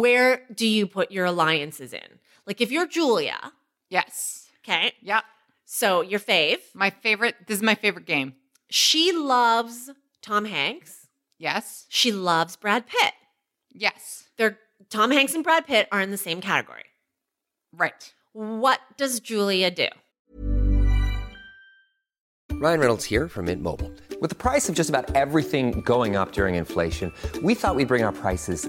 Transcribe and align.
where 0.00 0.42
do 0.52 0.66
you 0.66 0.88
put 0.88 1.12
your 1.12 1.24
alliances 1.24 1.92
in? 1.92 2.18
Like 2.46 2.60
if 2.60 2.72
you're 2.72 2.88
Julia, 2.88 3.52
Yes. 3.90 4.48
okay, 4.64 4.92
Yeah. 5.00 5.20
so 5.64 6.00
your 6.00 6.18
fave, 6.18 6.58
My 6.74 6.90
favorite. 6.90 7.36
This 7.46 7.58
is 7.58 7.62
my 7.62 7.76
favorite 7.76 8.04
game. 8.06 8.34
she 8.68 9.12
loves 9.12 9.90
Tom 10.20 10.46
Hanks. 10.46 11.06
Yes. 11.38 11.86
She 11.88 12.10
loves 12.10 12.56
Brad 12.56 12.86
Pitt. 12.88 13.12
Yes. 13.72 14.24
They're 14.36 14.58
Tom 14.90 15.12
Hanks 15.12 15.34
and 15.34 15.44
Brad 15.44 15.64
Pitt 15.66 15.86
are 15.92 16.00
in 16.00 16.10
the 16.10 16.16
same 16.16 16.40
category. 16.40 16.84
Right. 17.72 18.12
What 18.32 18.80
does 18.96 19.20
Julia 19.20 19.70
do? 19.70 19.86
Ryan 22.52 22.80
Reynolds 22.80 23.04
here 23.04 23.28
from 23.28 23.44
Mint 23.46 23.62
Mobile. 23.62 23.92
With 24.20 24.30
the 24.30 24.36
price 24.36 24.68
of 24.68 24.74
just 24.74 24.88
about 24.90 25.14
everything 25.14 25.82
going 25.82 26.16
up 26.16 26.32
during 26.32 26.54
inflation, 26.56 27.12
we 27.42 27.54
thought 27.54 27.76
we'd 27.76 27.88
bring 27.88 28.02
our 28.04 28.12
prices 28.12 28.68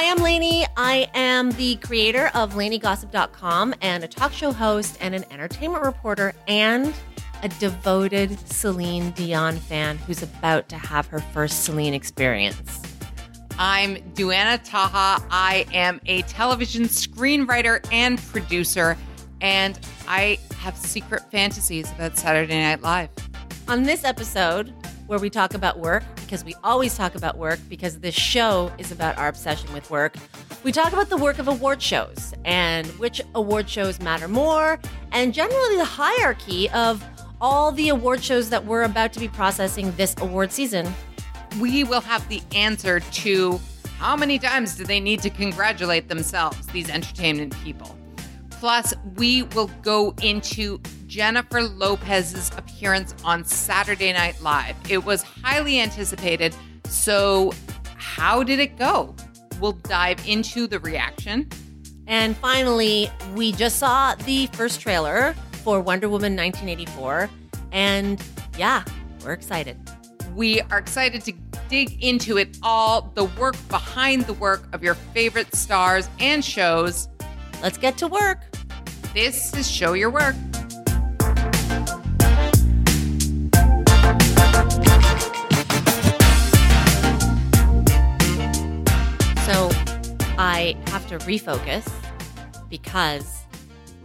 Hi, 0.00 0.10
I'm 0.10 0.22
Lainey. 0.22 0.64
I 0.78 1.10
am 1.12 1.50
the 1.50 1.76
creator 1.76 2.30
of 2.32 2.54
LaineyGossip.com 2.54 3.74
and 3.82 4.02
a 4.02 4.08
talk 4.08 4.32
show 4.32 4.50
host 4.50 4.96
and 4.98 5.14
an 5.14 5.26
entertainment 5.30 5.84
reporter 5.84 6.32
and 6.48 6.94
a 7.42 7.50
devoted 7.50 8.38
Celine 8.48 9.10
Dion 9.10 9.58
fan 9.58 9.98
who's 9.98 10.22
about 10.22 10.70
to 10.70 10.78
have 10.78 11.06
her 11.08 11.18
first 11.18 11.64
Celine 11.64 11.92
experience. 11.92 12.80
I'm 13.58 13.96
Duana 14.14 14.58
Taha. 14.64 15.22
I 15.30 15.66
am 15.74 16.00
a 16.06 16.22
television 16.22 16.84
screenwriter 16.84 17.86
and 17.92 18.18
producer, 18.28 18.96
and 19.42 19.78
I 20.08 20.38
have 20.60 20.78
secret 20.78 21.30
fantasies 21.30 21.92
about 21.92 22.16
Saturday 22.16 22.58
Night 22.58 22.80
Live. 22.80 23.10
On 23.68 23.82
this 23.82 24.04
episode, 24.04 24.72
where 25.10 25.18
we 25.18 25.28
talk 25.28 25.54
about 25.54 25.76
work, 25.80 26.04
because 26.14 26.44
we 26.44 26.54
always 26.62 26.96
talk 26.96 27.16
about 27.16 27.36
work, 27.36 27.58
because 27.68 27.98
this 27.98 28.14
show 28.14 28.70
is 28.78 28.92
about 28.92 29.18
our 29.18 29.26
obsession 29.26 29.70
with 29.72 29.90
work, 29.90 30.14
we 30.62 30.70
talk 30.70 30.92
about 30.92 31.08
the 31.08 31.16
work 31.16 31.40
of 31.40 31.48
award 31.48 31.82
shows 31.82 32.32
and 32.44 32.86
which 32.90 33.20
award 33.34 33.68
shows 33.68 33.98
matter 33.98 34.28
more, 34.28 34.78
and 35.10 35.34
generally 35.34 35.76
the 35.76 35.84
hierarchy 35.84 36.70
of 36.70 37.04
all 37.40 37.72
the 37.72 37.88
award 37.88 38.22
shows 38.22 38.50
that 38.50 38.64
we're 38.64 38.84
about 38.84 39.12
to 39.12 39.18
be 39.18 39.26
processing 39.26 39.90
this 39.96 40.14
award 40.20 40.52
season. 40.52 40.86
We 41.58 41.82
will 41.82 42.02
have 42.02 42.28
the 42.28 42.40
answer 42.54 43.00
to 43.00 43.58
how 43.98 44.14
many 44.14 44.38
times 44.38 44.76
do 44.76 44.84
they 44.84 45.00
need 45.00 45.22
to 45.22 45.30
congratulate 45.30 46.06
themselves, 46.06 46.68
these 46.68 46.88
entertainment 46.88 47.52
people. 47.64 47.98
Plus, 48.50 48.94
we 49.16 49.42
will 49.42 49.72
go 49.82 50.14
into 50.22 50.80
Jennifer 51.10 51.64
Lopez's 51.64 52.52
appearance 52.56 53.16
on 53.24 53.44
Saturday 53.44 54.12
Night 54.12 54.40
Live. 54.42 54.76
It 54.88 55.04
was 55.04 55.22
highly 55.22 55.80
anticipated. 55.80 56.54
So, 56.84 57.52
how 57.96 58.44
did 58.44 58.60
it 58.60 58.78
go? 58.78 59.16
We'll 59.60 59.72
dive 59.72 60.24
into 60.26 60.68
the 60.68 60.78
reaction. 60.78 61.48
And 62.06 62.36
finally, 62.36 63.10
we 63.34 63.50
just 63.50 63.80
saw 63.80 64.14
the 64.14 64.46
first 64.52 64.80
trailer 64.80 65.34
for 65.64 65.80
Wonder 65.80 66.08
Woman 66.08 66.36
1984. 66.36 67.28
And 67.72 68.22
yeah, 68.56 68.84
we're 69.24 69.32
excited. 69.32 69.78
We 70.36 70.60
are 70.60 70.78
excited 70.78 71.24
to 71.24 71.32
dig 71.68 72.04
into 72.04 72.38
it 72.38 72.56
all 72.62 73.10
the 73.14 73.24
work 73.24 73.56
behind 73.68 74.26
the 74.26 74.34
work 74.34 74.62
of 74.72 74.84
your 74.84 74.94
favorite 74.94 75.56
stars 75.56 76.08
and 76.20 76.44
shows. 76.44 77.08
Let's 77.64 77.78
get 77.78 77.98
to 77.98 78.06
work. 78.06 78.44
This 79.12 79.52
is 79.54 79.68
Show 79.68 79.94
Your 79.94 80.10
Work. 80.10 80.36
I 90.42 90.74
have 90.86 91.06
to 91.08 91.18
refocus 91.18 91.86
because 92.70 93.44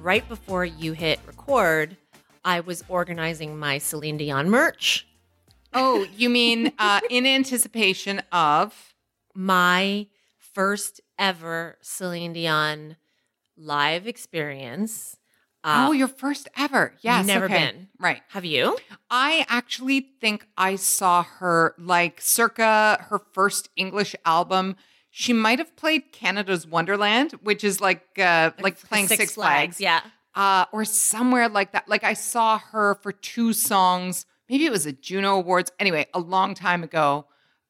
right 0.01 0.28
before 0.28 0.66
you 0.66 0.91
hit 0.91 1.18
record, 1.25 1.96
I 2.44 2.59
was 2.59 2.84
organizing 2.90 3.57
my 3.57 3.78
Celine 3.78 4.18
Dion 4.18 4.50
merch. 4.50 5.07
Oh, 5.74 6.06
you 6.13 6.29
mean 6.29 6.74
uh, 6.78 7.00
in 7.09 7.25
anticipation 7.25 8.22
of? 8.34 8.94
My 9.34 10.07
first 10.38 11.00
ever 11.18 11.78
Celine 11.79 12.34
Dion 12.34 12.97
live 13.56 14.06
experience. 14.06 15.16
Uh, 15.63 15.85
oh, 15.88 15.94
your 15.94 16.09
first 16.09 16.50
ever. 16.57 16.95
Yes. 17.00 17.25
never 17.25 17.45
okay. 17.45 17.72
been. 17.72 17.88
Right. 17.97 18.22
have 18.31 18.44
you? 18.44 18.78
I 19.09 19.45
actually 19.47 20.01
think 20.19 20.45
I 20.57 20.75
saw 20.75 21.24
her 21.24 21.75
like 21.78 22.19
circa 22.19 23.06
her 23.09 23.19
first 23.19 23.69
English 23.78 24.18
album. 24.25 24.75
She 25.18 25.31
might 25.31 25.59
have 25.59 25.74
played 25.78 26.12
Canada's 26.12 26.68
Wonderland, 26.68 27.31
which 27.42 27.64
is 27.64 27.80
like 27.80 28.03
uh, 28.20 28.52
like, 28.59 28.78
playing 28.78 29.08
Six, 29.08 29.31
Flags. 29.31 29.80
Yeah. 29.80 30.02
uh, 30.36 30.66
or 30.74 30.84
somewhere 30.84 31.48
like 31.48 31.72
that. 31.72 31.88
Like 31.88 32.03
I 32.03 32.12
saw 32.12 32.58
her 32.58 32.96
for 32.96 33.14
two 33.14 33.54
songs. 33.54 34.25
Maybe 34.50 34.66
it 34.66 34.72
was 34.74 34.86
a 34.86 34.92
Juno 34.92 35.38
Awards. 35.38 35.72
Anyway, 35.80 36.06
a 36.14 36.20
long 36.20 36.54
time 36.54 36.84
ago, 36.84 37.28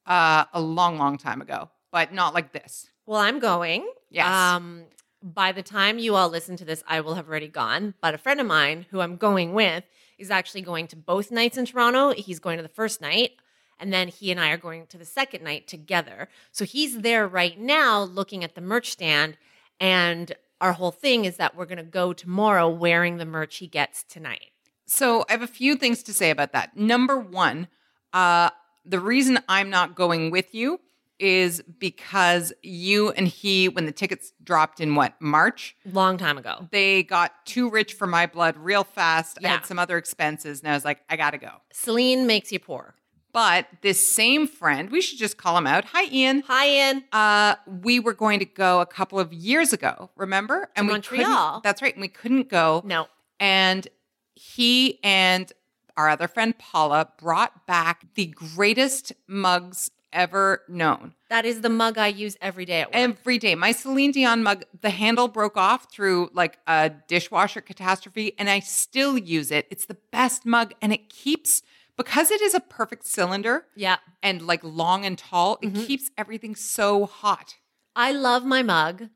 uh, 0.07 0.45
a 0.53 0.59
long, 0.59 0.97
long 0.97 1.19
time 1.19 1.39
ago, 1.39 1.69
but 1.91 2.11
not 2.11 2.33
like 2.33 2.51
this. 2.51 2.89
Well, 3.05 3.19
I'm 3.19 3.37
going. 3.37 3.87
Yes. 4.09 4.25
Um, 4.25 4.85
by 5.21 5.51
the 5.51 5.61
time 5.61 5.99
you 5.99 6.15
all 6.15 6.29
listen 6.29 6.57
to 6.57 6.65
this, 6.65 6.83
I 6.87 7.01
will 7.01 7.13
have 7.13 7.29
already 7.29 7.47
gone. 7.47 7.93
But 8.01 8.15
a 8.15 8.17
friend 8.17 8.41
of 8.41 8.47
mine 8.47 8.87
who 8.89 9.01
I'm 9.01 9.17
going 9.17 9.53
with 9.53 9.83
is 10.17 10.31
actually 10.31 10.61
going 10.61 10.87
to 10.87 10.95
both 10.95 11.29
nights 11.29 11.59
in 11.59 11.67
Toronto. 11.67 12.11
He's 12.11 12.39
going 12.39 12.57
to 12.57 12.63
the 12.63 12.69
first 12.69 13.01
night, 13.01 13.33
and 13.79 13.91
then 13.91 14.07
he 14.07 14.31
and 14.31 14.39
I 14.39 14.51
are 14.51 14.57
going 14.57 14.87
to 14.87 14.97
the 14.97 15.05
second 15.05 15.43
night 15.43 15.67
together. 15.67 16.29
So 16.51 16.65
he's 16.65 16.99
there 16.99 17.27
right 17.27 17.59
now 17.59 18.03
looking 18.03 18.43
at 18.43 18.55
the 18.55 18.61
merch 18.61 18.91
stand. 18.91 19.37
And 19.79 20.33
our 20.61 20.73
whole 20.73 20.91
thing 20.91 21.25
is 21.25 21.37
that 21.37 21.55
we're 21.55 21.65
going 21.65 21.77
to 21.77 21.83
go 21.83 22.13
tomorrow 22.13 22.69
wearing 22.69 23.17
the 23.17 23.25
merch 23.25 23.57
he 23.57 23.67
gets 23.67 24.03
tonight. 24.03 24.51
So 24.85 25.25
I 25.29 25.33
have 25.33 25.41
a 25.41 25.47
few 25.47 25.75
things 25.75 26.03
to 26.03 26.13
say 26.13 26.29
about 26.29 26.53
that. 26.53 26.77
Number 26.77 27.19
one, 27.19 27.67
uh, 28.13 28.51
the 28.85 28.99
reason 28.99 29.39
I'm 29.49 29.69
not 29.69 29.95
going 29.95 30.31
with 30.31 30.53
you 30.53 30.79
is 31.17 31.61
because 31.79 32.51
you 32.61 33.09
and 33.11 33.27
he, 33.27 33.69
when 33.69 33.85
the 33.85 33.91
tickets 33.91 34.33
dropped 34.43 34.79
in 34.81 34.95
what, 34.95 35.13
March, 35.21 35.75
Long 35.85 36.17
time 36.17 36.37
ago. 36.37 36.67
they 36.71 37.03
got 37.03 37.31
too 37.45 37.69
rich 37.69 37.93
for 37.93 38.05
my 38.05 38.25
blood 38.25 38.57
real 38.57 38.83
fast. 38.83 39.39
I 39.43 39.47
had 39.47 39.65
some 39.65 39.79
other 39.79 39.97
expenses, 39.97 40.59
and 40.59 40.69
I 40.69 40.73
was 40.73 40.83
like, 40.83 40.99
I 41.09 41.15
gotta 41.15 41.37
go. 41.37 41.51
Celine 41.71 42.27
makes 42.27 42.51
you 42.51 42.59
poor. 42.59 42.95
But 43.35 43.67
this 43.81 43.99
same 44.07 44.47
friend, 44.47 44.89
we 44.89 45.01
should 45.01 45.19
just 45.19 45.35
call 45.35 45.57
him 45.57 45.67
out. 45.67 45.83
Hi, 45.91 46.05
Ian. 46.05 46.41
Hi, 46.47 46.69
Ian. 46.69 47.03
Uh, 47.11 47.55
we 47.81 47.99
were 47.99 48.13
going 48.13 48.39
to 48.39 48.45
go 48.45 48.79
a 48.79 48.85
couple 48.85 49.19
of 49.19 49.33
years 49.33 49.73
ago, 49.73 50.09
remember? 50.15 50.69
And 50.73 50.87
we 50.87 50.93
Montreal. 50.93 51.25
couldn't- 51.25 51.63
That's 51.63 51.81
right. 51.81 51.93
And 51.93 52.01
we 52.01 52.07
couldn't 52.07 52.47
go. 52.47 52.81
No. 52.85 53.07
And 53.41 53.89
he 54.35 54.99
and 55.03 55.51
our 55.97 56.07
other 56.07 56.29
friend 56.29 56.57
Paula 56.57 57.09
brought 57.17 57.67
back 57.67 58.05
the 58.15 58.27
greatest 58.27 59.11
mugs 59.27 59.91
ever 60.13 60.61
known. 60.69 61.13
That 61.29 61.43
is 61.45 61.59
the 61.59 61.67
mug 61.67 61.97
I 61.97 62.07
use 62.07 62.37
every 62.39 62.63
day 62.63 62.79
at 62.81 62.87
work. 62.87 62.95
Every 62.95 63.37
day. 63.37 63.53
My 63.55 63.73
Celine 63.73 64.11
Dion 64.11 64.43
mug, 64.43 64.63
the 64.79 64.91
handle 64.91 65.27
broke 65.27 65.57
off 65.57 65.91
through 65.91 66.29
like 66.33 66.57
a 66.67 66.89
dishwasher 67.09 67.59
catastrophe, 67.59 68.33
and 68.39 68.49
I 68.49 68.59
still 68.61 69.17
use 69.17 69.51
it. 69.51 69.67
It's 69.69 69.85
the 69.87 69.97
best 70.13 70.45
mug, 70.45 70.73
and 70.81 70.93
it 70.93 71.09
keeps, 71.09 71.61
because 71.97 72.31
it 72.31 72.41
is 72.41 72.53
a 72.53 72.59
perfect 72.59 73.05
cylinder 73.05 73.65
yeah. 73.75 73.97
and 74.21 74.41
like 74.41 74.61
long 74.63 75.05
and 75.05 75.17
tall, 75.17 75.57
it 75.61 75.73
keeps 75.73 76.09
everything 76.17 76.55
so 76.55 77.05
hot. 77.05 77.55
I 77.95 78.11
love 78.11 78.45
my 78.45 78.61
mug. 78.63 79.09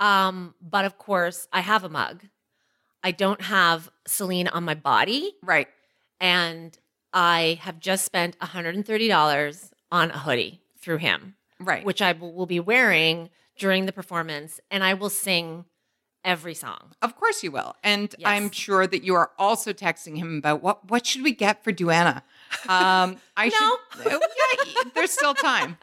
Um, 0.00 0.54
but 0.60 0.84
of 0.84 0.98
course, 0.98 1.46
I 1.52 1.60
have 1.60 1.84
a 1.84 1.88
mug. 1.88 2.24
I 3.04 3.10
don't 3.10 3.42
have 3.42 3.88
Celine 4.06 4.48
on 4.48 4.64
my 4.64 4.74
body, 4.74 5.32
Right. 5.42 5.68
and 6.20 6.76
I 7.12 7.58
have 7.62 7.78
just 7.80 8.04
spent 8.04 8.38
$130 8.40 9.70
on 9.90 10.10
a 10.10 10.18
hoodie 10.18 10.62
through 10.80 10.98
him, 10.98 11.34
Right. 11.60 11.84
which 11.84 12.00
I 12.02 12.12
will 12.12 12.46
be 12.46 12.60
wearing 12.60 13.30
during 13.58 13.86
the 13.86 13.92
performance, 13.92 14.60
and 14.70 14.82
I 14.82 14.94
will 14.94 15.10
sing 15.10 15.64
every 16.24 16.54
song. 16.54 16.92
Of 17.02 17.16
course 17.16 17.42
you 17.42 17.50
will. 17.50 17.74
And 17.82 18.14
Yes. 18.18 18.28
I'm 18.28 18.50
sure 18.50 18.86
that 18.86 19.02
you 19.02 19.14
are 19.14 19.30
also 19.38 19.72
texting 19.72 20.16
him 20.16 20.38
about 20.38 20.62
what 20.62 20.88
what 20.90 21.06
should 21.06 21.22
we 21.22 21.32
get 21.32 21.62
for 21.64 21.72
Duana? 21.72 22.22
Um 22.68 23.16
I 23.36 23.48
should 23.48 23.78
Oh, 24.06 24.20
yeah, 24.66 24.82
there's 24.94 25.10
still 25.10 25.34
time. 25.34 25.76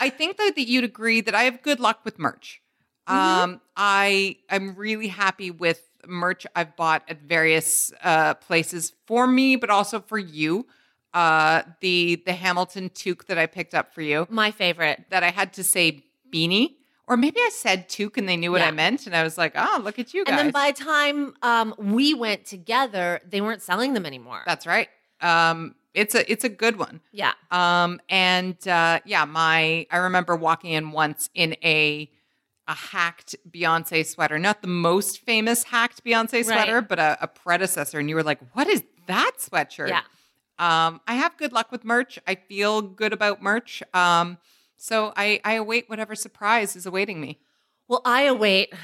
I 0.00 0.08
think 0.10 0.36
though 0.36 0.50
that 0.50 0.66
you'd 0.68 0.84
agree 0.84 1.20
that 1.20 1.34
I 1.34 1.44
have 1.44 1.62
good 1.62 1.80
luck 1.80 2.00
with 2.04 2.18
merch. 2.18 2.60
Mm-hmm. 3.08 3.18
Um, 3.42 3.60
I 3.76 4.36
I'm 4.50 4.74
really 4.74 5.08
happy 5.08 5.50
with 5.50 5.82
merch 6.06 6.46
I've 6.56 6.76
bought 6.76 7.02
at 7.08 7.22
various 7.22 7.92
uh, 8.02 8.34
places 8.34 8.92
for 9.06 9.26
me, 9.26 9.56
but 9.56 9.70
also 9.70 10.00
for 10.00 10.18
you. 10.18 10.66
Uh, 11.14 11.62
the 11.80 12.22
the 12.24 12.32
Hamilton 12.32 12.88
toque 12.88 13.26
that 13.26 13.36
I 13.38 13.44
picked 13.46 13.74
up 13.74 13.92
for 13.94 14.00
you 14.00 14.26
My 14.30 14.50
favorite. 14.50 15.04
that 15.10 15.22
I 15.22 15.30
had 15.30 15.52
to 15.54 15.62
say 15.64 16.04
beanie, 16.32 16.76
or 17.12 17.16
maybe 17.16 17.38
I 17.40 17.50
said 17.52 17.88
toque 17.88 18.16
and 18.16 18.28
they 18.28 18.36
knew 18.36 18.50
what 18.52 18.60
Yeah. 18.62 18.68
I 18.68 18.70
meant, 18.70 19.06
and 19.06 19.14
I 19.14 19.22
was 19.22 19.36
like, 19.36 19.52
oh, 19.54 19.80
look 19.84 19.98
at 19.98 20.14
you 20.14 20.24
guys. 20.24 20.30
And 20.32 20.38
then 20.38 20.50
by 20.50 20.70
the 20.72 20.82
time 20.82 21.34
um, 21.42 21.74
we 21.78 22.14
went 22.14 22.44
together, 22.46 23.20
they 23.28 23.40
weren't 23.40 23.62
selling 23.62 23.92
them 23.94 24.06
anymore. 24.06 24.42
That's 24.46 24.66
right. 24.66 24.88
Um, 25.20 25.74
it's 25.94 26.14
a 26.14 26.30
it's 26.32 26.44
a 26.44 26.48
good 26.48 26.76
one. 26.78 27.00
yeah. 27.12 27.32
Um, 27.50 28.00
and 28.08 28.56
uh, 28.66 29.00
yeah, 29.04 29.24
my 29.26 29.86
I 29.90 29.98
remember 29.98 30.34
walking 30.36 30.70
in 30.72 30.92
once 30.92 31.28
in 31.34 31.54
a 31.62 32.10
a 32.68 32.74
hacked 32.74 33.34
Beyonce 33.50 34.06
sweater, 34.06 34.38
not 34.38 34.62
the 34.62 34.68
most 34.68 35.20
famous 35.20 35.64
hacked 35.64 36.02
Beyonce 36.04 36.44
sweater, 36.44 36.80
but 36.80 36.98
a, 36.98 37.18
a 37.20 37.26
predecessor, 37.26 37.98
and 37.98 38.08
you 38.08 38.14
were 38.14 38.22
like, 38.22 38.38
"What 38.54 38.68
is 38.68 38.82
that 39.06 39.32
sweatshirt?" 39.38 39.88
Yeah. 39.90 40.02
Um, 40.58 41.00
I 41.06 41.14
have 41.14 41.36
good 41.36 41.52
luck 41.52 41.72
with 41.72 41.84
merch. 41.84 42.18
I 42.26 42.36
feel 42.36 42.80
good 42.82 43.12
about 43.12 43.42
merch. 43.42 43.82
Um, 43.92 44.38
so 44.82 45.12
I 45.16 45.40
I 45.44 45.54
await 45.54 45.88
whatever 45.88 46.16
surprise 46.16 46.74
is 46.74 46.86
awaiting 46.86 47.20
me. 47.20 47.38
Well, 47.86 48.02
I 48.04 48.22
await 48.22 48.74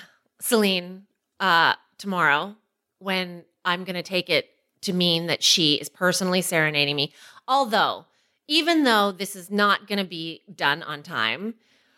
Celine 0.40 1.06
uh, 1.40 1.74
tomorrow 1.98 2.54
when 3.00 3.44
I'm 3.64 3.82
going 3.82 3.96
to 3.96 4.02
take 4.04 4.30
it 4.30 4.50
to 4.82 4.92
mean 4.92 5.26
that 5.26 5.42
she 5.42 5.74
is 5.74 5.88
personally 5.88 6.40
serenading 6.40 6.94
me. 6.94 7.12
Although, 7.48 8.06
even 8.46 8.84
though 8.84 9.10
this 9.10 9.34
is 9.34 9.50
not 9.50 9.88
going 9.88 9.98
to 9.98 10.04
be 10.04 10.42
done 10.54 10.84
on 10.84 11.02
time, 11.02 11.54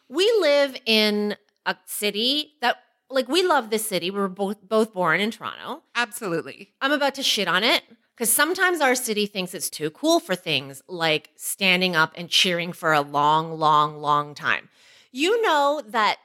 we 0.08 0.24
live 0.40 0.76
in 0.86 1.36
a 1.66 1.76
city 1.84 2.54
that, 2.62 2.78
like, 3.10 3.28
we 3.28 3.42
love 3.42 3.70
this 3.70 3.86
city. 3.86 4.10
We 4.10 4.18
were 4.18 4.28
both 4.28 4.66
both 4.66 4.94
born 4.94 5.20
in 5.20 5.30
Toronto. 5.30 5.82
Absolutely. 5.94 6.72
I'm 6.80 6.92
about 6.92 7.14
to 7.16 7.22
shit 7.22 7.48
on 7.48 7.64
it 7.64 7.82
because 8.16 8.32
sometimes 8.32 8.80
our 8.80 8.94
city 8.94 9.26
thinks 9.26 9.54
it's 9.54 9.70
too 9.70 9.90
cool 9.90 10.20
for 10.20 10.34
things 10.36 10.82
like 10.88 11.30
standing 11.36 11.96
up 11.96 12.12
and 12.16 12.28
cheering 12.28 12.72
for 12.72 12.92
a 12.92 13.00
long, 13.00 13.58
long, 13.58 14.00
long 14.00 14.34
time. 14.34 14.68
You 15.10 15.40
know 15.42 15.82
that 15.88 16.18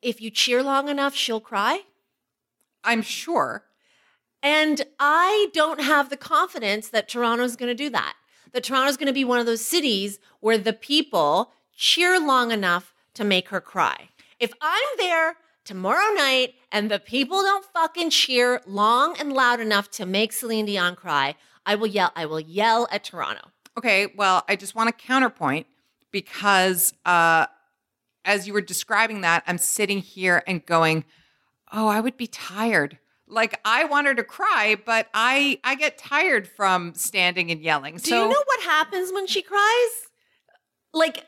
if 0.00 0.20
you 0.20 0.30
cheer 0.30 0.62
long 0.62 0.88
enough, 0.88 1.14
she'll 1.14 1.40
cry. 1.40 1.82
I'm 2.82 3.02
sure. 3.02 3.64
And 4.42 4.82
I 4.98 5.48
don't 5.52 5.80
have 5.80 6.10
the 6.10 6.16
confidence 6.16 6.88
that 6.88 7.08
Toronto's 7.08 7.54
going 7.54 7.68
to 7.68 7.74
do 7.74 7.90
that. 7.90 8.14
That 8.52 8.64
Toronto's 8.64 8.96
going 8.96 9.06
to 9.06 9.12
be 9.12 9.24
one 9.24 9.38
of 9.38 9.46
those 9.46 9.64
cities 9.64 10.18
where 10.40 10.58
the 10.58 10.72
people 10.72 11.52
cheer 11.76 12.18
long 12.18 12.50
enough 12.50 12.92
to 13.14 13.24
make 13.24 13.50
her 13.50 13.60
cry. 13.60 14.08
If 14.40 14.52
I'm 14.60 14.82
there 14.98 15.36
tomorrow 15.64 16.14
night 16.14 16.54
and 16.70 16.90
the 16.90 16.98
people 16.98 17.42
don't 17.42 17.64
fucking 17.64 18.10
cheer 18.10 18.60
long 18.66 19.16
and 19.18 19.32
loud 19.32 19.60
enough 19.60 19.90
to 19.92 20.06
make 20.06 20.32
Celine 20.32 20.66
Dion 20.66 20.96
cry, 20.96 21.34
I 21.64 21.74
will 21.74 21.86
yell. 21.86 22.12
I 22.16 22.26
will 22.26 22.40
yell 22.40 22.88
at 22.90 23.04
Toronto. 23.04 23.50
Okay, 23.78 24.08
well, 24.16 24.44
I 24.48 24.56
just 24.56 24.74
want 24.74 24.88
to 24.88 25.06
counterpoint 25.06 25.66
because 26.10 26.92
uh, 27.06 27.46
as 28.24 28.46
you 28.46 28.52
were 28.52 28.60
describing 28.60 29.22
that, 29.22 29.44
I'm 29.46 29.58
sitting 29.58 29.98
here 29.98 30.42
and 30.46 30.64
going, 30.64 31.04
"Oh, 31.72 31.88
I 31.88 32.00
would 32.00 32.16
be 32.16 32.26
tired." 32.26 32.98
Like 33.26 33.58
I 33.64 33.84
want 33.84 34.06
her 34.08 34.14
to 34.14 34.24
cry, 34.24 34.76
but 34.84 35.08
I 35.14 35.58
I 35.64 35.74
get 35.76 35.96
tired 35.96 36.46
from 36.46 36.94
standing 36.94 37.50
and 37.50 37.62
yelling. 37.62 37.96
Do 37.96 38.10
so 38.10 38.24
you 38.24 38.28
know 38.28 38.42
what 38.44 38.60
happens 38.62 39.10
when 39.12 39.26
she 39.26 39.40
cries? 39.40 40.10
Like 40.92 41.24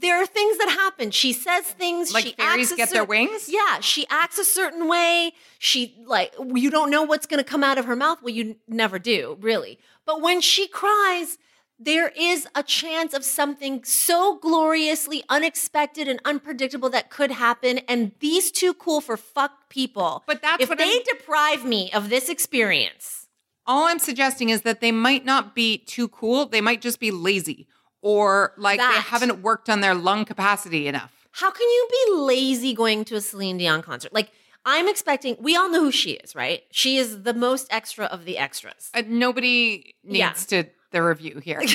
there 0.00 0.20
are 0.20 0.26
things 0.26 0.58
that 0.58 0.68
happen. 0.70 1.10
She 1.10 1.32
says 1.32 1.64
things. 1.64 2.12
like 2.12 2.24
she 2.24 2.32
fairies 2.32 2.72
acts 2.72 2.76
get 2.76 2.90
their 2.90 3.04
wings? 3.04 3.48
Yeah, 3.48 3.80
she 3.80 4.06
acts 4.10 4.38
a 4.38 4.44
certain 4.44 4.88
way. 4.88 5.32
She 5.58 5.94
like 6.06 6.34
you 6.54 6.70
don't 6.70 6.90
know 6.90 7.02
what's 7.02 7.26
going 7.26 7.42
to 7.42 7.48
come 7.48 7.62
out 7.62 7.78
of 7.78 7.84
her 7.84 7.96
mouth. 7.96 8.22
Well, 8.22 8.34
you 8.34 8.56
never 8.66 8.98
do, 8.98 9.38
really. 9.40 9.78
But 10.04 10.20
when 10.20 10.40
she 10.40 10.66
cries, 10.66 11.38
there 11.78 12.08
is 12.16 12.46
a 12.54 12.62
chance 12.62 13.14
of 13.14 13.24
something 13.24 13.84
so 13.84 14.38
gloriously 14.38 15.22
unexpected 15.28 16.08
and 16.08 16.20
unpredictable 16.24 16.90
that 16.90 17.10
could 17.10 17.30
happen. 17.30 17.78
And 17.88 18.12
these 18.20 18.50
two 18.50 18.74
cool 18.74 19.00
for 19.00 19.16
fuck 19.16 19.68
people. 19.68 20.24
But 20.26 20.42
that's 20.42 20.62
if 20.62 20.68
what 20.68 20.78
they 20.78 20.84
I'm- 20.84 21.02
deprive 21.08 21.64
me 21.64 21.90
of 21.92 22.10
this 22.10 22.28
experience. 22.28 23.28
All 23.66 23.86
I'm 23.86 23.98
suggesting 23.98 24.50
is 24.50 24.60
that 24.62 24.82
they 24.82 24.92
might 24.92 25.24
not 25.24 25.54
be 25.54 25.78
too 25.78 26.08
cool. 26.08 26.44
They 26.46 26.60
might 26.60 26.82
just 26.82 27.00
be 27.00 27.10
lazy 27.10 27.66
or 28.04 28.52
like 28.56 28.78
they 28.78 28.84
haven't 28.84 29.42
worked 29.42 29.68
on 29.68 29.80
their 29.80 29.94
lung 29.94 30.24
capacity 30.24 30.86
enough. 30.86 31.12
How 31.32 31.50
can 31.50 31.66
you 31.68 31.88
be 31.90 32.12
lazy 32.16 32.74
going 32.74 33.04
to 33.06 33.16
a 33.16 33.20
Celine 33.20 33.58
Dion 33.58 33.82
concert? 33.82 34.12
Like, 34.12 34.30
I'm 34.64 34.86
expecting, 34.88 35.36
we 35.40 35.56
all 35.56 35.68
know 35.68 35.80
who 35.80 35.90
she 35.90 36.12
is, 36.12 36.34
right? 36.36 36.62
She 36.70 36.96
is 36.98 37.22
the 37.24 37.34
most 37.34 37.66
extra 37.70 38.04
of 38.04 38.24
the 38.24 38.38
extras. 38.38 38.90
Uh, 38.94 39.02
nobody 39.06 39.94
needs 40.04 40.18
Yeah. 40.18 40.62
to 40.62 40.68
the 40.92 41.02
review 41.02 41.40
here. 41.42 41.60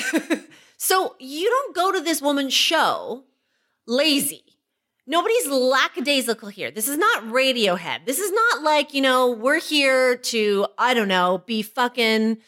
So 0.82 1.14
you 1.18 1.46
don't 1.50 1.74
go 1.76 1.92
to 1.92 2.00
this 2.00 2.22
woman's 2.22 2.54
show 2.54 3.24
lazy. 3.86 4.42
Nobody's 5.06 5.46
lackadaisical 5.46 6.48
here. 6.48 6.70
This 6.70 6.88
is 6.88 6.96
not 6.96 7.24
Radiohead. 7.24 8.06
This 8.06 8.18
is 8.18 8.32
not 8.32 8.62
like, 8.62 8.94
you 8.94 9.02
know, 9.02 9.30
we're 9.30 9.60
here 9.60 10.16
to, 10.16 10.66
I 10.78 10.94
don't 10.94 11.08
know, 11.08 11.42
be 11.44 11.60
fucking 11.60 12.38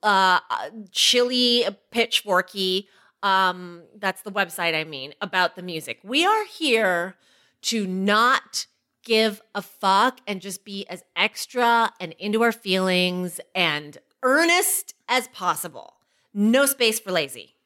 uh 0.00 0.38
chilly 0.92 1.64
pitchforky. 1.92 2.86
Um, 3.22 3.82
that's 3.98 4.22
the 4.22 4.32
website 4.32 4.74
I 4.74 4.84
mean, 4.84 5.14
about 5.20 5.56
the 5.56 5.62
music. 5.62 6.00
We 6.02 6.24
are 6.26 6.44
here 6.44 7.16
to 7.62 7.86
not 7.86 8.66
give 9.04 9.40
a 9.54 9.62
fuck 9.62 10.20
and 10.26 10.40
just 10.40 10.64
be 10.64 10.86
as 10.88 11.04
extra 11.16 11.92
and 12.00 12.14
into 12.18 12.42
our 12.42 12.52
feelings 12.52 13.40
and 13.54 13.98
earnest 14.22 14.94
as 15.08 15.28
possible. 15.28 15.94
No 16.34 16.66
space 16.66 16.98
for 17.00 17.12
lazy. 17.12 17.56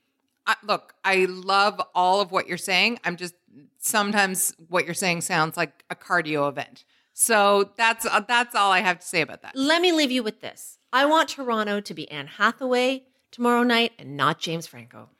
I, 0.47 0.56
look, 0.62 0.94
I 1.05 1.26
love 1.29 1.81
all 1.94 2.20
of 2.20 2.32
what 2.32 2.47
you're 2.47 2.56
saying. 2.56 2.99
I'm 3.05 3.17
just 3.17 3.35
sometimes 3.79 4.55
what 4.69 4.85
you're 4.85 4.94
saying 4.94 5.23
sounds 5.23 5.56
like 5.56 5.85
a 5.91 5.97
cardio 5.97 6.49
event. 6.49 6.85
So 7.12 7.70
that's 7.76 8.05
uh, 8.05 8.20
that's 8.20 8.55
all 8.55 8.70
I 8.73 8.81
have 8.81 9.00
to 9.00 9.06
say 9.06 9.23
about 9.23 9.43
that. 9.43 9.56
Let 9.56 9.81
me 9.81 9.93
leave 9.93 10.11
you 10.11 10.23
with 10.23 10.41
this. 10.41 10.79
I 10.93 11.06
want 11.06 11.31
Toronto 11.31 11.81
to 11.81 11.94
be 11.94 12.11
Anne 12.11 12.26
Hathaway 12.26 13.05
tomorrow 13.31 13.62
night 13.62 13.93
and 13.99 14.17
not 14.17 14.38
James 14.38 14.67
Franco. 14.67 15.11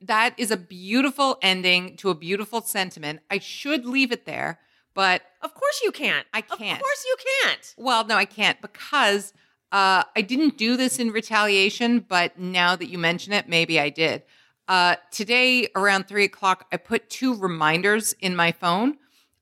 That 0.00 0.34
is 0.36 0.50
a 0.50 0.56
beautiful 0.56 1.38
ending 1.42 1.96
to 1.96 2.10
a 2.10 2.14
beautiful 2.14 2.60
sentiment. 2.62 3.20
I 3.30 3.38
should 3.38 3.84
leave 3.84 4.12
it 4.12 4.26
there, 4.26 4.60
but 4.94 5.22
Of 5.42 5.54
course 5.54 5.80
you 5.82 5.90
can't. 5.90 6.26
I 6.32 6.40
can't. 6.40 6.78
Of 6.78 6.82
course 6.82 7.04
you 7.06 7.16
can't. 7.42 7.74
well, 7.76 8.06
no, 8.06 8.16
I 8.16 8.24
can't 8.24 8.60
because 8.62 9.32
uh, 9.72 10.04
I 10.16 10.22
didn't 10.22 10.56
do 10.56 10.76
this 10.76 10.98
in 10.98 11.10
retaliation. 11.10 12.00
But 12.00 12.38
now 12.38 12.76
that 12.76 12.88
you 12.88 12.98
mention 12.98 13.32
it, 13.32 13.48
maybe 13.48 13.78
I 13.80 13.90
did. 13.90 14.22
Uh, 14.68 14.96
today 15.10 15.68
around 15.74 16.06
three 16.06 16.24
o'clock, 16.24 16.66
I 16.72 16.76
put 16.76 17.10
two 17.10 17.34
reminders 17.34 18.12
in 18.20 18.36
my 18.36 18.52
phone 18.52 18.98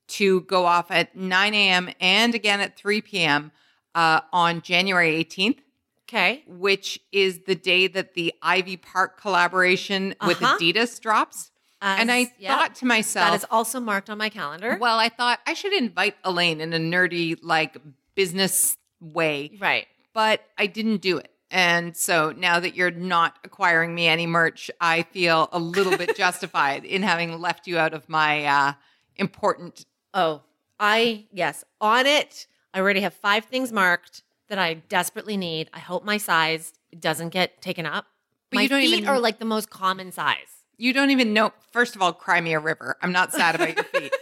to 0.07 0.41
go 0.41 0.65
off 0.65 0.89
at 0.89 1.15
9 1.15 1.53
a.m. 1.53 1.89
and 1.99 2.33
again 2.33 2.61
at 2.61 2.77
3 2.77 3.01
p.m. 3.01 3.51
Uh, 3.93 4.21
on 4.31 4.61
January 4.61 5.23
18th. 5.23 5.59
Okay. 6.09 6.43
which 6.47 6.99
is 7.11 7.39
the 7.45 7.55
day 7.55 7.87
that 7.87 8.13
the 8.13 8.33
Ivy 8.41 8.77
Park 8.77 9.19
collaboration 9.19 10.15
with 10.25 10.41
Uh-huh. 10.41 10.57
Adidas 10.57 10.99
drops. 11.01 11.51
and 11.81 12.09
I 12.11 12.21
As- 12.21 12.27
yeah. 12.39 12.57
thought 12.57 12.75
to 12.75 12.85
myself, 12.85 13.29
That 13.31 13.35
is 13.35 13.45
also 13.51 13.79
marked 13.79 14.09
on 14.09 14.17
my 14.17 14.29
calendar. 14.29 14.77
well, 14.79 14.97
I 14.99 15.09
thought 15.09 15.39
I 15.45 15.53
should 15.53 15.73
invite 15.73 16.15
Lainey 16.25 16.63
in 16.63 16.73
a 16.73 16.77
nerdy, 16.79 17.37
like 17.41 17.77
business 18.15 18.77
way, 18.99 19.51
Right. 19.59 19.87
but 20.13 20.41
I 20.57 20.65
didn't 20.67 21.01
do 21.01 21.17
it. 21.17 21.29
And 21.51 21.95
so 21.95 22.31
now 22.35 22.59
that 22.59 22.75
you're 22.75 22.89
not 22.91 23.37
acquiring 23.43 23.93
me 23.93 24.07
any 24.07 24.25
merch, 24.27 24.71
I 24.81 25.03
feel 25.03 25.49
a 25.51 25.59
little 25.59 25.95
bit 25.97 26.17
justified 26.17 26.83
in 26.83 27.03
having 27.03 27.39
left 27.39 27.67
you 27.67 27.77
out 27.77 27.93
of 27.93 28.09
my 28.09 28.43
uh, 28.45 28.73
important. 29.17 29.85
Oh, 30.13 30.41
I, 30.79 31.27
yes, 31.31 31.63
on 31.79 32.05
it. 32.05 32.47
I 32.73 32.79
already 32.79 33.01
have 33.01 33.13
five 33.13 33.45
things 33.45 33.71
marked 33.71 34.23
that 34.49 34.59
I 34.59 34.75
desperately 34.75 35.37
need. 35.37 35.69
I 35.73 35.79
hope 35.79 36.03
my 36.03 36.17
size 36.17 36.73
doesn't 36.97 37.29
get 37.29 37.61
taken 37.61 37.85
up. 37.85 38.05
But 38.49 38.55
my 38.57 38.61
you 38.63 38.69
don't 38.69 38.81
feet 38.81 38.93
even- 38.99 39.09
are 39.09 39.19
like 39.19 39.39
the 39.39 39.45
most 39.45 39.69
common 39.69 40.11
size. 40.11 40.63
You 40.77 40.93
don't 40.93 41.09
even 41.09 41.33
know. 41.33 41.53
First 41.71 41.95
of 41.95 42.01
all, 42.03 42.13
cry 42.13 42.39
me 42.39 42.53
a 42.53 42.59
river. 42.59 42.97
I'm 43.01 43.11
not 43.11 43.33
sad 43.33 43.55
about 43.55 43.75
your 43.75 43.83
feet. 43.85 44.13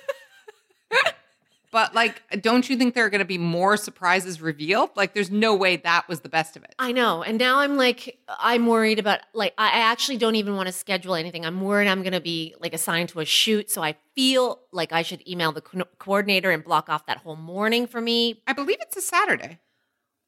but 1.71 1.93
like, 1.93 2.21
don't 2.41 2.69
you 2.69 2.77
think 2.77 2.95
there 2.95 3.05
are 3.05 3.09
going 3.09 3.19
to 3.19 3.25
be 3.25 3.37
more 3.37 3.75
surprises 3.75 4.39
revealed? 4.41 4.91
Like, 4.95 5.13
there's 5.13 5.29
no 5.29 5.53
way 5.53 5.75
that 5.75 6.07
was 6.07 6.21
the 6.21 6.29
best 6.29 6.55
of 6.55 6.63
it. 6.63 6.73
I 6.79 6.93
know. 6.93 7.21
And 7.23 7.37
now 7.37 7.59
I'm 7.59 7.75
like, 7.75 8.19
I'm 8.29 8.67
worried 8.67 8.99
about, 8.99 9.19
like, 9.33 9.53
I 9.57 9.67
actually 9.81 10.15
don't 10.15 10.35
even 10.35 10.55
want 10.55 10.67
to 10.67 10.71
schedule 10.71 11.15
anything. 11.15 11.45
I'm 11.45 11.59
worried 11.59 11.89
I'm 11.89 12.03
going 12.03 12.13
to 12.13 12.21
be 12.21 12.55
like 12.61 12.73
assigned 12.73 13.09
to 13.09 13.19
a 13.19 13.25
shoot. 13.25 13.69
So 13.69 13.83
I 13.83 13.97
feel 14.15 14.61
like 14.71 14.93
I 14.93 15.01
should 15.01 15.27
email 15.27 15.51
the 15.51 15.59
co- 15.61 15.83
coordinator 15.99 16.51
and 16.51 16.63
block 16.63 16.87
off 16.87 17.05
that 17.07 17.17
whole 17.17 17.35
morning 17.35 17.85
for 17.85 17.99
me. 17.99 18.41
I 18.47 18.53
believe 18.53 18.77
it's 18.79 18.95
a 18.95 19.01
Saturday. 19.01 19.59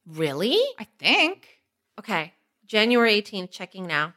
Really? 0.07 0.59
I 0.79 0.87
think. 0.99 1.59
Okay. 1.99 2.33
January 2.65 3.21
18th, 3.21 3.51
checking 3.51 3.85
now. 3.85 4.13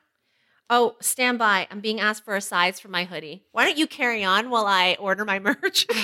Oh, 0.69 0.97
stand 1.01 1.39
by. 1.39 1.67
I'm 1.71 1.81
being 1.81 2.01
asked 2.01 2.25
for 2.25 2.37
a 2.37 2.41
size 2.41 2.79
for 2.79 2.89
my 2.89 3.05
hoodie. 3.05 3.45
Why 3.53 3.65
don't 3.65 3.77
you 3.77 3.87
carry 3.87 4.23
on 4.23 4.51
while 4.51 4.67
I 4.67 4.97
order 5.01 5.25
my 5.25 5.39
merch? 5.39 5.87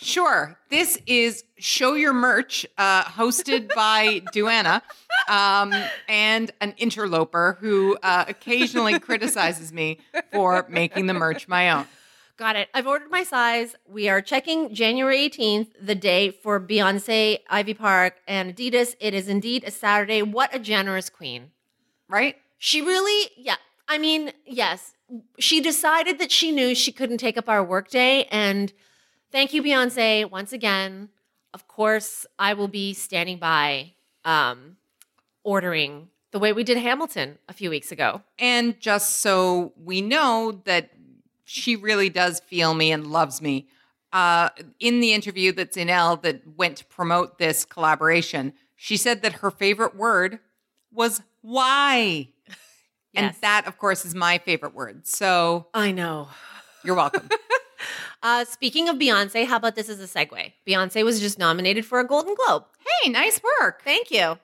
Sure. 0.00 0.56
This 0.70 0.96
is 1.06 1.42
Show 1.58 1.94
Your 1.94 2.12
Merch, 2.12 2.64
uh, 2.78 3.02
hosted 3.02 3.74
by 3.74 4.20
Duana 4.32 4.80
um, 5.28 5.74
and 6.08 6.52
an 6.60 6.74
interloper 6.76 7.58
who 7.60 7.98
uh, 8.04 8.24
occasionally 8.28 9.00
criticizes 9.00 9.72
me 9.72 9.98
for 10.32 10.66
making 10.68 11.06
the 11.06 11.14
merch 11.14 11.48
my 11.48 11.70
own. 11.70 11.86
Got 12.38 12.54
it. 12.54 12.68
I've 12.72 12.86
ordered 12.86 13.10
my 13.10 13.24
size. 13.24 13.74
We 13.84 14.08
are 14.08 14.22
checking 14.22 14.72
January 14.72 15.28
18th, 15.28 15.70
the 15.82 15.96
day 15.96 16.30
for 16.30 16.60
Beyonce, 16.60 17.40
Ivy 17.50 17.74
Park, 17.74 18.14
and 18.28 18.54
Adidas. 18.54 18.94
It 19.00 19.12
is 19.12 19.26
indeed 19.26 19.64
a 19.66 19.72
Saturday. 19.72 20.22
What 20.22 20.54
a 20.54 20.60
generous 20.60 21.10
queen. 21.10 21.50
Right? 22.08 22.36
She 22.56 22.80
really, 22.80 23.32
yeah. 23.36 23.56
I 23.88 23.98
mean, 23.98 24.30
yes. 24.46 24.94
She 25.40 25.60
decided 25.60 26.20
that 26.20 26.30
she 26.30 26.52
knew 26.52 26.76
she 26.76 26.92
couldn't 26.92 27.18
take 27.18 27.36
up 27.36 27.48
our 27.48 27.64
workday. 27.64 28.28
And 28.30 28.72
thank 29.32 29.52
you, 29.52 29.60
Beyonce, 29.60 30.30
once 30.30 30.52
again. 30.52 31.08
Of 31.52 31.66
course, 31.66 32.24
I 32.38 32.54
will 32.54 32.68
be 32.68 32.94
standing 32.94 33.38
by 33.38 33.94
um, 34.24 34.76
ordering 35.42 36.10
the 36.30 36.38
way 36.38 36.52
we 36.52 36.62
did 36.62 36.76
Hamilton 36.76 37.38
a 37.48 37.52
few 37.52 37.68
weeks 37.68 37.90
ago. 37.90 38.22
And 38.38 38.78
just 38.78 39.16
so 39.16 39.72
we 39.76 40.00
know 40.02 40.60
that 40.66 40.90
she 41.48 41.74
really 41.76 42.10
does 42.10 42.40
feel 42.40 42.74
me 42.74 42.92
and 42.92 43.06
loves 43.06 43.40
me, 43.40 43.68
uh, 44.12 44.50
in 44.80 45.00
the 45.00 45.12
interview 45.14 45.50
that's 45.52 45.76
in 45.76 45.88
Elle 45.90 46.16
that 46.18 46.42
went 46.56 46.76
to 46.78 46.84
promote 46.86 47.38
this 47.38 47.64
collaboration, 47.64 48.52
she 48.76 48.96
said 48.96 49.22
that 49.22 49.34
her 49.34 49.50
favorite 49.50 49.96
word 49.96 50.38
was 50.92 51.22
why. 51.42 52.28
And 53.14 53.34
that, 53.40 53.66
of 53.66 53.78
course, 53.78 54.04
is 54.04 54.14
my 54.14 54.38
favorite 54.38 54.74
word. 54.74 55.06
So 55.08 55.66
I 55.74 55.90
know. 55.90 56.28
you're 56.84 56.94
welcome. 56.94 57.28
Uh, 58.20 58.44
speaking 58.44 58.88
of 58.88 58.96
Beyonce, 58.96 59.46
how 59.46 59.56
about 59.56 59.76
this 59.76 59.88
as 59.88 60.00
a 60.00 60.04
segue? 60.04 60.52
Beyonce 60.66 61.04
was 61.04 61.20
just 61.20 61.38
nominated 61.38 61.86
for 61.86 62.00
a 62.00 62.04
Golden 62.06 62.34
Globe. 62.34 62.64
hey, 63.02 63.10
nice 63.10 63.40
work. 63.60 63.82
Thank 63.84 64.10
you. 64.10 64.36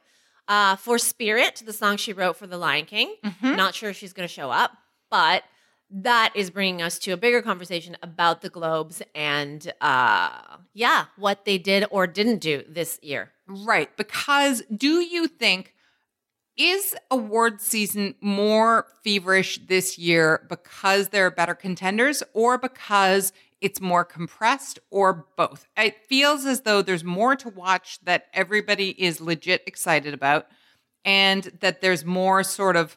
Uh, 0.47 0.77
for 0.77 0.97
Spirit, 0.97 1.61
the 1.67 1.73
song 1.73 1.97
she 1.97 2.13
wrote 2.13 2.37
for 2.37 2.47
The 2.47 2.57
Lion 2.57 2.85
King. 2.85 3.17
Mhm. 3.25 3.57
Not 3.57 3.75
sure 3.75 3.91
if 3.91 3.97
she's 3.97 4.13
going 4.13 4.29
to 4.29 4.33
show 4.33 4.49
up, 4.51 4.71
but 5.11 5.43
that 5.91 6.33
is 6.35 6.51
bringing 6.51 6.83
us 6.83 6.99
to 7.01 7.13
a 7.13 7.17
bigger 7.17 7.43
conversation 7.43 7.97
about 8.03 8.41
the 8.41 8.49
Globes 8.49 9.03
and, 9.15 9.73
uh, 9.81 10.31
yeah, 10.73 11.07
what 11.17 11.45
they 11.45 11.59
did 11.59 11.85
or 11.91 12.07
didn't 12.07 12.39
do 12.39 12.65
this 12.69 12.99
year. 13.03 13.31
Right. 13.47 13.95
Because 13.97 14.63
do 14.75 15.01
you 15.01 15.29
think 15.29 15.75
is 16.57 16.95
award 17.11 17.61
season 17.61 18.15
more 18.21 18.87
feverish 19.03 19.59
this 19.67 19.99
year 19.99 20.47
because 20.49 21.09
there 21.09 21.27
are 21.27 21.31
better 21.31 21.55
contenders 21.55 22.23
or 22.33 22.59
because 22.59 23.33
it's 23.61 23.81
more 23.81 24.05
compressed 24.05 24.79
or 24.91 25.27
both? 25.37 25.67
It 25.77 26.07
feels 26.09 26.45
as 26.45 26.63
though 26.63 26.81
there's 26.83 27.05
more 27.05 27.37
to 27.37 27.49
watch 27.49 27.99
that 28.05 28.27
everybody 28.33 28.91
is 28.91 29.21
legit 29.21 29.63
excited 29.67 30.15
about 30.15 30.47
and 31.05 31.45
that 31.61 31.81
there's 31.81 32.05
more 32.05 32.43
sort 32.43 32.77
of 32.77 32.97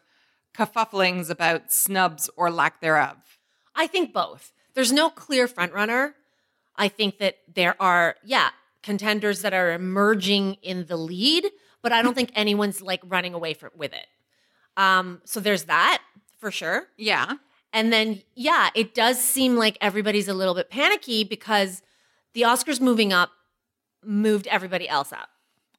kerfufflings 0.57 1.29
about 1.29 1.71
snubs 1.71 2.29
or 2.35 2.49
lack 2.49 2.81
thereof. 2.81 3.17
I 3.75 3.87
think 3.87 4.13
both. 4.13 4.53
There's 4.73 4.91
no 4.91 5.09
clear 5.09 5.47
frontrunner. 5.47 6.13
I 6.75 6.87
think 6.87 7.19
that 7.19 7.37
there 7.53 7.75
are, 7.81 8.15
yeah, 8.23 8.49
contenders 8.83 9.41
that 9.41 9.53
are 9.53 9.73
emerging 9.73 10.55
in 10.61 10.85
the 10.85 10.97
lead, 10.97 11.45
but 11.81 11.91
I 11.91 12.01
don't 12.01 12.13
think 12.13 12.31
anyone's 12.35 12.81
like 12.81 13.01
running 13.05 13.33
away 13.33 13.53
from, 13.53 13.71
with 13.75 13.93
it. 13.93 14.07
Um, 14.75 15.21
so 15.25 15.39
there's 15.39 15.65
that 15.65 16.01
for 16.39 16.51
sure. 16.51 16.87
Yeah. 16.97 17.33
And 17.73 17.91
then, 17.91 18.21
yeah, 18.35 18.69
it 18.75 18.95
does 18.95 19.21
seem 19.21 19.55
like 19.55 19.77
everybody's 19.81 20.27
a 20.27 20.33
little 20.33 20.55
bit 20.55 20.69
panicky 20.69 21.23
because 21.23 21.81
the 22.33 22.41
Oscars 22.43 22.79
moving 22.79 23.11
up 23.11 23.31
moved 24.03 24.47
everybody 24.47 24.87
else 24.87 25.11
up. 25.11 25.29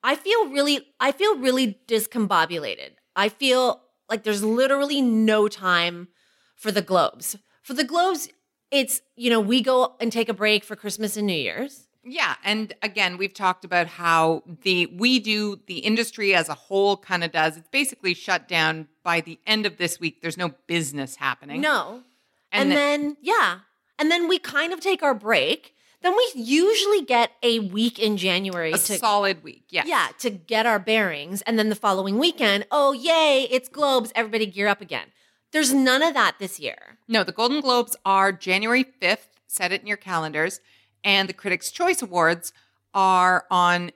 I 0.02 0.14
feel 0.14 0.48
really, 0.48 0.86
I 1.00 1.12
feel 1.12 1.38
really 1.38 1.78
discombobulated. 1.88 2.90
I 3.16 3.28
feel 3.28 3.80
like 4.08 4.22
there's 4.24 4.42
literally 4.44 5.00
no 5.00 5.48
time 5.48 6.08
for 6.56 6.70
the 6.72 6.82
Globes. 6.82 7.36
For 7.62 7.74
the 7.74 7.84
Globes, 7.84 8.28
it's, 8.70 9.00
you 9.16 9.30
know, 9.30 9.40
we 9.40 9.62
go 9.62 9.94
and 10.00 10.10
take 10.12 10.28
a 10.28 10.34
break 10.34 10.64
for 10.64 10.76
Christmas 10.76 11.16
and 11.16 11.26
New 11.26 11.34
Year's. 11.34 11.86
Yeah, 12.04 12.36
and 12.44 12.72
again, 12.82 13.18
we've 13.18 13.34
talked 13.34 13.64
about 13.64 13.86
how 13.86 14.42
the 14.62 14.86
we 14.86 15.18
do 15.18 15.60
the 15.66 15.78
industry 15.80 16.34
as 16.34 16.48
a 16.48 16.54
whole 16.54 16.96
kind 16.96 17.22
of 17.22 17.32
does. 17.32 17.56
It's 17.58 17.68
basically 17.68 18.14
shut 18.14 18.48
down 18.48 18.88
by 19.02 19.20
the 19.20 19.38
end 19.46 19.66
of 19.66 19.76
this 19.76 20.00
week. 20.00 20.22
There's 20.22 20.38
no 20.38 20.52
business 20.66 21.16
happening. 21.16 21.60
No. 21.60 22.02
And 22.50 22.62
And, 22.62 22.70
the- 22.70 22.74
then, 22.76 23.16
yeah. 23.20 23.58
And 23.98 24.10
then 24.10 24.26
we 24.28 24.38
kind 24.38 24.72
of 24.72 24.80
take 24.80 25.02
our 25.02 25.12
break. 25.14 25.74
Then 26.00 26.14
we 26.16 26.32
usually 26.34 27.02
get 27.02 27.32
a 27.42 27.58
week 27.58 27.98
in 27.98 28.16
January 28.16 28.72
a 28.72 28.78
to 28.78 28.98
solid 28.98 29.42
week. 29.42 29.64
Yes. 29.70 29.86
Yeah, 29.88 30.08
to 30.20 30.30
get 30.30 30.64
our 30.64 30.78
bearings. 30.78 31.42
And 31.42 31.58
then 31.58 31.68
the 31.70 31.74
following 31.74 32.18
weekend, 32.18 32.66
oh, 32.70 32.92
yay, 32.92 33.48
it's 33.50 33.68
Globes. 33.68 34.12
Everybody 34.14 34.46
gear 34.46 34.68
up 34.68 34.80
again. 34.80 35.08
There's 35.50 35.72
none 35.72 36.02
of 36.02 36.14
that 36.14 36.36
this 36.38 36.60
year. 36.60 36.98
No, 37.08 37.24
the 37.24 37.32
Golden 37.32 37.60
Globes 37.60 37.96
are 38.04 38.32
January 38.32 38.84
5th. 38.84 39.28
Set 39.46 39.72
it 39.72 39.80
in 39.80 39.86
your 39.86 39.96
calendars. 39.96 40.60
And 41.02 41.28
the 41.28 41.32
Critics' 41.32 41.70
Choice 41.70 42.02
Awards 42.02 42.52
are 42.94 43.46
on 43.50 43.90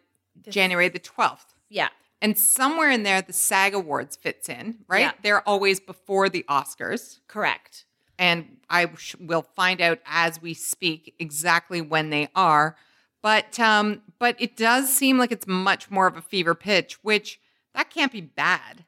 January 0.49 0.89
the 0.89 0.99
12th. 0.99 1.55
Yeah. 1.69 1.89
And 2.21 2.39
somewhere 2.39 2.91
in 2.91 3.03
there, 3.03 3.21
the 3.21 3.33
SAG 3.33 3.75
Awards 3.75 4.17
fits 4.17 4.49
in, 4.49 4.79
right? 4.89 5.01
Yeah. 5.01 5.13
They're 5.23 5.47
always 5.47 5.81
before 5.81 6.29
the 6.29 6.45
Oscars. 6.49 7.19
Correct. 7.29 7.85
And 8.23 8.59
I 8.71 8.89
sh- 8.97 9.17
will 9.19 9.43
find 9.43 9.81
out 9.81 9.99
as 10.07 10.41
we 10.41 10.55
speak 10.55 11.13
exactly 11.19 11.81
when 11.81 12.11
they 12.11 12.29
are. 12.37 12.77
But 13.21 13.59
um, 13.59 14.03
but 14.21 14.37
it 14.39 14.57
does 14.57 14.95
seem 14.95 15.19
like 15.19 15.33
it's 15.33 15.47
much 15.47 15.91
more 15.91 16.07
of 16.07 16.17
a 16.17 16.23
fever 16.23 16.55
pitch, 16.55 17.03
which 17.03 17.41
that 17.75 17.91
can't 17.91 18.13
be 18.13 18.21
bad. 18.21 18.85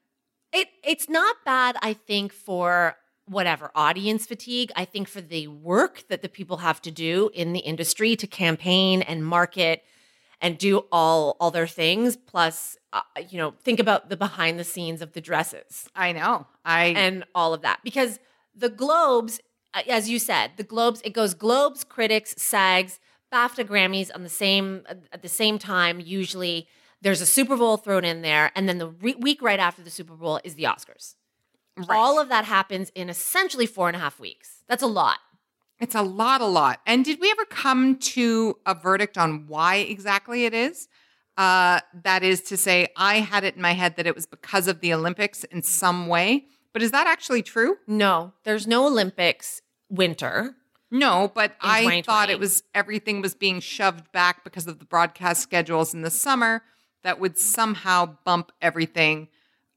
It 0.53 0.69
it's 0.85 1.09
not 1.09 1.37
bad, 1.45 1.77
I 1.83 1.95
think, 1.95 2.33
for 2.33 2.97
whatever 3.27 3.73
audience 3.75 4.25
fatigue. 4.25 4.71
I 4.77 4.85
think 4.85 5.09
for 5.09 5.21
the 5.21 5.49
work 5.49 6.05
that 6.09 6.23
the 6.23 6.29
people 6.29 6.59
have 6.59 6.81
to 6.83 6.93
do 6.93 7.31
in 7.35 7.53
the 7.53 7.61
industry 7.61 8.15
to 8.17 8.29
campaign 8.29 9.03
and 9.03 9.27
market 9.27 9.83
and 10.41 10.59
do 10.59 10.85
all 10.93 11.37
all 11.41 11.51
their 11.51 11.67
things. 11.67 12.17
Plus, 12.17 12.77
uh, 12.93 13.01
you 13.29 13.39
know, 13.39 13.55
think 13.63 13.81
about 13.81 14.11
the 14.11 14.17
behind 14.17 14.61
the 14.61 14.65
scenes 14.65 15.03
of 15.03 15.13
the 15.13 15.21
dresses. 15.21 15.89
I 15.97 16.13
know. 16.13 16.47
I 16.65 16.87
and 16.97 17.25
all 17.35 17.53
of 17.53 17.63
that 17.63 17.81
because 17.83 18.21
the 18.55 18.69
globes 18.69 19.41
uh, 19.75 19.83
as 19.89 20.09
you 20.09 20.19
said 20.19 20.53
the 20.57 20.63
globes 20.65 21.01
it 21.05 21.13
goes 21.13 21.35
globes 21.35 21.85
critics 21.85 22.35
sags 22.39 22.99
bafta 23.33 23.65
grammys 23.65 24.11
on 24.15 24.23
the 24.23 24.29
same 24.29 24.83
at 25.13 25.23
the 25.23 25.29
same 25.29 25.59
time 25.59 26.01
usually 26.01 26.67
there's 27.03 27.21
a 27.21 27.27
super 27.27 27.57
bowl 27.57 27.77
thrown 27.77 28.05
in 28.05 28.23
there 28.23 28.51
and 28.55 28.69
then 28.69 28.79
the 28.79 28.89
re- 28.89 29.17
week 29.19 29.43
right 29.43 29.61
after 29.61 29.83
the 29.83 29.91
super 29.91 30.15
bowl 30.15 30.41
is 30.45 30.55
the 30.55 30.65
oscars 30.65 31.15
Right. 31.77 31.99
all 31.99 32.21
of 32.21 32.29
that 32.29 32.45
happens 32.45 32.91
in 32.95 33.09
essentially 33.09 33.67
four 33.67 33.89
and 33.89 33.97
a 33.97 33.99
half 33.99 34.21
weeks 34.21 34.63
that's 34.69 34.83
a 34.83 34.87
lot 34.87 35.19
it's 35.81 35.97
a 35.97 36.03
lot, 36.03 36.41
a 36.41 36.47
lot. 36.47 36.81
And 36.87 37.05
did 37.05 37.21
we 37.21 37.31
ever 37.33 37.45
come 37.45 37.97
to 37.99 38.57
a 38.65 38.75
verdict 38.75 39.19
on 39.19 39.47
why 39.49 39.77
exactly 39.77 40.45
it 40.45 40.55
is? 40.55 40.89
Uh, 41.37 41.81
that 42.05 42.23
is 42.23 42.43
to 42.43 42.57
say, 42.57 42.87
I 42.97 43.17
had 43.17 43.43
it 43.43 43.57
in 43.57 43.61
my 43.63 43.73
head 43.73 43.97
that 43.97 44.07
it 44.07 44.15
was 44.15 44.25
because 44.25 44.69
of 44.69 44.81
the 44.81 44.95
Olympics 44.95 45.43
in 45.45 45.63
some 45.63 46.07
way. 46.07 46.47
But 46.75 46.83
is 46.83 46.91
that 46.91 47.07
actually 47.07 47.43
true? 47.43 47.79
no 47.87 48.33
there's 48.45 48.67
no 48.67 48.87
olympics 48.87 49.63
winter 49.89 50.57
No, 50.91 51.33
but 51.35 51.57
I 51.61 52.03
thought 52.03 52.31
it 52.31 52.39
was 52.39 52.63
everything 52.75 53.23
was 53.23 53.35
being 53.35 53.61
shoved 53.61 54.13
back 54.13 54.45
because 54.45 54.67
of 54.67 54.79
the 54.79 54.85
broadcast 54.85 55.43
schedules 55.43 55.95
in 55.95 56.03
the 56.03 56.11
summer 56.11 56.63
that 57.03 57.19
would 57.19 57.39
somehow 57.39 58.17
bump 58.25 58.53
everything 58.61 59.29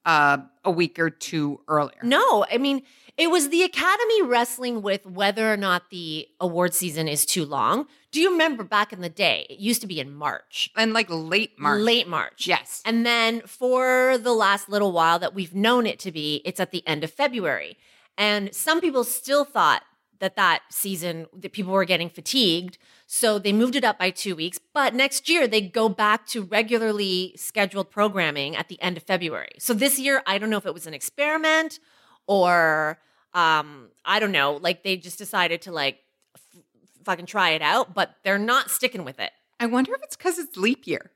uh, 0.07 0.37
a 0.65 0.71
week 0.71 0.97
or 0.97 1.11
two 1.11 1.59
earlier. 1.67 1.99
No, 2.01 2.45
I 2.51 2.57
mean, 2.57 2.81
it 3.17 3.29
was 3.29 3.49
the 3.49 3.63
Academy 3.63 4.21
wrestling 4.23 4.81
with 4.81 5.05
whether 5.05 5.51
or 5.51 5.57
not 5.57 5.89
the 5.89 6.27
award 6.39 6.73
season 6.73 7.07
is 7.07 7.25
too 7.25 7.45
long. 7.45 7.87
Do 8.11 8.21
you 8.21 8.31
remember 8.31 8.63
back 8.63 8.93
in 8.93 9.01
the 9.01 9.09
day? 9.09 9.45
It 9.49 9.59
used 9.59 9.81
to 9.81 9.87
be 9.87 9.99
in 9.99 10.13
March, 10.15 10.69
And 10.75 10.93
like 10.93 11.07
late 11.09 11.59
March. 11.59 11.81
late 11.81 12.07
March. 12.07 12.47
Yes. 12.47 12.81
And 12.85 13.05
then 13.05 13.41
for 13.41 14.17
the 14.17 14.33
last 14.33 14.69
little 14.69 14.91
while 14.91 15.19
that 15.19 15.35
we've 15.35 15.53
known 15.53 15.85
it 15.85 15.99
to 15.99 16.11
be, 16.11 16.41
it's 16.45 16.59
at 16.59 16.71
the 16.71 16.87
end 16.87 17.03
of 17.03 17.11
February. 17.11 17.77
And 18.17 18.53
some 18.55 18.81
people 18.81 19.03
still 19.03 19.45
thought 19.45 19.83
that 20.19 20.35
that 20.35 20.61
season 20.69 21.27
that 21.33 21.51
people 21.51 21.73
were 21.73 21.85
getting 21.85 22.09
fatigued, 22.09 22.77
so 23.05 23.39
they 23.39 23.53
moved 23.53 23.75
it 23.75 23.83
up 23.83 23.97
by 23.97 24.09
2 24.09 24.35
weeks, 24.35 24.59
but 24.73 24.93
next 24.93 25.29
year 25.29 25.47
they 25.47 25.61
go 25.61 25.89
back 25.89 26.25
to 26.27 26.43
regularly 26.43 27.33
scheduled 27.35 27.89
programming 27.89 28.55
at 28.55 28.67
the 28.67 28.81
end 28.81 28.97
of 28.97 29.03
February. 29.03 29.51
So 29.59 29.73
this 29.73 29.99
year 29.99 30.21
I 30.25 30.37
don't 30.37 30.49
know 30.49 30.57
if 30.57 30.65
it 30.65 30.73
was 30.73 30.87
an 30.87 30.93
experiment 30.93 31.79
or 32.27 32.99
um 33.33 33.89
I 34.05 34.19
don't 34.19 34.31
know, 34.31 34.59
like 34.61 34.83
they 34.83 34.97
just 34.97 35.17
decided 35.17 35.61
to 35.63 35.71
like 35.71 35.99
f- 36.35 36.63
fucking 37.03 37.25
try 37.25 37.51
it 37.51 37.61
out, 37.61 37.93
but 37.93 38.15
they're 38.23 38.37
not 38.39 38.69
sticking 38.69 39.05
with 39.05 39.19
it. 39.19 39.31
I 39.59 39.65
wonder 39.65 39.93
if 39.93 40.03
it's 40.03 40.15
because 40.15 40.37
it's 40.37 40.57
leap 40.57 40.85
year. 40.85 41.11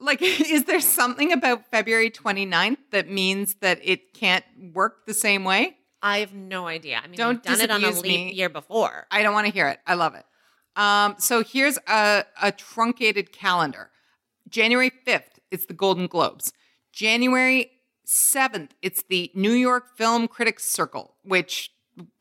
Like, 0.00 0.22
is 0.22 0.64
there 0.64 0.80
something 0.80 1.32
about 1.32 1.66
February 1.70 2.10
29th 2.10 2.78
that 2.92 3.10
means 3.10 3.56
that 3.60 3.80
it 3.82 4.14
can't 4.14 4.44
work 4.72 5.06
the 5.06 5.14
same 5.14 5.44
way? 5.44 5.77
I 6.02 6.18
have 6.18 6.32
no 6.32 6.66
idea. 6.66 7.00
I 7.02 7.06
mean, 7.08 7.16
Don't 7.16 7.34
we've 7.36 7.42
done 7.42 7.60
it 7.60 7.70
on 7.70 7.82
a 7.84 7.90
leap 7.90 8.02
me. 8.04 8.32
year 8.32 8.48
before. 8.48 9.06
I 9.10 9.22
don't 9.22 9.34
want 9.34 9.46
to 9.46 9.52
hear 9.52 9.68
it. 9.68 9.80
I 9.86 9.94
love 9.94 10.14
it. 10.14 10.24
Um, 10.76 11.16
so 11.18 11.42
here's 11.42 11.76
a, 11.88 12.24
a 12.40 12.52
truncated 12.52 13.32
calendar. 13.32 13.90
January 14.48 14.92
5th, 15.06 15.40
it's 15.50 15.66
the 15.66 15.74
Golden 15.74 16.06
Globes. 16.06 16.52
January 16.92 17.72
7th, 18.06 18.70
it's 18.80 19.02
the 19.08 19.30
New 19.34 19.52
York 19.52 19.96
Film 19.96 20.28
Critics 20.28 20.64
Circle, 20.68 21.14
which 21.24 21.72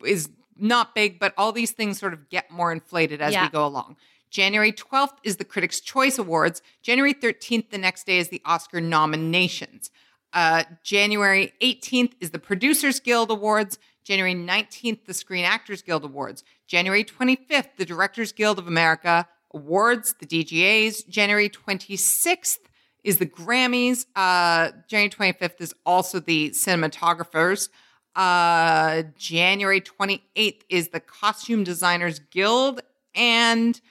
is 0.03 0.29
not 0.57 0.95
big, 0.95 1.19
but 1.19 1.33
all 1.37 1.51
these 1.51 1.71
things 1.71 1.99
sort 1.99 2.13
of 2.13 2.29
get 2.29 2.49
more 2.49 2.71
inflated 2.71 3.21
as 3.21 3.33
Yeah. 3.33 3.43
we 3.43 3.49
go 3.49 3.65
along. 3.65 3.95
January 4.29 4.73
12th 4.73 5.17
is 5.23 5.37
the 5.37 5.45
Critics' 5.45 5.79
Choice 5.79 6.17
Awards. 6.17 6.61
January 6.81 7.13
13th, 7.13 7.69
the 7.69 7.77
next 7.77 8.05
day, 8.05 8.17
is 8.17 8.29
the 8.29 8.41
Oscar 8.43 8.81
nominations. 8.81 9.89
Uh, 10.37 10.63
January 10.83 11.51
18th 11.63 12.11
is 12.21 12.29
the 12.29 12.37
Producers 12.37 12.99
Guild 12.99 13.31
Awards. 13.31 13.79
January 14.03 14.35
19th, 14.35 15.05
the 15.05 15.13
Screen 15.15 15.43
Actors 15.43 15.81
Guild 15.81 16.03
Awards. 16.03 16.43
January 16.67 17.03
25th, 17.03 17.69
the 17.77 17.85
Directors 17.85 18.31
Guild 18.33 18.59
of 18.59 18.67
America 18.67 19.27
Awards, 19.51 20.13
the 20.19 20.27
DGAs. 20.27 21.09
January 21.09 21.49
26th 21.49 22.59
is 23.03 23.17
the 23.17 23.25
Grammys. 23.25 24.05
Uh, 24.15 24.73
January 24.87 25.33
25th 25.33 25.59
is 25.59 25.73
also 25.87 26.19
the 26.19 26.51
cinematographers. 26.51 27.69
Uh, 28.15 29.05
January 29.17 29.81
28th 29.81 30.61
is 30.69 30.89
the 30.89 30.99
Costume 30.99 31.63
Designers 31.63 32.19
Guild. 32.19 32.81
And 33.15 33.81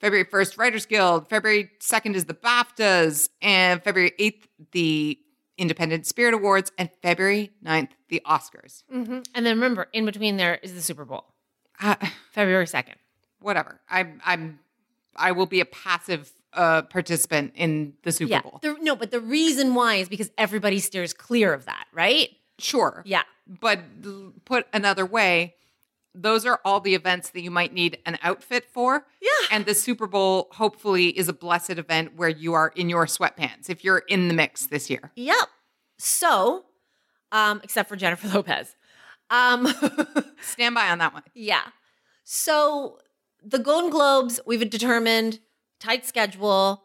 February 0.00 0.24
1st, 0.24 0.56
Writers 0.56 0.86
Guild. 0.86 1.28
February 1.28 1.68
2nd 1.78 2.14
is 2.14 2.24
the 2.24 2.32
BAFTAs. 2.32 3.28
And 3.42 3.84
February 3.84 4.14
8th, 4.18 4.44
the 4.72 5.18
Independent 5.60 6.06
Spirit 6.06 6.34
Awards. 6.34 6.72
And 6.78 6.90
February 7.02 7.50
9th, 7.64 7.90
the 8.08 8.22
Oscars. 8.26 8.82
Mhm. 8.92 9.24
And 9.34 9.46
then 9.46 9.54
remember, 9.56 9.88
in 9.92 10.04
between 10.06 10.36
there 10.38 10.58
is 10.62 10.72
the 10.74 10.82
Super 10.82 11.04
Bowl, 11.04 11.24
Uh, 11.80 11.94
February 12.32 12.66
2nd. 12.66 12.94
whatever. 13.40 13.80
I'm, 13.88 14.20
I'm, 14.24 14.58
I 15.16 15.32
will 15.32 15.46
be 15.46 15.60
a 15.60 15.64
passive 15.64 16.30
uh, 16.52 16.82
participant 16.82 17.52
in 17.54 17.94
the 18.02 18.10
Super 18.12 18.30
yeah. 18.32 18.40
Bowl. 18.40 18.58
The, 18.62 18.76
no, 18.80 18.96
but 18.96 19.10
the 19.12 19.20
reason 19.20 19.74
why 19.74 19.96
is 19.96 20.08
because 20.08 20.30
everybody 20.36 20.78
steers 20.80 21.12
clear 21.12 21.52
of 21.54 21.64
that, 21.66 21.86
right? 21.92 22.28
Sure. 22.58 23.02
Yeah. 23.06 23.22
But 23.46 23.80
put 24.44 24.66
another 24.72 25.06
way, 25.06 25.54
those 26.14 26.44
are 26.44 26.60
all 26.64 26.80
the 26.80 26.94
events 26.94 27.30
that 27.30 27.42
you 27.42 27.50
might 27.50 27.72
need 27.72 27.98
an 28.04 28.18
outfit 28.22 28.64
for. 28.72 29.06
Yeah. 29.22 29.28
And 29.52 29.64
the 29.64 29.74
Super 29.74 30.06
Bowl 30.06 30.48
hopefully 30.52 31.08
is 31.08 31.28
a 31.28 31.32
blessed 31.32 31.70
event 31.70 32.16
where 32.16 32.28
you 32.28 32.52
are 32.54 32.72
in 32.74 32.88
your 32.88 33.06
sweatpants 33.06 33.70
if 33.70 33.84
you're 33.84 34.02
in 34.08 34.28
the 34.28 34.34
mix 34.34 34.66
this 34.66 34.90
year. 34.90 35.12
Yep. 35.14 35.48
So, 35.98 36.64
um, 37.30 37.60
except 37.62 37.88
for 37.88 37.96
Jennifer 37.96 38.28
Lopez. 38.28 38.74
Um, 39.30 39.68
Stand 40.42 40.74
by 40.74 40.88
on 40.88 40.98
that 40.98 41.12
one. 41.14 41.22
yeah. 41.34 41.62
So 42.24 42.98
the 43.42 43.58
Golden 43.58 43.90
Globes, 43.90 44.40
we've 44.46 44.68
determined 44.68 45.40
tight 45.78 46.04
schedule. 46.06 46.84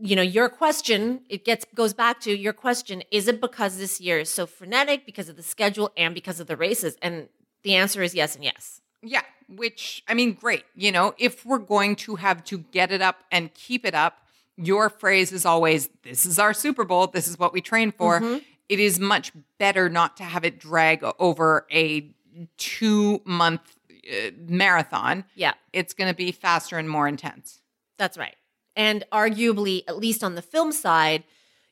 You 0.00 0.16
know, 0.16 0.22
your 0.22 0.48
question, 0.48 1.22
it 1.28 1.44
gets 1.44 1.66
goes 1.74 1.92
back 1.92 2.20
to 2.20 2.36
your 2.36 2.52
question, 2.52 3.02
is 3.10 3.28
it 3.28 3.40
because 3.40 3.78
this 3.78 4.00
year 4.00 4.20
is 4.20 4.30
so 4.30 4.46
frenetic 4.46 5.04
because 5.04 5.28
of 5.28 5.36
the 5.36 5.42
schedule 5.42 5.90
and 5.96 6.14
because 6.14 6.40
of 6.40 6.46
the 6.46 6.56
races? 6.56 6.96
And 7.02 7.28
the 7.62 7.74
answer 7.74 8.02
is 8.02 8.14
yes 8.14 8.34
and 8.34 8.44
yes. 8.44 8.80
Yeah, 9.02 9.22
which 9.48 10.02
I 10.08 10.14
mean, 10.14 10.34
great. 10.34 10.64
You 10.74 10.92
know, 10.92 11.14
if 11.18 11.44
we're 11.44 11.58
going 11.58 11.96
to 11.96 12.16
have 12.16 12.44
to 12.44 12.58
get 12.58 12.92
it 12.92 13.02
up 13.02 13.24
and 13.30 13.52
keep 13.54 13.84
it 13.84 13.94
up, 13.94 14.18
your 14.56 14.90
phrase 14.90 15.32
is 15.32 15.44
always, 15.44 15.88
This 16.04 16.26
is 16.26 16.38
our 16.38 16.54
Super 16.54 16.84
Bowl. 16.84 17.06
This 17.06 17.26
is 17.26 17.38
what 17.38 17.52
we 17.52 17.60
train 17.60 17.90
for. 17.90 18.40
It 18.68 18.80
is 18.80 19.00
much 19.00 19.32
better 19.58 19.88
not 19.88 20.16
to 20.18 20.22
have 20.22 20.44
it 20.44 20.58
drag 20.58 21.04
over 21.18 21.66
a 21.70 22.14
two 22.56 23.20
month 23.24 23.76
uh, 24.10 24.30
marathon. 24.46 25.24
Yeah. 25.34 25.54
It's 25.72 25.94
going 25.94 26.08
to 26.08 26.16
be 26.16 26.32
faster 26.32 26.78
and 26.78 26.88
more 26.88 27.06
intense. 27.08 27.60
That's 27.98 28.16
right. 28.16 28.36
And 28.74 29.04
arguably, 29.12 29.82
at 29.88 29.98
least 29.98 30.24
on 30.24 30.34
the 30.34 30.42
film 30.42 30.72
side, 30.72 31.24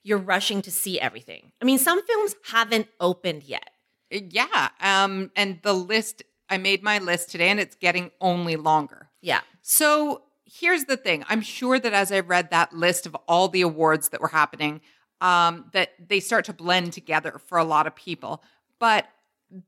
you're 0.03 0.19
rushing 0.19 0.63
to 0.63 0.71
see 0.71 1.01
everything. 1.01 1.53
I 1.61 1.65
mean, 1.65 1.79
some 1.79 2.05
films 2.05 2.35
haven't 2.51 2.89
opened 3.01 3.45
yet. 3.45 3.71
Yeah. 4.11 4.69
Um, 4.81 5.31
and 5.37 5.61
the 5.63 5.73
list, 5.73 6.23
I 6.49 6.59
made 6.59 6.83
my 6.83 6.99
list 6.99 7.31
today 7.31 7.49
and 7.49 7.61
it's 7.61 7.77
getting 7.77 8.11
only 8.21 8.57
longer. 8.57 9.09
Yeah. 9.21 9.41
So 9.63 10.23
here's 10.45 10.85
the 10.85 10.97
thing. 10.97 11.25
I'm 11.29 11.41
sure 11.41 11.79
that 11.79 11.93
as 11.93 12.11
I 12.11 12.21
read 12.21 12.51
that 12.51 12.73
list 12.73 13.07
of 13.07 13.17
all 13.29 13.49
the 13.49 13.61
awards 13.63 14.09
that 14.11 14.21
were 14.21 14.29
happening, 14.29 14.81
um, 15.21 15.67
that 15.73 15.91
they 16.09 16.21
start 16.21 16.47
to 16.47 16.53
blend 16.53 16.93
together 16.93 17.41
for 17.47 17.59
a 17.59 17.65
lot 17.65 17.87
of 17.87 17.95
people. 17.95 18.43
But 18.79 19.07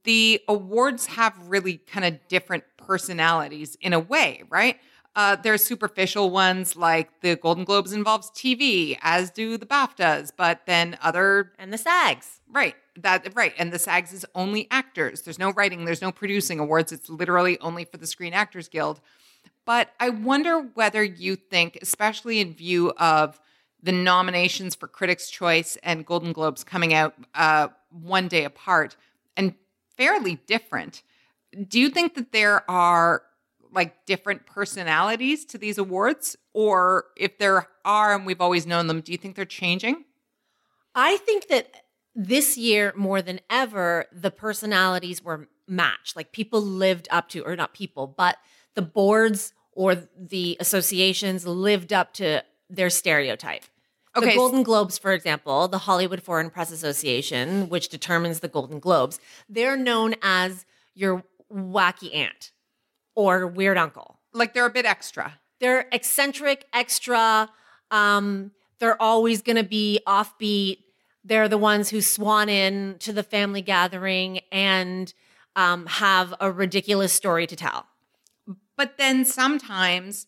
the 0.05 0.41
awards 0.49 1.07
have 1.07 1.35
really 1.49 1.77
kind 1.77 2.05
of 2.05 2.19
different 2.29 2.65
personalities 2.77 3.77
in 3.81 3.93
a 3.93 4.01
way, 4.01 4.43
right? 4.49 4.79
Uh, 5.15 5.37
there's 5.37 5.63
superficial 5.63 6.31
ones 6.31 6.75
like 6.75 7.21
the 7.21 7.37
Golden 7.37 7.65
Globes 7.65 7.93
involves 7.93 8.31
TV, 8.31 8.99
as 9.03 9.31
do 9.31 9.59
the 9.59 9.67
BAFTAs, 9.67 10.33
but 10.37 10.63
then 10.67 10.97
other 11.03 11.53
And 11.59 11.73
the 11.73 11.79
SAGs. 11.79 12.41
Right. 12.51 12.75
That 12.97 13.35
right. 13.35 13.53
And 13.59 13.73
the 13.73 13.79
SAGs 13.79 14.13
is 14.13 14.25
only 14.35 14.69
actors. 14.71 15.23
There's 15.23 15.39
no 15.39 15.53
writing, 15.53 15.85
there's 15.85 16.03
no 16.03 16.13
producing 16.13 16.59
awards. 16.59 16.93
It's 16.93 17.11
literally 17.11 17.59
only 17.61 17.85
for 17.85 17.99
the 17.99 18.07
Screen 18.07 18.33
Actors 18.33 18.69
Guild. 18.69 19.01
But 19.65 19.91
I 20.01 20.09
wonder 20.09 20.61
whether 20.61 21.03
you 21.03 21.37
think, 21.37 21.79
especially 21.81 22.41
in 22.41 22.55
view 22.55 22.93
of 22.97 23.39
the 23.83 23.93
nominations 23.93 24.75
for 24.75 24.89
Critics' 24.89 25.31
Choice 25.31 25.77
and 25.83 26.07
Golden 26.07 26.33
Globes 26.33 26.65
coming 26.65 26.95
out 26.95 27.15
uh, 27.35 27.69
one 27.91 28.29
day 28.29 28.45
apart 28.45 28.97
and 29.37 29.55
fairly 29.97 30.37
different, 30.47 31.03
do 31.69 31.79
you 31.79 31.91
think 31.91 32.15
that 32.15 32.33
there 32.33 32.69
are 32.71 33.23
like 33.73 34.07
different 34.07 34.47
personalities 34.47 35.45
to 35.47 35.59
these 35.59 35.79
awards? 35.79 36.37
Or 36.53 37.07
if 37.17 37.39
there 37.39 37.69
are 37.85 38.15
and 38.15 38.27
we've 38.27 38.41
always 38.41 38.67
known 38.67 38.87
them, 38.87 39.01
do 39.01 39.13
you 39.13 39.19
think 39.19 39.37
they're 39.37 39.45
changing? 39.45 40.05
I 40.95 41.17
think 41.19 41.49
that 41.49 41.75
this 42.15 42.59
year, 42.59 42.93
more 42.97 43.23
than 43.23 43.41
ever, 43.49 44.07
the 44.13 44.31
personalities 44.31 45.23
were 45.23 45.49
matched. 45.67 46.17
Like 46.17 46.33
people 46.33 46.61
lived 46.61 47.09
up 47.11 47.29
to, 47.31 47.41
or 47.41 47.57
not 47.57 47.73
people, 47.73 48.07
but 48.07 48.37
the 48.75 48.83
boards 48.83 49.55
or 49.73 49.97
the 50.17 50.57
associations 50.61 51.47
lived 51.47 51.93
up 51.93 52.13
to 52.15 52.45
their 52.69 52.91
stereotype. 52.91 53.65
Okay, 54.15 54.31
The 54.31 54.37
Golden 54.37 54.63
Globes, 54.63 54.99
for 54.99 55.13
example, 55.13 55.69
the 55.69 55.79
Hollywood 55.79 56.23
Foreign 56.23 56.51
Press 56.51 56.71
Association, 56.71 57.71
which 57.71 57.89
determines 57.89 58.41
the 58.41 58.49
Golden 58.49 58.79
Globes, 58.79 59.19
they're 59.49 59.77
known 59.77 60.15
as 60.21 60.67
your 60.95 61.25
wacky 61.51 62.15
aunt 62.15 62.53
or 63.15 63.47
weird 63.47 63.79
uncle. 63.79 64.19
Like 64.33 64.55
they're 64.55 64.67
a 64.67 64.71
bit 64.71 64.87
extra. 64.87 65.39
They're 65.61 65.87
eccentric, 65.93 66.67
extra. 66.73 67.49
Um, 67.91 68.53
they're 68.79 69.01
always 69.01 69.43
going 69.43 69.57
to 69.57 69.65
be 69.65 70.01
offbeat. 70.07 70.79
They're 71.25 71.49
the 71.49 71.59
ones 71.59 71.91
who 71.91 72.01
swan 72.01 72.49
in 72.49 72.97
to 73.01 73.13
the 73.13 73.23
family 73.23 73.63
gathering 73.63 74.41
and 74.51 75.13
um, 75.55 75.87
have 75.87 76.35
a 76.41 76.51
ridiculous 76.51 77.13
story 77.13 77.47
to 77.47 77.55
tell. 77.55 77.87
But 78.77 78.97
then 78.99 79.25
sometimes, 79.25 80.27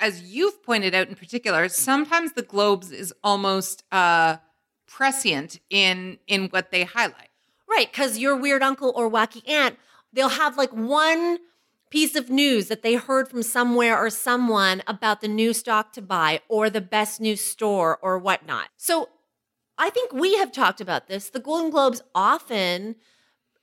as 0.00 0.22
you've 0.22 0.62
pointed 0.64 0.94
out 0.94 1.08
in 1.08 1.14
particular, 1.14 1.68
sometimes 1.68 2.32
the 2.32 2.42
Globes 2.42 2.90
is 2.90 3.14
almost 3.22 3.84
uh, 3.92 4.38
prescient 4.88 5.60
in 5.70 6.18
in 6.26 6.48
what 6.48 6.70
they 6.70 6.84
highlight. 6.84 7.28
Right, 7.68 7.90
because 7.90 8.18
your 8.18 8.36
weird 8.36 8.62
uncle 8.62 8.92
or 8.96 9.10
wacky 9.10 9.48
aunt, 9.48 9.76
they'll 10.12 10.28
have 10.28 10.56
like 10.56 10.70
one 10.70 11.38
piece 11.90 12.16
of 12.16 12.30
news 12.30 12.68
that 12.68 12.82
they 12.82 12.94
heard 12.94 13.28
from 13.28 13.42
somewhere 13.42 13.96
or 13.96 14.10
someone 14.10 14.82
about 14.86 15.20
the 15.20 15.28
new 15.28 15.52
stock 15.52 15.92
to 15.92 16.02
buy 16.02 16.40
or 16.48 16.68
the 16.68 16.80
best 16.80 17.20
new 17.20 17.36
store 17.36 17.98
or 18.02 18.18
whatnot. 18.18 18.68
So 18.76 19.08
I 19.78 19.90
think 19.90 20.12
we 20.12 20.36
have 20.36 20.52
talked 20.52 20.80
about 20.80 21.06
this. 21.06 21.30
The 21.30 21.40
Golden 21.40 21.70
Globes 21.70 22.02
often 22.14 22.96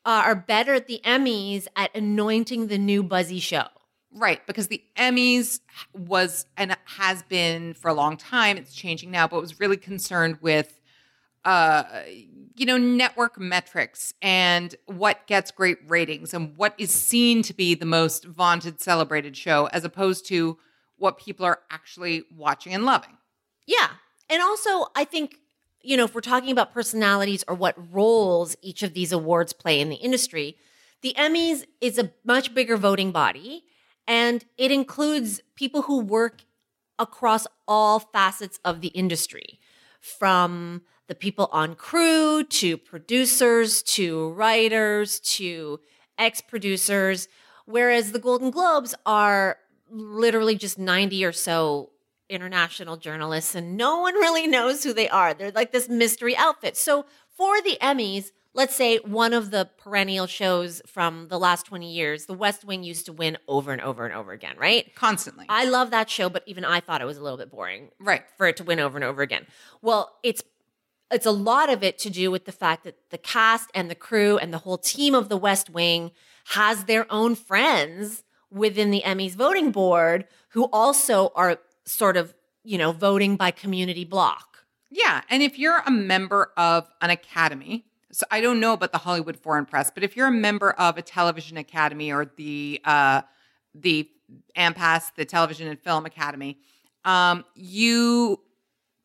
uh, 0.05 0.23
are 0.25 0.36
better 0.36 0.73
at 0.73 0.88
the 0.88 1.01
Emmys 1.03 1.67
at 1.75 1.95
anointing 1.95 2.67
the 2.67 2.77
new 2.77 3.03
buzzy 3.03 3.39
show. 3.39 3.65
Right, 4.15 4.45
because 4.45 4.67
the 4.67 4.83
Emmys 4.95 5.59
was 5.93 6.45
and 6.55 6.77
has 6.86 7.23
been 7.23 7.73
for 7.73 7.88
a 7.89 7.93
long 7.93 8.15
time. 8.15 8.57
It's 8.57 8.73
changing 8.73 9.09
now, 9.09 9.27
but 9.27 9.41
was 9.41 9.59
really 9.59 9.77
concerned 9.77 10.38
with, 10.39 10.79
uh, 11.45 11.83
you 12.55 12.65
know, 12.65 12.77
network 12.77 13.39
metrics 13.39 14.13
and 14.21 14.75
what 14.85 15.25
gets 15.27 15.51
great 15.51 15.77
ratings 15.87 16.33
and 16.33 16.55
what 16.55 16.75
is 16.77 16.91
seen 16.91 17.41
to 17.43 17.53
be 17.53 17.73
the 17.73 17.85
most 17.85 18.25
vaunted, 18.25 18.79
celebrated 18.79 19.35
show, 19.35 19.67
as 19.67 19.83
opposed 19.83 20.27
to 20.27 20.57
what 20.97 21.17
people 21.17 21.45
are 21.45 21.59
actually 21.71 22.23
watching 22.35 22.73
and 22.73 22.85
loving. 22.85 23.17
Yeah. 23.65 23.87
And 24.29 24.41
also, 24.41 24.87
I 24.95 25.03
think, 25.03 25.39
you 25.81 25.97
know, 25.97 26.05
if 26.05 26.15
we're 26.15 26.21
talking 26.21 26.51
about 26.51 26.73
personalities 26.73 27.43
or 27.47 27.55
what 27.55 27.75
roles 27.91 28.55
each 28.61 28.83
of 28.83 28.93
these 28.93 29.11
awards 29.11 29.53
play 29.53 29.79
in 29.81 29.89
the 29.89 29.95
industry, 29.95 30.55
the 31.01 31.13
Emmys 31.17 31.65
is 31.81 31.97
a 31.97 32.11
much 32.23 32.53
bigger 32.53 32.77
voting 32.77 33.11
body 33.11 33.63
and 34.07 34.45
it 34.57 34.71
includes 34.71 35.41
people 35.55 35.83
who 35.83 35.99
work 35.99 36.43
across 36.99 37.47
all 37.67 37.99
facets 37.99 38.59
of 38.63 38.81
the 38.81 38.89
industry 38.89 39.59
from 39.99 40.81
the 41.07 41.15
people 41.15 41.49
on 41.51 41.75
crew 41.75 42.43
to 42.43 42.77
producers 42.77 43.83
to 43.83 44.29
writers 44.31 45.19
to 45.19 45.79
ex 46.17 46.41
producers, 46.41 47.27
whereas 47.65 48.11
the 48.11 48.19
Golden 48.19 48.51
Globes 48.51 48.95
are 49.05 49.57
literally 49.89 50.55
just 50.55 50.79
90 50.79 51.25
or 51.25 51.31
so 51.31 51.91
international 52.29 52.97
journalists 52.97 53.53
and 53.53 53.77
no 53.77 53.99
one 53.99 54.15
really 54.15 54.47
knows 54.47 54.83
who 54.83 54.93
they 54.93 55.09
are. 55.09 55.33
They're 55.33 55.51
like 55.51 55.71
this 55.71 55.89
mystery 55.89 56.35
outfit. 56.35 56.75
So 56.77 57.05
for 57.35 57.61
the 57.61 57.77
Emmys, 57.81 58.31
let's 58.53 58.75
say 58.75 58.97
one 58.97 59.33
of 59.33 59.51
the 59.51 59.69
perennial 59.77 60.27
shows 60.27 60.81
from 60.87 61.27
the 61.27 61.39
last 61.39 61.65
20 61.65 61.91
years, 61.91 62.25
The 62.25 62.33
West 62.33 62.63
Wing 62.63 62.83
used 62.83 63.05
to 63.07 63.13
win 63.13 63.37
over 63.47 63.71
and 63.71 63.81
over 63.81 64.05
and 64.05 64.13
over 64.15 64.31
again, 64.31 64.55
right? 64.57 64.93
Constantly. 64.95 65.45
I 65.49 65.65
love 65.65 65.91
that 65.91 66.09
show, 66.09 66.29
but 66.29 66.43
even 66.45 66.65
I 66.65 66.79
thought 66.79 67.01
it 67.01 67.05
was 67.05 67.17
a 67.17 67.23
little 67.23 67.37
bit 67.37 67.51
boring 67.51 67.89
right. 67.99 68.23
for 68.37 68.47
it 68.47 68.57
to 68.57 68.63
win 68.63 68.79
over 68.79 68.97
and 68.97 69.03
over 69.03 69.21
again. 69.21 69.45
Well, 69.81 70.15
it's 70.23 70.43
it's 71.13 71.26
a 71.26 71.32
lot 71.32 71.71
of 71.71 71.84
it 71.84 71.97
to 71.99 72.10
do 72.10 72.32
with 72.32 72.45
the 72.45 72.52
fact 72.52 72.84
that 72.84 72.97
the 73.10 73.17
cast 73.17 73.69
and 73.73 73.89
the 73.89 73.95
crew 73.95 74.38
and 74.38 74.54
the 74.54 74.60
whole 74.60 74.78
team 74.78 75.15
of 75.15 75.30
the 75.30 75.38
West 75.38 75.69
Wing 75.69 76.12
has 76.45 76.86
their 76.86 77.12
own 77.12 77.36
friends 77.36 78.23
within 78.52 78.91
the 78.91 79.02
Emmys 79.06 79.34
voting 79.34 79.71
board 79.71 80.26
who 80.49 80.65
also 80.65 81.32
are 81.36 81.58
sort 81.86 82.17
of, 82.17 82.34
you 82.63 82.78
know, 82.78 82.91
voting 82.91 83.36
by 83.36 83.52
community 83.52 84.06
block. 84.06 84.65
Yeah. 84.89 85.21
And 85.30 85.41
if 85.41 85.58
you're 85.58 85.82
a 85.86 85.91
member 85.91 86.52
of 86.56 86.89
an 87.02 87.10
academy, 87.10 87.86
so 88.12 88.26
I 88.30 88.41
don't 88.41 88.60
know 88.60 88.73
about 88.73 88.91
the 88.91 88.99
Hollywood 88.99 89.38
Foreign 89.38 89.65
Press, 89.65 89.89
but 89.89 90.04
if 90.04 90.15
you're 90.15 90.28
a 90.28 90.32
member 90.32 90.71
of 90.71 90.97
a 90.97 91.02
television 91.02 91.58
academy 91.58 92.12
or 92.12 92.26
the 92.38 92.80
uh, 92.86 93.21
the 93.73 94.08
AMPAS, 94.56 95.13
the 95.15 95.26
Television 95.26 95.67
and 95.67 95.80
Film 95.80 96.06
Academy, 96.06 96.60
um, 97.06 97.43
you 97.56 98.39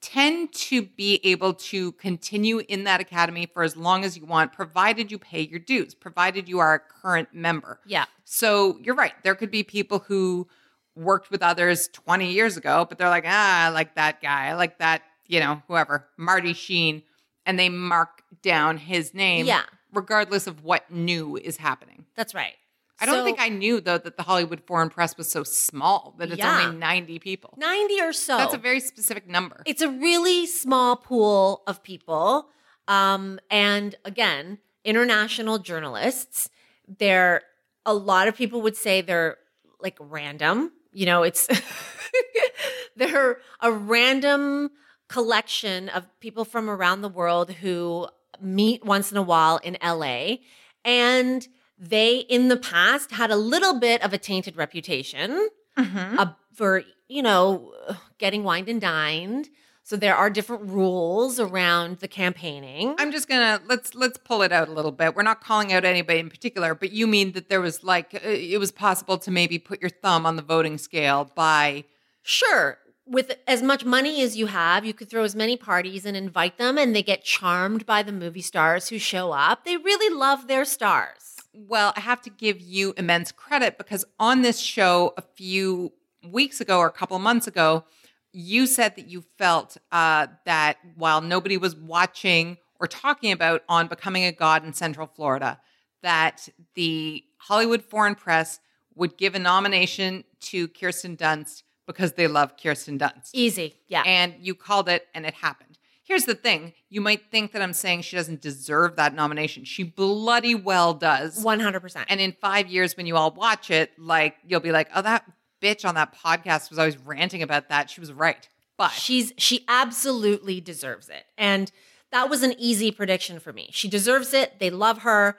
tend 0.00 0.52
to 0.52 0.82
be 0.82 1.20
able 1.24 1.54
to 1.54 1.92
continue 1.92 2.58
in 2.68 2.84
that 2.84 3.00
academy 3.00 3.46
for 3.46 3.62
as 3.62 3.76
long 3.76 4.04
as 4.04 4.16
you 4.16 4.24
want, 4.24 4.52
provided 4.52 5.10
you 5.10 5.18
pay 5.18 5.40
your 5.42 5.58
dues, 5.58 5.94
provided 5.94 6.48
you 6.48 6.58
are 6.60 6.74
a 6.74 6.78
current 6.78 7.28
member. 7.32 7.80
Yeah. 7.86 8.04
So 8.24 8.78
you're 8.82 8.94
right. 8.94 9.12
There 9.24 9.34
could 9.34 9.50
be 9.50 9.62
people 9.62 9.98
who 10.00 10.46
worked 10.94 11.30
with 11.30 11.42
others 11.42 11.88
20 11.88 12.32
years 12.32 12.56
ago, 12.56 12.86
but 12.88 12.98
they're 12.98 13.08
like, 13.08 13.24
ah, 13.26 13.66
I 13.66 13.68
like 13.70 13.94
that 13.96 14.20
guy. 14.20 14.46
I 14.46 14.54
like 14.54 14.78
that, 14.78 15.02
you 15.26 15.40
know, 15.40 15.62
whoever, 15.68 16.08
Marty 16.16 16.52
Sheen. 16.52 17.02
And 17.46 17.58
they 17.58 17.68
mark 17.68 18.22
down 18.42 18.76
his 18.76 19.14
name, 19.14 19.46
Yeah. 19.46 19.62
regardless 19.92 20.46
of 20.46 20.64
what 20.64 20.90
new 20.90 21.36
is 21.36 21.56
happening. 21.56 22.04
That's 22.14 22.34
right. 22.34 22.54
I 23.00 23.06
don't 23.06 23.16
So- 23.16 23.24
think 23.24 23.40
I 23.40 23.48
knew, 23.48 23.80
though, 23.80 23.98
that 23.98 24.16
the 24.16 24.22
Hollywood 24.24 24.62
Foreign 24.66 24.90
Press 24.90 25.16
was 25.16 25.30
so 25.30 25.44
small 25.44 26.14
that 26.18 26.30
it's 26.30 26.38
Yeah. 26.38 26.64
only 26.64 26.76
90 26.78 27.18
people. 27.18 27.54
90 27.56 28.00
or 28.00 28.12
so. 28.12 28.36
That's 28.36 28.54
a 28.54 28.58
very 28.58 28.80
specific 28.80 29.26
number. 29.28 29.62
It's 29.66 29.82
a 29.82 29.88
really 29.88 30.46
small 30.46 30.96
pool 30.96 31.62
of 31.66 31.82
people. 31.82 32.48
Um, 32.88 33.38
and 33.50 33.94
again, 34.04 34.58
international 34.84 35.58
journalists. 35.58 36.48
They're 36.86 37.42
a 37.86 37.94
lot 37.94 38.28
of 38.28 38.34
people 38.36 38.62
would 38.62 38.76
say 38.76 39.00
they're 39.00 39.38
like 39.80 39.96
random. 40.00 40.72
You 40.92 41.06
know, 41.06 41.22
it's 41.22 41.46
they're 42.96 43.40
a 43.60 43.70
random 43.72 44.70
collection 45.08 45.88
of 45.90 46.06
people 46.20 46.44
from 46.44 46.68
around 46.68 47.02
the 47.02 47.08
world 47.08 47.50
who 47.52 48.08
meet 48.40 48.84
once 48.84 49.10
in 49.10 49.16
a 49.18 49.22
while 49.22 49.58
in 49.58 49.76
LA. 49.82 50.38
And 50.84 51.46
they, 51.78 52.18
in 52.18 52.48
the 52.48 52.56
past, 52.56 53.12
had 53.12 53.30
a 53.30 53.36
little 53.36 53.78
bit 53.78 54.02
of 54.02 54.12
a 54.12 54.18
tainted 54.18 54.56
reputation 54.56 55.48
Mhm. 55.76 56.18
uh, 56.18 56.32
for 56.54 56.82
you 57.08 57.22
know 57.22 57.72
getting 58.18 58.42
wined 58.44 58.68
and 58.68 58.80
dined. 58.80 59.48
So 59.84 59.96
there 59.96 60.14
are 60.16 60.28
different 60.28 60.64
rules 60.68 61.40
around 61.40 62.00
the 62.00 62.08
campaigning. 62.08 62.94
I'm 62.98 63.10
just 63.10 63.26
gonna 63.28 63.60
let's 63.66 63.94
let's 63.94 64.18
pull 64.18 64.42
it 64.42 64.52
out 64.52 64.68
a 64.68 64.72
little 64.72 64.92
bit. 64.92 65.14
We're 65.14 65.22
not 65.22 65.40
calling 65.42 65.72
out 65.72 65.84
anybody 65.84 66.18
in 66.18 66.28
particular, 66.28 66.74
but 66.74 66.92
you 66.92 67.06
mean 67.06 67.32
that 67.32 67.48
there 67.48 67.60
was 67.62 67.82
like 67.82 68.14
uh, 68.14 68.18
it 68.28 68.58
was 68.58 68.70
possible 68.70 69.16
to 69.18 69.30
maybe 69.30 69.58
put 69.58 69.80
your 69.80 69.88
thumb 69.88 70.26
on 70.26 70.36
the 70.36 70.42
voting 70.42 70.76
scale 70.76 71.30
by 71.34 71.84
sure, 72.22 72.76
with 73.06 73.32
as 73.46 73.62
much 73.62 73.86
money 73.86 74.20
as 74.20 74.36
you 74.36 74.48
have, 74.48 74.84
you 74.84 74.92
could 74.92 75.08
throw 75.08 75.22
as 75.24 75.34
many 75.34 75.56
parties 75.56 76.04
and 76.04 76.14
invite 76.18 76.58
them, 76.58 76.76
and 76.76 76.94
they 76.94 77.02
get 77.02 77.24
charmed 77.24 77.86
by 77.86 78.02
the 78.02 78.12
movie 78.12 78.42
stars 78.42 78.90
who 78.90 78.98
show 78.98 79.32
up. 79.32 79.64
They 79.64 79.78
really 79.78 80.14
love 80.14 80.48
their 80.48 80.66
stars. 80.66 81.37
Well, 81.52 81.92
I 81.96 82.00
have 82.00 82.22
to 82.22 82.30
give 82.30 82.60
you 82.60 82.94
immense 82.96 83.32
credit 83.32 83.78
because 83.78 84.04
on 84.18 84.42
this 84.42 84.58
show 84.58 85.14
a 85.16 85.22
few 85.22 85.92
weeks 86.24 86.60
ago 86.60 86.78
or 86.78 86.86
a 86.86 86.92
couple 86.92 87.16
of 87.16 87.22
months 87.22 87.46
ago, 87.46 87.84
you 88.32 88.66
said 88.66 88.96
that 88.96 89.08
you 89.08 89.24
felt 89.38 89.76
uh, 89.90 90.26
that 90.44 90.78
while 90.96 91.20
nobody 91.20 91.56
was 91.56 91.74
watching 91.74 92.58
or 92.78 92.86
talking 92.86 93.32
about 93.32 93.62
on 93.68 93.88
Becoming 93.88 94.24
a 94.24 94.32
God 94.32 94.64
in 94.64 94.72
Central 94.72 95.06
Florida, 95.06 95.60
that 96.02 96.48
the 96.74 97.24
Hollywood 97.38 97.82
Foreign 97.82 98.14
Press 98.14 98.60
would 98.94 99.16
give 99.16 99.34
a 99.34 99.38
nomination 99.38 100.24
to 100.40 100.68
Kirsten 100.68 101.16
Dunst 101.16 101.62
because 101.86 102.12
they 102.12 102.28
love 102.28 102.54
Kirsten 102.56 102.98
Dunst. 102.98 103.30
Easy, 103.32 103.74
yeah. 103.88 104.02
And 104.04 104.34
you 104.40 104.54
called 104.54 104.88
it 104.88 105.06
and 105.14 105.24
it 105.24 105.34
happened. 105.34 105.67
Here's 106.08 106.24
the 106.24 106.34
thing 106.34 106.72
you 106.88 107.00
might 107.02 107.30
think 107.30 107.52
that 107.52 107.60
I'm 107.60 107.74
saying 107.74 108.00
she 108.02 108.16
doesn't 108.16 108.40
deserve 108.40 108.96
that 108.96 109.14
nomination. 109.14 109.64
She 109.64 109.82
bloody 109.82 110.54
well 110.54 110.94
does. 110.94 111.42
One 111.44 111.60
hundred 111.60 111.80
percent. 111.80 112.06
And 112.08 112.18
in 112.20 112.32
five 112.40 112.66
years, 112.68 112.96
when 112.96 113.06
you 113.06 113.16
all 113.16 113.30
watch 113.30 113.70
it, 113.70 113.90
like 113.98 114.36
you'll 114.46 114.60
be 114.60 114.72
like, 114.72 114.88
oh, 114.94 115.02
that 115.02 115.24
bitch 115.62 115.86
on 115.86 115.94
that 115.96 116.14
podcast 116.16 116.70
was 116.70 116.78
always 116.78 116.96
ranting 116.98 117.42
about 117.42 117.68
that. 117.68 117.90
She 117.90 118.00
was 118.00 118.12
right. 118.12 118.48
But 118.78 118.92
She's 118.92 119.32
she 119.36 119.64
absolutely 119.68 120.60
deserves 120.60 121.08
it. 121.10 121.24
And 121.36 121.70
that 122.10 122.30
was 122.30 122.42
an 122.42 122.54
easy 122.58 122.90
prediction 122.90 123.38
for 123.38 123.52
me. 123.52 123.68
She 123.72 123.86
deserves 123.88 124.32
it. 124.32 124.58
They 124.60 124.70
love 124.70 124.98
her. 125.02 125.36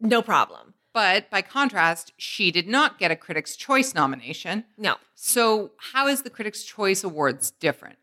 No 0.00 0.20
problem. 0.22 0.74
but 0.92 1.30
by 1.30 1.40
contrast, 1.42 2.12
she 2.18 2.50
did 2.50 2.68
not 2.68 2.98
get 2.98 3.10
a 3.10 3.16
Critics' 3.16 3.56
Choice 3.56 3.94
nomination. 3.94 4.64
No. 4.76 4.96
So 5.14 5.72
how 5.92 6.06
is 6.08 6.22
the 6.22 6.30
Critics' 6.30 6.62
Choice 6.62 7.02
Awards 7.04 7.50
different? 7.52 7.96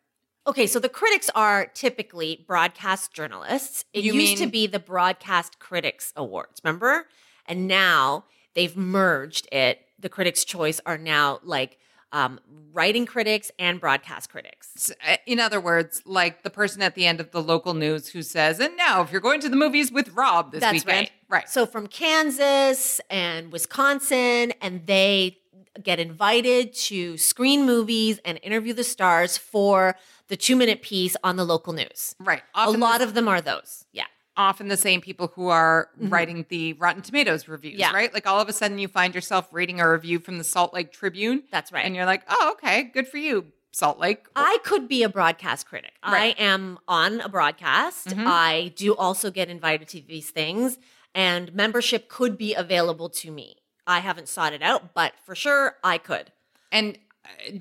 Okay, 0.47 0.65
so 0.65 0.79
the 0.79 0.89
critics 0.89 1.29
are 1.35 1.67
typically 1.67 2.43
broadcast 2.47 3.13
journalists. 3.13 3.85
It 3.93 4.03
You 4.03 4.13
used 4.13 4.37
to 4.37 4.47
be 4.47 4.65
the 4.65 4.79
Broadcast 4.79 5.59
Critics 5.59 6.11
Awards, 6.15 6.61
remember? 6.63 7.05
And 7.45 7.67
now 7.67 8.25
they've 8.55 8.75
merged 8.75 9.47
it. 9.51 9.85
The 9.99 10.09
Critics' 10.09 10.43
Choice 10.43 10.81
are 10.85 10.97
now 10.97 11.39
like 11.43 11.77
um, 12.11 12.39
writing 12.73 13.05
critics 13.05 13.51
and 13.59 13.79
broadcast 13.79 14.31
critics. 14.31 14.91
Uh, 15.07 15.17
In 15.27 15.39
other 15.39 15.61
words, 15.61 16.01
like 16.05 16.41
the 16.43 16.49
person 16.49 16.81
at 16.81 16.95
the 16.95 17.05
end 17.05 17.19
of 17.21 17.31
the 17.31 17.41
local 17.41 17.73
news 17.75 18.09
who 18.09 18.23
says, 18.23 18.59
and 18.59 18.75
now 18.75 19.01
if 19.01 19.11
you're 19.11 19.21
going 19.21 19.41
to 19.41 19.49
the 19.49 19.55
movies 19.55 19.91
with 19.91 20.09
Rob 20.09 20.51
this 20.51 20.61
That's 20.61 20.73
weekend. 20.73 20.87
right. 20.89 21.11
Right. 21.29 21.49
So 21.49 21.65
from 21.67 21.85
Kansas 21.87 22.99
and 23.09 23.51
Wisconsin, 23.51 24.53
and 24.59 24.85
they 24.87 25.37
get 25.81 25.99
invited 25.99 26.73
to 26.73 27.17
screen 27.17 27.65
movies 27.65 28.19
and 28.25 28.39
interview 28.43 28.73
the 28.73 28.83
stars 28.83 29.37
for 29.37 29.95
the 30.31 30.37
two 30.37 30.55
minute 30.55 30.81
piece 30.81 31.15
on 31.23 31.35
the 31.35 31.43
local 31.43 31.73
news. 31.73 32.15
right. 32.19 32.41
A 32.55 32.71
lot 32.71 32.99
the, 32.99 33.03
of 33.03 33.13
them 33.13 33.27
are 33.27 33.41
those. 33.41 33.85
Yeah. 33.91 34.05
often 34.37 34.69
the 34.69 34.77
same 34.77 35.01
people 35.01 35.27
who 35.35 35.49
are 35.49 35.89
writing 35.99 36.45
the 36.47 36.71
Rotten 36.73 37.01
Tomatoes 37.01 37.47
reviews, 37.49 37.77
Yeah. 37.77 37.91
right? 37.91 38.11
Like 38.13 38.25
all 38.25 38.39
of 38.39 38.47
a 38.47 38.53
sudden 38.53 38.79
you 38.79 38.87
find 38.87 39.13
yourself 39.13 39.49
reading 39.51 39.81
a 39.81 39.91
review 39.91 40.19
from 40.19 40.37
the 40.37 40.43
Salt 40.45 40.73
Lake 40.73 40.91
Tribune. 40.93 41.43
That's 41.51 41.71
right. 41.73 41.85
And 41.85 41.95
you're 41.97 42.05
like, 42.05 42.23
oh, 42.29 42.53
okay, 42.53 42.83
good 42.83 43.07
for 43.09 43.17
you, 43.17 43.47
Salt 43.71 43.99
Lake. 43.99 44.25
I 44.35 44.57
could 44.63 44.87
be 44.87 45.03
a 45.03 45.09
broadcast 45.09 45.67
critic. 45.67 45.91
Right. 46.05 46.33
I 46.39 46.41
am 46.43 46.79
on 46.87 47.19
a 47.19 47.27
broadcast. 47.29 48.07
Mhm. 48.07 48.25
I 48.25 48.71
do 48.77 48.95
also 48.95 49.31
get 49.31 49.49
invited 49.49 49.89
to 49.89 50.01
these 50.01 50.29
things, 50.29 50.77
and 51.13 51.53
membership 51.53 52.07
could 52.07 52.37
be 52.37 52.53
available 52.53 53.09
to 53.09 53.31
me. 53.31 53.57
I 53.85 53.99
haven't 53.99 54.29
sought 54.29 54.53
it 54.53 54.61
out, 54.61 54.93
but 54.93 55.11
for 55.25 55.35
sure 55.35 55.75
I 55.83 55.97
could. 55.97 56.31
And 56.71 56.97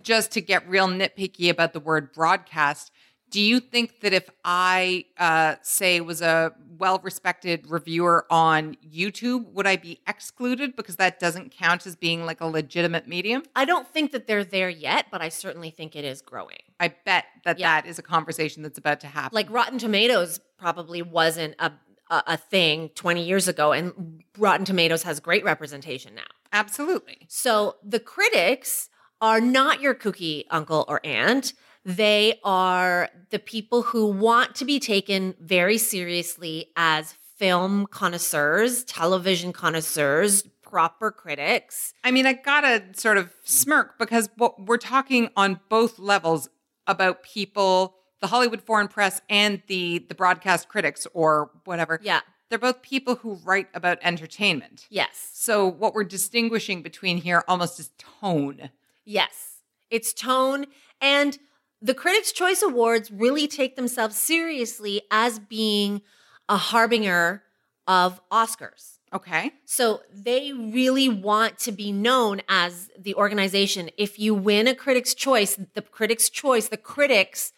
just 0.02 0.30
to 0.32 0.40
get 0.40 0.68
real 0.68 0.88
nitpicky 0.88 1.50
about 1.50 1.72
the 1.72 1.80
word 1.80 2.12
broadcast, 2.12 2.90
do 3.30 3.40
you 3.40 3.60
think 3.60 4.00
that 4.00 4.12
if 4.12 4.28
I 4.44 5.04
uh, 5.16 5.54
say 5.62 6.00
was 6.00 6.20
a 6.20 6.52
well-respected 6.78 7.66
reviewer 7.70 8.26
on 8.28 8.76
YouTube, 8.84 9.52
would 9.52 9.68
I 9.68 9.76
be 9.76 10.00
excluded 10.08 10.74
because 10.74 10.96
that 10.96 11.20
doesn't 11.20 11.52
count 11.52 11.86
as 11.86 11.94
being 11.94 12.26
like 12.26 12.40
a 12.40 12.46
legitimate 12.46 13.06
medium? 13.06 13.44
I 13.54 13.64
don't 13.66 13.86
think 13.86 14.10
that 14.12 14.26
they're 14.26 14.42
there 14.42 14.68
yet, 14.68 15.06
but 15.12 15.22
I 15.22 15.28
certainly 15.28 15.70
think 15.70 15.94
it 15.94 16.04
is 16.04 16.22
growing. 16.22 16.58
I 16.80 16.88
bet 17.04 17.26
that 17.44 17.58
Yeah. 17.60 17.80
that 17.82 17.88
is 17.88 18.00
a 18.00 18.02
conversation 18.02 18.64
that's 18.64 18.78
about 18.78 18.98
to 19.00 19.06
happen. 19.06 19.34
Like 19.34 19.48
Rotten 19.50 19.78
Tomatoes 19.78 20.40
probably 20.58 21.02
wasn't 21.02 21.54
a 21.58 21.72
a, 22.12 22.24
a 22.26 22.36
thing 22.36 22.88
20 22.96 23.22
years 23.24 23.46
ago, 23.46 23.70
and 23.70 24.24
Rotten 24.36 24.64
Tomatoes 24.64 25.04
has 25.04 25.20
great 25.20 25.44
representation 25.44 26.12
now. 26.16 26.24
absolutely. 26.52 27.18
So 27.28 27.76
the 27.84 28.00
critics 28.00 28.89
are 29.20 29.40
not 29.40 29.80
your 29.80 29.94
kooky 29.94 30.44
uncle 30.50 30.85
or 30.88 31.00
aunt. 31.04 31.52
They 31.85 32.38
are 32.44 33.09
the 33.30 33.38
people 33.38 33.83
who 33.83 34.06
want 34.06 34.54
to 34.56 34.64
be 34.64 34.78
taken 34.78 35.35
very 35.40 35.78
seriously 35.78 36.66
as 36.76 37.14
film 37.37 37.87
connoisseurs, 37.87 38.85
television 38.85 39.52
connoisseurs, 39.52 40.42
proper 40.62 41.11
critics. 41.11 41.94
I 42.04 42.11
mean, 42.11 42.26
I 42.26 42.35
gotta 42.35 42.85
sort 42.92 43.16
of 43.16 43.35
smirk 43.44 43.98
because 43.98 44.28
what 44.37 44.66
we're 44.66 44.76
talking 44.76 45.30
on 45.37 45.61
both 45.68 45.98
levels 45.98 46.48
about 46.87 47.22
people 47.22 47.96
the 48.20 48.26
Hollywood 48.26 48.62
Foreign 48.62 48.88
Press 48.88 49.20
and 49.28 49.62
the 49.66 50.04
the 50.09 50.14
broadcast 50.14 50.68
critics 50.68 51.06
or 51.14 51.50
whatever. 51.64 51.98
Yeah. 52.02 52.20
They're 52.48 52.59
both 52.59 52.83
people 52.83 53.14
who 53.14 53.35
write 53.44 53.68
about 53.74 53.98
entertainment. 54.02 54.87
Yes. 54.90 55.30
So 55.33 55.66
what 55.66 55.94
we're 55.94 56.04
distinguishing 56.04 56.83
between 56.83 57.18
here 57.18 57.44
almost 57.46 57.78
is 57.78 57.90
tone. 57.96 58.70
Yes. 59.10 59.62
It's 59.90 60.12
tone. 60.12 60.66
And 61.00 61.36
the 61.82 61.94
Critics' 61.94 62.30
Choice 62.30 62.62
Awards 62.62 63.10
really 63.10 63.48
take 63.48 63.74
themselves 63.74 64.16
seriously 64.16 65.02
as 65.10 65.40
being 65.40 66.02
a 66.48 66.56
harbinger 66.56 67.42
of 67.88 68.20
Oscars. 68.30 68.98
Okay. 69.12 69.52
So 69.64 70.02
they 70.14 70.52
really 70.52 71.08
want 71.08 71.58
to 71.60 71.72
be 71.72 71.90
known 71.90 72.42
as 72.48 72.88
the 72.96 73.16
organization. 73.16 73.90
If 73.98 74.20
you 74.20 74.32
win 74.32 74.68
a 74.68 74.76
Critics' 74.76 75.14
Choice, 75.14 75.58
the 75.74 75.82
Critics' 75.82 76.30
Choice, 76.30 76.68
the 76.68 76.76
critics 76.76 77.52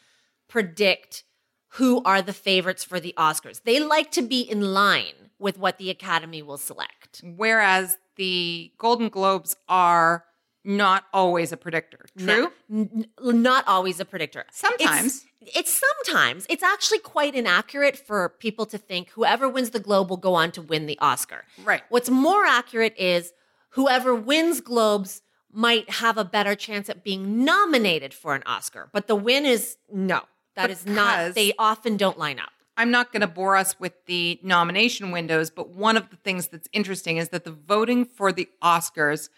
predict 0.49 1.25
who 1.73 2.03
are 2.05 2.23
the 2.23 2.33
favorites 2.33 2.83
for 2.83 2.99
the 2.99 3.13
Oscars. 3.19 3.63
They 3.63 3.79
like 3.79 4.11
to 4.13 4.23
be 4.23 4.41
in 4.41 4.73
line 4.73 5.31
with 5.39 5.59
what 5.59 5.77
the 5.77 5.91
Academy 5.91 6.41
will 6.41 6.57
select. 6.57 7.21
Whereas 7.23 7.99
the 8.17 8.73
Golden 8.79 9.11
Globes 9.11 9.55
are 9.69 10.25
not 10.65 11.05
always 11.13 11.53
a 11.53 11.57
predictor. 11.57 12.07
True? 12.17 12.51
No, 12.69 12.89
n- 12.89 13.07
not 13.21 13.67
always 13.67 13.99
a 14.01 14.05
predictor. 14.05 14.45
Sometimes. 14.53 15.25
It's, 15.41 15.57
it's 15.57 15.83
sometimes. 16.07 16.47
It's 16.49 16.63
actually 16.63 17.01
quite 17.01 17.35
inaccurate 17.35 17.97
for 17.97 18.29
people 18.29 18.67
to 18.67 18.79
think 18.79 19.11
whoever 19.11 19.49
wins 19.49 19.71
the 19.71 19.81
Globe 19.81 20.09
will 20.11 20.17
go 20.17 20.35
on 20.35 20.53
to 20.53 20.63
win 20.63 20.87
the 20.87 20.99
Oscar. 21.01 21.45
Right. 21.65 21.83
What's 21.89 22.11
more 22.11 22.45
accurate 22.45 22.95
is 22.99 23.33
whoever 23.71 24.15
wins 24.15 24.61
Globes 24.61 25.23
might 25.53 25.89
have 25.91 26.17
a 26.17 26.25
better 26.25 26.55
chance 26.55 26.89
at 26.89 27.05
being 27.05 27.45
nominated 27.45 28.15
for 28.15 28.35
an 28.35 28.43
Oscar. 28.47 28.89
But 28.93 29.07
the 29.07 29.17
win 29.17 29.45
is 29.45 29.77
no. 29.93 30.23
That 30.55 30.71
is 30.71 30.83
Because- 30.85 30.95
not 30.97 31.35
they 31.35 31.53
often 31.59 31.97
don't 31.97 32.19
line 32.19 32.39
up. 32.39 32.51
I'm 32.75 32.91
not 32.91 33.13
going 33.13 33.21
to 33.21 33.27
bore 33.27 33.57
us 33.57 33.79
with 33.79 33.93
the 34.07 34.41
nomination 34.43 35.11
windows, 35.11 35.51
but 35.51 35.69
one 35.69 35.97
of 35.99 36.09
the 36.09 36.17
things 36.17 36.49
that's 36.49 36.69
interesting 36.73 37.19
is 37.19 37.29
that 37.29 37.45
the 37.45 37.51
voting 37.53 38.07
for 38.07 38.33
the 38.33 38.49
Oscars 38.63 39.29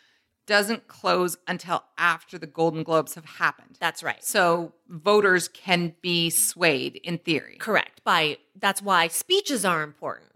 doesn't 0.47 0.89
close 0.89 1.37
until 1.49 1.85
after 1.97 2.39
the 2.39 2.47
Golden 2.47 2.83
Globes 2.83 3.15
have 3.15 3.25
happened. 3.25 3.77
That's 3.81 4.03
right. 4.03 4.23
So 4.23 4.73
voters 4.89 5.49
can 5.49 5.95
be 6.03 6.31
swayed 6.31 6.97
in 7.05 7.19
theory. 7.19 7.57
Correct. 7.59 8.03
By 8.05 8.39
that's 8.59 8.83
why 8.83 9.09
speeches 9.09 9.65
are 9.65 9.83
important. 9.83 10.31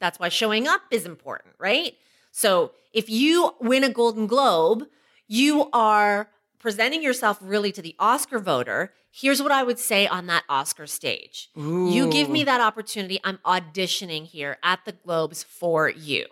That's 0.00 0.18
why 0.18 0.28
showing 0.28 0.66
up 0.66 0.82
is 0.90 1.06
important, 1.06 1.54
right? 1.58 1.94
So 2.32 2.72
if 2.92 3.08
you 3.08 3.54
win 3.60 3.84
a 3.84 3.88
Golden 3.88 4.26
Globe, 4.26 4.86
you 5.28 5.68
are 5.72 6.28
presenting 6.58 7.02
yourself 7.02 7.38
really 7.40 7.72
to 7.72 7.82
the 7.82 7.94
Oscar 7.98 8.38
voter. 8.38 8.92
Here's 9.10 9.42
what 9.42 9.52
I 9.52 9.62
would 9.62 9.78
say 9.78 10.06
on 10.06 10.26
that 10.26 10.44
Oscar 10.48 10.86
stage. 10.86 11.50
You 11.54 12.08
give 12.10 12.30
me 12.30 12.44
that 12.44 12.60
opportunity. 12.60 13.20
I'm 13.22 13.38
auditioning 13.44 14.24
here 14.24 14.58
at 14.62 14.84
the 14.84 14.92
Globes 14.92 15.42
for 15.42 15.88
you. 15.88 16.26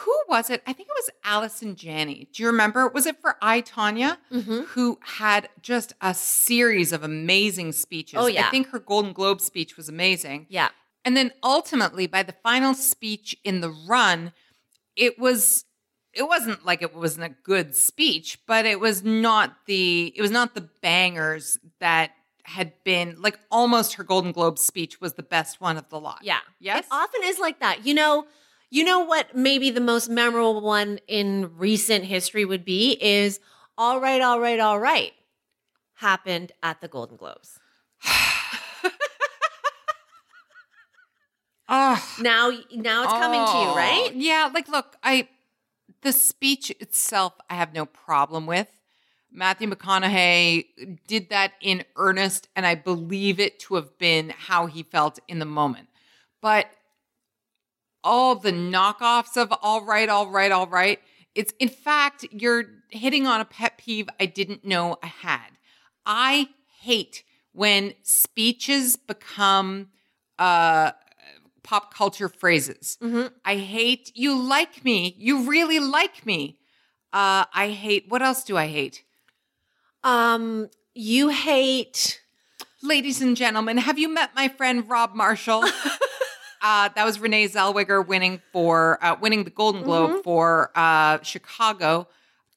Who 0.00 0.16
was 0.28 0.50
it? 0.50 0.62
I 0.66 0.72
think 0.72 0.88
it 0.88 0.94
was 0.96 1.10
Allison 1.24 1.74
Janney. 1.76 2.28
Do 2.32 2.42
you 2.42 2.48
remember? 2.48 2.88
Was 2.88 3.06
it 3.06 3.20
for 3.20 3.36
I, 3.42 3.62
Tonya, 3.62 4.18
Mm-hmm. 4.32 4.60
who 4.68 4.98
had 5.02 5.48
just 5.62 5.92
a 6.00 6.14
series 6.14 6.92
of 6.92 7.02
amazing 7.02 7.72
speeches? 7.72 8.18
Oh, 8.20 8.26
yeah. 8.26 8.46
I 8.46 8.50
think 8.50 8.68
her 8.68 8.78
Golden 8.78 9.12
Globe 9.12 9.40
speech 9.40 9.76
was 9.76 9.88
amazing. 9.88 10.46
Yeah. 10.48 10.68
And 11.04 11.16
then 11.16 11.32
ultimately, 11.42 12.06
by 12.06 12.22
the 12.22 12.34
final 12.42 12.74
speech 12.74 13.36
in 13.44 13.60
the 13.60 13.70
run, 13.70 14.32
it 14.96 15.18
was 15.18 15.64
it 16.12 16.24
wasn't 16.24 16.66
like 16.66 16.82
it 16.82 16.94
wasn't 16.94 17.24
a 17.24 17.34
good 17.44 17.74
speech, 17.76 18.38
but 18.46 18.66
it 18.66 18.80
was 18.80 19.02
not 19.04 19.54
the 19.66 20.12
it 20.16 20.20
was 20.22 20.30
not 20.30 20.54
the 20.54 20.68
bangers 20.82 21.56
that 21.78 22.10
had 22.44 22.72
been 22.84 23.16
like 23.20 23.38
almost 23.50 23.94
her 23.94 24.02
Golden 24.04 24.32
Globe 24.32 24.58
speech 24.58 25.00
was 25.00 25.14
the 25.14 25.22
best 25.22 25.60
one 25.60 25.76
of 25.76 25.88
the 25.88 26.00
lot. 26.00 26.18
Yeah. 26.22 26.40
Yes. 26.58 26.84
It 26.84 26.88
often 26.90 27.20
is 27.24 27.38
like 27.38 27.60
that. 27.60 27.86
You 27.86 27.94
know, 27.94 28.26
you 28.70 28.84
know 28.84 29.00
what 29.00 29.34
maybe 29.36 29.70
the 29.70 29.80
most 29.80 30.08
memorable 30.08 30.60
one 30.60 31.00
in 31.08 31.50
recent 31.56 32.04
history 32.04 32.44
would 32.44 32.64
be 32.64 32.96
is 33.00 33.40
all 33.76 34.00
right, 34.00 34.20
all 34.20 34.40
right, 34.40 34.60
all 34.60 34.78
right 34.78 35.12
happened 36.00 36.52
at 36.62 36.80
the 36.80 36.88
Golden 36.88 37.16
Globes. 37.16 37.58
Oh, 41.72 42.04
Now 42.20 42.50
now 42.74 43.04
it's 43.04 43.12
coming 43.12 43.46
to 43.46 43.52
you, 43.52 43.68
oh. 43.68 43.76
right? 43.76 44.10
Yeah, 44.12 44.50
like 44.52 44.68
look, 44.68 44.96
I 45.02 45.28
the 46.02 46.12
speech 46.12 46.70
itself 46.80 47.34
I 47.48 47.54
have 47.54 47.72
no 47.72 47.86
problem 47.86 48.46
with. 48.46 48.66
Matthew 49.32 49.70
McConaughey 49.70 50.98
did 51.06 51.30
that 51.30 51.52
in 51.60 51.84
earnest, 51.94 52.48
and 52.56 52.66
I 52.66 52.74
believe 52.74 53.38
it 53.38 53.60
to 53.60 53.76
have 53.76 53.96
been 53.98 54.30
how 54.30 54.66
he 54.66 54.82
felt 54.82 55.20
in 55.28 55.38
the 55.38 55.44
moment. 55.44 55.88
But 56.42 56.66
all 58.02 58.34
the 58.34 58.52
knockoffs 58.52 59.36
of 59.36 59.52
all 59.62 59.84
right, 59.84 60.08
all 60.08 60.28
right, 60.30 60.50
all 60.52 60.66
right, 60.66 60.98
it's 61.34 61.52
in 61.58 61.68
fact, 61.68 62.26
you're 62.30 62.64
hitting 62.88 63.26
on 63.26 63.40
a 63.40 63.44
pet 63.44 63.78
peeve 63.78 64.08
I 64.18 64.26
didn't 64.26 64.64
know 64.64 64.96
I 65.02 65.06
had. 65.06 65.50
I 66.04 66.48
hate 66.80 67.22
when 67.52 67.94
speeches 68.02 68.96
become 68.96 69.88
uh 70.38 70.92
pop 71.62 71.92
culture 71.94 72.28
phrases. 72.28 72.98
I 73.44 73.56
hate 73.56 74.12
you 74.14 74.36
like 74.40 74.84
me. 74.84 75.14
You 75.18 75.48
really 75.48 75.78
like 75.78 76.24
me. 76.26 76.58
Uh 77.12 77.44
I 77.54 77.70
hate 77.70 78.06
what 78.08 78.22
else 78.22 78.44
do 78.44 78.56
I 78.56 78.66
hate? 78.66 79.04
Um 80.02 80.68
you 80.94 81.28
hate 81.28 82.20
Ladies 82.82 83.20
and 83.20 83.36
gentlemen, 83.36 83.76
have 83.76 83.98
you 83.98 84.08
met 84.08 84.34
my 84.34 84.48
friend 84.48 84.88
Rob 84.88 85.14
Marshall? 85.14 85.64
uh, 86.62 86.88
that 86.94 87.04
was 87.04 87.18
Renee 87.20 87.48
Zellweger 87.48 88.06
winning 88.06 88.40
for 88.52 88.98
uh, 89.04 89.16
winning 89.20 89.44
the 89.44 89.50
Golden 89.50 89.82
Globe 89.82 90.22
for 90.24 90.70
uh, 90.74 91.18
Chicago. 91.22 92.06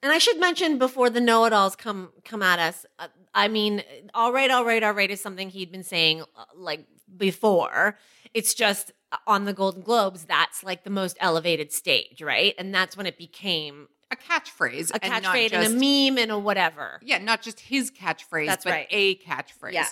and 0.01 0.11
I 0.11 0.17
should 0.17 0.39
mention 0.39 0.77
before 0.77 1.09
the 1.09 1.21
know-it-alls 1.21 1.75
come 1.75 2.09
come 2.25 2.41
at 2.41 2.59
us. 2.59 2.85
Uh, 2.99 3.07
I 3.33 3.47
mean, 3.47 3.83
all 4.13 4.31
right, 4.33 4.51
all 4.51 4.65
right, 4.65 4.83
all 4.83 4.91
right 4.93 5.09
is 5.09 5.21
something 5.21 5.49
he'd 5.49 5.71
been 5.71 5.83
saying 5.83 6.21
uh, 6.21 6.43
like 6.55 6.85
before. 7.17 7.97
It's 8.33 8.53
just 8.53 8.91
uh, 9.11 9.17
on 9.27 9.45
the 9.45 9.53
Golden 9.53 9.81
Globes 9.81 10.25
that's 10.25 10.63
like 10.63 10.83
the 10.83 10.89
most 10.89 11.17
elevated 11.19 11.71
stage, 11.71 12.21
right? 12.21 12.53
And 12.57 12.73
that's 12.73 12.97
when 12.97 13.05
it 13.05 13.17
became 13.17 13.87
A 14.11 14.15
catchphrase, 14.15 14.91
a 14.93 14.99
catchphrase 14.99 15.51
just- 15.51 15.71
and 15.71 15.81
a 15.83 16.09
meme 16.11 16.17
and 16.17 16.31
a 16.31 16.37
whatever. 16.39 16.99
Yeah, 17.03 17.19
not 17.19 17.41
just 17.41 17.59
his 17.59 17.89
catchphrase, 17.91 18.47
That's 18.47 18.63
but 18.65 18.71
right. 18.71 18.87
a 18.89 19.15
catchphrase. 19.17 19.73
Yeah. 19.73 19.87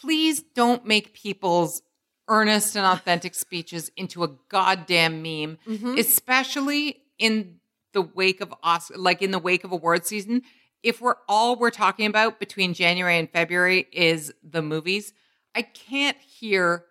Please 0.00 0.42
don't 0.42 0.86
make 0.86 1.12
people's 1.14 1.82
earnest 2.32 2.76
and 2.76 2.86
authentic 2.86 3.34
speeches 3.34 3.90
into 3.96 4.24
a 4.24 4.28
goddamn 4.48 5.22
meme, 5.22 5.58
Mm-hmm. 5.68 5.98
especially 5.98 7.02
in 7.18 7.56
the 7.92 8.02
wake 8.02 8.40
of 8.40 8.52
Oscar, 8.62 8.96
like 8.96 9.20
in 9.22 9.30
the 9.32 9.38
wake 9.38 9.64
of 9.64 9.72
award 9.72 10.06
season. 10.06 10.42
If 10.82 11.00
we're 11.00 11.16
all 11.28 11.56
we're 11.56 11.70
talking 11.70 12.06
about 12.06 12.40
between 12.40 12.74
January 12.74 13.18
and 13.18 13.30
February 13.30 13.86
is 13.92 14.32
the 14.42 14.62
movies, 14.62 15.12
I 15.54 15.62
can't 15.62 16.16
hear 16.18 16.84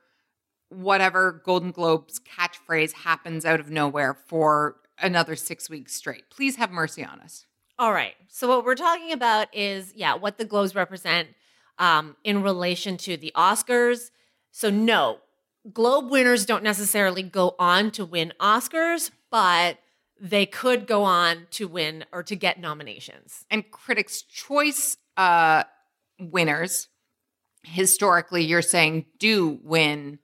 whatever 0.69 1.41
Golden 1.43 1.71
Globes 1.71 2.19
catchphrase 2.19 2.93
happens 2.93 3.45
out 3.45 3.59
of 3.59 3.69
nowhere 3.69 4.13
for 4.13 4.77
another 4.99 5.35
six 5.35 5.69
weeks 5.69 5.93
straight. 5.95 6.29
Please 6.29 6.55
have 6.57 6.71
mercy 6.71 7.03
on 7.03 7.19
us. 7.19 7.45
All 7.79 7.91
right. 7.91 8.13
So 8.29 8.47
what 8.47 8.63
we're 8.63 8.75
talking 8.75 9.11
about 9.11 9.47
is 9.53 9.91
yeah, 9.95 10.13
what 10.15 10.37
the 10.37 10.45
globes 10.45 10.75
represent 10.75 11.29
um, 11.79 12.15
in 12.23 12.43
relation 12.43 12.95
to 12.97 13.17
the 13.17 13.31
Oscars. 13.35 14.11
So 14.51 14.69
no, 14.69 15.17
globe 15.73 16.09
winners 16.09 16.45
don't 16.45 16.63
necessarily 16.63 17.23
go 17.23 17.55
on 17.59 17.91
to 17.91 18.05
win 18.05 18.33
Oscars, 18.39 19.11
but 19.29 19.77
they 20.19 20.45
could 20.45 20.87
go 20.87 21.03
on 21.03 21.47
to 21.51 21.67
win 21.67 22.05
or 22.11 22.23
to 22.23 22.35
get 22.35 22.59
nominations. 22.59 23.45
and 23.49 23.69
critics 23.71 24.21
choice 24.21 24.97
uh 25.17 25.63
winners 26.19 26.87
historically 27.63 28.43
you're 28.43 28.61
saying 28.61 29.05
do 29.19 29.59
win 29.63 30.19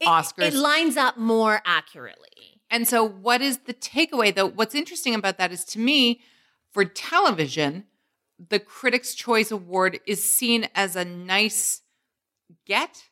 It- 0.00 0.06
oscars 0.06 0.48
It 0.48 0.54
lines 0.54 0.96
up 0.96 1.16
more 1.16 1.60
accurately. 1.64 2.60
and 2.70 2.86
so 2.86 3.02
what 3.06 3.40
is 3.40 3.58
the 3.66 3.74
takeaway 3.74 4.34
though 4.34 4.46
what's 4.46 4.74
interesting 4.74 5.14
about 5.14 5.38
that 5.38 5.50
is 5.52 5.64
to 5.66 5.78
me 5.78 6.20
for 6.72 6.84
television 6.84 7.84
the 8.50 8.58
critics 8.60 9.14
choice 9.14 9.50
award 9.50 9.98
is 10.06 10.22
seen 10.22 10.68
as 10.74 10.94
a 10.94 11.04
nice 11.04 11.82
get 12.66 13.07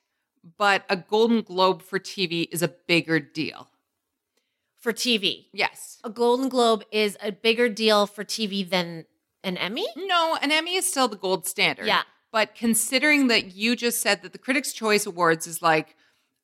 but 0.59 0.85
a 0.88 0.96
golden 0.96 1.42
globe 1.42 1.82
for 1.82 1.98
tv 1.98 2.48
is 2.52 2.62
a 2.62 2.68
bigger 2.68 3.18
deal 3.20 3.68
For 4.78 4.92
TV, 4.92 5.46
yes 5.52 5.98
a 6.04 6.11
Golden 6.11 6.48
Globe 6.48 6.85
is 6.92 7.16
a 7.20 7.32
bigger 7.32 7.68
deal 7.68 8.06
for 8.06 8.24
TV 8.24 8.68
than 8.68 9.06
an 9.42 9.56
Emmy. 9.56 9.87
No, 9.96 10.38
an 10.40 10.52
Emmy 10.52 10.76
is 10.76 10.87
still 10.88 11.09
the 11.09 11.16
gold 11.16 11.46
standard. 11.46 11.87
Yeah. 11.87 12.02
But 12.30 12.54
considering 12.54 13.26
that 13.28 13.54
you 13.56 13.74
just 13.74 14.00
said 14.00 14.22
that 14.22 14.32
the 14.32 14.38
Critics' 14.38 14.72
Choice 14.72 15.04
Awards 15.06 15.46
is 15.46 15.61
like, 15.62 15.96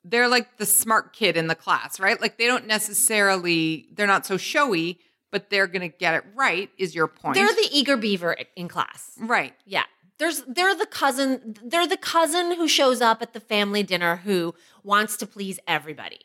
they're 0.05 0.29
like 0.29 0.57
the 0.57 0.67
smart 0.67 1.13
kid 1.13 1.37
in 1.37 1.47
the 1.47 1.55
class, 1.55 2.01
right? 2.01 2.21
Like 2.21 2.39
they 2.39 2.47
don't 2.47 2.67
necessarily, 2.67 3.87
they're 3.95 4.07
not 4.07 4.27
so 4.27 4.37
showy, 4.37 4.99
but 5.31 5.49
they're 5.51 5.67
going 5.69 5.89
to 5.89 5.97
get 5.97 6.15
it 6.15 6.25
right, 6.35 6.71
is 6.79 6.95
your 6.95 7.07
point. 7.09 7.35
They're 7.35 7.47
the 7.47 7.69
eager 7.71 7.97
beaver 7.97 8.37
in 8.57 8.69
class. 8.69 9.13
right. 9.21 9.55
Yeah. 9.65 9.85
There's 10.19 10.43
they're 10.47 10.75
the 10.75 10.87
cousin 10.87 11.57
they're 11.65 11.87
the 11.87 11.97
cousin 11.97 12.53
who 12.57 12.69
shows 12.69 13.01
up 13.01 13.23
at 13.23 13.33
the 13.33 13.41
family 13.41 13.83
dinner 13.83 14.17
who 14.17 14.55
wants 14.85 15.17
to 15.19 15.27
please 15.27 15.59
everybody. 15.67 16.21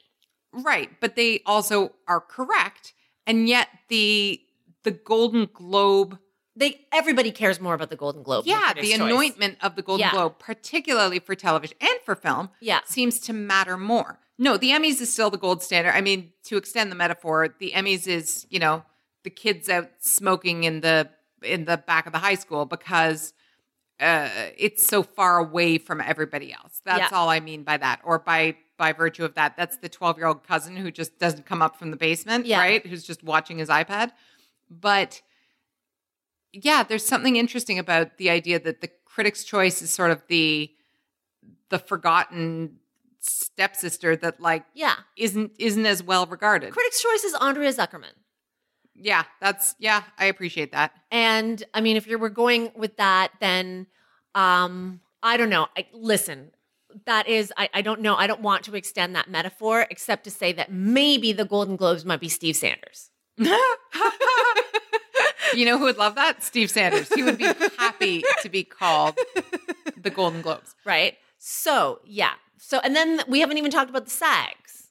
Right, 0.53 0.89
but 0.99 1.15
they 1.15 1.41
also 1.45 1.93
are 2.07 2.19
correct. 2.21 2.93
And 3.25 3.47
yet 3.47 3.67
the 3.89 4.41
the 4.83 4.91
Golden 4.91 5.49
Globe 5.53 6.19
They 6.55 6.85
everybody 6.91 7.31
cares 7.31 7.59
more 7.59 7.73
about 7.75 7.89
the 7.89 7.95
Golden 7.95 8.23
Globe. 8.23 8.45
Yeah, 8.47 8.73
the 8.73 8.93
anointment 8.93 9.57
of 9.61 9.75
the 9.75 9.81
Golden 9.81 10.05
Yeah. 10.07 10.11
Globe, 10.11 10.39
particularly 10.39 11.19
for 11.19 11.35
television 11.35 11.77
and 11.81 11.99
for 12.05 12.15
film, 12.15 12.49
Yeah. 12.59 12.79
seems 12.85 13.19
to 13.21 13.33
matter 13.33 13.77
more. 13.77 14.19
No, 14.39 14.55
the 14.57 14.69
Emmys 14.71 15.01
is 15.01 15.11
still 15.11 15.29
the 15.31 15.37
gold 15.37 15.63
standard. 15.63 15.93
I 15.95 16.01
mean, 16.01 16.31
to 16.45 16.57
extend 16.57 16.91
the 16.91 16.95
metaphor, 16.95 17.55
the 17.59 17.71
Emmys 17.75 18.07
is, 18.07 18.45
you 18.49 18.59
know, 18.59 18.83
the 19.23 19.29
kids 19.31 19.67
out 19.69 19.89
smoking 19.99 20.63
in 20.63 20.81
the 20.81 21.09
in 21.43 21.65
the 21.65 21.77
back 21.77 22.05
of 22.07 22.13
the 22.13 22.19
high 22.19 22.35
school 22.35 22.65
because 22.65 23.33
uh, 23.99 24.29
it's 24.57 24.85
so 24.85 25.01
far 25.03 25.39
away 25.39 25.77
from 25.77 26.01
everybody 26.01 26.53
else. 26.53 26.81
That's 26.85 27.11
Yeah. 27.11 27.17
all 27.17 27.29
I 27.29 27.39
mean 27.39 27.63
by 27.63 27.77
that. 27.77 28.01
Or 28.03 28.19
by 28.19 28.57
by 28.77 28.93
virtue 28.93 29.25
of 29.25 29.33
that, 29.33 29.57
that's 29.57 29.77
the 29.77 29.89
12-year-old 29.89 30.43
cousin 30.43 30.77
who 30.77 30.91
just 30.91 31.17
doesn't 31.17 31.47
come 31.47 31.63
up 31.63 31.79
from 31.79 31.89
the 31.89 31.97
basement, 31.97 32.45
Yeah. 32.45 32.59
right? 32.59 32.85
Who's 32.85 33.03
just 33.03 33.23
watching 33.23 33.57
his 33.57 33.69
iPad. 33.69 34.11
But 34.69 35.23
yeah, 36.53 36.83
there's 36.83 37.03
something 37.05 37.37
interesting 37.37 37.79
about 37.79 38.17
the 38.17 38.29
idea 38.29 38.59
that 38.59 38.81
the 38.81 38.89
critic's 39.05 39.43
choice 39.43 39.81
is 39.81 39.89
sort 39.91 40.11
of 40.11 40.21
the 40.27 40.71
the 41.69 41.79
forgotten 41.79 42.77
stepsister 43.19 44.15
that 44.15 44.39
like 44.39 44.63
Yeah. 44.75 44.95
isn't 45.17 45.53
isn't 45.57 45.85
as 45.87 46.03
well 46.03 46.25
regarded. 46.27 46.71
Critics' 46.71 47.01
Choice 47.01 47.23
is 47.23 47.33
Andrea 47.35 47.73
Zuckerman. 47.73 48.13
Yeah, 48.99 49.23
that's 49.39 49.75
yeah, 49.79 50.03
I 50.17 50.25
appreciate 50.25 50.71
that. 50.71 50.91
And 51.11 51.63
I 51.73 51.81
mean, 51.81 51.97
if 51.97 52.07
you 52.07 52.17
were 52.17 52.29
going 52.29 52.71
with 52.75 52.97
that, 52.97 53.31
then 53.39 53.87
um, 54.35 55.01
I 55.23 55.37
don't 55.37 55.49
know. 55.49 55.67
I, 55.77 55.87
listen, 55.93 56.51
that 57.05 57.27
is, 57.27 57.53
I, 57.57 57.69
I 57.73 57.81
don't 57.81 58.01
know. 58.01 58.15
I 58.15 58.27
don't 58.27 58.41
want 58.41 58.63
to 58.65 58.75
extend 58.75 59.15
that 59.15 59.29
metaphor 59.29 59.87
except 59.89 60.23
to 60.25 60.31
say 60.31 60.51
that 60.53 60.71
maybe 60.71 61.31
the 61.31 61.45
Golden 61.45 61.75
Globes 61.75 62.05
might 62.05 62.19
be 62.19 62.29
Steve 62.29 62.55
Sanders. 62.55 63.11
You 65.55 65.65
know 65.65 65.77
who 65.77 65.85
would 65.85 65.97
love 65.97 66.15
that? 66.15 66.43
Steve 66.43 66.69
Sanders. 66.69 67.11
He 67.13 67.23
would 67.23 67.37
be 67.37 67.45
happy 67.77 68.23
to 68.41 68.49
be 68.49 68.63
called 68.63 69.17
the 69.95 70.09
Golden 70.09 70.41
Globes. 70.41 70.75
Right. 70.85 71.17
So, 71.37 71.99
yeah. 72.05 72.33
So, 72.57 72.79
and 72.83 72.95
then 72.95 73.21
we 73.27 73.39
haven't 73.39 73.57
even 73.57 73.71
talked 73.71 73.89
about 73.89 74.05
the 74.05 74.11
SAGs. 74.11 74.89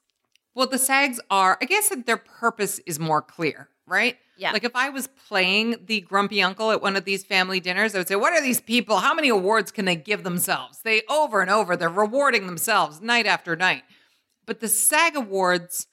Well, 0.55 0.67
the 0.67 0.79
SAGs 0.79 1.21
are, 1.31 1.59
I 1.61 1.67
guess 1.67 1.91
that 1.91 2.07
their 2.07 2.17
purpose 2.17 2.81
is 2.87 2.99
more 2.99 3.21
clear, 3.21 3.69
right? 3.87 4.17
Yeah. 4.39 4.53
Like 4.53 4.65
if 4.65 4.77
I 4.77 4.91
was 4.91 5.07
playing 5.29 5.77
the 5.87 6.01
grumpy 6.03 6.43
uncle 6.43 6.71
at 6.71 6.83
one 6.83 6.97
of 6.97 7.05
these 7.05 7.25
family 7.25 7.61
dinners, 7.61 7.95
I 7.95 7.99
would 7.99 8.09
say, 8.09 8.17
What 8.17 8.33
are 8.33 8.43
these 8.43 8.61
people? 8.61 8.99
How 8.99 9.15
many 9.15 9.29
awards 9.29 9.71
can 9.73 9.85
they 9.85 9.97
give 9.97 10.25
themselves? 10.25 10.81
They 10.83 11.03
over 11.09 11.41
and 11.41 11.51
over, 11.51 11.77
they're 11.77 11.89
rewarding 11.89 12.47
themselves 12.47 13.01
night 13.01 13.27
after 13.27 13.57
night. 13.57 13.83
But 14.45 14.61
the 14.61 14.69
SAG 14.69 15.17
Awards, 15.17 15.87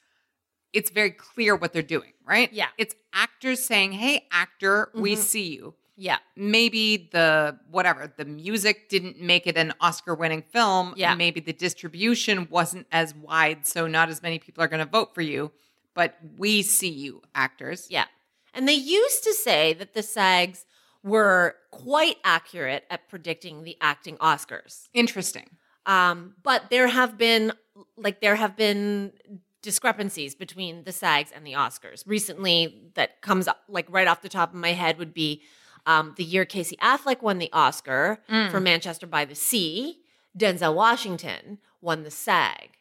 it's 0.72 0.90
very 0.90 1.10
clear 1.10 1.56
what 1.56 1.72
they're 1.72 1.82
doing, 1.82 2.12
right? 2.26 2.52
Yeah. 2.52 2.68
It's 2.78 2.94
actors 3.14 3.64
saying, 3.64 3.92
Hey, 3.92 4.26
actor, 4.30 4.90
we 4.94 5.14
Mhm. 5.16 5.18
see 5.18 5.54
you. 5.54 5.74
Yeah. 5.96 6.18
Maybe 6.36 7.08
the 7.12 7.58
whatever, 7.70 8.12
the 8.16 8.24
music 8.24 8.88
didn't 8.88 9.20
make 9.20 9.46
it 9.46 9.56
an 9.56 9.72
Oscar 9.80 10.14
winning 10.14 10.42
film. 10.42 10.92
Yeah. 10.96 11.14
Maybe 11.14 11.40
the 11.40 11.52
distribution 11.52 12.48
wasn't 12.50 12.88
as 12.90 13.14
wide, 13.14 13.66
so 13.66 13.86
not 13.86 14.08
as 14.08 14.20
many 14.20 14.38
people 14.40 14.62
are 14.62 14.68
going 14.68 14.84
to 14.84 14.90
vote 14.90 15.14
for 15.14 15.22
you. 15.22 15.52
But 15.94 16.16
we 16.36 16.62
see 16.62 16.90
you, 16.90 17.22
actors. 17.34 17.86
Yeah. 17.90 18.06
And 18.52 18.68
they 18.68 18.74
used 18.74 19.24
to 19.24 19.32
say 19.32 19.72
that 19.74 19.94
the 19.94 20.02
SAGs 20.02 20.64
were 21.02 21.56
quite 21.70 22.16
accurate 22.24 22.84
at 22.90 23.08
predicting 23.08 23.62
the 23.62 23.76
acting 23.80 24.16
Oscars. 24.16 24.88
Interesting. 24.94 25.50
Um, 25.86 26.34
but 26.42 26.70
there 26.70 26.88
have 26.88 27.18
been 27.18 27.52
like 27.96 28.20
there 28.20 28.36
have 28.36 28.56
been 28.56 29.12
discrepancies 29.60 30.34
between 30.34 30.84
the 30.84 30.92
SAGs 30.92 31.30
and 31.34 31.46
the 31.46 31.52
Oscars. 31.52 32.04
Recently, 32.06 32.90
that 32.94 33.20
comes 33.20 33.48
up 33.48 33.62
like 33.68 33.86
right 33.90 34.06
off 34.06 34.22
the 34.22 34.28
top 34.28 34.50
of 34.50 34.56
my 34.56 34.72
head 34.72 34.98
would 34.98 35.12
be 35.12 35.42
um, 35.86 36.14
the 36.16 36.24
year 36.24 36.44
Casey 36.44 36.76
Affleck 36.76 37.22
won 37.22 37.38
the 37.38 37.50
Oscar 37.52 38.18
for 38.50 38.60
Manchester 38.60 39.06
by 39.06 39.24
the 39.24 39.34
Sea. 39.34 39.98
Denzel 40.36 40.74
Washington 40.74 41.58
won 41.80 42.02
the 42.02 42.10
SAG 42.10 42.73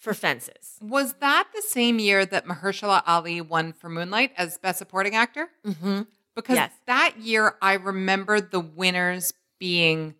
for 0.00 0.12
Fences. 0.14 0.78
Was 0.82 1.12
that 1.20 1.48
the 1.54 1.62
same 1.62 1.98
year 2.00 2.26
that 2.26 2.46
Mahershala 2.46 3.02
Ali 3.06 3.40
won 3.40 3.72
for 3.72 3.88
Moonlight 3.88 4.32
as 4.36 4.58
Best 4.58 4.78
Supporting 4.78 5.14
Actor? 5.14 5.48
Mm-hmm. 5.64 6.02
Because 6.34 6.56
Yes. 6.56 6.72
that 6.86 7.18
year, 7.18 7.54
I 7.62 7.74
remember 7.74 8.40
the 8.40 8.60
winners 8.60 9.32
being 9.58 10.14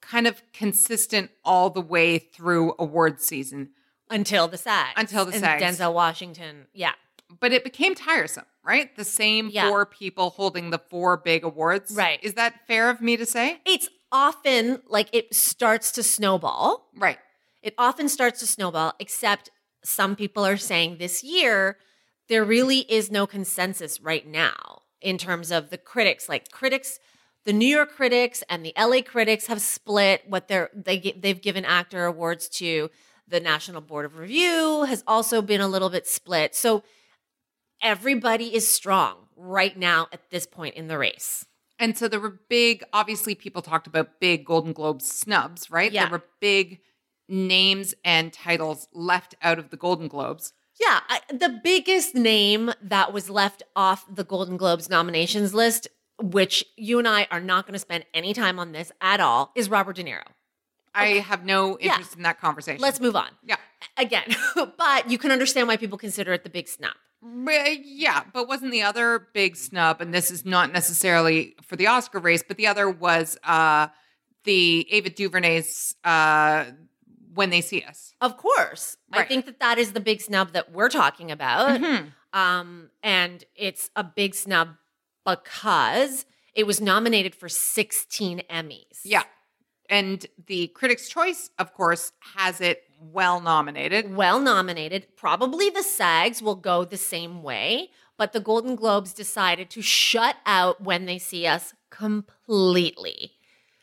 kind 0.00 0.26
of 0.26 0.42
consistent 0.52 1.30
all 1.44 1.70
the 1.70 1.80
way 1.80 2.18
through 2.18 2.74
award 2.78 3.20
season. 3.20 3.70
Until 4.10 4.46
the 4.48 4.58
SAGs. 4.58 4.92
Until 4.96 5.24
the 5.24 5.32
SAGs. 5.32 5.62
Denzel 5.62 5.92
Washington. 5.94 6.66
Yeah. 6.72 6.92
But 7.40 7.52
it 7.52 7.64
became 7.64 7.94
tiresome, 7.94 8.44
right? 8.62 8.94
The 8.96 9.04
same 9.04 9.48
Yeah. 9.48 9.68
four 9.68 9.86
people 9.86 10.30
holding 10.30 10.70
the 10.70 10.78
four 10.78 11.16
big 11.16 11.44
awards. 11.44 11.92
Right. 11.92 12.20
Is 12.22 12.34
that 12.34 12.66
fair 12.66 12.90
of 12.90 13.00
me 13.00 13.16
to 13.16 13.24
say? 13.26 13.60
It's 13.64 13.88
often 14.12 14.82
like 14.86 15.08
it 15.12 15.34
starts 15.34 15.90
to 15.92 16.02
snowball. 16.02 16.90
Right. 16.94 17.18
It 17.62 17.74
often 17.78 18.08
starts 18.08 18.40
to 18.40 18.46
snowball, 18.46 18.94
except 18.98 19.50
some 19.84 20.16
people 20.16 20.44
are 20.44 20.56
saying 20.56 20.96
this 20.98 21.22
year 21.22 21.76
there 22.28 22.44
really 22.44 22.80
is 22.80 23.10
no 23.10 23.26
consensus 23.26 24.00
right 24.00 24.26
now 24.26 24.82
in 25.00 25.18
terms 25.18 25.50
of 25.50 25.70
the 25.70 25.78
critics. 25.78 26.28
Like 26.28 26.50
critics, 26.50 26.98
the 27.44 27.52
New 27.52 27.66
York 27.66 27.92
critics 27.92 28.42
and 28.48 28.64
the 28.64 28.72
LA 28.78 29.02
critics 29.02 29.46
have 29.46 29.60
split 29.60 30.22
what 30.28 30.48
they're, 30.48 30.70
they, 30.74 30.98
they've 31.18 31.40
given 31.40 31.64
actor 31.64 32.04
awards 32.04 32.48
to. 32.50 32.90
The 33.28 33.40
National 33.40 33.80
Board 33.80 34.04
of 34.04 34.16
Review 34.18 34.84
has 34.84 35.02
also 35.06 35.40
been 35.40 35.60
a 35.60 35.68
little 35.68 35.88
bit 35.88 36.06
split. 36.06 36.54
So 36.54 36.82
everybody 37.80 38.54
is 38.54 38.72
strong 38.72 39.28
right 39.36 39.76
now 39.76 40.08
at 40.12 40.30
this 40.30 40.46
point 40.46 40.74
in 40.74 40.88
the 40.88 40.98
race. 40.98 41.46
And 41.78 41.96
so 41.96 42.08
there 42.08 42.20
were 42.20 42.40
big, 42.48 42.84
obviously, 42.92 43.34
people 43.34 43.62
talked 43.62 43.86
about 43.86 44.20
big 44.20 44.44
Golden 44.44 44.72
Globe 44.72 45.02
snubs, 45.02 45.70
right? 45.70 45.90
Yeah. 45.90 46.04
There 46.04 46.12
were 46.12 46.24
big 46.40 46.80
names 47.32 47.94
and 48.04 48.32
titles 48.32 48.86
left 48.92 49.34
out 49.42 49.58
of 49.58 49.70
the 49.70 49.76
Golden 49.76 50.06
Globes. 50.06 50.52
Yeah, 50.78 51.00
I, 51.08 51.20
the 51.32 51.60
biggest 51.64 52.14
name 52.14 52.70
that 52.82 53.12
was 53.12 53.30
left 53.30 53.62
off 53.74 54.04
the 54.14 54.24
Golden 54.24 54.56
Globes 54.56 54.88
nominations 54.90 55.54
list, 55.54 55.88
which 56.20 56.64
you 56.76 56.98
and 56.98 57.08
I 57.08 57.26
are 57.30 57.40
not 57.40 57.66
going 57.66 57.72
to 57.72 57.78
spend 57.78 58.04
any 58.12 58.34
time 58.34 58.58
on 58.58 58.72
this 58.72 58.92
at 59.00 59.18
all, 59.20 59.50
is 59.56 59.68
Robert 59.70 59.96
De 59.96 60.04
Niro. 60.04 60.22
I 60.94 61.06
have 61.20 61.44
no 61.46 61.78
Yeah. 61.80 61.92
interest 61.92 62.16
in 62.16 62.22
that 62.24 62.38
conversation. 62.38 62.82
Let's 62.82 63.00
move 63.00 63.16
on. 63.16 63.28
Yeah. 63.44 63.56
Again, 63.96 64.34
but 64.76 65.10
you 65.10 65.16
can 65.16 65.30
understand 65.30 65.68
why 65.68 65.78
people 65.78 65.96
consider 65.96 66.32
it 66.34 66.44
the 66.44 66.50
big. 66.50 66.68
But, 67.22 67.84
yeah, 67.86 68.24
but 68.32 68.46
wasn't 68.48 68.72
the 68.72 68.82
other 68.82 69.28
big 69.32 69.56
snub, 69.56 70.00
and 70.02 70.12
this 70.12 70.30
is 70.30 70.44
not 70.44 70.70
necessarily 70.72 71.54
for 71.62 71.76
the 71.76 71.86
Oscar 71.86 72.18
race, 72.18 72.42
but 72.46 72.56
the 72.58 72.66
other 72.66 72.90
was 72.90 73.38
uh, 73.44 73.88
the 74.44 74.86
Ava 74.92 75.08
DuVernay's 75.10 75.94
uh, 76.04 76.64
When 77.34 77.50
They 77.50 77.60
See 77.60 77.82
Us. 77.82 78.14
Of 78.20 78.36
course. 78.36 78.96
I 79.12 79.24
think 79.24 79.46
that 79.46 79.60
that 79.60 79.78
is 79.78 79.92
the 79.92 80.00
big 80.00 80.20
snub 80.20 80.52
that 80.52 80.72
we're 80.72 80.88
talking 80.90 81.30
about. 81.30 81.80
Mhm. 81.80 82.12
Um, 82.32 82.90
and 83.02 83.44
it's 83.54 83.90
a 83.96 84.04
big 84.04 84.34
snub 84.34 84.76
because 85.24 86.24
it 86.54 86.66
was 86.66 86.80
nominated 86.80 87.34
for 87.34 87.48
16 87.48 88.42
Emmys. 88.50 89.00
Yeah. 89.04 89.22
And 89.88 90.24
the 90.46 90.68
Critics' 90.68 91.08
Choice, 91.08 91.50
of 91.58 91.74
course, 91.74 92.12
has 92.36 92.60
it 92.60 92.84
well 93.00 93.40
nominated. 93.40 94.14
well 94.14 94.38
nominated. 94.40 95.08
Probably 95.16 95.68
the 95.70 95.82
SAGs 95.82 96.40
will 96.40 96.54
go 96.54 96.84
the 96.84 96.96
same 96.96 97.42
way, 97.42 97.90
but 98.16 98.32
the 98.32 98.40
Golden 98.40 98.76
Globes 98.76 99.12
decided 99.12 99.68
to 99.70 99.82
shut 99.82 100.36
out 100.46 100.80
when 100.80 101.06
they 101.06 101.18
see 101.18 101.46
us 101.46 101.74
completely. 101.90 103.32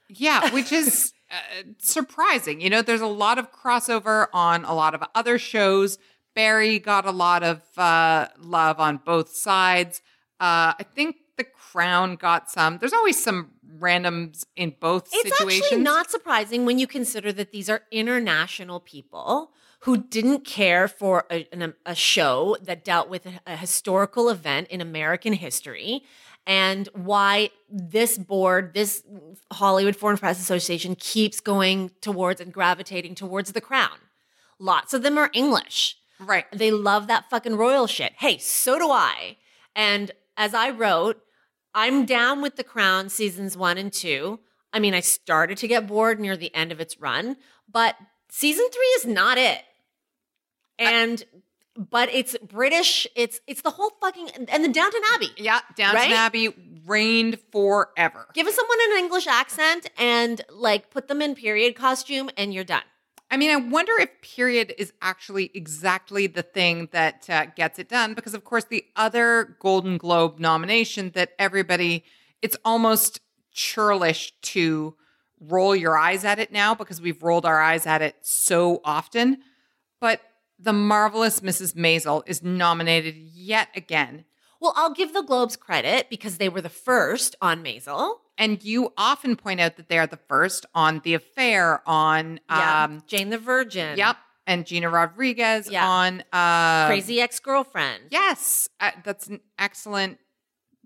Yeah, 0.08 0.52
which 0.54 0.72
is 0.72 1.14
uh, 1.32 1.64
surprising. 1.78 2.62
You 2.62 2.70
know, 2.70 2.82
there's 2.82 3.02
a 3.02 3.08
lot 3.08 3.38
of 3.38 3.52
crossover 3.52 4.28
on 4.34 4.66
a 4.66 4.74
lot 4.74 4.94
of 4.96 5.04
other 5.16 5.38
shows. 5.38 5.98
Barry 6.36 6.80
got 6.80 7.06
a 7.06 7.12
lot 7.12 7.44
of 7.44 7.62
uh, 7.78 8.28
love 8.40 8.80
on 8.80 8.98
both 8.98 9.30
sides. 9.36 10.02
Uh, 10.40 10.74
I 10.80 10.86
think 10.96 11.18
The 11.38 11.44
Crown 11.44 12.16
got 12.16 12.50
some. 12.50 12.78
There's 12.78 12.94
always 12.94 13.22
some 13.22 13.52
randoms 13.80 14.46
in 14.56 14.76
both 14.80 15.10
It's 15.14 15.30
situations. 15.38 15.64
actually 15.66 15.84
not 15.84 16.10
surprising 16.10 16.66
when 16.66 16.80
you 16.80 16.88
consider 16.88 17.32
that 17.34 17.52
these 17.52 17.70
are 17.70 17.82
international 17.92 18.80
people 18.80 19.52
who 19.82 19.98
didn't 19.98 20.42
care 20.46 20.88
for 20.88 21.26
a, 21.32 21.48
an- 21.54 21.74
a 21.86 21.96
show 21.96 22.58
that 22.62 22.84
dealt 22.84 23.10
with 23.10 23.26
a, 23.26 23.40
a 23.48 23.56
historical 23.56 24.30
event 24.30 24.68
in 24.70 24.82
American 24.82 25.34
history 25.34 26.04
and 26.50 26.90
why 26.94 27.52
this 27.70 28.18
board, 28.18 28.74
this 28.74 29.04
Hollywood 29.54 29.96
Foreign 29.96 30.18
Press 30.18 30.42
Association, 30.42 30.96
keeps 30.96 31.40
going 31.40 31.92
towards 32.02 32.42
and 32.42 32.52
gravitating 32.52 33.14
towards 33.14 33.52
the 33.52 33.62
crown. 33.62 34.00
Lots 34.58 34.96
of 34.96 35.04
them 35.04 35.16
are 35.20 35.30
English. 35.32 35.96
right. 36.20 36.46
They 36.52 36.72
love 36.72 37.06
that 37.06 37.30
fucking 37.30 37.56
royal 37.56 37.86
shit. 37.86 38.14
Hey, 38.18 38.40
so 38.40 38.80
do 38.80 38.90
I. 38.90 39.38
And 39.76 40.12
as 40.38 40.56
I 40.56 40.72
wrote, 40.72 41.22
I'm 41.76 42.04
down 42.04 42.42
with 42.42 42.56
The 42.56 42.64
Crown 42.64 43.10
seasons 43.10 43.56
one 43.56 43.78
and 43.78 43.94
two. 43.94 44.40
I 44.74 44.80
mean, 44.80 44.96
I 44.96 45.02
started 45.02 45.60
to 45.60 45.68
get 45.68 45.86
bored 45.86 46.20
near 46.20 46.36
the 46.36 46.54
end 46.56 46.72
of 46.72 46.80
its 46.80 47.00
run, 47.00 47.38
but 47.72 47.96
season 48.28 48.66
three 48.72 48.92
is 48.98 49.06
not 49.06 49.38
it. 49.38 49.62
And 50.80 51.24
but 51.80 52.10
it's 52.14 52.38
British. 52.40 53.08
It's 53.16 53.40
it's 53.48 53.62
the 53.62 53.70
whole 53.70 53.92
fucking 54.02 54.30
and 54.50 54.64
the 54.64 54.70
Downton 54.70 55.02
Abbey. 55.16 55.30
Yeah, 55.38 55.62
Downton 55.76 55.96
Right? 55.96 56.12
Abbey 56.12 56.50
reigned 56.86 57.40
forever. 57.52 58.28
Give 58.34 58.46
us 58.46 58.56
someone 58.56 58.78
an 58.92 58.98
English 59.00 59.28
accent 59.28 59.90
and 59.98 60.42
like 60.52 60.90
put 60.90 61.08
them 61.08 61.22
in 61.22 61.36
period 61.36 61.76
costume, 61.76 62.30
and 62.38 62.54
you're 62.54 62.66
done. 62.66 62.84
I 63.32 63.38
mean, 63.38 63.52
I 63.52 63.58
wonder 63.58 63.94
if 64.00 64.10
period 64.22 64.74
is 64.78 64.92
actually 65.02 65.52
exactly 65.54 66.26
the 66.28 66.42
thing 66.42 66.90
that 66.92 67.30
uh, 67.30 67.46
gets 67.56 67.78
it 67.78 67.88
done 67.88 68.16
because, 68.16 68.34
of 68.34 68.44
course, 68.44 68.66
the 68.66 68.86
other 68.96 69.56
Golden 69.60 69.98
Globe 69.98 70.40
nomination 70.40 71.12
that 71.14 71.34
everybody, 71.38 72.04
it's 72.42 72.58
almost 72.66 73.22
churlish 73.52 74.34
to 74.42 74.96
roll 75.40 75.76
your 75.76 75.96
eyes 75.96 76.26
at 76.26 76.40
it 76.40 76.52
now 76.52 76.74
because 76.74 77.00
we've 77.00 77.22
rolled 77.22 77.46
our 77.46 77.62
eyes 77.62 77.86
at 77.86 78.02
it 78.02 78.16
so 78.22 78.82
often. 78.84 79.38
But 80.02 80.22
the 80.60 80.74
marvelous 80.74 81.40
Mrs. 81.40 81.74
Maisel 81.76 82.24
is 82.28 82.44
nominated 82.44 83.16
yet 83.16 83.70
again. 83.76 84.26
Well, 84.60 84.74
I'll 84.76 84.94
give 84.94 85.14
the 85.14 85.22
Globes 85.24 85.56
credit 85.56 86.10
because 86.10 86.38
they 86.38 86.50
were 86.50 86.60
the 86.62 86.70
first 86.70 87.36
on 87.42 87.64
Maisel. 87.64 88.16
And 88.38 88.62
you 88.64 88.92
often 88.98 89.36
point 89.38 89.60
out 89.62 89.78
that 89.78 89.88
they 89.90 89.98
are 89.98 90.08
the 90.08 90.20
first 90.28 90.66
on 90.76 91.02
The 91.04 91.14
Affair, 91.14 91.82
on 91.88 92.40
Yeah, 92.50 92.84
um, 92.86 93.04
Jane 93.08 93.30
the 93.30 93.38
Virgin. 93.38 93.98
Yep. 93.98 94.18
And 94.48 94.66
Gina 94.66 94.90
Rodriguez 94.90 95.70
Yeah. 95.70 95.88
on 95.88 96.24
uh 96.34 96.88
Crazy 96.88 97.22
ex 97.22 97.40
girlfriend. 97.40 98.04
Yes, 98.10 98.68
uh, 98.80 98.92
that's 99.04 99.28
an 99.28 99.42
excellent 99.60 100.18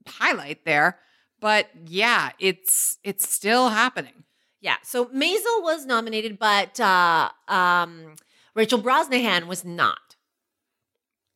highlight 0.08 0.66
there. 0.66 1.00
But 1.40 1.70
yeah, 1.88 2.32
it's 2.40 2.98
it's 3.04 3.28
still 3.30 3.70
happening. 3.70 4.24
Yeah. 4.62 4.76
So 4.84 5.06
Maisel 5.06 5.62
was 5.62 5.86
nominated, 5.86 6.38
but 6.40 6.80
uh, 6.80 7.30
um, 7.48 8.16
Rachel 8.56 8.80
Brosnahan 8.82 9.48
was 9.48 9.64
not. 9.66 9.98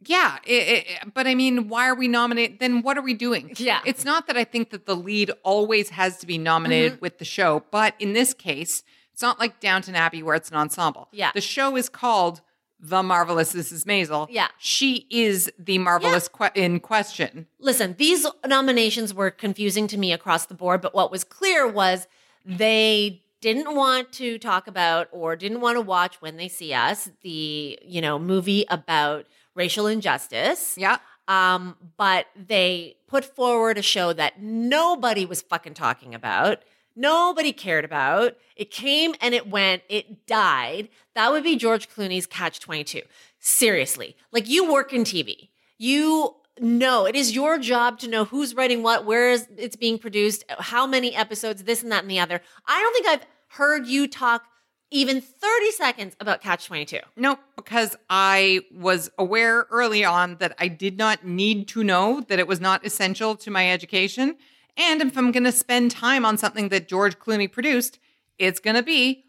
Yeah, 0.06 0.38
it, 0.46 0.86
it- 1.04 1.14
but 1.14 1.26
I 1.28 1.34
mean, 1.36 1.68
why 1.70 1.88
are 1.88 1.96
we 1.96 2.08
nominated? 2.08 2.60
Then 2.60 2.82
what 2.84 2.98
are 2.98 3.02
we 3.02 3.14
doing? 3.16 3.54
Yeah. 3.58 3.80
it's 3.86 4.06
not 4.06 4.28
that 4.28 4.38
I 4.38 4.44
think 4.44 4.70
that 4.70 4.86
the 4.86 4.96
lead 4.96 5.32
always 5.44 5.90
has 5.90 6.18
to 6.18 6.28
be 6.28 6.38
nominated 6.38 6.94
Mm-hmm. 6.94 7.02
with 7.02 7.18
the 7.18 7.26
show, 7.26 7.64
but 7.72 7.96
in 8.00 8.14
this 8.14 8.34
case, 8.34 8.84
it's 9.14 9.22
not 9.24 9.40
like 9.40 9.60
Downton 9.60 9.96
Abbey 9.96 10.22
where 10.22 10.36
it's 10.36 10.50
an 10.52 10.58
ensemble. 10.58 11.08
Yeah. 11.12 11.32
the 11.34 11.42
show 11.42 11.76
is 11.76 11.90
called 11.90 12.42
The 12.80 13.02
Marvelous 13.02 13.54
Mrs. 13.54 13.86
Maisel. 13.86 14.28
Yeah. 14.30 14.50
she 14.60 15.08
is 15.10 15.52
the 15.58 15.80
marvelous 15.80 16.28
que- 16.28 16.52
in 16.54 16.80
question. 16.80 17.48
Listen, 17.60 17.96
these 17.98 18.28
nominations 18.46 19.16
were 19.16 19.32
confusing 19.32 19.88
to 19.88 19.98
me 19.98 20.14
across 20.14 20.46
the 20.46 20.54
board, 20.54 20.82
but 20.82 20.94
what 20.94 21.10
was 21.12 21.24
clear 21.24 21.68
was 21.68 22.08
they 22.46 23.24
didn't 23.42 23.76
want 23.76 24.12
to 24.14 24.38
talk 24.40 24.68
about 24.68 25.08
or 25.12 25.36
didn't 25.36 25.62
want 25.62 25.76
to 25.76 25.82
watch 25.82 26.22
when 26.22 26.38
they 26.38 26.48
see 26.48 26.74
us 26.74 27.10
the 27.22 27.78
you 27.84 28.02
know 28.02 28.18
movie 28.20 28.66
about 28.70 29.26
racial 29.56 29.88
injustice. 29.88 30.76
Yeah, 30.78 30.98
Um, 31.28 31.76
but 31.98 32.28
they 32.36 32.98
put 33.08 33.26
forward 33.26 33.78
a 33.78 33.82
show 33.82 34.14
that 34.14 34.42
nobody 34.42 35.26
was 35.26 35.42
fucking 35.42 35.74
talking 35.74 36.14
about. 36.14 36.60
Nobody 36.96 37.54
cared 37.54 37.86
about. 37.86 38.36
It 38.56 38.72
came 38.72 39.14
and 39.22 39.36
it 39.36 39.48
went, 39.48 39.84
it 39.88 40.26
died. 40.26 40.90
That 41.14 41.32
would 41.32 41.44
be 41.44 41.56
George 41.56 41.90
Clooney's 41.90 42.26
Catch 42.26 42.60
22. 42.60 43.02
Seriously. 43.40 44.16
Like 44.32 44.48
you 44.50 44.72
work 44.72 44.94
in 44.94 45.04
TV. 45.04 45.50
You 45.78 46.36
know, 46.60 47.06
it 47.06 47.16
is 47.16 47.36
your 47.36 47.58
job 47.58 48.00
to 48.00 48.08
know 48.08 48.26
who's 48.26 48.56
writing 48.56 48.84
what, 48.84 49.06
where 49.06 49.30
is 49.30 49.48
it's 49.58 49.76
being 49.76 49.98
produced, 49.98 50.44
how 50.50 50.88
many 50.88 51.16
episodes, 51.16 51.64
this 51.64 51.84
and 51.84 51.92
that 51.92 52.04
and 52.04 52.12
the 52.12 52.20
other. 52.20 52.42
I 52.66 52.82
don't 52.82 52.94
think 52.94 53.08
I've 53.08 53.28
heard 53.50 53.88
you 53.88 54.08
talk 54.08 54.46
even 54.90 55.20
30 55.20 55.72
seconds 55.72 56.16
about 56.20 56.42
Catch 56.42 56.68
22. 56.68 57.00
No, 57.16 57.38
because 57.56 57.96
I 58.10 58.62
was 58.74 59.10
aware 59.18 59.68
early 59.70 60.06
on 60.06 60.38
that 60.38 60.56
I 60.60 60.70
did 60.70 60.98
not 60.98 61.26
need 61.26 61.68
to 61.70 61.84
know 61.84 62.22
that 62.28 62.40
it 62.40 62.48
was 62.48 62.62
not 62.62 62.86
essential 62.86 63.36
to 63.36 63.52
my 63.52 63.70
education. 63.70 64.38
And 64.78 65.02
if 65.02 65.18
I'm 65.18 65.32
going 65.32 65.44
to 65.44 65.52
spend 65.52 65.92
time 65.92 66.26
on 66.26 66.38
something 66.38 66.70
that 66.70 66.88
George 66.88 67.20
Clooney 67.20 67.52
produced, 67.52 68.00
it's 68.38 68.60
going 68.60 68.76
to 68.76 68.84
be 68.84 69.26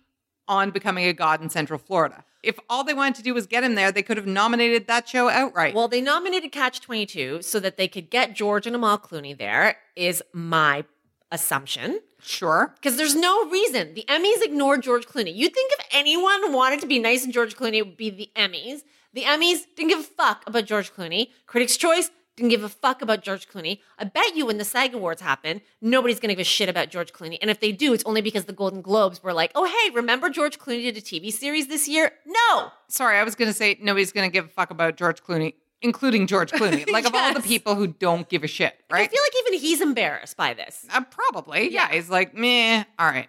on 0.46 0.70
becoming 0.70 1.06
a 1.06 1.12
god 1.12 1.42
in 1.42 1.50
Central 1.50 1.78
Florida. 1.78 2.24
If 2.42 2.58
all 2.70 2.84
they 2.84 2.94
wanted 2.94 3.16
to 3.16 3.22
do 3.22 3.34
was 3.34 3.46
get 3.46 3.64
him 3.64 3.74
there, 3.74 3.90
they 3.90 4.02
could 4.02 4.16
have 4.16 4.26
nominated 4.26 4.86
that 4.86 5.08
show 5.08 5.28
outright. 5.28 5.74
Well, 5.74 5.88
they 5.88 6.00
nominated 6.00 6.52
Catch 6.52 6.80
22 6.80 7.42
so 7.42 7.58
that 7.60 7.76
they 7.76 7.88
could 7.88 8.10
get 8.10 8.34
George 8.34 8.66
and 8.66 8.76
Amal 8.76 8.98
Clooney 8.98 9.36
there, 9.36 9.78
is 9.96 10.22
my 10.32 10.84
assumption. 11.32 12.00
sure. 12.20 12.72
Because 12.76 12.96
there's 12.96 13.14
no 13.14 13.48
reason. 13.50 13.94
The 13.94 14.04
Emmys 14.08 14.42
ignored 14.42 14.82
George 14.82 15.06
Clooney. 15.06 15.34
You'd 15.34 15.52
think 15.52 15.72
if 15.78 15.86
anyone 15.92 16.52
wanted 16.52 16.80
to 16.80 16.86
be 16.86 16.98
nice 16.98 17.24
to 17.24 17.32
George 17.32 17.56
Clooney, 17.56 17.78
it 17.78 17.86
would 17.86 17.96
be 17.96 18.10
the 18.10 18.30
Emmys. 18.36 18.82
The 19.14 19.22
Emmys 19.22 19.62
didn't 19.76 19.90
give 19.90 20.00
a 20.00 20.02
fuck 20.04 20.44
about 20.46 20.64
George 20.64 20.94
Clooney. 20.94 21.30
Critics' 21.46 21.76
Choice 21.76 22.10
didn't 22.38 22.50
give 22.50 22.64
a 22.64 22.68
fuck 22.68 23.02
about 23.02 23.22
George 23.22 23.48
Clooney. 23.48 23.80
I 23.98 24.04
bet 24.04 24.34
you 24.34 24.46
when 24.46 24.58
the 24.58 24.64
SAG 24.64 24.94
Awards 24.94 25.20
happen, 25.20 25.60
nobody's 25.80 26.18
gonna 26.20 26.34
give 26.34 26.40
a 26.40 26.44
shit 26.44 26.68
about 26.68 26.88
George 26.90 27.12
Clooney. 27.12 27.38
And 27.40 27.50
if 27.50 27.60
they 27.60 27.72
do, 27.72 27.92
it's 27.92 28.04
only 28.04 28.22
because 28.22 28.44
the 28.46 28.52
Golden 28.52 28.80
Globes 28.80 29.22
were 29.22 29.32
like, 29.32 29.52
oh, 29.54 29.64
hey, 29.64 29.94
remember 29.94 30.30
George 30.30 30.58
Clooney 30.58 30.82
did 30.82 30.96
a 30.96 31.00
TV 31.00 31.32
series 31.32 31.68
this 31.68 31.88
year? 31.88 32.12
No. 32.26 32.70
Sorry, 32.88 33.18
I 33.18 33.24
was 33.24 33.34
going 33.34 33.48
to 33.48 33.54
say 33.54 33.78
nobody's 33.80 34.12
going 34.12 34.28
to 34.28 34.32
give 34.32 34.46
a 34.46 34.48
fuck 34.48 34.70
about 34.70 34.96
George 34.96 35.22
Clooney, 35.22 35.54
including 35.82 36.26
George 36.26 36.50
Clooney. 36.52 36.88
Like, 36.92 37.06
of 37.06 37.14
all 37.14 37.34
the 37.34 37.40
people 37.40 37.74
who 37.74 37.86
don't 37.86 38.28
give 38.28 38.44
a 38.44 38.46
shit, 38.46 38.74
right? 38.90 39.08
I 39.08 39.12
feel 39.12 39.20
like 39.22 39.46
even 39.46 39.60
he's 39.60 39.80
embarrassed 39.80 40.36
by 40.36 40.54
this. 40.54 40.86
Uh, 40.92 41.02
probably. 41.02 41.64
Yeah. 41.70 41.88
Yeah. 41.88 41.94
He's 41.96 42.10
like, 42.10 42.34
meh. 42.34 42.84
All 42.98 43.06
right. 43.06 43.28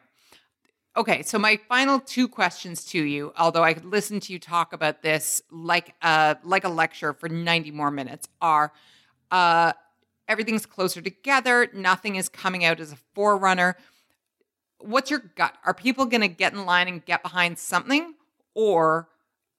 Okay. 0.98 1.22
So 1.24 1.38
my 1.38 1.60
final 1.70 2.00
two 2.00 2.28
questions 2.28 2.86
to 2.86 3.02
you, 3.04 3.32
although 3.38 3.64
I 3.64 3.74
could 3.74 3.86
listen 3.86 4.20
to 4.22 4.34
you 4.34 4.40
talk 4.40 4.74
about 4.74 5.02
this 5.02 5.42
like 5.52 5.94
a 6.02 6.38
like 6.44 6.64
a 6.64 6.70
lecture 6.70 7.14
for 7.14 7.30
90 7.30 7.72
more 7.72 7.92
minutes, 7.92 8.28
are 8.42 8.72
uh 9.32 9.74
everything's 10.28 10.66
closer 10.66 11.02
together, 11.02 11.70
nothing 11.74 12.16
is 12.16 12.30
coming 12.30 12.64
out 12.66 12.80
as 12.80 12.92
a 12.92 12.98
forerunner. 13.16 13.76
What's 14.80 15.10
your 15.12 15.20
gut? 15.36 15.54
Are 15.66 15.74
people 15.74 16.06
gonna 16.06 16.28
get 16.28 16.54
in 16.54 16.66
line 16.66 16.88
and 16.88 17.04
get 17.04 17.22
behind 17.24 17.58
something? 17.60 18.14
Or 18.56 19.10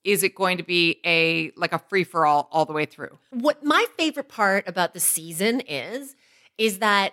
is 0.02 0.22
it 0.22 0.34
going 0.34 0.56
to 0.56 0.62
be 0.62 0.98
a 1.04 1.52
like 1.56 1.72
a 1.72 1.78
free 1.78 2.04
for 2.04 2.24
all 2.24 2.48
all 2.50 2.64
the 2.64 2.72
way 2.72 2.86
through? 2.86 3.18
what 3.30 3.62
my 3.64 3.84
favorite 3.98 4.28
part 4.28 4.66
about 4.66 4.94
the 4.94 5.00
season 5.00 5.60
is 5.60 6.14
is 6.56 6.78
that 6.78 7.12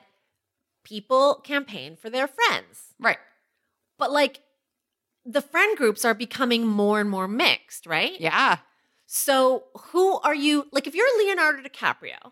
people 0.84 1.36
campaign 1.44 1.96
for 1.98 2.10
their 2.10 2.28
friends 2.28 2.94
Right. 3.00 3.18
but 4.00 4.12
like 4.12 4.40
the 5.26 5.42
friend 5.42 5.78
groups 5.78 6.06
are 6.06 6.14
becoming 6.14 6.66
more 6.66 7.02
and 7.02 7.10
more 7.10 7.28
mixed 7.28 7.86
right 7.86 8.14
Yeah. 8.20 8.60
so 9.06 9.66
who 9.92 10.18
are 10.22 10.34
you 10.36 10.68
like 10.72 10.88
if 10.88 10.96
you're 10.96 11.26
leonardo 11.26 11.62
dicaprio 11.62 12.32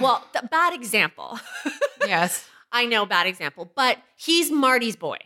well 0.00 0.24
th- 0.32 0.44
bad 0.50 0.74
example 0.74 1.38
yes. 2.06 2.46
i 2.72 2.84
know 2.86 3.06
bad 3.06 3.26
example 3.26 3.70
but 3.74 3.98
he's 4.16 4.50
marty's 4.50 4.96
boy 4.96 5.18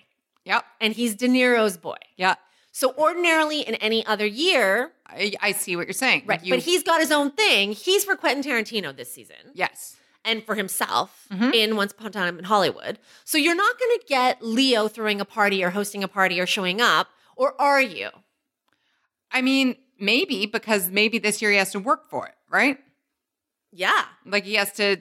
Yep. 0.44 0.64
and 0.80 0.92
he's 0.94 1.14
de 1.14 1.28
niro's 1.28 1.76
boy 1.76 1.96
Yeah. 2.16 2.34
so 2.72 2.94
ordinarily 2.96 3.60
in 3.62 3.74
any 3.76 4.04
other 4.06 4.26
year 4.26 4.92
I, 5.06 5.32
I 5.40 5.52
see 5.52 5.74
what 5.74 5.86
you're 5.86 5.94
saying. 5.94 6.24
right 6.26 6.42
You- 6.44 6.52
but 6.52 6.60
he's 6.62 6.82
got 6.82 7.00
his 7.00 7.10
own 7.12 7.30
thing 7.32 7.72
he's 7.72 8.04
for 8.04 8.14
quentin 8.16 8.42
tarantino 8.42 8.94
this 8.96 9.10
season 9.12 9.36
yes. 9.54 9.96
and 10.24 10.42
for 10.44 10.54
himself 10.54 11.26
Mhm. 11.32 11.54
in 11.54 11.76
Once 11.76 11.92
Upon 11.92 12.06
a 12.08 12.10
Time 12.10 12.38
in 12.38 12.44
Hollywood. 12.44 12.98
So 13.24 13.36
you're 13.38 13.54
not 13.54 13.78
going 13.78 13.98
to 14.00 14.04
get 14.06 14.42
Leo 14.42 14.88
throwing 14.88 15.20
a 15.20 15.24
party 15.24 15.62
or 15.64 15.70
hosting 15.70 16.02
a 16.02 16.08
party 16.08 16.40
or 16.40 16.46
showing 16.46 16.80
up, 16.80 17.08
or 17.36 17.54
are 17.60 17.80
you? 17.80 18.08
I 19.30 19.42
mean, 19.42 19.76
maybe 19.98 20.46
because 20.46 20.88
maybe 20.90 21.18
this 21.18 21.40
year 21.42 21.50
he 21.50 21.58
has 21.58 21.70
to 21.72 21.78
work 21.78 22.08
for 22.10 22.26
it, 22.26 22.34
right? 22.50 22.78
Yeah. 23.72 24.04
Like 24.24 24.44
he 24.44 24.54
has 24.54 24.72
to 24.72 24.98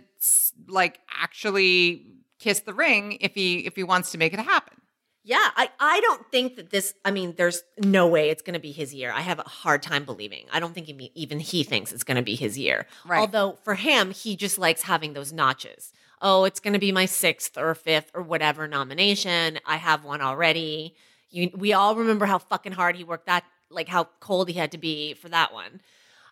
like 0.68 1.00
actually 1.22 2.06
kiss 2.40 2.60
the 2.62 2.74
ring 2.74 3.18
if 3.22 3.34
he 3.34 3.60
if 3.66 3.76
he 3.76 3.84
wants 3.84 4.12
to 4.12 4.18
make 4.18 4.34
it 4.34 4.40
happen. 4.40 4.82
Yeah. 5.24 5.50
I, 5.58 5.70
I 5.80 6.00
don't 6.00 6.26
think 6.32 6.56
that 6.56 6.70
this, 6.70 6.94
I 7.04 7.12
mean, 7.12 7.34
there's 7.38 7.62
no 7.84 8.08
way 8.08 8.30
it's 8.30 8.42
going 8.42 8.54
to 8.54 8.62
be 8.62 8.72
his 8.72 8.94
year. 8.94 9.12
I 9.12 9.20
have 9.20 9.40
a 9.40 9.44
hard 9.44 9.82
time 9.84 10.06
believing. 10.06 10.46
I 10.54 10.62
don't 10.62 10.74
think 10.74 10.88
even- 10.88 11.10
even 11.16 11.40
he 11.42 11.64
thinks 11.64 11.92
it's 11.92 12.06
going 12.06 12.16
to 12.16 12.24
be 12.24 12.36
his 12.36 12.58
year. 12.58 12.86
Right. 13.06 13.20
Although 13.20 13.58
for 13.66 13.76
him, 13.76 14.12
he 14.12 14.38
just 14.38 14.58
likes 14.58 14.84
having 14.84 15.12
those 15.14 15.34
notches. 15.34 15.92
Oh, 16.22 16.46
it's 16.46 16.62
going 16.62 16.74
to 16.74 16.80
be 16.80 16.94
my 16.94 17.06
sixth 17.06 17.58
or 17.58 17.76
fifth 17.76 18.10
or 18.14 18.22
whatever 18.22 18.68
nomination. 18.70 19.60
I 19.66 19.76
have 19.76 20.06
one 20.06 20.22
already. 20.22 20.96
You, 21.30 21.52
we 21.54 21.74
all 21.74 21.96
remember 21.98 22.26
how 22.26 22.38
fucking 22.38 22.72
hard 22.72 22.96
he 22.96 23.04
worked 23.04 23.26
that, 23.26 23.44
like 23.70 23.90
how 23.90 24.06
cold 24.22 24.48
he 24.48 24.54
had 24.54 24.72
to 24.72 24.78
be 24.78 25.14
for 25.14 25.28
that 25.28 25.54
one. 25.54 25.82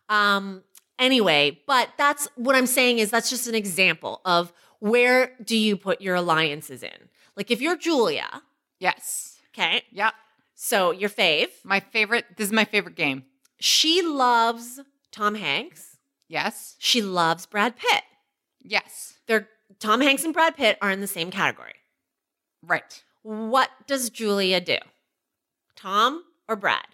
Um, 0.08 0.64
anyway, 1.00 1.60
but 1.68 1.90
that's 1.98 2.28
what 2.36 2.56
I'm 2.56 2.68
saying 2.68 3.00
is 3.00 3.10
that's 3.12 3.30
just 3.30 3.48
an 3.48 3.56
example 3.56 4.22
of 4.26 4.52
where 4.80 5.32
do 5.44 5.58
you 5.58 5.78
put 5.78 6.02
your 6.02 6.16
alliances 6.16 6.84
in? 6.84 7.10
Like 7.36 7.52
if 7.52 7.62
you're 7.62 7.78
Julia, 7.78 8.42
Yes. 8.80 9.38
okay, 9.54 9.84
Yeah. 9.92 10.12
so 10.54 10.92
your 10.92 11.10
fave, 11.10 11.50
My 11.64 11.80
favorite 11.80 12.26
this 12.38 12.48
is 12.48 12.54
my 12.54 12.66
favorite 12.66 12.96
game. 12.96 13.26
she 13.60 14.02
loves 14.02 14.80
Tom 15.12 15.36
Hanks. 15.36 15.98
Yes. 16.28 16.76
She 16.80 17.02
loves 17.02 17.46
Brad 17.46 17.76
Pitt. 17.78 18.04
Yes. 18.62 19.14
They're 19.28 19.48
Tom 19.80 20.02
Hanks 20.02 20.24
and 20.24 20.34
Brad 20.34 20.56
Pitt 20.58 20.78
are 20.82 20.92
in 20.92 21.02
the 21.02 21.08
same 21.08 21.32
category. 21.32 21.74
Right. 22.64 23.04
What 23.22 23.70
does 23.88 24.10
Julia 24.10 24.60
do? 24.60 24.78
Tom 25.76 26.24
or 26.48 26.56
Brad? 26.56 26.86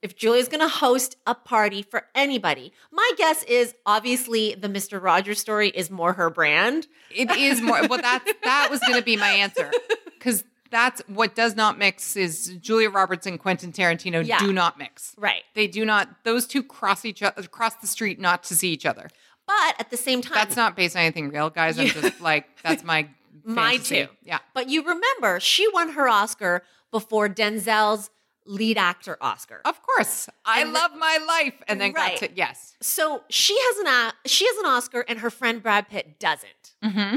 If 0.00 0.16
Julia's 0.16 0.48
going 0.48 0.60
to 0.60 0.68
host 0.68 1.16
a 1.26 1.34
party 1.34 1.82
for 1.82 2.04
anybody, 2.14 2.72
my 2.92 3.10
guess 3.16 3.42
is 3.44 3.74
obviously 3.84 4.54
the 4.54 4.68
Mr. 4.68 5.02
Rogers 5.02 5.40
story 5.40 5.68
is 5.70 5.90
more 5.90 6.12
her 6.12 6.30
brand. 6.30 6.86
It 7.10 7.30
is 7.32 7.60
more. 7.60 7.86
well, 7.88 8.00
that 8.00 8.24
that 8.44 8.68
was 8.70 8.80
going 8.80 8.94
to 8.98 9.02
be 9.02 9.16
my 9.16 9.28
answer 9.30 9.70
because 10.14 10.44
that's 10.70 11.00
what 11.08 11.34
does 11.34 11.56
not 11.56 11.78
mix 11.78 12.14
is 12.14 12.56
Julia 12.60 12.90
Roberts 12.90 13.26
and 13.26 13.40
Quentin 13.40 13.72
Tarantino 13.72 14.24
Yeah. 14.24 14.38
do 14.38 14.52
not 14.52 14.78
mix. 14.78 15.14
Right. 15.18 15.42
They 15.54 15.66
do 15.66 15.84
not. 15.84 16.08
Those 16.24 16.46
two 16.46 16.62
cross 16.62 17.04
each 17.04 17.22
other, 17.22 17.42
cross 17.44 17.74
the 17.76 17.86
street, 17.86 18.20
not 18.20 18.44
to 18.44 18.54
see 18.54 18.70
each 18.70 18.86
other. 18.86 19.08
But 19.46 19.76
at 19.80 19.90
the 19.90 19.96
same 19.96 20.20
time, 20.20 20.34
That's 20.34 20.56
not 20.56 20.76
based 20.76 20.94
on 20.94 21.02
anything 21.02 21.30
real, 21.30 21.48
guys. 21.50 21.78
I'm 21.78 21.86
just 21.88 22.20
like 22.20 22.44
that's 22.62 22.84
my 22.84 23.08
My 23.44 23.72
fantasy. 23.78 24.04
too. 24.04 24.08
Yeah. 24.22 24.38
But 24.54 24.68
you 24.68 24.82
remember, 24.84 25.40
she 25.40 25.66
won 25.72 25.92
her 25.92 26.06
Oscar 26.08 26.62
before 26.92 27.28
Denzel's 27.30 28.10
lead 28.48 28.78
actor 28.78 29.16
Oscar. 29.20 29.60
Of 29.64 29.82
course, 29.82 30.28
I 30.44 30.62
And- 30.62 30.72
love 30.72 30.94
my 30.96 31.18
life, 31.18 31.54
and 31.68 31.80
then 31.80 31.92
Right. 31.92 32.18
got 32.20 32.28
to 32.28 32.34
yes. 32.34 32.74
So 32.80 33.22
she 33.28 33.56
has 33.58 33.78
an 33.78 33.86
a- 33.86 34.14
she 34.28 34.46
has 34.46 34.56
an 34.58 34.66
Oscar, 34.66 35.00
and 35.06 35.20
her 35.20 35.30
friend 35.30 35.62
Brad 35.62 35.88
Pitt 35.88 36.18
doesn't. 36.18 36.72
Mm-hmm. 36.82 37.16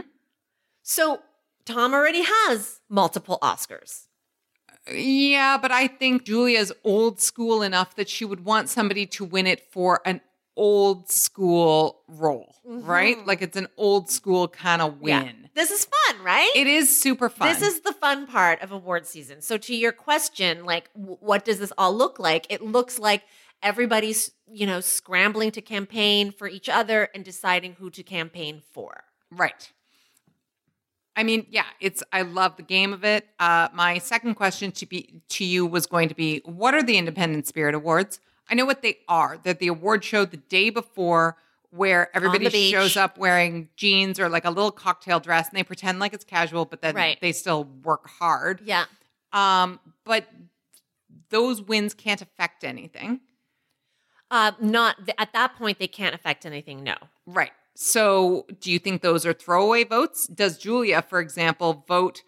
So 0.84 1.21
Tom 1.65 1.93
already 1.93 2.23
has 2.23 2.82
multiple 2.89 3.39
Oscars. 3.41 4.07
Yeah, 4.91 5.57
but 5.57 5.71
I 5.71 5.88
think 5.88 6.23
Julia's 6.25 6.71
old 6.84 7.21
school 7.21 7.61
enough 7.61 7.95
that 7.95 8.09
she 8.09 8.25
would 8.25 8.43
want 8.43 8.67
somebody 8.67 9.05
to 9.07 9.23
win 9.23 9.45
it 9.47 9.71
for 9.71 10.01
an 10.05 10.21
old 10.56 11.10
school 11.10 12.02
role, 12.08 12.56
right? 12.66 13.26
Like 13.26 13.41
it's 13.41 13.58
an 13.58 13.68
old 13.78 14.10
school 14.10 14.47
kind 14.47 14.82
of 14.82 14.99
win. 14.99 15.24
Mm-hmm. 15.24 15.41
Yeah. 15.41 15.47
This 15.54 15.72
is 15.72 15.86
fun, 15.86 16.24
right? 16.24 16.52
It 16.56 16.68
is 16.68 16.97
super 16.97 17.30
fun. 17.30 17.47
This 17.47 17.62
is 17.62 17.82
the 17.82 17.93
fun 17.93 18.28
part 18.28 18.62
of 18.62 18.72
award 18.72 19.06
season. 19.06 19.41
So 19.41 19.58
to 19.58 19.76
your 19.76 19.91
question, 19.91 20.66
like 20.66 20.89
what 20.93 21.45
does 21.45 21.60
this 21.60 21.74
all 21.78 21.93
look 21.95 22.20
like? 22.20 22.47
It 22.49 22.62
looks 22.62 22.99
like 22.99 23.24
everybody's, 23.62 24.32
you 24.52 24.66
know, 24.66 24.80
scrambling 24.80 25.52
to 25.52 25.62
campaign 25.62 26.32
for 26.32 26.47
each 26.47 26.70
other 26.70 27.10
and 27.14 27.24
deciding 27.24 27.74
who 27.74 27.89
to 27.91 28.04
campaign 28.04 28.62
for. 28.74 29.04
right. 29.32 29.72
I 31.14 31.24
mean, 31.24 31.45
yeah, 31.49 31.66
it's 31.82 32.02
I 32.14 32.22
love 32.22 32.56
the 32.56 32.64
game 32.64 32.93
of 32.93 33.04
it. 33.04 33.28
Uh, 33.38 33.68
my 33.74 33.97
second 33.97 34.36
question 34.36 34.72
to 34.72 34.86
be 34.86 35.22
to 35.30 35.43
you 35.43 35.66
was 35.66 35.86
going 35.86 36.08
to 36.08 36.16
be 36.16 36.41
what 36.45 36.74
are 36.74 36.82
the 36.82 36.97
Independent 36.97 37.45
Spirit 37.47 37.76
Awards? 37.76 38.22
I 38.52 38.56
know 38.56 38.66
what 38.66 38.82
they 38.82 38.97
are. 39.08 39.39
They're 39.41 39.54
the 39.54 39.68
award 39.70 40.04
show 40.04 40.26
the 40.26 40.38
day 40.38 40.70
before 40.70 41.38
where 41.70 42.14
everybody 42.14 42.70
shows 42.70 42.97
up 42.97 43.18
wearing 43.18 43.70
jeans 43.78 44.20
or 44.20 44.28
like 44.28 44.43
a 44.43 44.49
little 44.49 44.72
cocktail 44.72 45.22
dress 45.22 45.47
and 45.47 45.58
they 45.58 45.64
pretend 45.64 45.99
like 45.99 46.14
it's 46.14 46.26
casual, 46.26 46.66
but 46.66 46.82
then 46.82 46.93
Right. 46.93 47.18
they 47.22 47.32
still 47.32 47.64
work 47.64 48.10
hard. 48.10 48.60
Yeah. 48.66 48.86
Um, 49.32 49.80
but 50.04 50.26
those 51.30 51.62
wins 51.62 51.93
can't 51.93 52.22
affect 52.22 52.66
anything. 52.66 53.22
Uh, 54.30 54.52
not 54.60 54.97
at 55.18 55.32
that 55.34 55.56
point 55.56 55.80
they 55.80 55.88
can't 55.88 56.14
affect 56.14 56.45
anything. 56.45 56.84
No. 56.84 56.95
Right. 57.26 57.52
So, 57.74 58.45
do 58.60 58.70
you 58.70 58.80
think 58.80 59.02
those 59.02 59.26
are 59.26 59.32
throwaway 59.34 59.86
votes? 59.86 60.28
Does 60.28 60.58
Julia, 60.58 61.02
for 61.02 61.22
example, 61.22 61.86
vote 61.88 62.22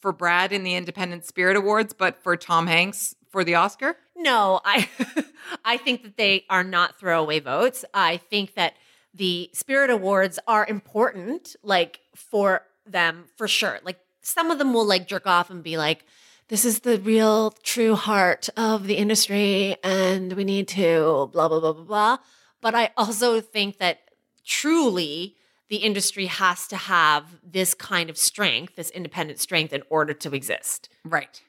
for 0.00 0.12
Brad 0.12 0.52
in 0.52 0.64
the 0.64 0.74
Independent 0.74 1.24
Spirit 1.24 1.56
Awards, 1.56 1.92
but 1.92 2.20
for 2.22 2.36
Tom 2.36 2.66
Hanks 2.66 3.14
for 3.30 3.44
the 3.44 3.54
Oscar? 3.54 3.96
No, 4.18 4.60
I 4.64 4.88
I 5.64 5.76
think 5.76 6.02
that 6.02 6.16
they 6.16 6.44
are 6.50 6.64
not 6.64 6.98
throwaway 6.98 7.38
votes. 7.38 7.84
I 7.94 8.16
think 8.16 8.54
that 8.54 8.74
the 9.14 9.48
Spirit 9.54 9.90
Awards 9.90 10.38
are 10.46 10.66
important, 10.66 11.54
like 11.62 12.00
for 12.14 12.62
them 12.84 13.26
for 13.36 13.46
sure. 13.46 13.78
Like 13.84 14.00
some 14.20 14.50
of 14.50 14.58
them 14.58 14.74
will 14.74 14.84
like 14.84 15.06
jerk 15.06 15.26
off 15.26 15.50
and 15.50 15.62
be 15.62 15.78
like, 15.78 16.04
"This 16.48 16.64
is 16.64 16.80
the 16.80 16.98
real, 16.98 17.52
true 17.62 17.94
heart 17.94 18.48
of 18.56 18.88
the 18.88 18.96
industry, 18.96 19.76
and 19.84 20.32
we 20.32 20.44
need 20.44 20.66
to 20.68 21.30
blah 21.32 21.48
blah 21.48 21.60
blah 21.60 21.72
blah 21.72 21.84
blah." 21.84 22.16
But 22.60 22.74
I 22.74 22.90
also 22.96 23.40
think 23.40 23.78
that 23.78 24.00
truly 24.44 25.36
the 25.68 25.76
industry 25.76 26.26
has 26.26 26.66
to 26.68 26.76
have 26.76 27.24
this 27.44 27.72
kind 27.72 28.10
of 28.10 28.18
strength, 28.18 28.74
this 28.74 28.90
independent 28.90 29.38
strength, 29.38 29.72
in 29.72 29.82
order 29.90 30.14
to 30.14 30.34
exist. 30.34 30.88
Right. 31.04 31.40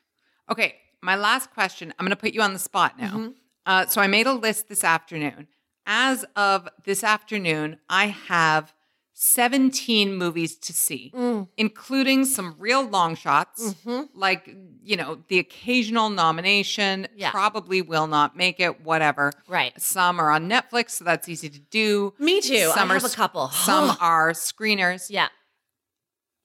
Okay. 0.51 0.75
My 1.01 1.15
last 1.15 1.51
question. 1.53 1.93
I'm 1.97 2.05
going 2.05 2.11
to 2.11 2.15
put 2.21 2.33
you 2.33 2.41
on 2.41 2.53
the 2.53 2.59
spot 2.59 2.99
now. 2.99 3.11
Mm-hmm. 3.11 3.27
Uh, 3.65 3.85
so, 3.85 4.01
I 4.01 4.07
made 4.07 4.27
a 4.27 4.33
list 4.33 4.67
this 4.67 4.83
afternoon. 4.83 5.47
As 5.85 6.25
of 6.35 6.67
this 6.85 7.03
afternoon, 7.03 7.77
I 7.89 8.07
have 8.07 8.73
17 9.13 10.13
movies 10.15 10.55
to 10.57 10.71
see, 10.71 11.11
Mm. 11.15 11.49
including 11.57 12.23
some 12.25 12.55
real 12.57 12.83
long 12.87 13.15
shots, 13.15 13.73
Mm-hmm. 13.73 14.17
like, 14.17 14.49
you 14.81 14.95
know, 14.95 15.23
the 15.27 15.39
occasional 15.39 16.09
nomination, 16.09 17.07
Yeah. 17.15 17.29
probably 17.31 17.81
will 17.81 18.07
not 18.07 18.37
make 18.37 18.59
it, 18.61 18.81
whatever. 18.81 19.33
Right. 19.47 19.79
Some 19.81 20.19
are 20.21 20.31
on 20.31 20.47
Netflix, 20.49 20.91
so 20.91 21.03
that's 21.03 21.27
easy 21.27 21.49
to 21.49 21.59
do. 21.59 22.13
Me 22.17 22.39
too. 22.39 22.71
Some 22.73 22.89
I 22.91 22.95
are 22.95 22.99
have 23.01 23.11
a 23.11 23.15
couple. 23.15 23.49
Some 23.49 23.97
are 24.01 24.31
screeners. 24.31 25.07
yeah. 25.09 25.27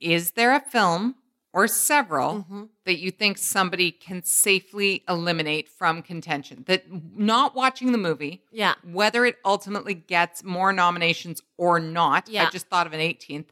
Is 0.00 0.32
there 0.32 0.52
a 0.55 0.61
film 0.61 1.14
or 1.55 1.66
several 1.68 2.34
Mm-hmm. 2.40 2.64
that 2.84 2.98
you 2.98 3.11
think 3.11 3.38
somebody 3.38 3.90
can 3.92 4.22
safely 4.24 5.02
eliminate 5.09 5.68
from 5.68 6.02
contention? 6.02 6.64
That 6.66 6.84
not 7.16 7.55
watching 7.55 7.92
the 7.92 7.98
movie, 7.98 8.42
Yeah. 8.52 8.74
whether 8.82 9.24
it 9.24 9.36
ultimately 9.44 9.94
gets 9.94 10.42
more 10.44 10.72
nominations 10.72 11.40
or 11.57 11.78
not. 11.80 12.28
Yeah. 12.28 12.46
I 12.46 12.50
just 12.50 12.66
thought 12.66 12.86
of 12.86 12.92
an 12.92 13.00
18th. 13.00 13.46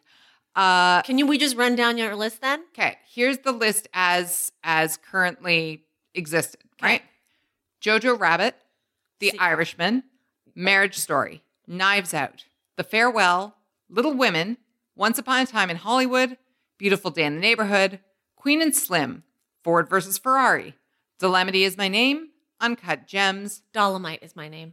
Uh, 0.54 1.00
Can 1.02 1.16
you 1.16 1.26
we 1.26 1.38
just 1.38 1.56
run 1.56 1.76
down 1.76 1.96
your 1.96 2.14
list 2.14 2.42
then? 2.42 2.60
okay, 2.74 2.98
here's 3.08 3.38
the 3.38 3.52
list 3.52 3.88
as 3.94 4.52
as 4.62 4.98
currently 4.98 5.84
existed. 6.14 6.60
Okay. 6.74 6.86
Right, 6.94 7.02
Jojo 7.80 8.18
Rabbit, 8.18 8.56
The 9.20 9.30
See- 9.30 9.38
Irishman, 9.38 10.02
Marriage 10.54 10.98
Story, 10.98 11.42
Knives 11.66 12.12
Out, 12.12 12.44
The 12.76 12.84
Farewell, 12.84 13.56
Little 13.88 14.12
Women, 14.12 14.58
Once 14.94 15.18
Upon 15.18 15.40
a 15.40 15.46
Time 15.46 15.70
in 15.70 15.76
Hollywood, 15.76 16.36
Beautiful 16.82 17.12
Day 17.12 17.22
in 17.22 17.36
the 17.36 17.40
Neighborhood, 17.40 18.00
Queen 18.34 18.60
and 18.60 18.74
Slim, 18.74 19.22
Ford 19.62 19.88
versus 19.88 20.18
Ferrari, 20.18 20.74
Dilemity 21.20 21.62
is 21.62 21.76
My 21.76 21.86
Name, 21.86 22.30
Uncut 22.60 23.06
Gems, 23.06 23.62
Dolomite 23.72 24.20
is 24.20 24.34
my 24.34 24.48
name. 24.48 24.72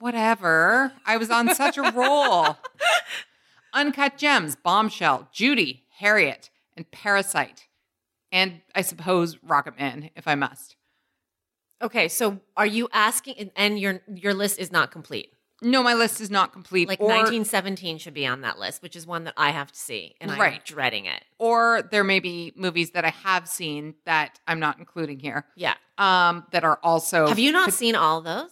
whatever. 0.00 0.92
I 1.06 1.16
was 1.16 1.30
on 1.30 1.54
such 1.54 1.78
a 1.78 1.92
roll. 1.92 2.58
Uncut 3.72 4.18
Gems, 4.18 4.54
Bombshell, 4.54 5.28
Judy, 5.32 5.84
Harriet, 5.96 6.50
and 6.76 6.90
Parasite. 6.90 7.68
And 8.30 8.60
I 8.74 8.82
suppose 8.82 9.36
Rocketman, 9.36 10.10
if 10.14 10.28
I 10.28 10.34
must. 10.34 10.76
Okay, 11.80 12.06
so 12.06 12.38
are 12.54 12.66
you 12.66 12.90
asking 12.92 13.36
and- 13.38 13.50
and 13.56 13.80
your 13.80 14.02
your 14.14 14.34
list 14.34 14.58
is 14.58 14.70
not 14.70 14.90
complete. 14.90 15.32
No, 15.62 15.82
my 15.82 15.94
list 15.94 16.20
is 16.20 16.30
not 16.30 16.52
complete. 16.52 16.88
Like 16.88 17.00
or, 17.00 17.06
1917 17.06 17.98
should 17.98 18.14
be 18.14 18.26
on 18.26 18.40
that 18.42 18.58
list, 18.58 18.82
which 18.82 18.96
is 18.96 19.06
one 19.06 19.24
that 19.24 19.34
I 19.36 19.50
have 19.50 19.70
to 19.72 19.78
see 19.78 20.16
and 20.20 20.30
I'm 20.30 20.40
Right. 20.40 20.64
dreading 20.64 21.06
it. 21.06 21.22
or 21.38 21.82
there 21.90 22.04
may 22.04 22.20
be 22.20 22.52
movies 22.56 22.90
that 22.92 23.04
I 23.04 23.10
have 23.10 23.48
seen 23.48 23.94
that 24.04 24.38
I'm 24.46 24.60
not 24.60 24.78
including 24.78 25.18
here. 25.20 25.46
Yeah. 25.56 25.74
Um, 25.98 26.44
that 26.52 26.64
are 26.64 26.78
also 26.82 27.26
Have 27.28 27.38
you 27.38 27.52
not 27.52 27.72
seen 27.72 27.94
all 27.94 28.20
those? 28.20 28.50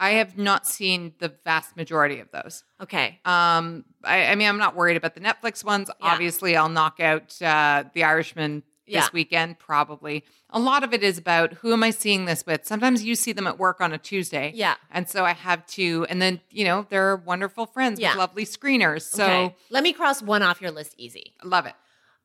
I 0.00 0.10
have 0.10 0.38
not 0.38 0.64
seen 0.66 1.14
the 1.18 1.32
vast 1.44 1.76
majority 1.76 2.20
of 2.20 2.30
those. 2.30 2.62
Okay. 2.80 3.18
Um, 3.24 3.84
I, 4.04 4.26
I 4.26 4.34
mean, 4.36 4.48
I'm 4.48 4.58
not 4.58 4.76
worried 4.76 4.96
about 4.96 5.14
the 5.14 5.20
Netflix 5.20 5.64
ones. 5.64 5.90
Yeah. 6.00 6.12
Obviously, 6.12 6.56
I'll 6.56 6.68
knock 6.68 7.00
out 7.00 7.40
uh, 7.42 7.82
The 7.94 8.04
Irishman 8.04 8.62
this 8.90 9.12
weekend, 9.12 9.58
probably. 9.58 10.24
A 10.50 10.58
lot 10.58 10.82
of 10.82 10.92
it 10.94 11.02
is 11.02 11.18
about 11.18 11.52
who 11.54 11.72
am 11.72 11.82
I 11.82 11.90
seeing 11.90 12.24
this 12.24 12.44
with? 12.46 12.66
Sometimes 12.66 13.04
you 13.04 13.14
see 13.14 13.32
them 13.32 13.46
at 13.46 13.58
work 13.58 13.80
on 13.80 13.92
a 13.92 13.98
Tuesday. 13.98 14.52
Yeah. 14.54 14.76
And 14.90 15.08
so 15.08 15.24
I 15.24 15.32
have 15.34 15.66
to, 15.68 16.06
and 16.08 16.20
then, 16.22 16.40
you 16.50 16.64
know, 16.64 16.86
they're 16.88 17.16
wonderful 17.16 17.66
friends 17.66 18.00
Yeah. 18.00 18.10
with 18.12 18.18
lovely 18.18 18.44
screeners. 18.46 19.02
So 19.02 19.24
okay. 19.24 19.56
Let 19.70 19.82
me 19.82 19.92
cross 19.92 20.22
one 20.22 20.42
off 20.42 20.60
your 20.60 20.70
list 20.70 20.94
easy. 20.96 21.34
love 21.44 21.66
it. 21.66 21.74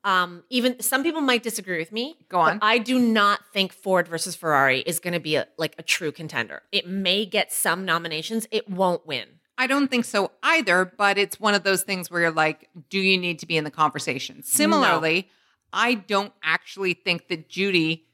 Um, 0.06 0.44
even 0.50 0.82
some 0.82 1.02
people 1.02 1.22
might 1.22 1.44
disagree 1.44 1.78
with 1.78 1.92
me. 1.94 2.18
Go 2.28 2.38
on. 2.40 2.60
I 2.62 2.78
do 2.78 3.00
not 3.00 3.40
think 3.54 3.72
Ford 3.72 4.06
versus 4.08 4.36
Ferrari 4.36 4.82
is 4.82 5.00
going 5.00 5.14
to 5.14 5.20
be 5.22 5.36
a, 5.36 5.48
like 5.58 5.76
a 5.78 5.84
true 5.84 6.12
contender. 6.12 6.62
It 6.74 6.88
may 6.88 7.26
get 7.26 7.54
some 7.54 7.86
nominations. 7.86 8.46
It 8.52 8.70
won't 8.70 9.06
win. 9.08 9.28
I 9.58 9.68
don't 9.68 9.88
think 9.90 10.04
so 10.04 10.32
either, 10.42 10.92
but 10.98 11.18
it's 11.18 11.40
one 11.40 11.54
of 11.54 11.64
those 11.64 11.84
things 11.84 12.12
where 12.12 12.22
you're 12.22 12.32
like, 12.32 12.68
do 12.90 13.00
you 13.00 13.18
need 13.18 13.40
to 13.40 13.46
be 13.46 13.56
in 13.56 13.64
the 13.64 13.72
conversation? 13.72 14.44
Similarly, 14.44 15.30
I 15.74 15.96
don't 15.96 16.32
actually 16.44 16.94
think 16.94 17.28
that 17.28 17.50
Judy 17.50 18.06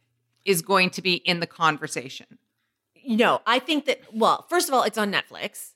is 0.46 0.62
going 0.62 0.90
to 0.92 1.02
be 1.02 1.16
in 1.16 1.42
the 1.42 1.48
conversation. 1.48 2.40
No, 3.06 3.42
I 3.46 3.60
think 3.60 3.86
that, 3.86 4.02
well, 4.14 4.46
first 4.50 4.68
of 4.68 4.74
all, 4.74 4.84
it's 4.84 4.98
on 4.98 5.12
Netflix. 5.12 5.72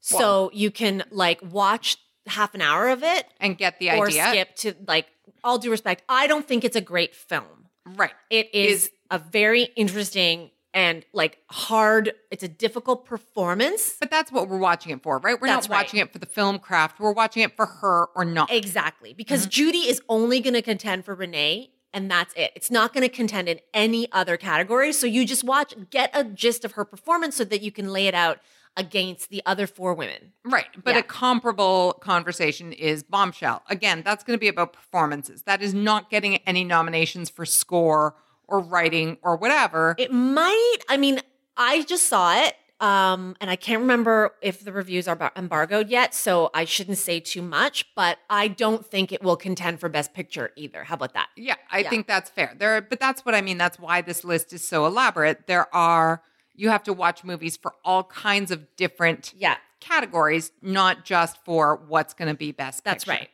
So 0.00 0.50
you 0.52 0.70
can 0.70 1.04
like 1.10 1.40
watch 1.42 1.96
half 2.26 2.54
an 2.54 2.60
hour 2.60 2.88
of 2.88 3.02
it 3.02 3.26
And 3.40 3.56
get 3.56 3.78
the 3.78 3.90
or 3.90 4.06
idea. 4.06 4.24
Or 4.24 4.28
skip 4.28 4.56
to 4.56 4.74
like, 4.86 5.06
all 5.42 5.58
due 5.58 5.70
respect, 5.70 6.02
I 6.08 6.26
don't 6.26 6.46
think 6.46 6.64
it's 6.64 6.76
a 6.76 6.80
great 6.80 7.14
film. 7.14 7.68
Right. 7.86 8.12
It 8.30 8.54
is, 8.54 8.84
Is- 8.84 8.90
a 9.10 9.18
very 9.18 9.64
interesting 9.76 10.50
and 10.74 11.04
like 11.14 11.38
hard. 11.50 12.12
It's 12.30 12.42
a 12.42 12.48
difficult 12.48 13.06
performance. 13.06 13.94
But 13.98 14.10
that's 14.10 14.30
what 14.30 14.48
we're 14.48 14.58
watching 14.58 14.92
it 14.92 15.02
for, 15.02 15.18
right? 15.18 15.40
We're 15.40 15.46
That's 15.46 15.68
not 15.68 15.74
right. 15.74 15.84
watching 15.86 16.00
it 16.00 16.12
for 16.12 16.18
the 16.18 16.26
film 16.26 16.58
craft. 16.58 17.00
We're 17.00 17.12
watching 17.12 17.42
it 17.42 17.56
for 17.56 17.64
her 17.66 18.06
or 18.14 18.24
not. 18.24 18.52
Exactly. 18.52 19.14
Because 19.14 19.42
Mm-hmm. 19.42 19.50
Judy 19.50 19.78
is 19.88 20.02
only 20.08 20.40
going 20.40 20.54
to 20.54 20.62
contend 20.62 21.04
for 21.04 21.14
Renee, 21.14 21.70
and 21.92 22.10
that's 22.10 22.34
it. 22.34 22.50
It's 22.56 22.70
not 22.70 22.92
going 22.92 23.02
to 23.02 23.08
contend 23.08 23.48
in 23.48 23.60
any 23.72 24.10
other 24.12 24.36
category. 24.36 24.92
So 24.92 25.06
you 25.06 25.24
just 25.24 25.44
watch, 25.44 25.74
get 25.90 26.10
a 26.12 26.24
gist 26.24 26.64
of 26.64 26.72
her 26.72 26.84
performance 26.84 27.36
so 27.36 27.44
that 27.44 27.62
you 27.62 27.70
can 27.70 27.88
lay 27.92 28.06
it 28.08 28.14
out 28.14 28.40
against 28.76 29.30
the 29.30 29.40
other 29.46 29.68
four 29.68 29.94
women. 29.94 30.32
Right. 30.44 30.66
But 30.82 30.94
Yeah. 30.94 31.00
a 31.00 31.02
comparable 31.04 31.92
conversation 32.00 32.72
is 32.72 33.04
Bombshell. 33.04 33.62
Again, 33.70 34.02
that's 34.04 34.24
going 34.24 34.36
to 34.36 34.40
be 34.40 34.48
about 34.48 34.72
performances. 34.72 35.42
That 35.42 35.62
is 35.62 35.72
not 35.72 36.10
getting 36.10 36.38
any 36.38 36.64
nominations 36.64 37.30
for 37.30 37.44
score 37.46 38.16
or 38.48 38.60
writing 38.60 39.18
or 39.22 39.36
whatever. 39.36 39.94
It 39.98 40.12
might, 40.12 40.78
I 40.88 40.96
mean, 40.96 41.20
I 41.56 41.82
just 41.82 42.08
saw 42.08 42.36
it. 42.44 42.54
Um, 42.80 43.36
and 43.40 43.48
I 43.50 43.56
can't 43.56 43.80
remember 43.80 44.32
if 44.42 44.64
the 44.64 44.72
reviews 44.72 45.06
are 45.08 45.32
embargoed 45.36 45.88
yet, 45.88 46.12
so 46.12 46.50
I 46.52 46.64
shouldn't 46.64 46.98
say 46.98 47.20
too 47.20 47.40
much, 47.40 47.86
but 47.94 48.18
I 48.28 48.48
don't 48.48 48.84
think 48.84 49.12
it 49.12 49.22
will 49.22 49.36
contend 49.36 49.78
for 49.80 49.88
Best 49.88 50.12
Picture 50.12 50.50
either. 50.56 50.82
How 50.84 50.96
about 50.96 51.14
that? 51.14 51.28
Yeah, 51.36 51.54
I 51.70 51.78
Yeah. 51.78 51.90
think 51.90 52.06
that's 52.08 52.28
fair. 52.30 52.52
There, 52.58 52.82
but 52.82 52.98
that's 53.00 53.24
what 53.24 53.34
I 53.34 53.40
mean. 53.42 53.58
That's 53.58 53.78
why 53.78 54.02
this 54.02 54.24
list 54.24 54.52
is 54.52 54.66
so 54.66 54.84
elaborate. 54.86 55.46
There 55.46 55.72
are 55.74 56.22
you 56.56 56.68
have 56.68 56.82
to 56.84 56.92
watch 56.92 57.24
movies 57.24 57.56
for 57.56 57.74
all 57.84 58.04
kinds 58.04 58.50
of 58.50 58.76
different 58.76 59.32
Yeah, 59.36 59.56
categories, 59.80 60.50
not 60.60 61.04
just 61.04 61.42
for 61.44 61.76
what's 61.88 62.12
going 62.14 62.28
to 62.28 62.36
be 62.36 62.52
best. 62.52 62.84
that's 62.84 63.04
Picture. 63.04 63.20
right. 63.22 63.30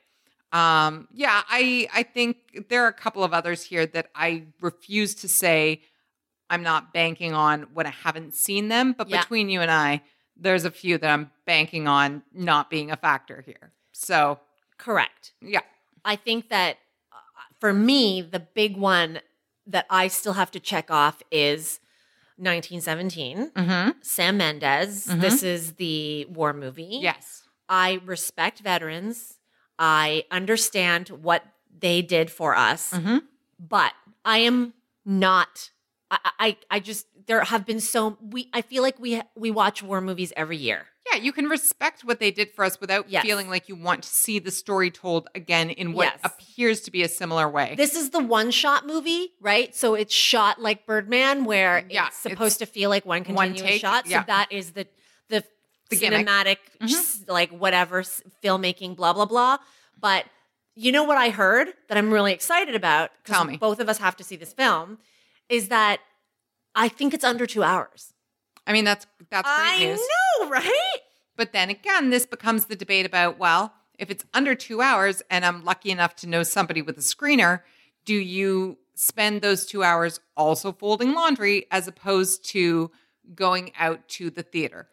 Um, 0.52 1.08
yeah, 1.12 1.42
I 1.48 1.88
I 1.94 2.02
think 2.02 2.68
there 2.68 2.84
are 2.84 2.88
a 2.88 2.92
couple 2.92 3.22
of 3.22 3.32
others 3.32 3.62
here 3.64 3.86
that 3.86 4.10
I 4.14 4.44
refuse 4.60 5.14
to 5.16 5.28
say 5.28 5.82
I'm 6.48 6.62
not 6.64 6.92
banking 6.92 7.32
on 7.34 7.68
when 7.74 7.86
I 7.86 7.90
haven't 7.90 8.34
seen 8.34 8.68
them. 8.68 8.92
But 8.92 9.08
Yeah. 9.08 9.20
between 9.20 9.48
you 9.48 9.60
and 9.60 9.70
I, 9.70 10.02
there's 10.36 10.64
a 10.64 10.70
few 10.70 10.98
that 10.98 11.08
I'm 11.10 11.30
banking 11.46 11.86
on 11.86 12.22
not 12.32 12.68
being 12.70 12.90
a 12.90 12.96
factor 12.96 13.42
here. 13.46 13.72
So 13.92 14.40
Correct. 14.78 15.32
yeah, 15.40 15.60
I 16.04 16.16
think 16.16 16.48
that 16.48 16.78
uh, 17.12 17.16
for 17.60 17.72
me, 17.72 18.20
the 18.22 18.40
big 18.40 18.76
one 18.76 19.20
that 19.66 19.86
I 19.88 20.08
still 20.08 20.32
have 20.32 20.50
to 20.52 20.58
check 20.60 20.90
off 20.90 21.22
is 21.30 21.78
1917. 22.38 23.50
mm-hmm. 23.54 23.90
Sam 24.02 24.36
Mendes. 24.38 25.06
Mhm. 25.06 25.20
This 25.20 25.42
is 25.42 25.74
the 25.74 26.24
war 26.26 26.52
movie. 26.52 26.98
yes, 27.00 27.44
I 27.68 28.00
respect 28.04 28.60
veterans. 28.60 29.36
I 29.80 30.24
understand 30.30 31.08
what 31.08 31.42
they 31.80 32.02
did 32.02 32.30
for 32.30 32.54
us, 32.54 32.92
mm-hmm. 32.92 33.18
but 33.58 33.92
I 34.24 34.38
am 34.38 34.74
not. 35.06 35.70
I, 36.10 36.18
I 36.38 36.56
I 36.70 36.80
just 36.80 37.06
there 37.26 37.42
have 37.42 37.64
been 37.64 37.80
so 37.80 38.18
we. 38.20 38.50
I 38.52 38.60
feel 38.62 38.82
like 38.82 39.00
we 39.00 39.22
we 39.34 39.50
watch 39.50 39.82
war 39.82 40.00
movies 40.02 40.32
every 40.36 40.58
year. 40.58 40.86
yeah. 41.10 41.18
You 41.18 41.32
can 41.32 41.46
respect 41.46 42.04
what 42.04 42.20
they 42.20 42.30
did 42.30 42.52
for 42.52 42.64
us 42.64 42.78
without 42.80 43.08
Yes. 43.08 43.22
feeling 43.24 43.48
like 43.48 43.68
you 43.70 43.74
want 43.76 44.02
to 44.02 44.08
see 44.08 44.38
the 44.38 44.50
story 44.50 44.90
told 44.90 45.28
again 45.34 45.70
in 45.70 45.92
what 45.94 46.12
Yes. 46.12 46.20
appears 46.24 46.80
to 46.82 46.90
be 46.90 47.02
a 47.02 47.08
similar 47.08 47.48
way. 47.48 47.74
This 47.76 47.94
is 47.94 48.10
the 48.10 48.20
one 48.22 48.50
shot 48.50 48.86
movie, 48.86 49.32
right? 49.40 49.74
So 49.74 49.94
it's 49.94 50.12
shot 50.14 50.60
like 50.60 50.84
Birdman, 50.86 51.44
where 51.44 51.84
Yeah, 51.88 52.08
it's 52.08 52.18
supposed 52.18 52.58
to 52.58 52.66
feel 52.66 52.90
like 52.90 53.06
one 53.06 53.22
one 53.24 53.48
continuous 53.54 53.70
take, 53.72 53.80
shot. 53.80 54.06
yeah. 54.06 54.20
So 54.20 54.26
that 54.26 54.48
is 54.52 54.72
the 54.72 54.86
the, 55.90 55.96
cinematic, 55.96 56.56
Mhm. 56.80 56.92
s- 56.92 57.24
like 57.28 57.50
whatever 57.50 58.02
filmmaking, 58.42 58.96
blah 58.96 59.12
blah 59.12 59.26
blah. 59.26 59.58
But 59.98 60.26
you 60.74 60.92
know 60.92 61.02
what 61.02 61.18
I 61.18 61.30
heard 61.30 61.68
that 61.88 61.98
I'm 61.98 62.10
really 62.12 62.32
excited 62.32 62.74
about? 62.74 63.10
Tell 63.24 63.44
me. 63.44 63.56
Both 63.56 63.80
of 63.80 63.88
us 63.88 63.98
have 63.98 64.16
to 64.16 64.24
see 64.24 64.36
this 64.36 64.52
film. 64.52 64.98
Is 65.48 65.68
that 65.68 66.00
I 66.74 66.88
think 66.88 67.12
it's 67.12 67.24
under 67.24 67.46
two 67.46 67.62
hours. 67.64 68.14
I 68.66 68.72
mean, 68.72 68.84
that's 68.84 69.06
that's 69.30 69.48
great 69.48 69.66
I 69.74 69.78
news. 69.84 70.00
know, 70.40 70.48
right? 70.48 70.96
But 71.36 71.52
then 71.52 71.70
again, 71.70 72.10
this 72.10 72.24
becomes 72.26 72.66
the 72.66 72.76
debate 72.76 73.04
about 73.06 73.38
well, 73.38 73.74
if 73.98 74.10
it's 74.10 74.24
under 74.32 74.54
two 74.54 74.80
hours 74.80 75.22
and 75.30 75.44
I'm 75.44 75.64
lucky 75.64 75.90
enough 75.90 76.14
to 76.16 76.26
know 76.28 76.42
somebody 76.44 76.80
with 76.82 76.96
a 76.96 77.00
screener, 77.02 77.62
do 78.04 78.14
you 78.14 78.78
spend 78.94 79.40
those 79.42 79.66
two 79.66 79.82
hours 79.82 80.20
also 80.36 80.72
folding 80.72 81.14
laundry 81.14 81.66
as 81.70 81.88
opposed 81.88 82.44
to 82.50 82.90
going 83.34 83.72
out 83.78 84.06
to 84.08 84.30
the 84.30 84.42
theater? 84.42 84.88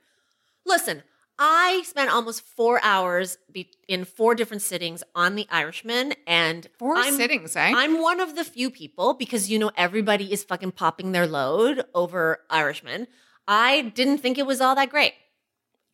Listen, 0.68 1.03
I 1.39 1.84
spent 1.86 2.11
almost 2.11 2.41
four 2.41 2.80
hours 2.84 3.38
be- 3.51 3.72
in 3.88 4.05
four 4.05 4.36
different 4.36 4.61
sittings 4.61 5.03
on 5.15 5.36
The 5.36 5.47
Irishman, 5.49 6.13
and 6.26 6.68
4 6.78 6.97
I'm- 6.97 7.15
sittings, 7.15 7.55
eh? 7.55 7.72
I'm 7.76 8.01
one 8.01 8.20
of 8.20 8.36
the 8.36 8.43
few 8.43 8.70
people 8.70 9.13
because 9.13 9.49
you 9.49 9.57
know 9.59 9.72
everybody 9.78 10.34
is 10.34 10.43
fucking 10.43 10.72
popping 10.74 11.11
their 11.13 11.28
load 11.28 11.86
over 11.95 12.41
Irishman. 12.49 13.07
I 13.47 13.82
didn't 13.95 14.18
think 14.18 14.38
it 14.38 14.45
was 14.45 14.59
all 14.61 14.76
that 14.76 14.89
great. 14.89 15.13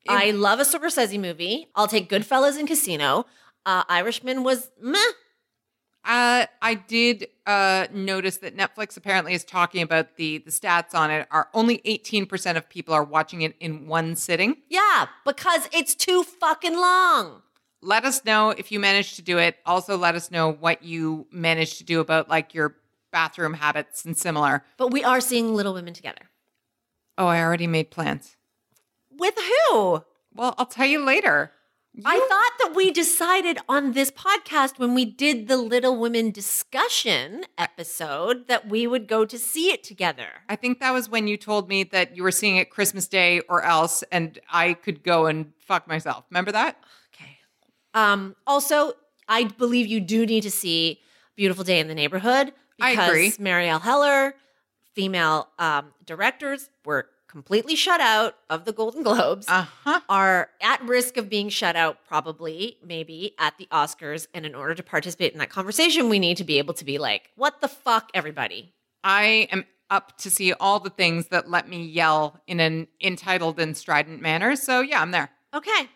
I 0.10 0.32
love 0.32 0.60
a 0.60 0.64
Scorsese 0.64 1.20
movie. 1.20 1.68
I'll 1.76 1.88
take 1.88 2.10
Goodfellas 2.10 2.58
and 2.58 2.68
Casino. 2.68 3.26
Uh, 3.66 3.84
Irishman 3.88 4.44
was 4.44 4.70
meh. 4.82 5.00
Uh, 6.06 6.46
I 6.62 6.76
did 6.76 7.28
uh, 7.46 7.88
notice 7.94 8.38
that 8.38 8.58
Netflix 8.58 8.98
apparently 8.98 9.34
is 9.34 9.44
talking 9.46 9.82
about 9.82 10.18
the 10.18 10.40
the 10.40 10.52
stats 10.52 10.94
on 10.94 11.10
it 11.12 11.28
are 11.32 11.48
only 11.54 11.78
18% 11.80 12.58
of 12.58 12.68
people 12.68 12.94
are 12.94 13.04
watching 13.04 13.42
it 13.42 13.56
in 13.60 13.88
one 13.88 14.16
sitting. 14.16 14.58
Yeah, 14.70 15.08
because 15.26 15.70
it's 15.72 15.96
too 15.96 16.24
fucking 16.24 16.76
long. 16.76 17.42
Let 17.82 18.06
us 18.06 18.24
know 18.26 18.50
if 18.50 18.72
you 18.72 18.80
managed 18.80 19.16
to 19.16 19.22
do 19.22 19.38
it. 19.38 19.58
Also 19.66 19.98
let 19.98 20.16
us 20.16 20.30
know 20.32 20.52
what 20.52 20.84
you 20.84 21.28
managed 21.32 21.78
to 21.78 21.84
do 21.84 22.00
about 22.00 22.30
like 22.30 22.54
your 22.54 22.76
bathroom 23.12 23.54
habits 23.54 24.04
and 24.04 24.18
similar. 24.18 24.64
But 24.78 24.92
we 24.92 25.04
are 25.04 25.22
seeing 25.22 25.54
Little 25.54 25.74
Women 25.74 25.94
together. 25.94 26.30
Oh, 27.18 27.28
I 27.28 27.42
already 27.42 27.68
made 27.68 27.92
plans. 27.92 28.36
With 29.12 29.36
who? 29.38 30.04
Well, 30.34 30.56
I'll 30.58 30.66
tell 30.66 30.88
you 30.88 31.06
later. 31.06 31.52
I 32.04 32.18
thought 32.18 32.68
that 32.68 32.76
we 32.76 32.90
decided 32.90 33.60
on 33.70 33.92
this 33.92 34.10
podcast 34.10 34.80
when 34.80 34.96
we 34.96 35.06
did 35.06 35.48
the 35.48 35.58
Little 35.58 35.96
Women 35.96 36.32
discussion 36.32 37.44
episode 37.56 38.48
that 38.48 38.68
we 38.68 38.88
would 38.88 39.08
go 39.08 39.26
to 39.26 39.38
see 39.38 39.72
it 39.72 39.84
together. 39.84 40.28
I 40.50 40.56
think 40.56 40.80
that 40.80 40.92
was 40.92 41.08
when 41.08 41.28
you 41.28 41.38
told 41.38 41.70
me 41.70 41.84
that 41.84 42.18
you 42.18 42.24
were 42.24 42.32
seeing 42.32 42.58
it 42.58 42.72
Christmas 42.72 43.08
Day 43.08 43.42
or 43.42 43.62
else, 43.62 44.04
and 44.12 44.40
I 44.52 44.74
could 44.74 45.04
go 45.04 45.28
and 45.28 45.54
fuck 45.60 45.88
myself. 45.88 46.26
Remember 46.32 46.52
that? 46.52 46.84
Okay. 47.14 47.38
Um, 47.94 48.36
also, 48.48 48.94
I 49.28 49.44
believe 49.44 49.86
you 49.86 50.00
do 50.00 50.26
need 50.26 50.42
to 50.42 50.52
see 50.52 51.00
Beautiful 51.36 51.64
Day 51.64 51.80
in 51.80 51.88
the 51.88 51.96
Neighborhood 51.96 52.54
I 52.82 52.92
because 52.92 53.08
agree. 53.08 53.32
Marielle 53.34 53.82
Heller, 53.82 54.34
female 54.94 55.48
um, 55.60 55.94
directors, 56.06 56.70
were 56.86 57.08
completely 57.34 57.76
shut 57.76 58.00
out 58.00 58.36
of 58.48 58.64
the 58.64 58.72
Golden 58.72 59.02
Globes. 59.02 59.48
Uh 59.50 59.66
huh. 59.84 60.02
are 60.08 60.50
at 60.62 60.80
risk 60.84 61.18
of 61.18 61.30
being 61.30 61.50
shut 61.50 61.76
out, 61.76 61.98
probably, 62.08 62.78
maybe 62.86 63.34
at 63.40 63.58
the 63.58 63.68
Oscars. 63.72 64.28
And 64.36 64.46
in 64.46 64.54
order 64.54 64.76
to 64.76 64.84
participate 64.84 65.34
in 65.34 65.40
that 65.40 65.50
conversation, 65.50 66.10
we 66.10 66.20
need 66.20 66.38
to 66.38 66.44
be 66.44 66.60
able 66.60 66.76
to 66.76 66.86
be 66.86 67.00
like, 67.00 67.32
what 67.36 67.60
the 67.60 67.68
fuck, 67.68 68.12
everybody? 68.14 68.72
I 69.04 69.48
am 69.52 69.66
up 69.90 70.16
to 70.20 70.30
see 70.30 70.54
all 70.54 70.80
the 70.80 70.92
things 70.92 71.30
that 71.30 71.50
let 71.50 71.68
me 71.68 71.84
yell 71.84 72.40
in 72.46 72.60
an 72.60 72.88
entitled 73.02 73.60
and 73.60 73.76
strident 73.76 74.22
manner. 74.22 74.56
So, 74.56 74.82
yeah, 74.82 75.02
I'm 75.02 75.10
there. 75.10 75.32
Okay. 75.56 75.90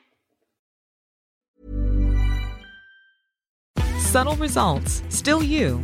Subtle 3.99 4.35
results, 4.37 5.03
still 5.09 5.43
you, 5.43 5.83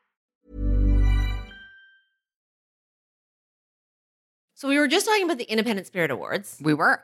So 4.61 4.67
we 4.67 4.77
were 4.77 4.87
just 4.87 5.07
talking 5.07 5.23
about 5.25 5.39
the 5.39 5.45
Independent 5.51 5.87
Spirit 5.87 6.11
Awards, 6.11 6.59
We 6.61 6.75
were. 6.75 7.01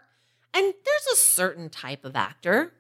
and 0.53 0.63
there's 0.63 1.07
a 1.11 1.15
certain 1.15 1.71
type 1.71 2.05
of 2.05 2.15
actor 2.15 2.71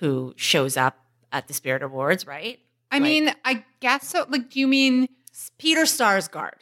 who 0.00 0.34
shows 0.36 0.76
up 0.76 0.98
at 1.32 1.48
the 1.48 1.54
Spirit 1.54 1.82
Awards, 1.82 2.26
right? 2.26 2.60
I 2.90 2.96
Like- 2.96 3.02
mean, 3.04 3.34
I 3.42 3.64
guess 3.80 4.06
so. 4.08 4.26
Like, 4.28 4.50
do 4.50 4.60
you 4.60 4.68
mean? 4.68 5.08
Peter 5.56 5.84
Sarsgaard, 5.84 6.58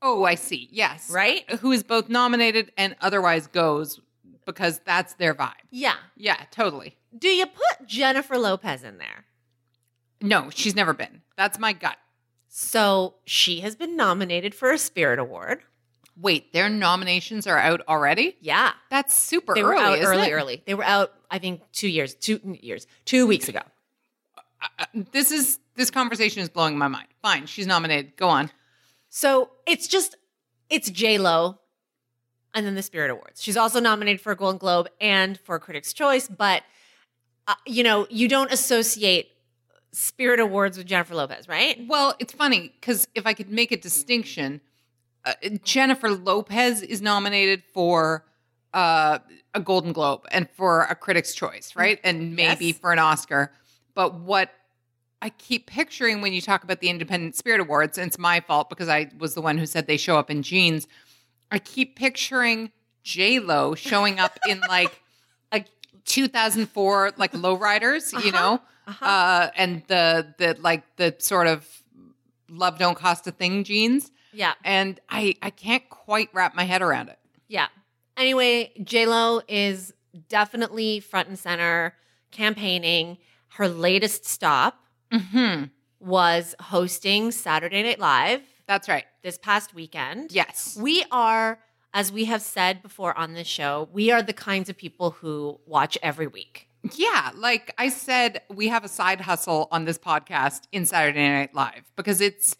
Oh, 0.00 0.24
I 0.24 0.36
see. 0.36 0.70
Yes. 0.72 1.10
right? 1.10 1.44
Who 1.60 1.70
is 1.70 1.82
both 1.82 2.08
nominated 2.08 2.72
and 2.78 2.96
otherwise 3.02 3.46
goes 3.46 4.00
because 4.46 4.78
that's 4.86 5.12
their 5.12 5.34
vibe. 5.34 5.52
Yeah. 5.68 5.96
Yeah, 6.16 6.42
totally. 6.50 6.96
Do 7.14 7.28
you 7.28 7.44
put 7.44 7.86
Jennifer 7.86 8.38
Lopez 8.38 8.82
in 8.84 8.96
there? 8.96 9.26
No, 10.22 10.48
she's 10.48 10.74
never 10.74 10.94
been. 10.94 11.20
That's 11.36 11.58
my 11.58 11.74
gut. 11.74 11.98
So 12.48 13.16
she 13.26 13.60
has 13.60 13.76
been 13.76 13.96
nominated 13.96 14.54
for 14.54 14.72
a 14.72 14.78
Spirit 14.78 15.18
Award. 15.18 15.62
Wait, 16.20 16.52
their 16.52 16.68
nominations 16.68 17.46
are 17.46 17.58
out 17.58 17.80
already? 17.88 18.36
Yeah. 18.40 18.72
That's 18.90 19.14
super 19.14 19.54
They 19.54 19.62
early. 19.62 19.74
were 19.74 19.80
out 19.80 19.98
early, 20.02 20.28
it? 20.28 20.32
early. 20.32 20.62
They 20.66 20.74
were 20.74 20.84
out, 20.84 21.12
I 21.30 21.38
think, 21.38 21.62
two 21.72 21.88
years, 21.88 22.14
two 22.14 22.40
years, 22.60 22.86
two 23.04 23.26
weeks 23.26 23.48
ago. 23.48 23.60
This 24.92 25.30
is 25.30 25.58
this 25.76 25.90
conversation 25.90 26.42
is 26.42 26.50
blowing 26.50 26.76
my 26.76 26.88
mind. 26.88 27.08
Fine, 27.22 27.46
she's 27.46 27.66
nominated. 27.66 28.16
Go 28.16 28.28
on. 28.28 28.50
So 29.08 29.50
it's 29.66 29.88
just, 29.88 30.16
it's 30.68 30.90
J 30.90 31.16
Lo, 31.16 31.58
and 32.52 32.66
then 32.66 32.74
the 32.74 32.82
Spirit 32.82 33.10
Awards. 33.10 33.42
She's 33.42 33.56
also 33.56 33.80
nominated 33.80 34.20
for 34.20 34.32
a 34.32 34.36
Golden 34.36 34.58
Globe 34.58 34.88
and 35.00 35.40
for 35.40 35.54
a 35.54 35.60
Critics' 35.60 35.94
Choice, 35.94 36.28
but 36.28 36.62
uh, 37.48 37.54
you 37.66 37.82
know, 37.82 38.06
you 38.10 38.28
don't 38.28 38.52
associate 38.52 39.30
Spirit 39.92 40.38
Awards 40.38 40.76
with 40.76 40.86
Jennifer 40.86 41.14
Lopez, 41.14 41.48
right? 41.48 41.78
Well, 41.88 42.14
it's 42.18 42.34
funny 42.34 42.74
because 42.78 43.08
if 43.14 43.26
I 43.26 43.32
could 43.32 43.48
make 43.50 43.72
a 43.72 43.76
distinction, 43.78 44.60
uh, 45.24 45.34
Jennifer 45.62 46.10
Lopez 46.10 46.82
is 46.82 47.00
nominated 47.02 47.62
for 47.72 48.24
uh, 48.72 49.18
a 49.54 49.60
Golden 49.60 49.92
Globe 49.92 50.26
and 50.30 50.48
for 50.50 50.82
a 50.82 50.94
Critics' 50.94 51.34
Choice, 51.34 51.74
right? 51.76 51.98
And 52.04 52.36
maybe 52.36 52.66
Yes. 52.66 52.78
for 52.78 52.92
an 52.92 52.98
Oscar. 52.98 53.52
But 53.94 54.14
what 54.20 54.50
I 55.22 55.30
keep 55.30 55.66
picturing 55.66 56.20
when 56.22 56.32
you 56.32 56.40
talk 56.40 56.64
about 56.64 56.80
the 56.80 56.88
Independent 56.88 57.36
Spirit 57.36 57.60
Awards, 57.60 57.98
and 57.98 58.06
it's 58.06 58.18
my 58.18 58.40
fault 58.40 58.68
because 58.70 58.88
I 58.88 59.10
was 59.18 59.34
the 59.34 59.42
one 59.42 59.58
who 59.58 59.66
said 59.66 59.86
they 59.86 59.96
show 59.98 60.16
up 60.18 60.30
in 60.30 60.42
jeans. 60.42 60.86
I 61.50 61.58
keep 61.58 61.96
picturing 61.96 62.70
J 63.02 63.38
Lo 63.40 63.74
showing 63.74 64.18
up 64.20 64.38
in 64.48 64.60
like 64.68 65.00
a 65.52 65.64
2004 66.06 67.12
like 67.16 67.32
lowriders, 67.32 68.12
you 68.24 68.32
know, 68.32 68.60
uh, 69.02 69.48
and 69.56 69.82
the 69.88 70.34
the 70.38 70.56
like 70.60 70.84
the 70.96 71.14
sort 71.18 71.46
of 71.46 71.66
love 72.48 72.78
don't 72.78 72.96
cost 72.96 73.26
a 73.26 73.30
thing 73.32 73.64
jeans, 73.64 74.10
Yeah. 74.32 74.54
and 74.64 75.00
I 75.08 75.34
I 75.42 75.50
can't 75.50 75.88
quite 75.88 76.28
wrap 76.32 76.54
my 76.54 76.64
head 76.64 76.82
around 76.82 77.08
it. 77.08 77.18
Yeah. 77.48 77.68
Anyway, 78.16 78.72
J 78.84 79.06
Lo 79.06 79.40
is 79.48 79.92
definitely 80.28 81.00
front 81.00 81.28
and 81.28 81.38
center 81.38 81.94
campaigning. 82.30 83.18
Her 83.54 83.68
latest 83.68 84.24
stop 84.24 84.84
Hmm. 85.12 85.64
was 85.98 86.54
hosting 86.60 87.32
Saturday 87.32 87.82
Night 87.82 87.98
Live 87.98 88.42
That's 88.66 88.88
right. 88.88 89.04
this 89.22 89.36
past 89.38 89.74
weekend. 89.74 90.30
Yes. 90.32 90.78
We 90.80 91.04
are, 91.10 91.58
as 91.92 92.12
we 92.12 92.26
have 92.26 92.42
said 92.42 92.80
before 92.82 93.16
on 93.18 93.34
this 93.34 93.48
show, 93.48 93.88
we 93.92 94.12
are 94.12 94.22
the 94.22 94.32
kinds 94.32 94.68
of 94.68 94.76
people 94.76 95.10
who 95.10 95.58
watch 95.66 95.98
every 96.02 96.28
week. 96.28 96.68
Yeah, 96.94 97.32
like 97.34 97.74
I 97.76 97.88
said, 97.88 98.42
we 98.48 98.68
have 98.68 98.84
a 98.84 98.88
side 98.88 99.20
hustle 99.22 99.68
on 99.72 99.84
this 99.84 99.98
podcast 99.98 100.62
in 100.72 100.86
Saturday 100.86 101.28
Night 101.28 101.54
Live 101.54 101.90
because 101.96 102.20
it's 102.20 102.54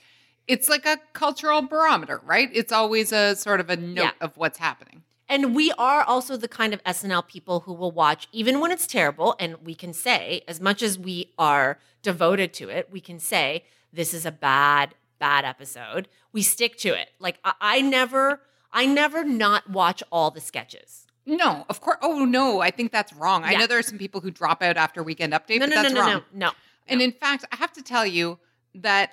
it's 0.49 0.69
like 0.69 0.85
a 0.87 0.99
cultural 1.13 1.63
barometer, 1.63 2.21
right? 2.25 2.51
It's 2.53 2.73
always 2.73 3.13
a 3.13 3.37
sort 3.37 3.61
of 3.61 3.71
a 3.71 3.77
note 3.77 4.03
Yeah. 4.03 4.11
of 4.21 4.37
what's 4.37 4.59
happening. 4.59 5.03
And 5.29 5.55
we 5.55 5.71
are 5.79 6.03
also 6.03 6.37
the 6.37 6.49
kind 6.49 6.75
of 6.75 6.83
SNL 6.83 7.27
people 7.29 7.61
who 7.61 7.73
will 7.73 7.93
watch 7.93 8.27
even 8.33 8.59
when 8.59 8.73
it's 8.73 8.87
terrible. 8.87 9.37
And 9.39 9.57
we 9.65 9.75
can 9.77 9.93
say, 9.93 10.43
as 10.49 10.61
much 10.61 10.83
as 10.83 10.99
we 10.99 11.33
are 11.39 11.79
devoted 12.03 12.53
to 12.55 12.69
it, 12.69 12.89
we 12.91 13.01
can 13.01 13.21
say, 13.21 13.65
this 13.93 14.13
is 14.13 14.27
a 14.27 14.33
bad, 14.33 14.95
bad 15.21 15.45
episode. 15.45 16.09
We 16.33 16.43
stick 16.43 16.77
to 16.79 16.89
it. 17.01 17.11
Like, 17.21 17.39
I, 17.45 17.53
I 17.61 17.81
never, 17.81 18.41
I 18.73 18.87
never 18.87 19.23
not 19.23 19.71
watch 19.71 20.03
all 20.11 20.33
the 20.33 20.41
sketches. 20.41 21.07
No, 21.27 21.65
of 21.69 21.81
course. 21.81 21.99
Oh 22.03 22.25
no, 22.25 22.61
I 22.61 22.73
think 22.73 22.91
that's 22.91 23.13
wrong. 23.13 23.45
I 23.45 23.55
know 23.55 23.69
there 23.69 23.79
are 23.79 23.83
some 23.83 23.99
people 23.99 24.21
who 24.21 24.33
drop 24.33 24.63
out 24.65 24.77
after 24.77 25.01
Weekend 25.03 25.33
Update, 25.33 25.61
No, 25.61 25.67
but 25.67 25.69
no, 25.69 25.77
no, 25.77 25.83
that's 25.83 25.95
no, 25.95 26.01
wrong. 26.01 26.11
no, 26.33 26.47
no. 26.47 26.53
And 26.89 27.01
in 27.01 27.13
fact, 27.13 27.45
I 27.53 27.57
have 27.57 27.73
to 27.75 27.83
tell 27.83 28.05
you 28.05 28.39
that 28.75 29.13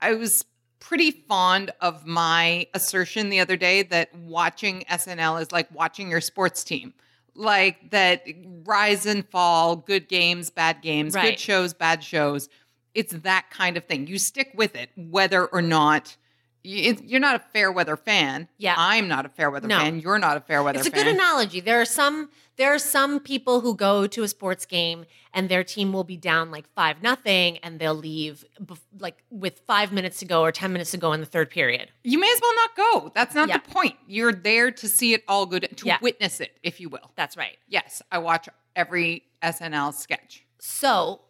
I 0.00 0.12
was 0.14 0.44
pretty 0.84 1.10
fond 1.10 1.70
of 1.80 2.06
my 2.06 2.66
assertion 2.74 3.30
the 3.30 3.40
other 3.40 3.56
day 3.56 3.82
that 3.82 4.14
watching 4.14 4.84
SNL 4.90 5.40
is 5.40 5.50
like 5.50 5.66
watching 5.72 6.10
your 6.10 6.20
sports 6.20 6.62
team. 6.62 6.92
Like 7.34 7.90
that 7.90 8.22
rise 8.64 9.06
and 9.06 9.26
fall, 9.28 9.76
good 9.76 10.08
games, 10.08 10.50
bad 10.50 10.82
games, 10.82 11.16
good 11.16 11.38
shows, 11.40 11.72
bad 11.72 12.04
shows. 12.04 12.48
It's 12.94 13.12
that 13.12 13.46
kind 13.50 13.76
of 13.76 13.84
thing. 13.86 14.06
You 14.06 14.18
stick 14.18 14.52
with 14.54 14.76
it, 14.76 14.90
whether 14.94 15.46
or 15.46 15.62
not 15.62 16.16
you're 16.64 17.20
not 17.20 17.36
a 17.36 17.38
fair 17.52 17.70
weather 17.70 17.96
fan. 17.96 18.48
Yeah. 18.58 18.74
I'm 18.76 19.06
not 19.06 19.26
a 19.26 19.28
fair 19.28 19.50
weather 19.50 19.68
No. 19.68 19.78
fan. 19.78 20.00
You're 20.00 20.18
not 20.18 20.36
a 20.36 20.40
fair 20.40 20.62
weather 20.62 20.78
fan. 20.78 20.86
It's 20.86 20.88
a 20.88 20.96
fan. 20.96 21.04
good 21.06 21.14
analogy. 21.14 21.60
There 21.60 21.80
are 21.80 21.84
some 21.84 22.30
there 22.56 22.72
are 22.72 22.78
some 22.78 23.18
people 23.20 23.60
who 23.60 23.74
go 23.74 24.06
to 24.06 24.22
a 24.22 24.28
sports 24.28 24.64
game 24.64 25.06
and 25.32 25.48
their 25.48 25.64
team 25.64 25.92
will 25.92 26.04
be 26.04 26.16
down 26.16 26.50
like 26.52 26.66
five 26.74 27.02
nothing 27.02 27.58
and 27.58 27.78
they'll 27.80 27.94
leave 27.94 28.44
bef- 28.62 28.78
like 28.98 29.22
with 29.30 29.60
five 29.66 29.92
minutes 29.92 30.18
to 30.20 30.24
go 30.24 30.42
or 30.42 30.52
ten 30.52 30.72
minutes 30.72 30.92
to 30.92 30.96
go 30.96 31.12
in 31.12 31.20
the 31.20 31.26
third 31.26 31.50
period. 31.50 31.90
You 32.02 32.18
may 32.18 32.30
as 32.32 32.40
well 32.40 32.54
not 32.54 32.76
go. 32.76 33.12
That's 33.14 33.34
not 33.34 33.48
Yeah. 33.48 33.58
the 33.58 33.68
point. 33.70 33.96
You're 34.06 34.32
there 34.32 34.70
to 34.70 34.88
see 34.88 35.12
it 35.14 35.22
all 35.28 35.46
good, 35.46 35.68
to 35.76 35.86
Yeah. 35.86 35.98
witness 36.00 36.40
it, 36.40 36.56
if 36.62 36.80
you 36.80 36.88
will. 36.88 37.10
That's 37.16 37.36
right. 37.36 37.58
Yes, 37.68 38.00
I 38.10 38.18
watch 38.18 38.48
every 38.76 39.24
SNL 39.42 39.92
sketch. 39.92 40.44
So, 40.60 41.20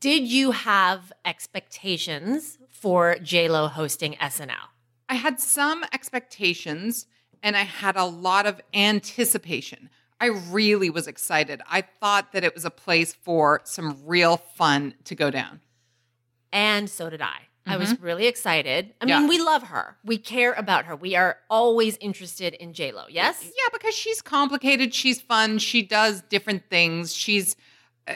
did 0.00 0.26
you 0.28 0.52
have 0.52 1.12
expectations 1.24 2.58
for 2.70 3.16
J 3.22 3.48
Lo 3.48 3.68
hosting 3.68 4.14
SNL? 4.14 4.68
I 5.08 5.14
had 5.14 5.40
some 5.40 5.84
expectations 5.92 7.06
and 7.42 7.56
I 7.56 7.62
had 7.62 7.96
a 7.96 8.04
lot 8.04 8.46
of 8.46 8.60
anticipation. 8.72 9.90
I 10.20 10.26
really 10.26 10.88
was 10.90 11.06
excited. 11.06 11.60
I 11.68 11.82
thought 11.82 12.32
that 12.32 12.44
it 12.44 12.54
was 12.54 12.64
a 12.64 12.70
place 12.70 13.12
for 13.12 13.60
some 13.64 13.98
real 14.06 14.36
fun 14.38 14.94
to 15.04 15.14
go 15.14 15.30
down. 15.30 15.60
And 16.52 16.88
so 16.88 17.10
did 17.10 17.20
I. 17.20 17.36
I 17.66 17.78
was 17.78 17.98
really 17.98 18.26
excited. 18.26 18.92
I 19.00 19.04
Mm-hmm. 19.04 19.08
Yeah. 19.08 19.18
mean, 19.20 19.28
we 19.28 19.40
love 19.40 19.62
her. 19.64 19.96
We 20.04 20.18
care 20.18 20.52
about 20.52 20.84
her. 20.84 20.94
We 20.94 21.16
are 21.16 21.38
always 21.48 21.96
interested 21.98 22.52
in 22.54 22.74
J 22.74 22.92
Lo. 22.92 23.04
Yes. 23.08 23.42
Yeah, 23.42 23.68
because 23.72 23.94
she's 23.94 24.20
complicated, 24.20 24.92
she's 24.94 25.20
fun, 25.22 25.58
she 25.58 25.82
does 25.82 26.20
different 26.28 26.68
things. 26.68 27.14
She's 27.14 27.56
uh, 28.08 28.12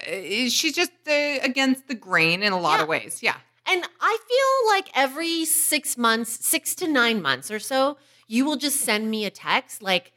she's 0.48 0.74
just 0.74 0.92
uh, 1.08 1.38
against 1.42 1.88
the 1.88 1.94
grain 1.94 2.42
in 2.42 2.52
a 2.52 2.58
lot 2.60 2.76
Yeah. 2.78 2.82
of 2.82 2.88
ways. 2.88 3.22
Yeah. 3.22 3.36
And 3.66 3.84
I 4.00 4.18
feel 4.28 4.74
like 4.74 4.88
every 4.94 5.44
six 5.44 5.96
months, 5.98 6.44
six 6.46 6.74
to 6.76 6.88
nine 6.88 7.20
months 7.20 7.50
or 7.50 7.58
so, 7.58 7.98
you 8.26 8.44
will 8.44 8.56
just 8.56 8.80
send 8.80 9.10
me 9.10 9.24
a 9.26 9.30
text, 9.30 9.82
like 9.82 10.12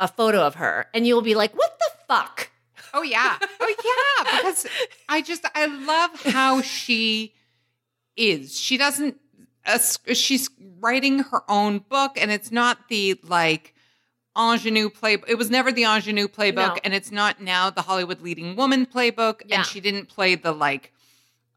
a 0.00 0.08
photo 0.08 0.40
of 0.46 0.56
her, 0.56 0.86
and 0.92 1.06
you'll 1.06 1.22
be 1.22 1.34
like, 1.36 1.54
what 1.56 1.78
the 1.78 1.90
fuck? 2.08 2.50
Oh 2.94 3.02
yeah. 3.02 3.38
Oh 3.60 3.74
yeah. 4.24 4.36
Because 4.38 4.66
I 5.08 5.22
just 5.22 5.44
I 5.54 5.66
love 5.66 6.10
how 6.32 6.60
she 6.60 7.34
is. 8.16 8.58
She 8.58 8.76
doesn't. 8.76 9.16
Uh, 9.64 9.78
she's 10.12 10.50
writing 10.80 11.20
her 11.20 11.42
own 11.48 11.78
book, 11.78 12.12
and 12.20 12.30
it's 12.32 12.50
not 12.50 12.88
the 12.88 13.18
like 13.22 13.71
ingenue 14.36 14.88
play. 14.90 15.18
It 15.28 15.36
was 15.36 15.50
never 15.50 15.72
the 15.72 15.84
ingenue 15.84 16.28
playbook, 16.28 16.54
No. 16.74 16.76
and 16.84 16.94
it's 16.94 17.10
not 17.10 17.40
now 17.40 17.70
the 17.70 17.82
Hollywood 17.82 18.20
leading 18.22 18.56
woman 18.56 18.86
playbook. 18.86 19.42
Yeah. 19.46 19.58
And 19.58 19.66
she 19.66 19.80
didn't 19.80 20.08
play 20.08 20.34
the 20.34 20.52
like 20.52 20.92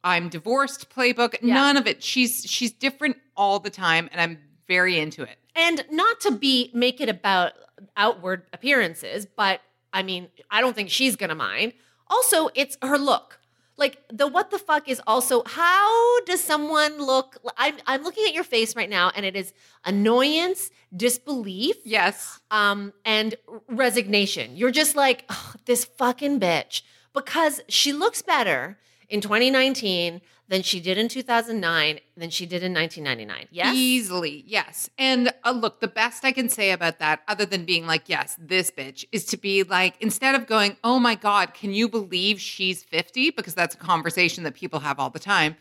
I'm 0.04 0.30
divorced 0.30 0.90
playbook. 0.90 1.36
Yeah. 1.42 1.54
None 1.56 1.78
of 1.78 1.88
it. 1.88 2.04
She's 2.04 2.44
she's 2.46 2.72
different 2.72 3.18
all 3.36 3.60
the 3.60 3.70
time, 3.70 4.10
and 4.12 4.22
I'm 4.22 4.40
very 4.68 5.00
into 5.00 5.24
it. 5.24 5.38
And 5.56 5.86
not 5.90 6.20
to 6.22 6.32
be 6.32 6.70
make 6.74 7.00
it 7.02 7.10
about 7.10 7.54
outward 7.96 8.44
appearances, 8.54 9.26
but 9.26 9.62
I 9.94 10.04
mean, 10.04 10.28
I 10.52 10.62
don't 10.62 10.76
think 10.76 10.90
she's 10.90 11.16
gonna 11.16 11.36
mind. 11.36 11.74
Also, 12.08 12.50
it's 12.56 12.78
her 12.82 12.98
look. 12.98 13.40
Like 13.78 14.02
the 14.10 14.28
what 14.28 14.52
the 14.52 14.58
fuck 14.60 14.88
is 14.88 15.02
also 15.06 15.44
how 15.46 16.22
does 16.22 16.42
someone 16.42 16.98
look? 16.98 17.38
I'm 17.58 17.76
I'm 17.86 18.04
looking 18.04 18.26
at 18.26 18.34
your 18.34 18.46
face 18.46 18.76
right 18.76 18.90
now, 18.90 19.12
and 19.16 19.26
it 19.26 19.36
is 19.36 19.54
annoyance, 19.84 20.72
disbelief, 20.96 21.76
Yes. 21.84 22.40
um, 22.52 22.94
and 23.04 23.36
resignation. 23.68 24.56
You're 24.56 24.72
just 24.72 24.96
like 24.96 25.26
"Ugh, 25.30 25.58
this 25.66 25.84
fucking 25.86 26.40
bitch 26.40 26.84
because 27.14 27.62
she 27.68 27.92
looks 27.94 28.22
better 28.22 28.78
in 29.10 29.22
2019 29.22 30.22
than 30.48 30.62
she 30.62 30.80
did 30.80 30.98
in 30.98 31.08
2009 31.08 32.00
than 32.16 32.30
she 32.30 32.46
did 32.46 32.64
in 32.64 32.74
1999. 32.74 33.48
Yes. 33.52 33.76
Easily, 33.76 34.44
yes. 34.46 34.90
And 34.98 35.34
uh, 35.44 35.52
look, 35.52 35.80
the 35.80 35.88
best 35.88 36.24
I 36.24 36.32
can 36.32 36.50
say 36.50 36.72
about 36.72 37.00
that, 37.00 37.22
other 37.28 37.46
than 37.46 37.66
being 37.66 37.88
like, 37.88 38.04
yes, 38.08 38.36
this 38.40 38.70
bitch, 38.70 39.06
is 39.12 39.26
to 39.26 39.38
be 39.38 39.64
like, 39.64 39.96
instead 40.00 40.36
of 40.36 40.46
going, 40.46 40.78
oh 40.84 41.00
my 41.00 41.16
God, 41.16 41.54
can 41.54 41.74
you 41.74 41.90
believe 41.90 42.40
she's 42.40 42.84
50? 42.84 43.32
Because 43.32 43.56
that's 43.56 43.76
a 43.76 43.80
conversation 43.80 44.44
that 44.44 44.54
people 44.54 44.82
have 44.82 45.00
all 45.00 45.10
the 45.10 45.20
time. 45.20 45.56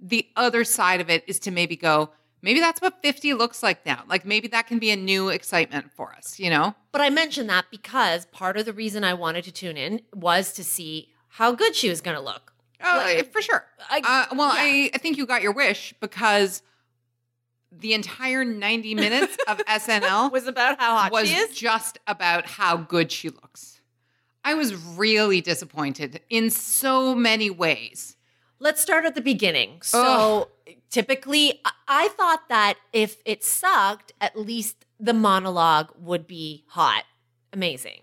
The 0.00 0.26
other 0.36 0.64
side 0.64 1.00
of 1.00 1.10
it 1.10 1.22
is 1.26 1.38
to 1.40 1.50
maybe 1.50 1.76
go, 1.76 2.10
maybe 2.40 2.60
that's 2.60 2.80
what 2.80 3.02
50 3.02 3.34
looks 3.34 3.62
like 3.62 3.84
now. 3.84 4.04
Like 4.08 4.24
maybe 4.24 4.48
that 4.48 4.66
can 4.66 4.78
be 4.78 4.90
a 4.90 4.96
new 4.96 5.28
excitement 5.28 5.92
for 5.92 6.14
us, 6.14 6.38
you 6.38 6.48
know? 6.48 6.74
But 6.92 7.02
I 7.02 7.10
mentioned 7.10 7.50
that 7.50 7.66
because 7.70 8.24
part 8.26 8.56
of 8.56 8.64
the 8.64 8.72
reason 8.72 9.04
I 9.04 9.12
wanted 9.12 9.44
to 9.44 9.52
tune 9.52 9.76
in 9.76 10.00
was 10.14 10.54
to 10.54 10.64
see 10.64 11.10
how 11.34 11.52
good 11.52 11.76
she 11.76 11.90
was 11.90 12.00
going 12.00 12.16
to 12.16 12.22
look. 12.22 12.49
Oh, 12.82 12.96
Like, 12.96 13.32
for 13.32 13.42
sure. 13.42 13.64
I- 13.90 14.26
uh, 14.30 14.34
well, 14.34 14.54
yeah. 14.54 14.60
I, 14.62 14.90
I 14.94 14.98
think 14.98 15.16
you 15.18 15.26
got 15.26 15.42
your 15.42 15.52
wish 15.52 15.94
because 16.00 16.62
the 17.72 17.94
entire 17.94 18.44
90 18.44 18.94
minutes 18.94 19.36
of 19.46 19.58
SNL 19.66 20.32
was 20.32 20.46
about 20.46 20.78
how 20.80 20.96
hot 20.96 21.12
was 21.12 21.28
she 21.28 21.34
is. 21.34 21.54
just 21.56 21.98
about 22.06 22.46
how 22.46 22.76
good 22.76 23.12
she 23.12 23.28
looks. 23.28 23.80
I 24.44 24.54
was 24.54 24.74
really 24.74 25.40
disappointed 25.40 26.20
in 26.30 26.50
so 26.50 27.14
many 27.14 27.50
ways. 27.50 28.16
Let's 28.58 28.80
start 28.80 29.04
at 29.04 29.14
the 29.14 29.20
beginning. 29.20 29.82
So 29.82 30.48
typically, 30.90 31.60
I- 31.64 31.70
I 31.88 32.08
thought 32.08 32.48
that 32.48 32.74
if 32.92 33.18
it 33.24 33.44
sucked, 33.44 34.12
at 34.20 34.38
least 34.38 34.84
the 34.98 35.12
monologue 35.14 35.90
would 35.98 36.26
be 36.26 36.64
hot, 36.68 37.04
amazing. 37.52 38.02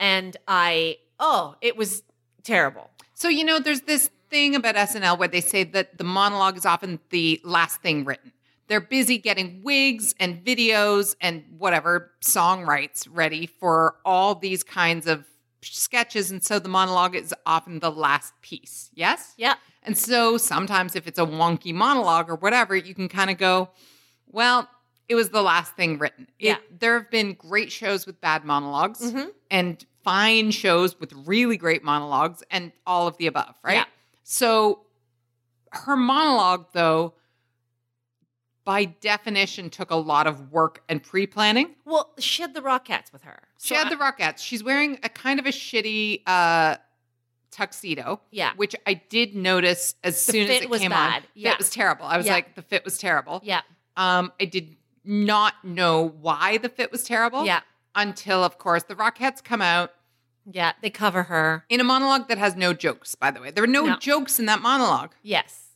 And 0.00 0.36
I, 0.48 0.98
oh, 1.20 1.56
it 1.60 1.76
was 1.76 2.02
terrible. 2.42 2.90
So, 3.22 3.28
you 3.28 3.44
know, 3.44 3.60
there's 3.60 3.82
this 3.82 4.10
thing 4.30 4.56
about 4.56 4.74
SNL 4.74 5.16
where 5.16 5.28
they 5.28 5.40
say 5.40 5.62
that 5.62 5.96
the 5.96 6.02
monologue 6.02 6.56
is 6.56 6.66
often 6.66 6.98
the 7.10 7.40
last 7.44 7.80
thing 7.80 8.04
written. 8.04 8.32
They're 8.66 8.80
busy 8.80 9.16
getting 9.16 9.62
wigs 9.62 10.12
and 10.18 10.44
videos 10.44 11.14
and 11.20 11.44
whatever 11.56 12.10
song 12.18 12.64
rights 12.64 13.06
ready 13.06 13.46
for 13.46 13.94
all 14.04 14.34
these 14.34 14.64
kinds 14.64 15.06
of 15.06 15.24
sketches. 15.62 16.32
And 16.32 16.42
so 16.42 16.58
the 16.58 16.68
monologue 16.68 17.14
is 17.14 17.32
often 17.46 17.78
the 17.78 17.92
last 17.92 18.32
piece. 18.42 18.90
Yes? 18.92 19.34
Yeah. 19.36 19.54
And 19.84 19.96
so 19.96 20.36
sometimes 20.36 20.96
if 20.96 21.06
it's 21.06 21.20
a 21.20 21.24
wonky 21.24 21.72
monologue 21.72 22.28
or 22.28 22.34
whatever, 22.34 22.74
you 22.74 22.92
can 22.92 23.08
kind 23.08 23.30
of 23.30 23.38
go, 23.38 23.68
well, 24.26 24.68
it 25.08 25.14
was 25.14 25.28
the 25.30 25.42
last 25.42 25.76
thing 25.76 25.96
written. 25.96 26.26
It- 26.40 26.46
Yeah. 26.46 26.56
there 26.76 26.98
have 26.98 27.08
been 27.08 27.34
great 27.34 27.70
shows 27.70 28.04
with 28.04 28.20
bad 28.20 28.42
monologs 28.42 29.00
Mhm. 29.00 29.30
and 29.48 29.86
fine 30.04 30.50
shows 30.50 30.98
with 30.98 31.12
really 31.26 31.56
great 31.56 31.82
monologues 31.84 32.42
and 32.50 32.72
all 32.86 33.06
of 33.06 33.16
the 33.18 33.26
above, 33.26 33.54
right? 33.64 33.74
Yeah. 33.74 33.84
So 34.22 34.80
her 35.70 35.96
monologue, 35.96 36.66
though, 36.72 37.14
by 38.64 38.84
definition, 38.84 39.70
took 39.70 39.90
a 39.90 39.96
lot 39.96 40.26
of 40.26 40.52
work 40.52 40.82
and 40.88 41.02
pre 41.02 41.26
planning. 41.26 41.74
Well, 41.84 42.12
she 42.18 42.42
had 42.42 42.54
the 42.54 42.60
Rockettes 42.60 43.12
with 43.12 43.22
her. 43.22 43.40
She 43.60 43.74
had 43.74 43.88
I- 43.88 43.90
the 43.90 43.96
Rockettes. 43.96 44.38
She's 44.38 44.62
wearing 44.62 44.98
a 45.02 45.08
kind 45.08 45.40
of 45.40 45.46
a 45.46 45.50
shitty 45.50 46.22
uh, 46.26 46.76
tuxedo. 47.50 48.20
Yeah. 48.30 48.52
Which 48.56 48.76
I 48.86 48.94
did 48.94 49.34
notice 49.34 49.94
as 50.04 50.24
The 50.26 50.32
soon 50.32 50.50
as 50.50 50.62
it 50.62 50.70
was 50.70 50.80
came 50.80 50.92
on. 50.92 51.10
bad. 51.10 51.22
The 51.34 51.40
Yeah. 51.40 51.50
Fit 51.50 51.58
was 51.58 51.70
terrible. 51.70 52.06
I 52.06 52.16
was 52.16 52.26
Yeah. 52.26 52.32
like, 52.34 52.54
the 52.54 52.62
fit 52.62 52.84
was 52.84 52.98
terrible. 52.98 53.40
Yeah. 53.44 53.62
Um, 53.96 54.32
I 54.40 54.44
did 54.44 54.76
not 55.04 55.54
know 55.64 56.08
why 56.20 56.58
the 56.58 56.68
fit 56.68 56.92
was 56.92 57.02
terrible. 57.02 57.44
Yeah. 57.44 57.60
Until, 57.94 58.42
of 58.42 58.58
course, 58.58 58.84
the 58.84 58.94
Rockettes 58.94 59.42
come 59.44 59.60
out 59.62 59.92
Yeah. 60.50 60.72
They 60.80 60.90
cover 60.90 61.24
her. 61.24 61.64
in 61.68 61.80
a 61.80 61.84
monologue 61.84 62.28
that 62.28 62.38
has 62.38 62.56
no 62.56 62.72
jokes, 62.72 63.14
by 63.14 63.30
the 63.30 63.40
way. 63.40 63.50
There 63.50 63.62
are 63.64 63.66
no, 63.68 63.84
No. 63.86 63.96
jokes 63.96 64.38
in 64.38 64.46
that 64.46 64.60
monologue. 64.60 65.14
Yes. 65.22 65.68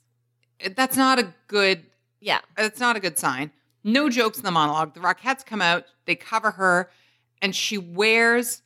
That's 0.74 0.96
not 0.96 1.18
a 1.18 1.34
good 1.46 1.86
Yeah. 2.20 2.40
That's 2.56 2.80
not 2.80 2.96
a 2.96 3.00
good 3.00 3.18
sign. 3.18 3.52
No 3.84 4.08
jokes 4.08 4.38
in 4.38 4.44
the 4.44 4.50
monologue. 4.50 4.94
The 4.94 5.00
Rockettes 5.00 5.44
come 5.44 5.60
out, 5.62 5.84
they 6.06 6.16
cover 6.16 6.52
her, 6.52 6.90
and 7.42 7.54
she 7.54 7.76
wears, 7.78 8.62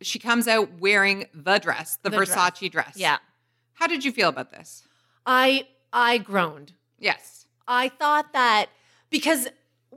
she 0.00 0.18
comes 0.18 0.48
out 0.48 0.80
wearing 0.80 1.28
the 1.34 1.58
dress, 1.58 1.98
the, 2.02 2.10
The 2.10 2.16
dress. 2.16 2.30
Versace 2.34 2.70
dress. 2.72 2.94
Yeah. 2.96 3.18
How 3.74 3.86
did 3.86 4.04
you 4.04 4.10
feel 4.12 4.28
about 4.30 4.50
this? 4.50 4.84
I 5.26 5.68
I 5.92 6.18
groaned. 6.18 6.72
Yes. 6.98 7.46
I 7.68 7.90
thought 7.90 8.32
that 8.32 8.70
because 9.10 9.48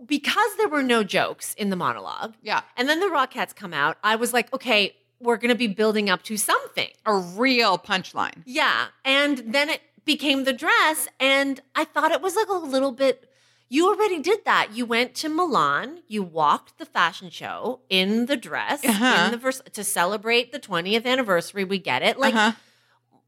because 0.05 0.55
there 0.57 0.67
were 0.69 0.83
no 0.83 1.03
jokes 1.03 1.53
in 1.55 1.69
the 1.69 1.75
monologue, 1.75 2.33
Yeah. 2.41 2.61
and 2.77 2.87
then 2.89 2.99
the 2.99 3.07
Rockettes 3.07 3.55
come 3.55 3.73
out, 3.73 3.97
I 4.03 4.15
was 4.15 4.33
like, 4.33 4.51
okay, 4.53 4.95
we're 5.19 5.37
going 5.37 5.49
to 5.49 5.55
be 5.55 5.67
building 5.67 6.09
up 6.09 6.23
to 6.23 6.37
something. 6.37 6.89
A 7.05 7.13
real 7.15 7.77
punchline. 7.77 8.43
Yeah, 8.45 8.87
and 9.03 9.39
then 9.53 9.69
it 9.69 9.81
became 10.05 10.43
the 10.45 10.53
dress, 10.53 11.07
and 11.19 11.59
I 11.75 11.83
thought 11.85 12.11
it 12.11 12.21
was 12.21 12.35
like 12.35 12.47
a 12.47 12.53
little 12.53 12.91
bit. 12.91 13.25
You 13.71 13.87
already 13.89 14.19
did 14.19 14.45
that. 14.45 14.69
You 14.73 14.85
went 14.87 15.13
to 15.15 15.29
Milan. 15.29 15.99
You 16.07 16.23
walked 16.23 16.79
the 16.79 16.85
fashion 16.85 17.29
show 17.29 17.81
in 17.89 18.25
the 18.25 18.35
dress 18.37 18.83
Uh-huh. 18.83 19.25
in 19.25 19.31
the 19.31 19.37
vers- 19.37 19.61
to 19.73 19.83
celebrate 19.83 20.51
the 20.51 20.59
20th 20.59 21.05
anniversary. 21.05 21.63
We 21.65 21.77
get 21.77 22.01
it. 22.01 22.17
Like, 22.17 22.33
uh-huh. 22.33 22.53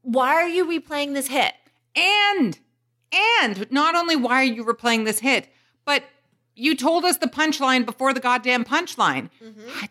why 0.00 0.34
are 0.34 0.48
you 0.48 0.64
replaying 0.66 1.14
this 1.14 1.28
hit? 1.28 1.52
And, 1.94 2.58
and 3.12 3.70
not 3.70 3.94
only 3.94 4.16
why 4.16 4.40
are 4.40 4.42
you 4.44 4.64
replaying 4.64 5.04
this 5.04 5.20
hit, 5.20 5.48
but 5.84 6.02
you 6.62 6.74
told 6.76 7.04
us 7.04 7.16
the 7.18 7.26
punchline 7.26 7.84
before 7.84 8.12
the 8.14 8.20
goddamn 8.20 8.64
punchline. 8.64 9.30
Mm-hmm. 9.42 9.84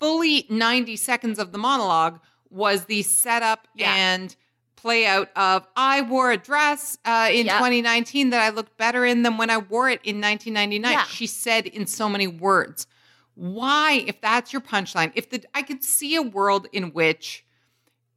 Fully 0.00 0.46
90 0.48 0.96
seconds 0.96 1.38
of 1.38 1.52
the 1.52 1.58
monologue 1.58 2.18
was 2.50 2.86
the 2.86 3.02
setup 3.02 3.68
Yeah. 3.74 3.94
and 3.94 4.34
play 4.74 5.06
out 5.06 5.30
of 5.36 5.66
I 5.76 6.02
wore 6.02 6.32
a 6.32 6.36
dress 6.36 6.98
uh, 7.04 7.28
in 7.30 7.46
Yeah. 7.46 7.58
2019 7.58 8.30
that 8.30 8.40
I 8.42 8.48
looked 8.50 8.76
better 8.76 9.04
in 9.06 9.22
than 9.22 9.36
when 9.36 9.48
I 9.48 9.58
wore 9.58 9.88
it 9.88 10.00
in 10.02 10.20
1999. 10.20 10.90
Yeah. 10.92 11.04
She 11.04 11.26
said 11.28 11.66
in 11.68 11.86
so 11.86 12.08
many 12.08 12.26
words. 12.26 12.86
Why, 13.34 14.04
if 14.06 14.20
that's 14.20 14.52
your 14.52 14.60
punchline, 14.60 15.12
if 15.14 15.30
the 15.30 15.44
I 15.54 15.62
could 15.62 15.82
see 15.84 16.16
a 16.16 16.22
world 16.22 16.66
in 16.72 16.92
which 16.92 17.44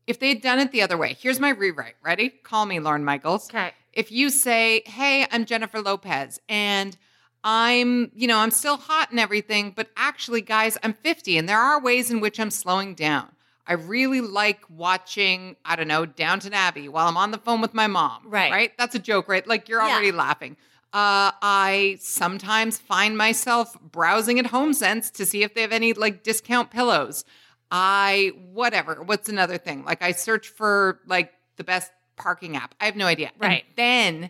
if 0.08 0.20
they 0.20 0.30
had 0.30 0.42
done 0.42 0.60
it 0.60 0.72
the 0.72 0.82
other 0.82 0.98
way, 0.98 1.16
here's 1.20 1.40
my 1.40 1.50
rewrite. 1.50 1.96
Ready? 2.04 2.30
Call 2.30 2.66
me, 2.66 2.80
Lorne 2.80 3.06
Michaels. 3.06 3.48
Okay. 3.50 3.72
If 3.94 4.12
you 4.12 4.30
say, 4.32 4.82
Hey, 4.88 5.26
I'm 5.32 5.46
Jennifer 5.46 5.82
Lopez 5.82 6.40
and 6.50 6.98
I'm, 7.46 8.12
you 8.16 8.28
know, 8.28 8.40
I'm 8.40 8.50
still 8.52 8.76
hot 8.78 9.12
and 9.12 9.20
everything, 9.20 9.72
but 9.76 9.90
actually, 9.96 10.42
guys, 10.42 10.78
I'm 10.84 10.94
50 10.94 11.38
and 11.38 11.48
there 11.48 11.60
are 11.60 11.80
ways 11.80 12.10
in 12.10 12.20
which 12.20 12.40
I'm 12.40 12.50
slowing 12.52 12.96
down. 12.96 13.28
I 13.68 13.74
really 13.74 14.20
like 14.22 14.60
watching, 14.70 15.56
I 15.64 15.76
don't 15.76 15.88
know, 15.88 16.06
Downton 16.06 16.54
Abbey 16.54 16.90
while 16.90 17.08
I'm 17.08 17.18
on 17.18 17.32
the 17.32 17.38
phone 17.38 17.62
with 17.62 17.74
my 17.74 17.88
mom. 17.88 18.24
Right. 18.26 18.52
Right? 18.52 18.72
That's 18.78 18.96
a 18.96 19.00
joke, 19.00 19.28
right? 19.30 19.46
Like 19.48 19.70
you're 19.70 19.82
Yeah. 19.82 19.92
already 19.94 20.12
laughing. 20.12 20.58
Uh, 20.92 21.32
I 21.42 21.98
sometimes 22.00 22.78
find 22.78 23.18
myself 23.18 23.76
browsing 23.80 24.40
at 24.40 24.46
HomeSense 24.46 25.12
to 25.14 25.26
see 25.26 25.44
if 25.44 25.54
they 25.54 25.62
have 25.62 25.72
any 25.72 25.94
like 25.94 26.24
discount 26.24 26.72
pillows. 26.72 27.26
I 27.72 28.32
whatever. 28.54 29.04
What's 29.04 29.28
another 29.30 29.58
thing? 29.58 29.84
Like 29.84 30.02
I 30.02 30.12
search 30.14 30.48
for 30.48 31.00
like 31.06 31.34
the 31.58 31.64
best 31.64 31.92
parking 32.16 32.56
app. 32.56 32.74
I 32.80 32.86
have 32.86 32.96
no 32.96 33.06
idea. 33.08 33.32
And 33.40 33.50
Right. 33.50 33.66
then 33.76 34.30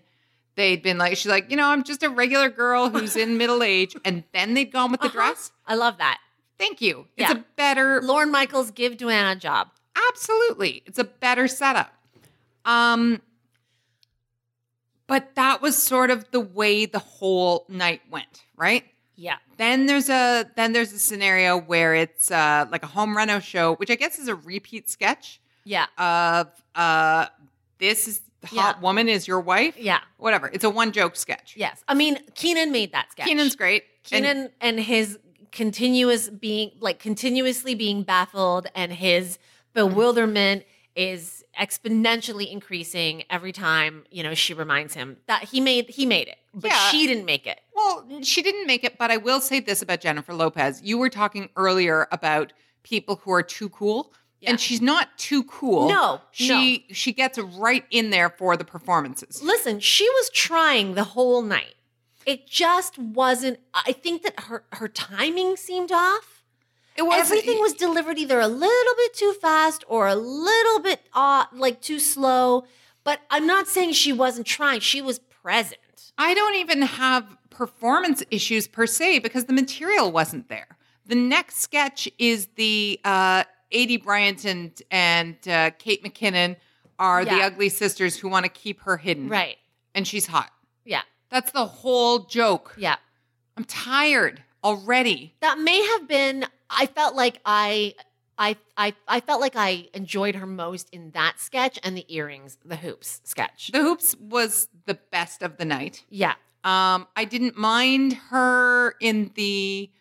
they'd 0.56 0.82
been 0.82 0.98
like, 0.98 1.18
she's 1.18 1.28
like, 1.32 1.50
you 1.52 1.58
know, 1.58 1.68
I'm 1.68 1.84
just 1.84 2.04
a 2.04 2.10
regular 2.10 2.50
girl 2.50 2.90
who's 2.90 3.16
in 3.16 3.38
middle 3.44 3.62
age, 3.64 3.96
and 4.06 4.24
then 4.34 4.54
they'd 4.54 4.72
gone 4.72 4.92
with 4.92 5.02
the 5.02 5.08
Uh-huh. 5.08 5.16
dress. 5.16 5.52
I 5.68 5.76
love 5.76 5.98
that. 5.98 6.20
Thank 6.58 6.82
you. 6.82 7.08
It's 7.18 7.30
a 7.32 7.44
better 7.58 8.02
Lorne 8.02 8.32
Michaels, 8.32 8.72
give 8.72 8.94
Duana 8.98 9.34
a 9.34 9.36
job. 9.36 9.70
Absolutely. 10.10 10.84
It's 10.86 11.00
a 11.00 11.04
better 11.04 11.48
setup. 11.48 11.94
Um 12.64 13.22
but 15.08 15.36
that 15.36 15.62
was 15.62 15.82
sort 15.82 16.10
of 16.10 16.32
the 16.32 16.40
way 16.40 16.86
the 16.86 17.00
whole 17.00 17.66
night 17.70 18.02
went, 18.10 18.44
right? 18.56 18.84
Yeah. 19.16 19.36
Then 19.58 19.86
there's 19.86 20.10
a 20.10 20.46
then 20.56 20.74
there's 20.74 20.92
a 20.94 21.00
scenario 21.00 21.60
where 21.60 21.94
it's 21.96 22.32
uh 22.32 22.66
like 22.72 22.84
a 22.84 22.88
home 22.88 23.16
reno 23.16 23.40
show, 23.40 23.76
which 23.76 23.90
I 23.92 23.96
guess 23.96 24.18
is 24.20 24.28
a 24.28 24.36
repeat 24.36 24.90
sketch 24.90 25.40
Yeah. 25.64 25.86
of 25.98 26.48
uh 26.74 27.28
this 27.80 28.08
is 28.08 28.22
hot 28.46 28.78
Yeah. 28.78 28.82
woman 28.82 29.10
is 29.10 29.28
your 29.28 29.40
wife. 29.42 29.76
Yeah. 29.78 30.00
Whatever. 30.18 30.50
It's 30.54 30.64
a 30.64 30.70
one 30.70 30.92
joke 30.92 31.16
sketch. 31.16 31.54
Yes. 31.58 31.84
I 31.88 31.94
mean, 31.94 32.20
Kenan 32.36 32.72
made 32.72 32.92
that 32.94 33.12
sketch. 33.12 33.28
Kenan's 33.28 33.56
great. 33.56 33.84
And- 34.12 34.24
Kenan 34.26 34.50
and, 34.62 34.80
his 34.80 35.18
continuous 35.52 36.30
being 36.30 36.72
like 36.80 37.00
continuously 37.00 37.76
being 37.76 38.04
baffled 38.04 38.68
and 38.76 38.92
his 38.92 39.38
bewilderment 39.74 40.64
is 40.96 41.44
exponentially 41.60 42.52
increasing 42.52 43.24
every 43.30 43.52
time, 43.52 44.04
you 44.12 44.22
know, 44.24 44.34
she 44.34 44.54
reminds 44.54 44.94
him 44.94 45.18
that 45.28 45.44
he 45.46 45.60
made 45.62 45.90
he 45.90 46.06
made 46.06 46.28
it. 46.28 46.38
But 46.54 46.72
Yeah. 46.72 46.90
she 46.90 47.08
didn't 47.08 47.26
make 47.26 47.48
it. 47.48 47.60
Well, 47.74 48.08
she 48.22 48.42
didn't 48.42 48.68
make 48.68 48.84
it, 48.84 48.98
but 48.98 49.12
I 49.12 49.18
will 49.18 49.42
say 49.42 49.60
this 49.60 49.82
about 49.82 50.02
Jennifer 50.02 50.34
Lopez. 50.34 50.82
You 50.82 50.98
were 50.98 51.10
talking 51.10 51.50
earlier 51.56 52.08
about 52.12 52.54
people 52.84 53.18
who 53.24 53.32
are 53.32 53.44
too 53.44 53.70
cool. 53.70 54.14
Yeah. 54.46 54.52
And 54.52 54.60
she's 54.62 54.82
not 54.82 55.18
too 55.18 55.44
cool. 55.44 55.90
No, 55.90 56.22
She 56.32 56.86
she 56.92 57.12
gets 57.12 57.38
right 57.38 57.86
in 57.92 58.10
there 58.12 58.30
for 58.30 58.56
the 58.56 58.64
performances. 58.66 59.42
Listen, 59.44 59.80
she 59.80 60.08
was 60.10 60.30
trying 60.30 60.94
the 60.96 61.04
whole 61.04 61.42
night. 61.42 61.76
It 62.26 62.48
just 62.48 62.98
wasn't 62.98 63.60
I 63.74 63.92
think 63.92 64.24
that 64.24 64.40
her 64.42 64.64
her 64.74 64.88
timing 64.88 65.58
seemed 65.58 65.92
off. 65.92 66.44
It 66.96 67.02
was 67.04 67.20
Everything 67.20 67.60
was 67.60 67.74
delivered 67.74 68.18
either 68.18 68.40
a 68.40 68.48
little 68.48 68.94
bit 68.96 69.14
too 69.14 69.34
fast 69.42 69.84
or 69.88 70.08
a 70.08 70.16
little 70.16 70.80
bit 70.80 71.02
off, 71.14 71.50
like 71.52 71.82
too 71.82 72.00
slow. 72.00 72.66
But 73.04 73.20
I'm 73.30 73.46
not 73.46 73.68
saying 73.68 73.94
she 73.94 74.14
wasn't 74.14 74.48
trying. 74.48 74.80
She 74.80 75.02
was 75.02 75.20
present. 75.20 75.80
I 76.18 76.34
don't 76.34 76.56
even 76.56 76.82
have 76.84 77.38
performance 77.50 78.24
issues 78.32 78.68
per 78.68 78.88
se 78.88 79.20
because 79.20 79.46
the 79.46 79.54
material 79.54 80.12
wasn't 80.12 80.48
there. 80.48 80.78
The 81.06 81.16
next 81.16 81.58
sketch 81.58 82.10
is 82.18 82.48
the 82.56 83.00
uh 83.04 83.44
Aidy 83.74 84.02
Bryant 84.02 84.46
and, 84.46 84.82
and 84.92 85.36
uh, 85.48 85.72
Kate 85.78 86.04
McKinnon 86.04 86.56
are 86.98 87.26
the 87.26 87.42
ugly 87.42 87.70
sisters 87.70 88.16
who 88.18 88.30
want 88.30 88.46
to 88.46 88.50
keep 88.50 88.82
her 88.82 88.98
hidden. 88.98 89.28
Right. 89.28 89.58
And 89.94 90.08
she's 90.08 90.28
hot. 90.28 90.52
Yeah. 90.86 91.02
That's 91.30 91.52
the 91.52 91.66
whole 91.66 92.20
joke. 92.20 92.74
Yeah. 92.78 92.96
I'm 93.58 93.66
tired 93.66 94.42
already. 94.64 95.36
That 95.42 95.60
may 95.60 95.82
have 95.86 96.08
been 96.08 96.46
I 96.70 96.86
felt 96.86 97.16
like 97.16 97.40
I 97.46 97.96
I 98.38 98.56
I 98.78 98.94
I 99.08 99.20
felt 99.20 99.42
like 99.42 99.56
I 99.56 99.88
enjoyed 99.94 100.36
her 100.36 100.46
most 100.46 100.90
in 100.92 101.12
that 101.12 101.40
sketch 101.40 101.80
and 101.84 101.98
the 101.98 102.06
earrings, 102.14 102.58
the 102.64 102.76
hoops 102.78 103.22
sketch. 103.24 103.72
The 103.74 103.82
hoops 103.82 104.16
was 104.20 104.68
the 104.86 104.96
best 105.12 105.42
of 105.42 105.58
the 105.58 105.66
night. 105.66 106.04
yeah. 106.10 106.34
Um, 106.64 107.08
I 107.16 107.26
didn't 107.26 107.58
mind 107.58 108.14
her 108.32 108.96
in 109.00 109.32
the 109.36 109.92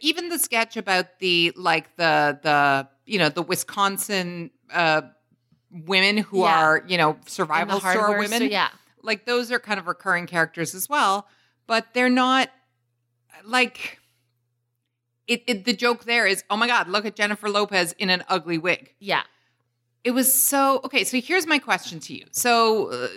even 0.00 0.28
the 0.28 0.38
sketch 0.38 0.76
about 0.76 1.18
the 1.18 1.52
like 1.56 1.96
the 1.96 2.38
the 2.42 2.88
you 3.06 3.18
know 3.18 3.28
the 3.28 3.42
Wisconsin 3.42 4.50
uh 4.72 5.02
women 5.70 6.18
who 6.18 6.40
Yeah. 6.42 6.58
are 6.64 6.84
you 6.86 6.98
know 6.98 7.16
survival 7.26 7.80
store 7.80 7.92
hardware 7.92 8.18
women. 8.18 8.38
store- 8.38 8.48
yeah. 8.48 8.68
like 9.02 9.24
those 9.26 9.50
are 9.50 9.58
kind 9.58 9.80
of 9.80 9.86
recurring 9.86 10.26
characters 10.26 10.74
as 10.74 10.88
well, 10.88 11.26
but 11.66 11.86
they're 11.94 12.10
not 12.10 12.48
like 13.44 13.98
it, 15.26 15.42
it 15.46 15.64
the 15.64 15.72
joke 15.72 16.04
there 16.04 16.26
is, 16.26 16.44
"Oh 16.50 16.56
my 16.56 16.66
god, 16.66 16.88
look 16.88 17.04
at 17.06 17.16
Jennifer 17.16 17.48
Lopez 17.48 17.92
in 17.98 18.10
an 18.10 18.22
ugly 18.28 18.58
wig." 18.58 18.94
Yeah. 18.98 19.22
It 20.04 20.10
was 20.10 20.32
so 20.32 20.80
Okay, 20.84 21.04
so 21.04 21.20
here's 21.20 21.46
my 21.46 21.58
question 21.58 22.00
to 22.00 22.14
you. 22.14 22.24
So 22.32 22.88
uh, 22.90 23.08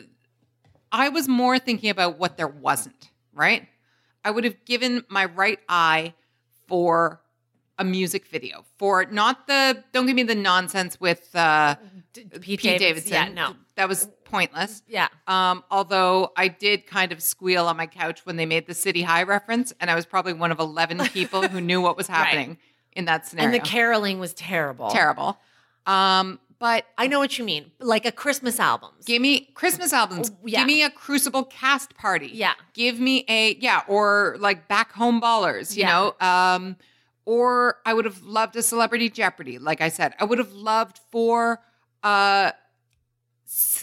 I 0.91 1.09
was 1.09 1.27
more 1.27 1.57
thinking 1.59 1.89
about 1.89 2.17
what 2.19 2.37
there 2.37 2.47
wasn't, 2.47 3.09
right? 3.33 3.67
I 4.23 4.31
would 4.31 4.43
have 4.43 4.63
given 4.65 5.03
my 5.09 5.25
right 5.25 5.59
eye 5.67 6.13
for 6.67 7.21
a 7.77 7.83
music 7.83 8.27
video, 8.27 8.65
for 8.77 9.05
not 9.05 9.47
the 9.47 9.83
don't 9.91 10.05
give 10.05 10.15
me 10.15 10.23
the 10.23 10.35
nonsense 10.35 10.99
with 10.99 11.29
uh 11.35 11.75
Pete, 12.13 12.41
Pete, 12.41 12.61
Davidson. 12.61 12.79
Davidson. 12.79 13.13
Yeah, 13.13 13.29
no. 13.29 13.55
That 13.75 13.89
was 13.89 14.07
pointless. 14.23 14.81
Yeah. 14.87 15.07
Um, 15.27 15.63
although 15.69 16.31
I 16.37 16.47
did 16.47 16.87
kind 16.87 17.11
of 17.11 17.21
squeal 17.21 17.67
on 17.67 17.75
my 17.75 17.87
couch 17.87 18.25
when 18.25 18.37
they 18.37 18.45
made 18.45 18.67
the 18.67 18.73
City 18.73 19.01
High 19.01 19.23
reference, 19.23 19.73
and 19.79 19.91
I 19.91 19.95
was 19.95 20.05
probably 20.05 20.33
one 20.33 20.51
of 20.51 20.59
11 20.59 20.99
people 21.13 21.47
who 21.47 21.59
knew 21.59 21.81
what 21.81 21.97
was 21.97 22.07
happening 22.07 22.57
in 22.93 23.05
that 23.05 23.27
scenario. 23.27 23.53
And 23.53 23.53
the 23.53 23.67
caroling 23.67 24.19
was 24.19 24.33
terrible. 24.33 24.89
Terrible. 24.89 25.37
Um, 25.85 26.39
but 26.59 26.85
I 26.97 27.07
know 27.07 27.19
what 27.19 27.37
you 27.37 27.45
mean. 27.45 27.71
Like 27.79 28.05
a 28.05 28.11
Christmas 28.11 28.59
album. 28.59 28.91
give 29.05 29.21
me 29.21 29.49
Christmas 29.53 29.91
albums. 29.93 30.31
Oh, 30.31 30.37
yeah. 30.45 30.59
Give 30.59 30.67
me 30.67 30.83
a 30.83 30.89
Crucible 30.89 31.43
cast 31.43 31.95
party. 31.95 32.29
Yeah. 32.33 32.53
Give 32.73 32.99
me 32.99 33.25
a, 33.27 33.55
yeah, 33.55 33.81
or 33.87 34.37
like 34.39 34.67
Back 34.67 34.91
Home 34.93 35.21
Ballers, 35.21 35.75
you 35.75 35.81
Yeah. 35.81 35.91
know? 36.19 36.27
Um, 36.27 36.77
or 37.25 37.77
I 37.85 37.93
would 37.93 38.05
have 38.05 38.21
loved 38.23 38.55
a 38.55 38.61
Celebrity 38.61 39.09
Jeopardy. 39.09 39.57
Like 39.59 39.81
I 39.81 39.89
said, 39.89 40.13
I 40.19 40.25
would 40.25 40.37
have 40.37 40.53
loved 40.53 40.99
for, 41.11 41.59
uh, 42.03 42.51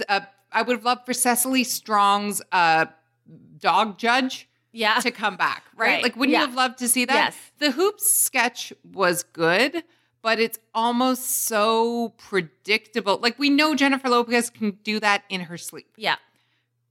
uh 0.09 0.21
I 0.55 0.63
would 0.63 0.77
have 0.77 0.85
loved 0.85 1.07
for 1.07 1.13
Cecily 1.15 1.65
Strong's, 1.65 2.43
uh, 2.53 2.87
dog 3.59 3.99
judge 3.99 4.49
Yeah. 4.73 4.99
to 5.01 5.11
come 5.11 5.37
back, 5.37 5.65
right? 5.77 5.95
Right. 5.95 6.03
Like, 6.03 6.17
wouldn't 6.17 6.33
Yeah. 6.33 6.41
you 6.41 6.47
have 6.47 6.55
loved 6.55 6.79
to 6.79 6.89
see 6.89 7.05
that? 7.07 7.15
Yes. 7.15 7.37
The 7.59 7.71
hoops 7.73 8.11
sketch 8.11 8.73
was 8.85 9.23
good, 9.23 9.85
but 10.23 10.39
it's 10.41 10.59
almost 10.75 11.47
so 11.47 12.11
predictable. 12.19 13.19
Like, 13.21 13.39
we 13.39 13.51
know 13.51 13.75
Jennifer 13.75 14.09
Lopez 14.09 14.51
can 14.51 14.79
do 14.85 15.01
that 15.01 15.25
in 15.29 15.43
her 15.43 15.59
sleep. 15.59 15.89
yeah. 15.97 16.17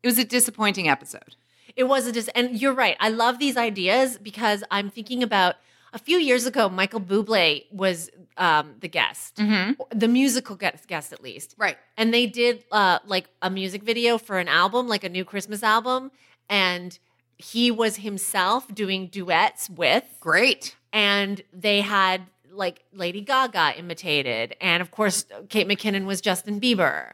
It 0.03 0.07
was 0.07 0.17
a 0.17 0.23
disappointing 0.25 0.89
episode. 0.89 1.35
It 1.75 1.83
was 1.83 2.07
a 2.07 2.11
dis 2.11 2.27
and 2.29 2.59
you're 2.59 2.73
right. 2.73 2.97
I 2.99 3.09
love 3.09 3.37
these 3.37 3.55
ideas 3.55 4.17
because 4.17 4.63
I'm 4.71 4.89
thinking 4.89 5.21
about 5.21 5.57
a 5.93 5.99
few 5.99 6.17
years 6.17 6.47
ago, 6.47 6.69
Michael 6.69 7.01
Bublé 7.01 7.65
was 7.71 8.09
um, 8.37 8.73
the 8.79 8.87
guest, 8.87 9.35
the 9.35 10.07
musical 10.07 10.55
guest, 10.55 10.87
guest 10.87 11.13
at 11.13 11.21
least. 11.21 11.53
Right. 11.57 11.77
And 11.97 12.11
they 12.11 12.25
did 12.25 12.63
uh, 12.71 12.97
like 13.05 13.27
a 13.43 13.49
music 13.51 13.83
video 13.83 14.17
for 14.17 14.39
an 14.39 14.47
album, 14.47 14.87
like 14.87 15.03
a 15.03 15.09
new 15.09 15.23
Christmas 15.23 15.61
album. 15.61 16.11
And 16.49 16.97
he 17.37 17.69
was 17.69 17.97
himself 17.97 18.73
doing 18.73 19.05
duets 19.07 19.69
with, 19.69 20.05
Great. 20.19 20.75
and 20.91 21.41
they 21.53 21.81
had 21.81 22.21
like 22.51 22.83
Lady 22.93 23.21
Gaga 23.21 23.73
imitated. 23.77 24.55
And 24.61 24.81
of 24.81 24.91
course, 24.91 25.25
Kate 25.49 25.67
McKinnon 25.67 26.05
was 26.05 26.21
Justin 26.21 26.59
Bieber. 26.59 27.11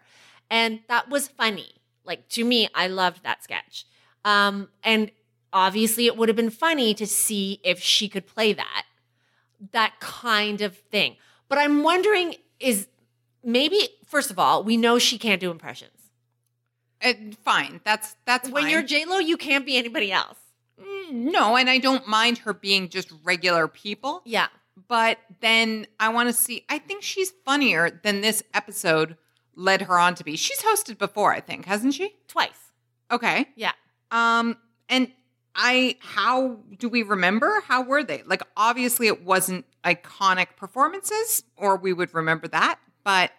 And 0.49 0.79
that 0.87 1.09
was 1.09 1.27
funny. 1.27 1.73
Like 2.03 2.27
to 2.29 2.43
me, 2.43 2.69
I 2.73 2.87
loved 2.87 3.23
that 3.23 3.43
sketch. 3.43 3.85
Um, 4.25 4.69
and 4.83 5.11
obviously, 5.53 6.05
it 6.05 6.17
would 6.17 6.29
have 6.29 6.35
been 6.35 6.49
funny 6.49 6.93
to 6.95 7.05
see 7.05 7.59
if 7.63 7.79
she 7.79 8.07
could 8.09 8.25
play 8.27 8.53
that, 8.53 8.85
that 9.71 9.93
kind 9.99 10.61
of 10.61 10.77
thing. 10.77 11.17
But 11.49 11.57
I'm 11.57 11.83
wondering 11.83 12.35
is 12.59 12.87
maybe, 13.43 13.89
first 14.05 14.31
of 14.31 14.39
all, 14.39 14.63
we 14.63 14.77
know 14.77 14.99
she 14.99 15.17
can't 15.17 15.39
do 15.39 15.51
impressions. 15.51 15.91
Uh, 17.03 17.13
fine. 17.45 17.79
That's 17.83 18.15
that's 18.25 18.49
When 18.49 18.63
fine. 18.63 18.71
you're 18.71 18.81
J-Lo, 18.83 19.19
you 19.19 19.37
can't 19.37 19.65
be 19.65 19.77
anybody 19.77 20.11
else. 20.11 20.37
no, 21.11 21.55
and 21.55 21.69
I 21.69 21.77
don't 21.77 22.07
mind 22.07 22.39
her 22.39 22.53
being 22.53 22.89
just 22.89 23.11
regular 23.23 23.67
people. 23.67 24.21
Yeah. 24.25 24.47
But 24.87 25.17
then 25.41 25.87
I 25.99 26.09
want 26.09 26.29
to 26.29 26.33
see. 26.33 26.65
I 26.69 26.77
think 26.77 27.03
she's 27.03 27.31
funnier 27.45 27.99
than 28.03 28.21
this 28.21 28.43
episode 28.53 29.17
led 29.55 29.81
her 29.83 29.97
on 29.97 30.13
to 30.15 30.23
be. 30.23 30.35
She's 30.35 30.61
hosted 30.61 30.97
before, 30.97 31.33
I 31.33 31.39
think, 31.39 31.65
hasn't 31.65 31.95
she? 31.95 32.15
Twice. 32.27 32.71
Okay. 33.11 33.47
Yeah. 33.55 33.71
Um, 34.11 34.57
and 34.87 35.11
I, 35.55 35.97
how 35.99 36.59
do 36.77 36.87
we 36.87 37.01
remember? 37.01 37.61
How 37.65 37.81
were 37.81 38.03
they? 38.03 38.21
Like, 38.23 38.43
obviously, 38.55 39.07
it 39.07 39.23
wasn't 39.25 39.65
iconic 39.83 40.55
performances, 40.55 41.43
or 41.55 41.75
we 41.77 41.91
would 41.93 42.13
remember 42.13 42.47
that. 42.49 42.79
But 43.03 43.31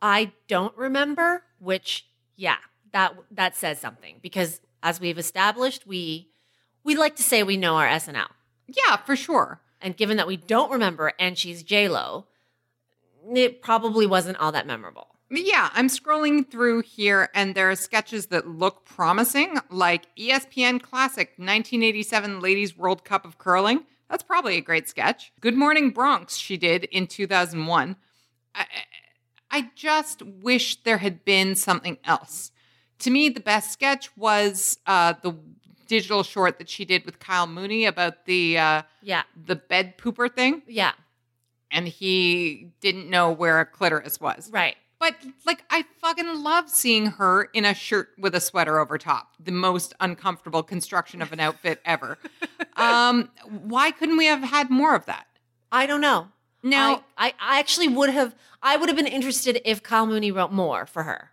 I 0.00 0.32
don't 0.48 0.76
remember, 0.76 1.42
which 1.58 2.06
yeah, 2.36 2.56
that 2.92 3.14
that 3.30 3.56
says 3.56 3.78
something 3.78 4.16
because 4.22 4.60
as 4.82 5.00
we've 5.00 5.18
established, 5.18 5.86
we 5.86 6.30
we 6.84 6.94
like 6.94 7.16
to 7.16 7.22
say 7.22 7.42
we 7.42 7.56
know 7.56 7.76
our 7.76 7.88
SNL. 7.88 8.28
yeah, 8.68 8.96
for 8.96 9.16
sure. 9.16 9.60
And 9.80 9.96
given 9.96 10.16
that 10.16 10.26
we 10.26 10.36
don't 10.36 10.70
remember 10.70 11.12
and 11.18 11.36
she's 11.36 11.62
J-Lo, 11.62 12.26
it 13.34 13.62
probably 13.62 14.06
wasn't 14.06 14.38
all 14.38 14.52
that 14.52 14.66
memorable. 14.66 15.08
Yeah, 15.28 15.70
I'm 15.72 15.88
scrolling 15.88 16.48
through 16.48 16.82
here, 16.82 17.30
and 17.34 17.56
there 17.56 17.68
are 17.68 17.74
sketches 17.74 18.26
that 18.26 18.46
look 18.46 18.84
promising, 18.84 19.58
like 19.70 20.06
ESPN 20.16 20.80
Classic 20.80 21.30
1987 21.30 22.38
Ladies 22.38 22.76
World 22.76 23.04
Cup 23.04 23.24
of 23.24 23.36
Curling. 23.36 23.84
That's 24.08 24.22
probably 24.22 24.56
a 24.56 24.60
great 24.60 24.88
sketch. 24.88 25.32
Good 25.40 25.56
Morning 25.56 25.90
Bronx, 25.90 26.36
she 26.36 26.56
did 26.56 26.84
in 26.84 27.08
2001. 27.08 27.96
I, 28.54 28.66
I 29.50 29.70
just 29.74 30.22
wish 30.22 30.76
there 30.84 30.98
had 30.98 31.24
been 31.24 31.56
something 31.56 31.98
else. 32.04 32.52
To 33.00 33.10
me, 33.10 33.28
the 33.28 33.40
best 33.40 33.72
sketch 33.72 34.16
was 34.16 34.78
uh, 34.86 35.14
the 35.22 35.36
digital 35.86 36.22
short 36.22 36.58
that 36.58 36.68
she 36.68 36.84
did 36.84 37.04
with 37.06 37.18
Kyle 37.18 37.46
Mooney 37.46 37.84
about 37.86 38.24
the 38.26 38.58
uh, 38.58 38.82
Yeah. 39.02 39.22
the 39.46 39.56
bed 39.56 39.98
pooper 39.98 40.32
thing, 40.32 40.62
Yeah. 40.66 40.92
and 41.70 41.86
he 41.88 42.72
didn't 42.80 43.08
know 43.10 43.30
where 43.32 43.60
a 43.60 43.66
clitoris 43.66 44.20
was. 44.20 44.50
Right. 44.52 44.76
But 44.98 45.14
like, 45.44 45.62
I 45.68 45.84
fucking 46.00 46.42
love 46.42 46.70
seeing 46.70 47.06
her 47.06 47.44
in 47.52 47.66
a 47.66 47.74
shirt 47.74 48.08
with 48.18 48.34
a 48.34 48.40
sweater 48.40 48.78
over 48.78 48.96
top. 48.96 49.34
The 49.38 49.52
most 49.52 49.92
uncomfortable 50.00 50.62
construction 50.62 51.20
of 51.20 51.32
an 51.32 51.40
outfit 51.40 51.82
ever. 51.84 52.16
um, 52.76 53.28
why 53.46 53.90
couldn't 53.90 54.16
we 54.16 54.24
have 54.26 54.42
had 54.42 54.70
more 54.70 54.94
of 54.94 55.04
that? 55.04 55.26
I 55.70 55.84
don't 55.86 56.00
know. 56.00 56.28
Now, 56.62 57.04
I, 57.18 57.28
I, 57.28 57.56
I 57.56 57.58
actually 57.58 57.88
would 57.88 58.08
have 58.10 58.34
I 58.62 58.76
would 58.76 58.88
have 58.88 58.96
been 58.96 59.06
interested 59.06 59.60
if 59.64 59.82
Kyle 59.82 60.06
Mooney 60.06 60.32
wrote 60.32 60.50
more 60.50 60.86
for 60.86 61.02
her. 61.04 61.30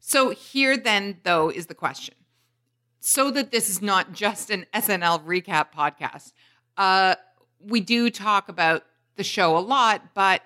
so 0.00 0.30
here 0.30 0.76
then 0.76 1.18
though 1.24 1.50
is 1.50 1.66
the 1.66 1.74
question. 1.74 2.14
So 3.06 3.30
that 3.32 3.50
this 3.50 3.68
is 3.68 3.82
not 3.82 4.12
just 4.12 4.48
an 4.48 4.64
SNL 4.72 5.26
recap 5.26 5.66
podcast. 5.76 6.32
Uh, 6.78 7.16
we 7.60 7.82
do 7.82 8.08
talk 8.08 8.48
about 8.48 8.82
the 9.16 9.22
show 9.22 9.58
a 9.58 9.60
lot, 9.60 10.14
but 10.14 10.40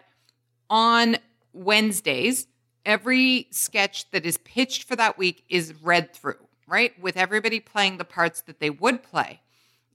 on 0.69 1.19
Wednesdays, 1.53 2.49
every 2.85 3.47
sketch 3.53 4.11
that 4.11 4.27
is 4.27 4.39
pitched 4.39 4.83
for 4.83 4.97
that 4.97 5.17
week 5.17 5.45
is 5.49 5.73
read 5.85 6.13
through, 6.13 6.49
right? 6.67 7.01
With 7.01 7.17
everybody 7.17 7.61
playing 7.61 7.99
the 7.99 8.05
parts 8.05 8.41
that 8.41 8.59
they 8.59 8.71
would 8.71 9.05
play. 9.05 9.41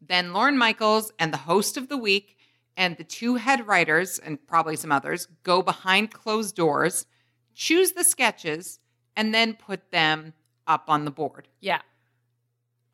Then 0.02 0.32
Lorne 0.32 0.58
Michaels 0.58 1.12
and 1.20 1.34
the 1.34 1.40
host 1.40 1.76
of 1.76 1.90
the 1.90 1.98
week 1.98 2.38
and 2.78 2.96
the 2.96 3.04
two 3.04 3.36
head 3.36 3.68
writers 3.68 4.20
and 4.20 4.40
probably 4.48 4.78
some 4.78 4.94
others 4.94 5.28
go 5.44 5.62
behind 5.62 6.14
closed 6.14 6.56
doors, 6.56 7.08
choose 7.54 7.92
the 7.92 8.06
sketches, 8.06 8.80
and 9.18 9.34
then 9.34 9.54
put 9.54 9.92
them 9.92 10.32
up 10.66 10.86
on 10.88 11.04
the 11.04 11.12
board. 11.12 11.50
Yeah. 11.60 11.82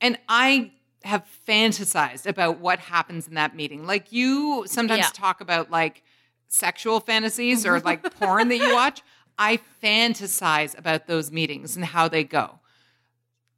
And 0.02 0.18
I 0.28 0.72
have 1.04 1.26
fantasized 1.48 2.26
about 2.26 2.60
what 2.60 2.80
happens 2.80 3.28
in 3.28 3.36
that 3.36 3.56
meeting. 3.56 3.86
Like 3.86 4.12
you 4.12 4.66
sometimes 4.68 5.06
Yeah. 5.06 5.10
talk 5.14 5.42
about 5.42 5.72
like 5.72 6.04
sexual 6.48 7.00
fantasies 7.00 7.66
or 7.66 7.80
like 7.80 8.04
porn 8.20 8.50
that 8.50 8.58
you 8.58 8.74
watch. 8.74 9.02
I 9.38 9.60
fantasize 9.82 10.78
about 10.78 11.08
those 11.08 11.32
meetings 11.32 11.76
and 11.76 11.86
how 11.86 12.10
they 12.10 12.24
go. 12.26 12.60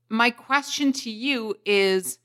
My 0.09 0.29
question 0.29 0.91
to 0.93 1.09
you 1.09 1.55
is 1.65 2.19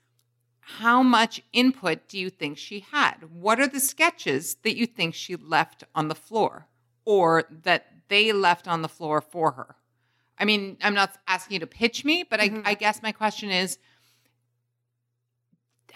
how 0.61 1.03
much 1.03 1.41
input 1.53 2.09
do 2.09 2.19
you 2.19 2.29
think 2.29 2.59
she 2.59 2.81
had? 2.81 3.15
What 3.33 3.61
are 3.61 3.69
the 3.69 3.81
sketches 3.81 4.57
that 4.57 4.77
you 4.77 4.85
think 4.85 5.15
she 5.15 5.37
left 5.37 5.85
on 5.95 6.09
the 6.09 6.15
floor 6.15 6.67
or 7.05 7.45
that 7.63 7.87
they 8.09 8.33
left 8.33 8.67
on 8.69 8.83
the 8.83 8.89
floor 8.89 9.21
for 9.21 9.53
her? 9.53 9.77
I 10.39 10.45
mean, 10.45 10.77
I'm 10.83 10.93
not 10.93 11.17
asking 11.27 11.55
you 11.55 11.61
to 11.61 11.67
pitch 11.67 12.05
me, 12.05 12.25
but 12.29 12.41
I, 12.41 12.49
mm-hmm. 12.49 12.63
I 12.65 12.75
guess 12.75 13.03
my 13.03 13.13
question 13.13 13.51
is 13.51 13.79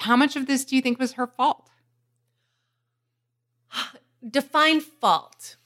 How 0.00 0.16
much 0.16 0.36
of 0.36 0.46
this 0.46 0.64
do 0.64 0.76
you 0.76 0.82
think 0.82 0.98
was 0.98 1.12
her 1.12 1.26
fault? 1.26 1.68
Define 4.28 4.80
fault. 4.80 5.56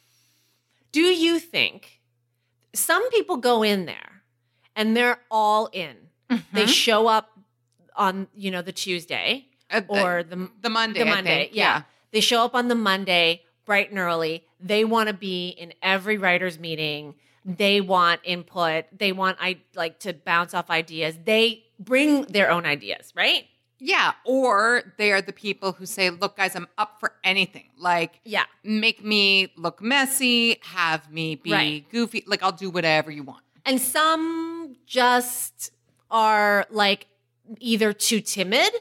Do 0.93 1.01
you 1.01 1.39
think 1.39 2.01
some 2.72 3.09
people 3.11 3.37
go 3.37 3.62
in 3.62 3.87
there 3.87 4.22
and 4.76 4.97
they're 4.97 5.20
all 5.30 5.68
in? 5.72 5.97
They 6.53 6.64
Mhm. 6.64 6.68
show 6.68 7.07
up 7.07 7.39
on, 7.97 8.28
you 8.35 8.51
know, 8.51 8.62
the 8.62 8.72
Tuesday 8.72 9.47
Uh, 9.70 9.82
or 9.89 10.22
the 10.22 10.51
the 10.61 10.70
Monday. 10.70 10.99
the 11.01 11.05
Monday. 11.05 11.45
think. 11.45 11.57
Yeah. 11.57 11.82
They 12.11 12.20
show 12.20 12.45
up 12.45 12.55
on 12.55 12.68
the 12.68 12.74
Monday 12.74 13.43
bright 13.64 13.91
and 13.91 13.99
early. 13.99 14.45
They 14.61 14.85
want 14.85 15.09
to 15.09 15.12
be 15.14 15.49
in 15.51 15.74
every 15.82 16.16
writer's 16.18 16.59
meeting. 16.59 17.14
They 17.45 17.80
want 17.80 18.20
input. 18.24 18.87
They 18.97 19.12
want 19.12 19.39
I 19.41 19.61
like 19.74 20.01
to 20.01 20.12
bounce 20.12 20.55
off 20.55 20.70
ideas. 20.70 21.18
They 21.24 21.64
bring 21.78 22.22
their 22.22 22.51
own 22.51 22.66
ideas, 22.66 23.12
right? 23.14 23.47
Yeah. 23.87 24.12
Or 24.24 24.95
they 24.97 25.12
are 25.12 25.20
the 25.20 25.32
people 25.35 25.72
who 25.72 25.85
say, 25.85 26.09
look, 26.09 26.39
guys, 26.39 26.57
I'm 26.57 26.68
up 26.78 26.99
for 27.01 27.12
anything. 27.22 27.68
Like, 27.76 28.18
Yeah. 28.24 28.45
make 28.62 29.05
me 29.05 29.53
look 29.59 29.82
messy, 29.82 30.59
have 30.62 31.11
me 31.12 31.35
be 31.35 31.53
Right. 31.53 31.91
goofy. 31.91 32.24
Like, 32.26 32.43
I'll 32.43 32.51
do 32.53 32.70
whatever 32.70 33.11
you 33.11 33.22
want. 33.22 33.43
And 33.66 33.78
some 33.78 34.76
just 34.87 35.70
are 36.11 36.66
like 36.70 37.09
either 37.61 37.93
too 37.93 38.22
timid 38.22 38.72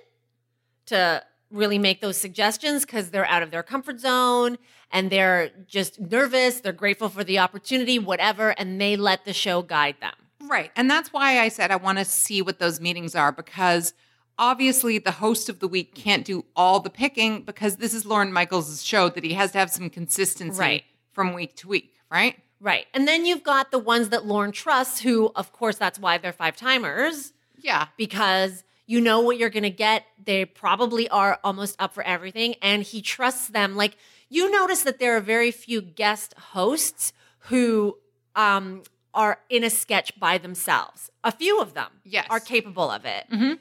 to 0.86 1.22
really 1.52 1.78
make 1.78 2.00
those 2.00 2.16
suggestions 2.16 2.86
because 2.86 3.12
they're 3.12 3.26
out 3.28 3.44
of 3.44 3.52
their 3.52 3.62
comfort 3.64 4.00
zone 4.00 4.58
and 4.90 5.10
they're 5.10 5.50
just 5.68 6.00
nervous. 6.00 6.62
They're 6.62 6.72
grateful 6.72 7.10
for 7.10 7.26
the 7.26 7.40
opportunity, 7.40 8.00
whatever, 8.00 8.52
and 8.52 8.80
they 8.80 8.96
let 8.96 9.26
the 9.26 9.34
show 9.34 9.62
guide 9.64 9.98
them. 10.00 10.14
Right. 10.42 10.72
And 10.78 10.90
that's 10.90 11.12
why 11.12 11.40
I 11.42 11.50
said 11.50 11.72
I 11.72 11.76
want 11.76 11.98
to 11.98 12.06
see 12.06 12.42
what 12.42 12.60
those 12.60 12.80
meetings 12.80 13.16
are 13.16 13.34
because 13.34 13.94
obviously 14.38 14.98
the 14.98 15.12
host 15.12 15.50
of 15.50 15.60
the 15.60 15.68
week 15.68 15.94
can't 15.96 16.26
do 16.26 16.46
all 16.56 16.80
the 16.80 16.90
picking 16.90 17.44
because 17.44 17.78
this 17.78 17.94
is 17.94 18.06
Lorne 18.06 18.34
Michaels' 18.34 18.84
show 18.84 19.10
that 19.10 19.24
he 19.24 19.34
has 19.34 19.52
to 19.52 19.58
have 19.60 19.70
some 19.72 19.90
consistency 19.90 20.60
Right. 20.60 20.84
from 21.12 21.34
week 21.34 21.56
to 21.58 21.68
week, 21.68 21.94
right? 22.12 22.40
Right. 22.60 22.88
And 22.94 23.08
then 23.08 23.26
you've 23.26 23.44
got 23.44 23.72
the 23.72 23.80
ones 23.80 24.10
that 24.10 24.26
Lorne 24.26 24.52
trusts, 24.52 25.02
who, 25.02 25.32
of 25.36 25.52
course, 25.52 25.78
that's 25.78 26.00
why 26.00 26.18
they're 26.18 26.32
five 26.34 26.56
timers, 26.56 27.34
Yeah. 27.58 27.88
because 27.98 28.64
you 28.86 29.00
know 29.02 29.20
what 29.22 29.38
you're 29.38 29.50
going 29.50 29.64
to 29.64 29.70
get. 29.70 30.06
They 30.24 30.46
probably 30.46 31.08
are 31.10 31.40
almost 31.44 31.76
up 31.80 31.94
for 31.94 32.04
everything. 32.04 32.56
And 32.62 32.84
he 32.84 33.02
trusts 33.02 33.48
them. 33.48 33.76
Like, 33.76 33.98
you 34.30 34.50
notice 34.52 34.84
that 34.84 35.00
there 35.00 35.16
are 35.16 35.22
very 35.22 35.52
few 35.52 35.82
guest 35.82 36.34
hosts 36.54 37.14
who 37.50 37.98
um, 38.36 38.82
are 39.14 39.40
in 39.50 39.64
a 39.64 39.70
sketch 39.70 40.18
by 40.20 40.38
themselves. 40.40 41.10
A 41.24 41.32
few 41.32 41.62
of 41.62 41.74
them 41.76 41.92
Yes. 42.04 42.26
are 42.32 42.40
capable 42.40 42.90
of 42.90 43.06
it. 43.06 43.26
Mhm. 43.32 43.60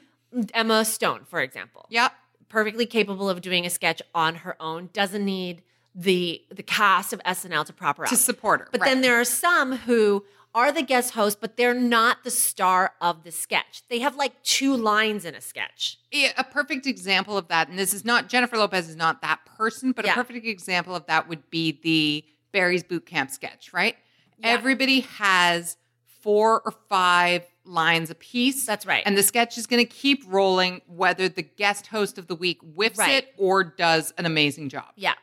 Emma 0.53 0.83
Stone, 0.85 1.21
for 1.25 1.39
example 1.41 1.85
Yeah. 1.89 2.09
perfectly 2.49 2.85
capable 2.85 3.29
of 3.29 3.41
doing 3.41 3.65
a 3.65 3.69
sketch 3.69 4.01
on 4.13 4.35
her 4.35 4.55
own 4.61 4.89
doesn't 4.93 5.23
need 5.25 5.63
the 5.95 6.41
the 6.51 6.63
cast 6.63 7.13
of 7.13 7.21
SNL 7.25 7.65
to 7.65 7.73
prop 7.73 7.97
her 7.97 8.05
To 8.05 8.15
support 8.15 8.61
her. 8.61 8.67
But 8.71 8.81
right. 8.81 8.89
then 8.89 9.01
there 9.01 9.19
are 9.19 9.25
some 9.25 9.73
who 9.77 10.25
are 10.55 10.71
the 10.71 10.83
guest 10.83 11.13
host, 11.15 11.41
but 11.41 11.57
they're 11.57 11.73
not 11.73 12.23
the 12.23 12.29
star 12.29 12.93
of 13.01 13.23
the 13.23 13.31
sketch. 13.31 13.81
They 13.89 13.99
have 13.99 14.15
like 14.15 14.41
two 14.43 14.75
lines 14.75 15.25
in 15.25 15.33
a 15.33 15.41
sketch. 15.41 15.97
Yeah, 16.11 16.31
a 16.37 16.43
perfect 16.43 16.85
example 16.85 17.37
of 17.37 17.47
that, 17.47 17.69
and 17.69 17.77
this 17.79 17.91
is 17.93 18.05
not 18.05 18.29
Jennifer 18.29 18.57
Lopez 18.57 18.87
is 18.87 18.95
not 18.95 19.21
that 19.23 19.39
person, 19.57 19.91
but 19.93 20.05
Yeah. 20.05 20.11
a 20.11 20.15
perfect 20.15 20.45
example 20.45 20.95
of 20.95 21.05
that 21.07 21.27
would 21.27 21.49
be 21.49 21.79
the 21.83 22.23
Barry's 22.51 22.83
boot 22.83 23.05
camp 23.07 23.31
sketch, 23.31 23.73
right? 23.73 23.97
Yeah. 24.37 24.49
Everybody 24.49 25.01
has 25.01 25.75
four 26.23 26.61
or 26.65 26.73
five 26.89 27.45
lines 27.65 28.09
a 28.09 28.15
piece. 28.15 28.65
That's 28.65 28.85
right. 28.85 29.03
And 29.05 29.15
the 29.17 29.23
sketch 29.23 29.57
is 29.57 29.67
going 29.67 29.85
to 29.85 29.89
keep 29.89 30.23
rolling 30.27 30.81
whether 30.87 31.29
the 31.29 31.43
guest 31.43 31.87
host 31.87 32.17
of 32.17 32.27
the 32.27 32.35
week 32.35 32.59
whiffs 32.61 32.97
Right. 32.97 33.23
it 33.23 33.33
or 33.37 33.63
does 33.63 34.13
an 34.17 34.25
amazing 34.25 34.69
job. 34.69 34.85
Yeah. 34.95 35.13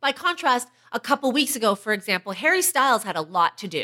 By 0.00 0.12
contrast, 0.12 0.68
a 0.92 1.00
couple 1.00 1.30
weeks 1.32 1.56
ago, 1.56 1.74
for 1.74 1.92
example, 1.92 2.32
Harry 2.32 2.62
Styles 2.62 3.04
had 3.04 3.16
a 3.16 3.22
lot 3.22 3.56
to 3.58 3.68
do. 3.68 3.78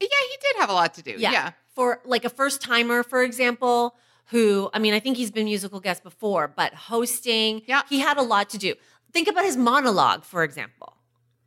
Yeah, 0.00 0.06
he 0.30 0.36
did 0.40 0.56
have 0.60 0.70
a 0.70 0.72
lot 0.72 0.94
to 0.94 1.02
do. 1.02 1.16
Yeah. 1.18 1.52
For 1.74 2.00
like 2.04 2.24
a 2.24 2.30
first 2.30 2.62
timer, 2.62 3.02
for 3.02 3.22
example, 3.22 3.94
who, 4.26 4.70
I 4.72 4.78
mean, 4.78 4.94
I 4.94 5.00
think 5.00 5.16
he's 5.16 5.30
been 5.30 5.44
musical 5.46 5.80
guest 5.80 6.02
before, 6.02 6.48
but 6.48 6.72
hosting, 6.74 7.62
Yeah. 7.66 7.82
he 7.88 7.98
had 8.00 8.16
a 8.16 8.22
lot 8.22 8.48
to 8.50 8.58
do. 8.58 8.74
Think 9.12 9.26
about 9.28 9.44
his 9.44 9.56
monologue, 9.56 10.24
for 10.24 10.42
example. 10.44 10.94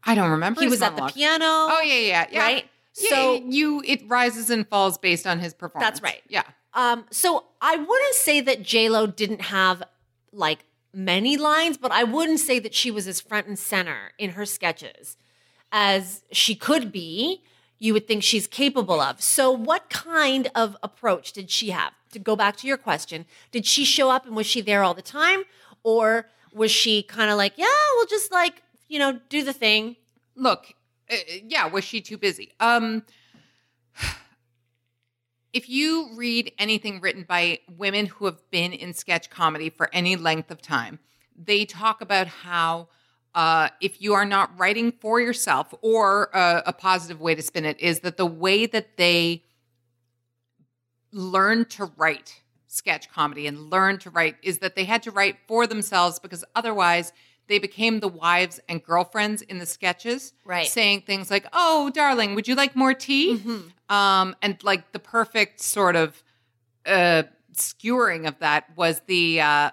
I 0.03 0.15
don't 0.15 0.31
remember. 0.31 0.61
He 0.61 0.67
was 0.67 0.81
at 0.81 0.95
the 0.95 1.03
piano. 1.07 1.45
Oh 1.45 1.81
yeah, 1.83 1.93
yeah, 1.95 2.25
yeah. 2.31 2.39
Right? 2.39 2.65
Yeah, 2.99 3.09
So- 3.09 3.35
you 3.45 3.81
it 3.85 4.01
rises 4.07 4.49
and 4.49 4.67
falls 4.67 4.97
based 4.97 5.25
on 5.25 5.39
his 5.39 5.53
performance. 5.53 5.89
That's 5.89 6.01
right. 6.01 6.21
Yeah. 6.27 6.43
Um, 6.73 7.05
so 7.11 7.45
I 7.61 7.75
wouldn't 7.75 8.15
say 8.15 8.41
that 8.41 8.63
J 8.63 8.89
Lo 8.89 9.05
didn't 9.07 9.41
have 9.43 9.83
like 10.31 10.65
many 10.93 11.37
lines, 11.37 11.77
but 11.77 11.91
I 11.91 12.03
wouldn't 12.03 12.39
say 12.39 12.59
that 12.59 12.73
she 12.73 12.91
was 12.91 13.07
as 13.07 13.19
front 13.21 13.47
and 13.47 13.57
center 13.59 14.11
in 14.17 14.31
her 14.31 14.45
sketches 14.45 15.17
as 15.71 16.23
she 16.31 16.55
could 16.55 16.91
be. 16.91 17.43
You 17.79 17.93
would 17.93 18.07
think 18.07 18.21
she's 18.21 18.45
capable 18.45 19.01
of. 19.01 19.21
So, 19.23 19.49
what 19.51 19.89
kind 19.89 20.51
of 20.53 20.77
approach 20.83 21.31
did 21.33 21.49
she 21.49 21.71
have? 21.71 21.93
To 22.11 22.19
go 22.19 22.35
back 22.35 22.57
to 22.57 22.67
your 22.67 22.77
question, 22.77 23.25
did 23.51 23.65
she 23.65 23.85
show 23.85 24.09
up 24.11 24.25
and 24.25 24.35
was 24.35 24.45
she 24.45 24.59
there 24.61 24.83
all 24.83 24.93
the 24.93 25.01
time, 25.01 25.43
or 25.81 26.27
was 26.53 26.69
she 26.69 27.01
kind 27.03 27.31
of 27.31 27.37
like, 27.37 27.53
yeah, 27.55 27.65
we'll 27.95 28.05
just 28.05 28.31
like 28.31 28.61
you 28.87 28.99
know 28.99 29.19
do 29.29 29.43
the 29.43 29.53
thing? 29.53 29.95
look 30.35 30.73
yeah 31.47 31.67
was 31.67 31.83
she 31.83 32.01
too 32.01 32.17
busy? 32.17 32.51
Um 32.59 33.03
if 35.53 35.67
you 35.69 36.09
read 36.15 36.53
anything 36.57 37.01
written 37.01 37.23
by 37.27 37.59
women 37.77 38.05
who 38.05 38.25
have 38.25 38.49
been 38.51 38.71
in 38.73 38.93
sketch 38.93 39.29
comedy 39.29 39.69
for 39.69 39.89
any 39.93 40.15
length 40.15 40.51
of 40.51 40.61
time 40.61 40.99
they 41.35 41.65
talk 41.65 42.01
about 42.01 42.27
how 42.27 42.87
uh, 43.33 43.69
if 43.79 44.01
you 44.01 44.13
are 44.13 44.25
not 44.25 44.51
writing 44.59 44.91
for 44.91 45.21
yourself 45.21 45.73
or 45.81 46.35
uh, 46.35 46.61
a 46.65 46.73
positive 46.73 47.21
way 47.21 47.33
to 47.33 47.41
spin 47.41 47.65
it 47.65 47.79
is 47.79 48.01
that 48.01 48.17
the 48.17 48.25
way 48.25 48.65
that 48.65 48.97
they 48.97 49.43
learn 51.11 51.65
to 51.65 51.85
write 51.97 52.41
sketch 52.67 53.09
comedy 53.11 53.47
and 53.47 53.69
learn 53.69 53.97
to 53.97 54.09
write 54.09 54.37
is 54.43 54.59
that 54.59 54.75
they 54.75 54.85
had 54.85 55.03
to 55.03 55.11
write 55.11 55.37
for 55.47 55.67
themselves 55.67 56.19
because 56.19 56.43
otherwise 56.55 57.11
they 57.51 57.59
became 57.59 57.99
the 57.99 58.07
wives 58.07 58.59
and 58.69 58.81
girlfriends 58.83 59.41
in 59.43 59.57
the 59.59 59.65
sketches 59.65 60.33
Right. 60.45 60.67
saying 60.67 61.01
things 61.01 61.29
like 61.29 61.45
oh 61.53 61.91
darling 61.93 62.33
would 62.35 62.47
you 62.47 62.55
like 62.55 62.75
more 62.75 62.93
tea 62.93 63.27
um, 63.89 64.35
and 64.41 64.63
like 64.63 64.91
the 64.93 64.99
perfect 64.99 65.59
sort 65.61 65.95
of 65.95 66.23
uh, 66.85 67.23
skewering 67.53 68.25
of 68.25 68.39
that 68.39 68.65
was 68.75 69.01
the 69.07 69.41
uh, 69.41 69.69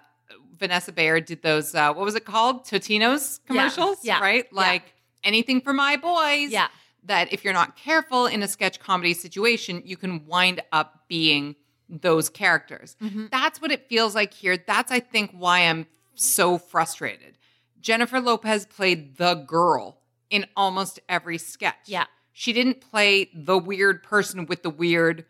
vanessa 0.58 0.92
bayer 0.92 1.20
did 1.20 1.40
those 1.42 1.74
uh, 1.74 1.92
what 1.94 2.04
was 2.04 2.14
it 2.16 2.24
called 2.24 2.64
totino's 2.64 3.40
commercials 3.46 3.98
yeah, 4.04 4.20
right 4.20 4.46
yeah. 4.52 4.60
like 4.60 4.92
anything 5.24 5.60
for 5.60 5.72
my 5.72 5.96
boys 5.96 6.50
Yeah. 6.50 6.68
that 7.04 7.32
if 7.32 7.44
you're 7.44 7.54
not 7.62 7.76
careful 7.76 8.26
in 8.26 8.42
a 8.42 8.48
sketch 8.48 8.78
comedy 8.80 9.14
situation, 9.14 9.82
you 9.84 9.96
can 9.96 10.26
wind 10.26 10.60
up 10.72 11.04
being 11.08 11.54
those 11.88 12.28
characters. 12.28 12.96
Mm-hmm. 13.02 13.26
That's 13.30 13.60
what 13.62 13.70
it 13.72 13.88
feels 13.88 14.14
like 14.14 14.34
here. 14.34 14.56
That's, 14.58 14.92
I 14.92 15.00
think, 15.00 15.30
why 15.32 15.60
I'm 15.60 15.86
so 16.14 16.58
frustrated. 16.58 17.37
Jennifer 17.80 18.20
Lopez 18.20 18.66
played 18.66 19.16
the 19.16 19.34
girl 19.34 20.00
in 20.30 20.46
almost 20.56 21.00
every 21.08 21.38
sketch. 21.38 21.76
Yeah. 21.86 22.06
She 22.32 22.52
didn't 22.52 22.80
play 22.80 23.30
the 23.34 23.58
weird 23.58 24.02
person 24.02 24.46
with 24.46 24.62
the 24.62 24.70
weird, 24.70 25.24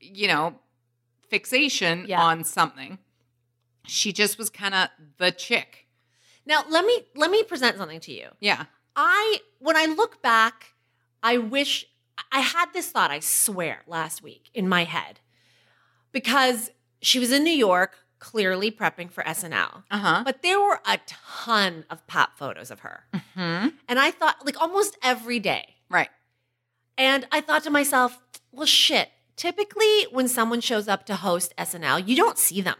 you 0.00 0.28
know, 0.28 0.58
fixation 1.28 2.06
Yeah. 2.08 2.22
on 2.22 2.44
something. 2.44 2.98
She 3.86 4.12
just 4.12 4.38
was 4.38 4.50
kind 4.50 4.74
of 4.74 4.88
the 5.18 5.32
chick. 5.32 5.86
Now 6.46 6.64
let 6.68 6.84
me 6.84 7.06
let 7.14 7.30
me 7.30 7.42
present 7.42 7.76
something 7.76 8.00
to 8.00 8.12
you. 8.12 8.28
Yeah. 8.40 8.64
I 8.96 9.40
when 9.58 9.76
I 9.76 9.86
look 9.86 10.22
back, 10.22 10.74
I 11.22 11.38
wish 11.38 11.86
I 12.32 12.40
had 12.40 12.72
this 12.72 12.90
thought, 12.90 13.10
I 13.10 13.20
swear, 13.20 13.82
last 13.86 14.22
week 14.22 14.50
in 14.54 14.68
my 14.68 14.84
head. 14.84 15.20
Because 16.12 16.70
she 17.00 17.18
was 17.18 17.30
in 17.30 17.44
New 17.44 17.50
York, 17.50 17.96
clearly 18.18 18.70
prepping 18.70 19.10
for 19.10 19.22
SNL. 19.24 19.82
Uh 19.90 19.98
huh. 19.98 20.22
But 20.24 20.42
there 20.42 20.60
were 20.60 20.80
a 20.86 20.98
ton 21.06 21.84
of 21.90 22.06
pop 22.06 22.36
photos 22.38 22.70
of 22.70 22.80
her. 22.80 23.04
hmm 23.34 23.68
And 23.88 23.98
I 23.98 24.10
thought, 24.10 24.44
like 24.44 24.60
almost 24.60 24.96
every 25.02 25.38
day. 25.38 25.76
Right. 25.90 26.08
And 26.96 27.26
I 27.30 27.40
thought 27.40 27.62
to 27.64 27.70
myself, 27.70 28.18
well, 28.52 28.66
shit. 28.66 29.10
Typically, 29.36 30.02
when 30.10 30.26
someone 30.26 30.60
shows 30.60 30.88
up 30.88 31.06
to 31.06 31.14
host 31.14 31.54
SNL, 31.56 32.06
you 32.08 32.16
don't 32.16 32.38
see 32.38 32.60
them. 32.60 32.74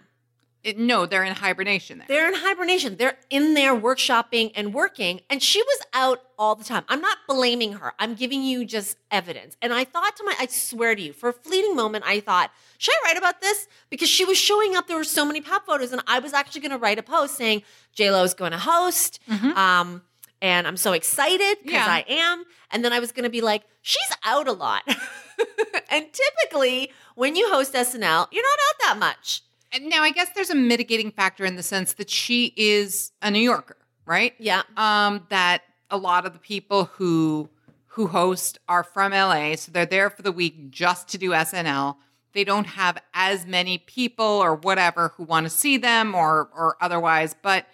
It, 0.64 0.76
no, 0.76 1.06
they're 1.06 1.22
in 1.24 1.34
hibernation 1.36 1.98
there. 1.98 2.06
They're 2.08 2.28
in 2.28 2.34
hibernation. 2.34 2.96
They're 2.96 3.16
in 3.30 3.54
there 3.54 3.74
workshopping 3.74 4.50
and 4.56 4.74
working. 4.74 5.20
And 5.30 5.40
she 5.42 5.62
was 5.62 5.80
out 5.94 6.20
all 6.36 6.56
the 6.56 6.64
time. 6.64 6.84
I'm 6.88 7.00
not 7.00 7.18
blaming 7.28 7.74
her. 7.74 7.92
I'm 7.98 8.14
giving 8.14 8.42
you 8.42 8.64
just 8.64 8.96
evidence. 9.10 9.56
And 9.62 9.72
I 9.72 9.84
thought 9.84 10.16
to 10.16 10.24
my, 10.24 10.34
I 10.38 10.46
swear 10.46 10.94
to 10.96 11.00
you, 11.00 11.12
for 11.12 11.28
a 11.28 11.32
fleeting 11.32 11.76
moment, 11.76 12.04
I 12.06 12.18
thought, 12.20 12.50
should 12.76 12.92
I 12.92 13.08
write 13.08 13.16
about 13.16 13.40
this? 13.40 13.68
Because 13.88 14.08
she 14.08 14.24
was 14.24 14.36
showing 14.36 14.74
up. 14.76 14.88
There 14.88 14.96
were 14.96 15.04
so 15.04 15.24
many 15.24 15.40
pop 15.40 15.64
photos. 15.64 15.92
And 15.92 16.02
I 16.08 16.18
was 16.18 16.32
actually 16.32 16.62
going 16.62 16.72
to 16.72 16.78
write 16.78 16.98
a 16.98 17.02
post 17.04 17.36
saying, 17.36 17.62
Lo 17.98 18.22
is 18.24 18.34
going 18.34 18.52
to 18.52 18.58
host. 18.58 19.20
Um, 19.30 20.02
and 20.42 20.66
I'm 20.66 20.76
so 20.76 20.92
excited 20.92 21.58
because 21.62 21.72
Yeah. 21.72 21.86
I 21.86 22.04
am. 22.08 22.44
And 22.72 22.84
then 22.84 22.92
I 22.92 22.98
was 22.98 23.12
going 23.12 23.24
to 23.24 23.30
be 23.30 23.40
like, 23.40 23.62
she's 23.82 24.10
out 24.24 24.48
a 24.48 24.52
lot. 24.52 24.82
and 25.90 26.06
typically, 26.12 26.92
when 27.14 27.36
you 27.36 27.48
host 27.48 27.74
SNL, 27.74 28.26
you're 28.32 28.42
not 28.44 28.58
out 28.68 28.74
that 28.82 28.96
much. 28.98 29.42
And 29.72 29.88
now 29.88 30.02
I 30.02 30.10
guess 30.10 30.30
there's 30.34 30.50
a 30.50 30.54
mitigating 30.54 31.10
factor 31.10 31.44
in 31.44 31.56
the 31.56 31.62
sense 31.62 31.92
that 31.94 32.08
she 32.08 32.52
is 32.56 33.12
a 33.20 33.30
New 33.30 33.40
Yorker, 33.40 33.76
right? 34.06 34.34
Yeah. 34.38 34.62
Um, 34.76 35.26
that 35.28 35.62
a 35.90 35.98
lot 35.98 36.26
of 36.26 36.32
the 36.32 36.38
people 36.38 36.84
who 36.84 37.50
who 37.92 38.06
host 38.06 38.58
are 38.68 38.84
from 38.84 39.12
LA, 39.12 39.56
so 39.56 39.72
they're 39.72 39.84
there 39.84 40.08
for 40.08 40.22
the 40.22 40.30
week 40.30 40.70
just 40.70 41.08
to 41.08 41.18
do 41.18 41.30
SNL. 41.30 41.96
They 42.32 42.44
don't 42.44 42.66
have 42.66 42.98
as 43.12 43.44
many 43.46 43.78
people 43.78 44.24
or 44.24 44.54
whatever 44.54 45.14
who 45.16 45.24
want 45.24 45.44
to 45.44 45.50
see 45.50 45.76
them 45.76 46.14
or 46.14 46.48
or 46.54 46.76
otherwise. 46.80 47.34
But 47.40 47.66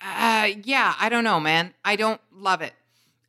uh, 0.00 0.50
yeah, 0.64 0.94
I 0.98 1.08
don't 1.08 1.24
know, 1.24 1.40
man. 1.40 1.74
I 1.84 1.96
don't 1.96 2.20
love 2.34 2.62
it. 2.62 2.72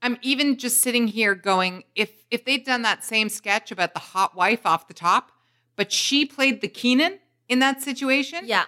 I'm 0.02 0.18
even 0.22 0.58
just 0.58 0.82
sitting 0.82 1.08
here 1.08 1.36
going, 1.36 1.84
if 1.96 2.12
if 2.32 2.44
they'd 2.44 2.66
done 2.66 2.82
that 2.82 3.04
same 3.04 3.30
sketch 3.30 3.72
about 3.72 3.94
the 3.94 4.00
hot 4.00 4.36
wife 4.36 4.66
off 4.66 4.88
the 4.88 4.94
top, 4.94 5.32
but 5.76 5.92
she 5.92 6.26
played 6.26 6.62
the 6.62 6.68
Kenan 6.68 7.20
in 7.52 7.60
that 7.60 7.82
situation, 7.84 8.42
Yeah. 8.46 8.66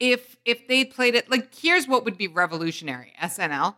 if 0.00 0.36
if 0.44 0.66
they 0.66 0.84
played 0.84 1.14
it 1.14 1.30
like 1.30 1.54
here's 1.54 1.86
what 1.86 2.04
would 2.04 2.16
be 2.16 2.26
revolutionary 2.26 3.12
SNL 3.22 3.76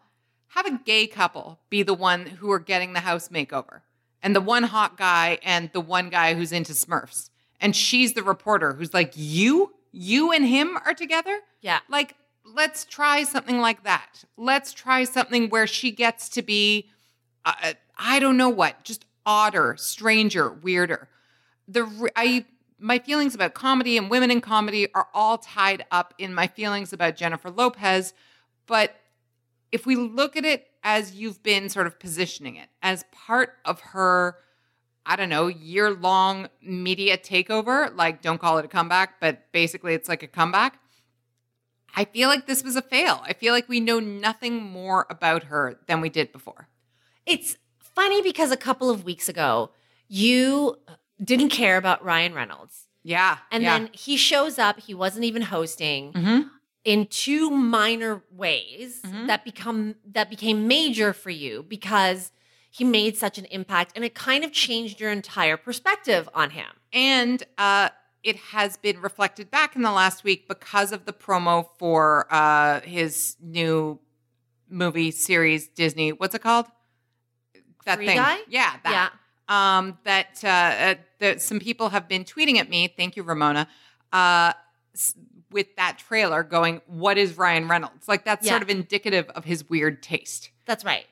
have 0.57 0.67
a 0.67 0.79
gay 0.87 1.07
couple 1.09 1.59
be 1.69 1.83
the 1.83 1.93
one 2.11 2.25
who 2.39 2.51
are 2.53 2.61
getting 2.73 2.93
the 2.95 3.01
house 3.11 3.29
makeover 3.29 3.81
and 4.23 4.35
the 4.35 4.41
one 4.41 4.63
hot 4.63 4.97
guy 4.97 5.39
and 5.43 5.71
the 5.73 5.81
one 5.81 6.09
guy 6.09 6.35
who's 6.35 6.53
into 6.53 6.73
Smurfs 6.73 7.31
and 7.61 7.75
she's 7.75 8.13
the 8.15 8.23
reporter 8.23 8.75
who's 8.75 8.95
like 8.95 9.13
you 9.17 9.75
you 9.93 10.33
and 10.33 10.47
him 10.47 10.79
are 10.87 10.95
together 10.95 11.41
Yeah. 11.61 11.81
like 11.91 12.15
let's 12.61 12.85
try 12.85 13.25
something 13.25 13.59
like 13.59 13.83
that 13.83 14.25
let's 14.37 14.73
try 14.73 15.05
something 15.05 15.51
where 15.51 15.67
she 15.67 15.91
gets 15.91 16.29
to 16.31 16.43
be 16.43 16.89
uh, 17.45 17.73
I 17.99 18.19
don't 18.21 18.37
know 18.37 18.49
what 18.63 18.85
just 18.85 19.05
odder 19.27 19.75
stranger 19.79 20.49
weirder 20.51 21.09
the 21.69 21.85
I 22.17 22.45
my 22.79 22.99
feelings 22.99 23.35
about 23.35 23.55
comedy 23.55 23.97
and 23.97 24.11
women 24.11 24.31
in 24.31 24.41
comedy 24.41 24.93
are 24.95 25.09
all 25.15 25.39
tied 25.39 25.85
up 25.91 26.15
in 26.19 26.35
my 26.35 26.47
feelings 26.47 26.93
about 26.93 27.17
Jennifer 27.17 27.51
Lopez, 27.51 28.13
but 28.67 28.97
if 29.73 29.87
we 29.87 29.97
look 29.97 30.37
at 30.37 30.45
it 30.45 30.69
as 30.83 31.15
you've 31.15 31.43
been 31.43 31.69
sort 31.69 31.87
of 31.87 31.99
positioning 31.99 32.57
it 32.57 32.69
as 32.83 33.05
part 33.13 33.55
of 33.65 33.81
her 33.81 34.37
I 35.07 35.17
don't 35.17 35.29
know, 35.29 35.49
year 35.49 35.91
long 35.91 36.49
media 36.63 37.19
takeover, 37.19 37.95
like 37.95 38.23
don't 38.23 38.41
call 38.41 38.59
it 38.59 38.65
a 38.65 38.69
comeback, 38.69 39.21
but 39.21 39.53
basically 39.53 39.93
it's 39.93 40.09
like 40.09 40.23
a 40.23 40.27
comeback. 40.27 40.79
I 41.95 42.05
feel 42.05 42.29
like 42.29 42.47
this 42.47 42.65
was 42.65 42.75
a 42.75 42.83
fail. 42.83 43.23
I 43.23 43.35
feel 43.35 43.53
like 43.53 43.69
we 43.69 43.81
know 43.81 44.01
nothing 44.01 44.63
more 44.63 45.07
about 45.11 45.45
her 45.45 45.79
than 45.87 46.01
we 46.01 46.09
did 46.09 46.33
before. 46.33 46.69
It's 47.27 47.57
funny 47.79 48.23
because 48.23 48.51
a 48.51 48.57
couple 48.57 48.91
of 48.91 49.05
weeks 49.05 49.29
ago, 49.29 49.71
you 50.09 50.79
didn't 51.25 51.49
care 51.51 51.77
about 51.77 52.05
Ryan 52.05 52.35
Reynolds. 52.35 52.87
Yeah. 53.03 53.39
And 53.51 53.63
yeah. 53.63 53.79
then 53.79 53.91
he 53.93 54.17
shows 54.17 54.59
up, 54.59 54.81
he 54.81 54.95
wasn't 54.95 55.25
even 55.25 55.43
hosting 55.43 56.13
Mhm. 56.13 56.51
in 56.85 57.07
two 57.07 57.51
minor 57.51 58.23
ways 58.31 59.01
Mhm. 59.03 59.27
that 59.27 59.45
become 59.45 59.97
that 60.07 60.31
became 60.31 60.67
major 60.69 61.13
for 61.13 61.31
you 61.31 61.63
because 61.69 62.31
he 62.71 62.83
made 62.85 63.17
such 63.17 63.39
an 63.39 63.45
impact 63.47 63.93
and 63.95 64.05
it 64.05 64.15
kind 64.15 64.43
of 64.45 64.53
changed 64.53 65.01
your 65.01 65.11
entire 65.13 65.57
perspective 65.57 66.29
on 66.35 66.51
him. 66.51 66.67
And 66.93 67.43
uh, 67.59 67.91
it 68.23 68.37
has 68.37 68.77
been 68.79 69.01
reflected 69.01 69.51
back 69.51 69.77
in 69.77 69.83
the 69.83 69.93
last 69.93 70.25
week 70.25 70.49
because 70.49 70.91
of 70.93 71.05
the 71.05 71.13
promo 71.13 71.69
for 71.79 72.27
uh, 72.31 72.81
his 72.81 73.37
new 73.41 74.01
movie 74.69 75.11
series, 75.11 75.69
Disney. 75.69 76.11
What's 76.13 76.35
it 76.35 76.41
called? 76.43 76.67
That 77.85 77.97
Free 77.97 78.07
thing. 78.07 78.17
Guy? 78.17 78.39
Yeah, 78.49 78.77
that. 78.83 79.13
Um, 79.49 79.99
that 80.05 80.41
uh, 80.43 80.49
uh, 80.49 80.95
that 81.19 81.43
some 81.43 81.61
people 81.61 81.91
have 81.91 82.09
been 82.09 82.25
tweeting 82.25 82.57
at 82.57 82.71
me. 82.71 82.89
Thank 82.89 83.17
you, 83.17 83.23
Ramona. 83.23 83.69
Uh, 84.13 84.53
with 85.51 85.77
that 85.77 85.99
trailer 85.99 86.43
going, 86.43 86.81
what 86.87 87.19
is 87.19 87.37
Ryan 87.37 87.69
Reynolds? 87.69 88.09
Like 88.09 88.25
that's 88.25 88.45
Yeah. 88.47 88.53
sort 88.53 88.63
of 88.63 88.71
indicative 88.71 89.29
of 89.31 89.45
his 89.45 89.69
weird 89.69 90.03
taste. 90.03 90.51
That's 90.67 90.85
right. 90.85 91.05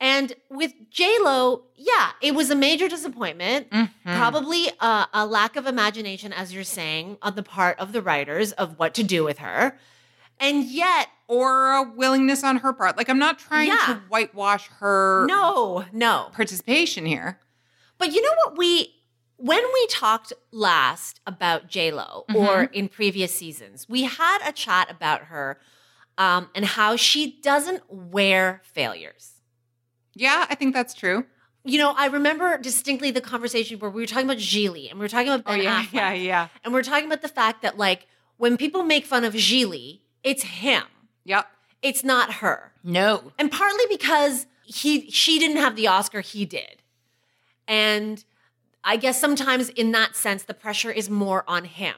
And 0.00 0.32
with 0.50 0.72
J 0.90 1.16
Lo, 1.22 1.62
yeah, 1.74 2.10
it 2.20 2.34
was 2.34 2.50
a 2.50 2.54
major 2.54 2.88
disappointment. 2.88 3.70
Mm-hmm. 3.70 4.16
Probably 4.16 4.68
uh, 4.80 5.06
a 5.12 5.26
lack 5.26 5.56
of 5.56 5.66
imagination, 5.66 6.32
as 6.32 6.52
you're 6.54 6.64
saying, 6.64 7.18
on 7.22 7.34
the 7.34 7.42
part 7.42 7.78
of 7.80 7.92
the 7.92 8.02
writers 8.02 8.52
of 8.52 8.78
what 8.78 8.94
to 8.94 9.02
do 9.02 9.24
with 9.24 9.38
her. 9.38 9.78
And 10.40 10.64
yet, 10.64 11.08
Or 11.26 11.72
a 11.74 11.82
willingness 11.82 12.42
on 12.42 12.58
her 12.58 12.72
part. 12.72 12.96
Like 12.96 13.08
I'm 13.10 13.18
not 13.18 13.38
trying 13.38 13.68
Yeah. 13.68 13.76
to 13.86 13.94
whitewash 14.08 14.68
her 14.80 15.26
no, 15.26 15.84
no. 15.92 16.28
participation 16.32 17.04
here. 17.04 17.38
But 17.98 18.12
you 18.12 18.22
know 18.22 18.32
what 18.44 18.58
we 18.58 18.94
when 19.36 19.62
we 19.72 19.86
talked 19.88 20.32
last 20.50 21.20
about 21.26 21.68
J 21.68 21.92
Lo 21.92 22.24
or 22.34 22.64
in 22.64 22.88
previous 22.88 23.32
seasons, 23.34 23.88
we 23.88 24.02
had 24.02 24.38
a 24.46 24.52
chat 24.52 24.90
about 24.90 25.22
her 25.24 25.58
um, 26.16 26.48
and 26.54 26.64
how 26.64 26.96
she 26.96 27.40
doesn't 27.40 27.82
wear 27.88 28.60
failures. 28.64 29.34
Yeah, 30.14 30.46
I 30.50 30.54
think 30.56 30.74
that's 30.74 30.92
true. 30.94 31.24
You 31.64 31.78
know, 31.78 31.94
I 31.96 32.06
remember 32.06 32.58
distinctly 32.58 33.10
the 33.12 33.20
conversation 33.20 33.78
where 33.78 33.90
we 33.90 34.02
were 34.02 34.06
talking 34.06 34.24
about 34.24 34.38
Gigli 34.38 34.90
and 34.90 34.98
we 34.98 35.04
were 35.04 35.08
talking 35.08 35.28
about 35.28 35.44
Ben 35.44 35.60
Oh, 35.60 35.62
yeah. 35.62 35.84
Yeah, 35.92 36.12
yeah. 36.12 36.48
And 36.64 36.72
we 36.74 36.80
are 36.80 36.82
talking 36.82 37.06
about 37.06 37.22
the 37.22 37.28
fact 37.28 37.62
that 37.62 37.78
like 37.78 38.06
when 38.38 38.56
people 38.56 38.82
make 38.82 39.04
fun 39.06 39.22
of 39.24 39.34
Gigli, 39.34 40.00
it's 40.24 40.42
him, 40.42 40.82
Yep. 41.24 41.46
it's 41.82 42.02
not 42.02 42.34
her. 42.34 42.72
No. 42.82 43.32
and 43.38 43.52
partly 43.52 43.84
because 43.88 44.46
he 44.64 45.10
she 45.10 45.38
didn't 45.38 45.58
have 45.58 45.76
the 45.76 45.86
Oscar 45.86 46.20
he 46.22 46.44
did. 46.44 46.77
And 47.68 48.24
I 48.82 48.96
guess 48.96 49.20
sometimes 49.20 49.68
in 49.68 49.92
that 49.92 50.16
sense 50.16 50.42
the 50.42 50.54
pressure 50.54 50.90
is 50.90 51.08
more 51.08 51.44
on 51.46 51.64
him. 51.66 51.94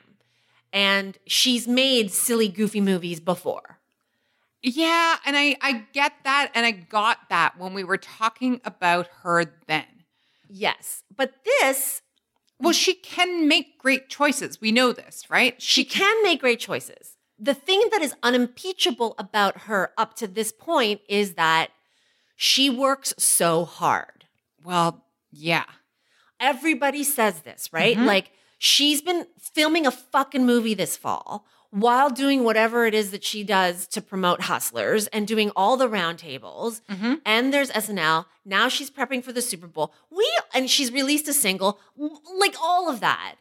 And 0.72 1.16
she's 1.26 1.66
made 1.66 2.12
silly 2.12 2.48
goofy 2.48 2.80
movies 2.80 3.20
before. 3.20 3.78
Yeah, 4.62 5.16
and 5.24 5.36
I 5.36 5.56
I 5.62 5.86
get 5.92 6.12
that 6.24 6.50
and 6.54 6.66
I 6.66 6.72
got 6.72 7.28
that 7.30 7.58
when 7.58 7.72
we 7.72 7.82
were 7.84 7.96
talking 7.96 8.60
about 8.64 9.08
her 9.22 9.44
then. 9.66 9.86
Yes. 10.48 11.02
But 11.16 11.32
this 11.44 12.02
Well, 12.60 12.72
she 12.74 12.94
can 12.94 13.48
make 13.48 13.78
great 13.78 14.10
choices. 14.10 14.60
We 14.60 14.70
know 14.70 14.92
this, 14.92 15.24
right? 15.30 15.60
she 15.62 15.84
can 15.84 16.22
make 16.22 16.40
great 16.40 16.60
choices. 16.60 17.16
The 17.38 17.54
thing 17.54 17.82
that 17.90 18.02
is 18.02 18.14
unimpeachable 18.22 19.14
about 19.18 19.62
her 19.62 19.92
up 19.96 20.14
to 20.16 20.26
this 20.28 20.52
point 20.52 21.00
is 21.08 21.34
that 21.34 21.70
she 22.36 22.68
works 22.68 23.14
so 23.16 23.64
hard. 23.64 24.26
Well, 24.62 25.06
yeah. 25.30 25.64
Everybody 26.38 27.04
says 27.04 27.40
this, 27.40 27.68
right? 27.72 27.96
Mhm. 27.96 28.06
Like 28.06 28.30
she's 28.58 29.02
been 29.02 29.26
filming 29.38 29.86
a 29.86 29.90
fucking 29.90 30.46
movie 30.46 30.74
this 30.74 30.96
fall 30.96 31.44
while 31.70 32.10
doing 32.10 32.42
whatever 32.44 32.84
it 32.86 32.94
is 32.94 33.10
that 33.10 33.22
she 33.22 33.44
does 33.44 33.86
to 33.88 34.00
promote 34.00 34.42
hustlers 34.42 35.06
and 35.08 35.26
doing 35.28 35.50
all 35.54 35.76
the 35.76 35.88
roundtables. 35.88 36.80
Mhm. 36.90 37.20
And 37.24 37.52
there's 37.52 37.70
SNL. 37.70 38.26
Now 38.44 38.68
she's 38.68 38.90
prepping 38.90 39.22
for 39.22 39.32
the 39.32 39.42
Super 39.42 39.66
Bowl. 39.66 39.92
We 40.10 40.26
and 40.54 40.68
she's 40.70 40.90
released 40.90 41.28
a 41.28 41.34
single, 41.34 41.78
like 42.38 42.56
all 42.60 42.88
of 42.88 43.00
that. 43.00 43.36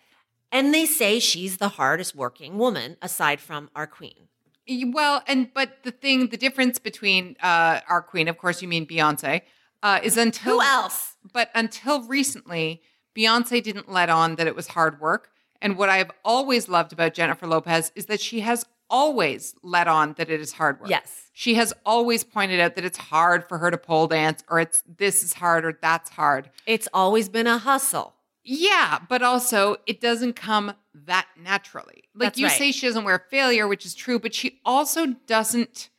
And 0.51 0.73
they 0.73 0.85
say 0.85 1.19
she's 1.19 1.57
the 1.57 1.69
hardest 1.69 2.15
working 2.15 2.57
woman 2.57 2.97
aside 3.01 3.39
from 3.39 3.69
our 3.75 3.87
queen. 3.87 4.27
Well, 4.67 5.23
and 5.25 5.51
but 5.53 5.83
the 5.83 5.91
thing, 5.91 6.27
the 6.27 6.37
difference 6.37 6.77
between 6.79 7.37
uh 7.41 7.79
our 7.87 8.01
queen, 8.01 8.27
of 8.27 8.37
course 8.37 8.61
you 8.61 8.67
mean 8.67 8.85
Beyonce, 8.85 9.41
uh, 9.83 9.99
is 10.03 10.17
until 10.17 10.59
Who 10.59 10.65
else? 10.65 11.15
But 11.31 11.49
until 11.53 12.03
recently, 12.03 12.81
Beyonce 13.17 13.61
didn't 13.61 13.91
let 13.91 14.09
on 14.09 14.35
that 14.35 14.47
it 14.47 14.55
was 14.55 14.67
hard 14.67 14.99
work. 14.99 15.31
And 15.61 15.77
what 15.77 15.89
I've 15.89 16.11
always 16.23 16.69
loved 16.69 16.93
about 16.93 17.13
Jennifer 17.13 17.45
Lopez 17.47 17.91
is 17.95 18.05
that 18.05 18.21
she 18.21 18.39
has 18.41 18.65
always 18.89 19.53
let 19.61 19.87
on 19.87 20.13
that 20.13 20.29
it 20.29 20.39
is 20.39 20.53
hard 20.53 20.79
work. 20.79 20.89
Yes. 20.89 21.29
She 21.33 21.55
has 21.55 21.73
always 21.85 22.23
pointed 22.23 22.59
out 22.59 22.75
that 22.75 22.85
it's 22.85 22.97
hard 22.97 23.47
for 23.47 23.57
her 23.59 23.69
to 23.69 23.77
pole 23.77 24.07
dance 24.07 24.43
or 24.49 24.59
it's 24.59 24.83
this 24.87 25.23
is 25.23 25.33
hard 25.33 25.65
or 25.65 25.77
that's 25.81 26.09
hard. 26.11 26.49
It's 26.65 26.87
always 26.93 27.29
been 27.29 27.47
a 27.47 27.57
hustle. 27.57 28.15
Yeah, 28.43 28.99
but 29.07 29.21
also 29.21 29.77
it 29.85 30.01
doesn't 30.01 30.35
come 30.35 30.73
that 30.93 31.27
naturally. 31.39 32.05
Like 32.15 32.27
That's 32.27 32.39
you 32.39 32.47
right. 32.47 32.57
say 32.57 32.71
she 32.71 32.87
doesn't 32.87 33.03
wear 33.03 33.25
failure, 33.29 33.67
which 33.67 33.85
is 33.85 33.93
true, 33.93 34.17
but 34.17 34.33
she 34.33 34.59
also 34.65 35.07
doesn't 35.27 35.89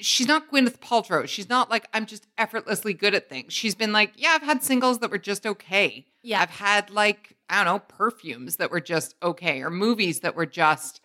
she's 0.00 0.26
not 0.26 0.50
Gwyneth 0.50 0.78
Paltrow. 0.80 1.26
She's 1.28 1.48
not 1.48 1.70
like 1.70 1.86
I'm 1.94 2.06
just 2.06 2.26
effortlessly 2.38 2.94
good 2.94 3.14
at 3.14 3.28
things. 3.28 3.52
She's 3.52 3.74
been 3.74 3.92
like, 3.92 4.12
yeah, 4.16 4.30
I've 4.34 4.42
had 4.42 4.62
singles 4.62 4.98
that 5.00 5.10
were 5.10 5.18
just 5.18 5.46
okay. 5.46 6.06
Yeah. 6.22 6.40
I've 6.42 6.50
had 6.50 6.90
like, 6.90 7.36
I 7.48 7.64
don't 7.64 7.74
know, 7.74 7.78
perfumes 7.80 8.56
that 8.56 8.70
were 8.70 8.80
just 8.80 9.14
okay 9.22 9.60
or 9.62 9.70
movies 9.70 10.20
that 10.20 10.34
were 10.36 10.46
just 10.46 11.00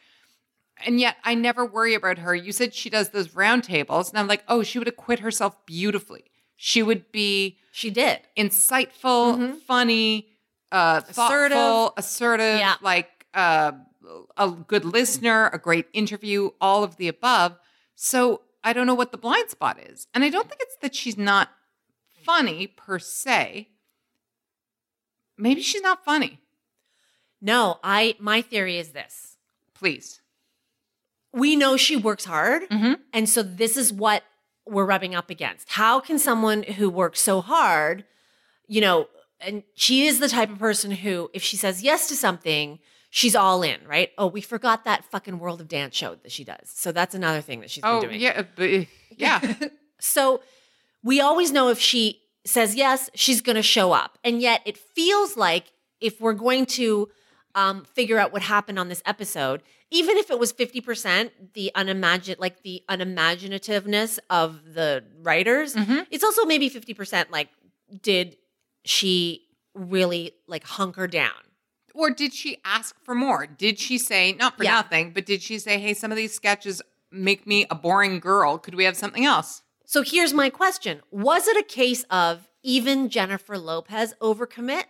and 0.86 1.00
yet 1.00 1.18
I 1.24 1.34
never 1.34 1.66
worry 1.66 1.96
about 1.96 2.20
her. 2.20 2.36
You 2.36 2.52
said 2.52 2.74
she 2.76 2.90
does 2.92 3.10
those 3.10 3.30
roundtables, 3.30 4.10
and 4.10 4.20
I'm 4.20 4.28
like, 4.28 4.44
oh, 4.48 4.62
she 4.62 4.78
would 4.78 4.88
acquit 4.88 5.20
herself 5.20 5.66
beautifully. 5.66 6.26
She 6.56 6.84
would 6.84 7.12
be 7.12 7.58
She 7.72 7.90
did. 7.90 8.20
insightful, 8.38 9.60
funny, 9.62 10.28
uh, 10.72 11.02
Assertive. 11.08 11.58
thoughtful, 11.58 11.94
assertive, 11.98 12.60
Yeah. 12.60 12.76
like 12.82 13.10
uh, 13.34 13.72
a 14.38 14.52
good 14.52 14.86
listener, 14.86 15.50
a 15.52 15.58
great 15.58 15.88
interview, 15.94 16.52
all 16.62 16.84
of 16.84 16.98
the 16.98 17.08
above. 17.08 17.58
So 17.96 18.42
I 18.64 18.74
don't 18.74 18.88
know 18.88 18.96
what 18.96 19.12
the 19.12 19.18
blind 19.18 19.50
spot 19.50 19.80
is. 19.80 20.08
And 20.14 20.24
I 20.24 20.30
don't 20.30 20.48
think 20.50 20.62
it's 20.62 20.78
that 20.82 20.96
she's 20.96 21.18
not 21.18 21.50
funny 22.24 22.68
per 22.68 23.00
se. 23.00 23.70
Maybe 25.38 25.62
she's 25.62 25.82
not 25.82 26.04
funny. 26.04 26.40
No, 27.42 27.80
I 27.84 28.16
my 28.20 28.42
theory 28.42 28.78
is 28.78 28.90
this. 28.92 29.38
Please. 29.74 30.22
we 31.34 31.56
know 31.56 31.78
she 31.78 31.96
works 31.96 32.26
hard. 32.26 32.64
Mhm. 32.70 33.00
And 33.14 33.30
so 33.30 33.44
this 33.44 33.78
is 33.78 33.94
what 33.94 34.24
we're 34.66 34.86
rubbing 34.86 35.14
up 35.14 35.30
against. 35.30 35.70
How 35.70 36.00
can 36.00 36.18
someone 36.18 36.64
who 36.64 36.90
works 36.90 37.22
so 37.22 37.42
hard, 37.42 38.06
you 38.68 38.82
know, 38.82 39.08
and 39.40 39.62
she 39.76 40.08
is 40.08 40.20
the 40.20 40.30
type 40.30 40.50
of 40.50 40.58
person 40.58 40.90
who, 40.90 41.30
if 41.34 41.44
she 41.44 41.56
says 41.56 41.84
yes 41.84 42.08
to 42.08 42.16
something, 42.16 42.80
she's 43.18 43.36
all 43.36 43.64
in, 43.64 43.80
right? 43.88 44.12
Oh, 44.18 44.28
we 44.28 44.42
forgot 44.42 44.86
that 44.86 45.04
fucking 45.06 45.40
World 45.40 45.60
of 45.60 45.68
Dance 45.68 45.96
show 45.96 46.16
that 46.22 46.32
she 46.32 46.44
does. 46.44 46.66
So 46.66 46.92
that's 46.92 47.16
another 47.16 47.42
thing 47.42 47.62
that 47.62 47.72
she's 47.72 47.84
Oh, 47.84 48.02
been 48.02 48.10
doing. 48.12 48.22
yeah. 48.22 48.44
but- 48.56 48.88
yeah. 49.18 49.56
So 50.00 50.42
we 51.04 51.20
always 51.20 51.52
know 51.52 51.70
if 51.70 51.80
she 51.80 52.22
says 52.46 52.76
yes, 52.76 53.10
she's 53.16 53.42
going 53.42 53.56
to 53.56 53.64
show 53.64 53.92
up. 53.92 54.20
And 54.24 54.40
yet 54.40 54.62
it 54.66 54.78
feels 54.78 55.36
like 55.36 55.66
if 56.00 56.22
we're 56.22 56.34
going 56.34 56.68
to 56.68 57.10
um, 57.56 57.86
figure 57.86 58.20
out 58.20 58.32
what 58.32 58.44
happened 58.44 58.78
on 58.78 58.88
this 58.88 59.02
episode, 59.06 59.64
even 59.90 60.16
if 60.18 60.30
it 60.30 60.38
was 60.38 60.54
50%, 60.54 61.32
the 61.56 61.72
unimagin 61.76 62.36
like 62.38 62.62
the 62.62 62.84
unimaginativeness 62.90 64.20
of 64.30 64.74
the 64.74 65.04
writers, 65.24 65.76
it's 66.12 66.24
also 66.24 66.46
maybe 66.46 66.70
50% 66.70 67.32
like, 67.32 67.50
did 68.02 68.38
she 68.86 69.48
really 69.74 70.34
like 70.48 70.64
hunker 70.64 71.08
down? 71.08 71.32
Or 71.98 72.12
did 72.12 72.32
she 72.32 72.60
ask 72.64 72.96
for 73.04 73.16
more? 73.16 73.48
Did 73.48 73.80
she 73.80 73.98
say, 73.98 74.34
not 74.34 74.56
for 74.56 74.64
Yeah. 74.64 74.74
nothing, 74.76 75.12
but 75.14 75.26
did 75.26 75.42
she 75.42 75.58
say, 75.58 75.80
hey, 75.80 75.96
some 75.96 76.12
of 76.12 76.18
these 76.18 76.32
sketches 76.34 76.80
make 77.12 77.48
me 77.48 77.66
a 77.72 77.76
boring 77.76 78.20
girl? 78.20 78.60
Could 78.60 78.76
we 78.76 78.84
have 78.84 78.96
something 78.96 79.26
else? 79.26 79.64
So 79.86 80.04
here's 80.04 80.32
my 80.34 80.50
question 80.52 81.02
Was 81.12 81.48
it 81.48 81.58
a 81.58 81.64
case 81.64 82.04
of 82.12 82.48
even 82.62 83.10
Jennifer 83.10 83.58
Lopez 83.58 84.14
overcommits? 84.22 84.84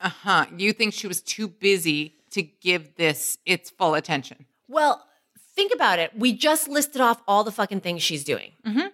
Uh 0.00 0.10
huh. 0.10 0.46
You 0.56 0.72
think 0.72 0.94
she 0.94 1.08
was 1.08 1.20
too 1.20 1.48
busy 1.48 2.14
to 2.30 2.42
give 2.42 2.94
this 2.94 3.38
its 3.44 3.70
full 3.70 3.94
attention? 3.94 4.46
Well, 4.68 5.04
think 5.56 5.74
about 5.74 5.98
it. 5.98 6.12
We 6.16 6.32
just 6.32 6.68
listed 6.68 7.00
off 7.00 7.20
all 7.26 7.42
the 7.42 7.50
fucking 7.52 7.80
things 7.80 8.02
she's 8.02 8.22
doing. 8.24 8.52
Mhm. 8.64 8.90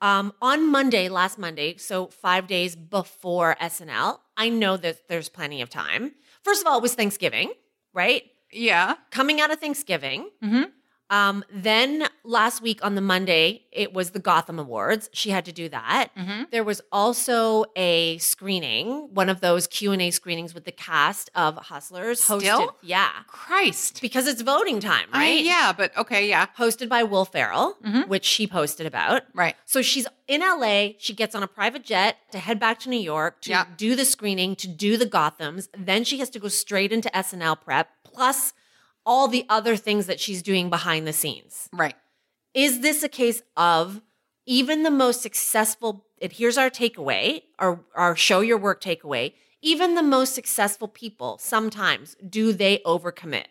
Um, 0.00 0.32
on 0.40 0.66
Monday, 0.68 1.08
last 1.08 1.38
Monday, 1.38 1.76
so 1.76 2.06
five 2.08 2.46
days 2.46 2.74
before 2.74 3.56
SNL, 3.60 4.20
I 4.36 4.48
know 4.48 4.76
that 4.78 5.06
there's 5.08 5.28
plenty 5.28 5.60
of 5.62 5.68
time. 5.70 6.14
First 6.44 6.62
of 6.62 6.66
all, 6.66 6.78
it 6.78 6.82
was 6.82 6.94
Thanksgiving, 6.94 7.52
right? 7.94 8.22
Yeah. 8.52 8.94
Coming 9.10 9.40
out 9.40 9.50
of 9.52 9.60
Thanksgiving. 9.60 10.28
Mhm. 10.42 10.70
Um, 11.12 11.44
then 11.52 12.08
last 12.24 12.62
week 12.62 12.82
on 12.82 12.94
the 12.94 13.02
Monday, 13.02 13.64
it 13.70 13.92
was 13.92 14.10
the 14.12 14.18
Gotham 14.18 14.58
Awards. 14.58 15.10
She 15.12 15.28
had 15.28 15.44
to 15.44 15.52
do 15.52 15.68
that. 15.68 16.08
Mhm. 16.16 16.50
There 16.50 16.64
was 16.64 16.80
also 16.90 17.66
a 17.76 18.16
screening, 18.16 19.12
one 19.12 19.28
of 19.28 19.40
those 19.42 19.66
Q 19.66 19.92
and 19.92 20.00
A 20.00 20.10
screenings 20.10 20.54
with 20.54 20.64
the 20.64 20.72
cast 20.72 21.28
of 21.34 21.56
Hustlers. 21.56 22.22
Hosted, 22.26 22.40
Still? 22.40 22.76
yeah, 22.80 23.10
Christ. 23.26 24.00
because 24.00 24.26
it's 24.26 24.40
voting 24.40 24.80
time, 24.80 25.08
I- 25.12 25.18
right? 25.18 25.44
yeah, 25.44 25.72
but 25.76 25.94
okay, 25.98 26.26
yeah. 26.28 26.46
hosted 26.58 26.88
by 26.88 27.02
Will 27.02 27.26
Ferrell, 27.26 27.76
Mhm. 27.84 28.08
which 28.08 28.24
she 28.24 28.46
posted 28.46 28.86
about. 28.86 29.22
Right. 29.34 29.54
So 29.66 29.82
she's 29.82 30.06
in 30.26 30.40
LA. 30.42 30.94
She 30.98 31.12
gets 31.12 31.34
on 31.34 31.42
a 31.42 31.46
private 31.46 31.84
jet 31.84 32.16
to 32.32 32.38
head 32.38 32.58
back 32.58 32.80
to 32.80 32.88
New 32.88 32.98
York 32.98 33.42
to 33.42 33.50
Yeah. 33.50 33.66
do 33.76 33.94
the 33.94 34.06
screening, 34.06 34.56
to 34.56 34.66
do 34.66 34.96
the 34.96 35.06
Gothams. 35.06 35.68
Then 35.76 36.04
she 36.04 36.18
has 36.20 36.30
to 36.30 36.38
go 36.38 36.48
straight 36.48 36.90
into 36.90 37.14
SNL 37.14 37.54
prep, 37.56 37.90
plus 38.02 38.54
all 39.04 39.28
the 39.28 39.44
other 39.48 39.76
things 39.76 40.06
that 40.06 40.20
she's 40.20 40.42
doing 40.42 40.70
behind 40.70 41.06
the 41.06 41.12
scenes. 41.12 41.68
Right. 41.72 41.94
Is 42.54 42.80
this 42.80 43.02
a 43.02 43.08
case 43.08 43.42
of 43.56 44.02
even 44.46 44.82
the 44.82 44.90
most 44.90 45.22
successful? 45.22 46.06
And 46.20 46.32
here's 46.32 46.58
our 46.58 46.70
takeaway, 46.70 47.42
our, 47.58 47.80
our 47.94 48.14
show 48.16 48.40
your 48.40 48.58
work 48.58 48.82
takeaway. 48.82 49.34
Even 49.62 49.94
the 49.94 50.02
most 50.02 50.34
successful 50.34 50.88
people, 50.88 51.38
sometimes, 51.38 52.16
do 52.28 52.52
they 52.52 52.78
overcommit? 52.78 53.44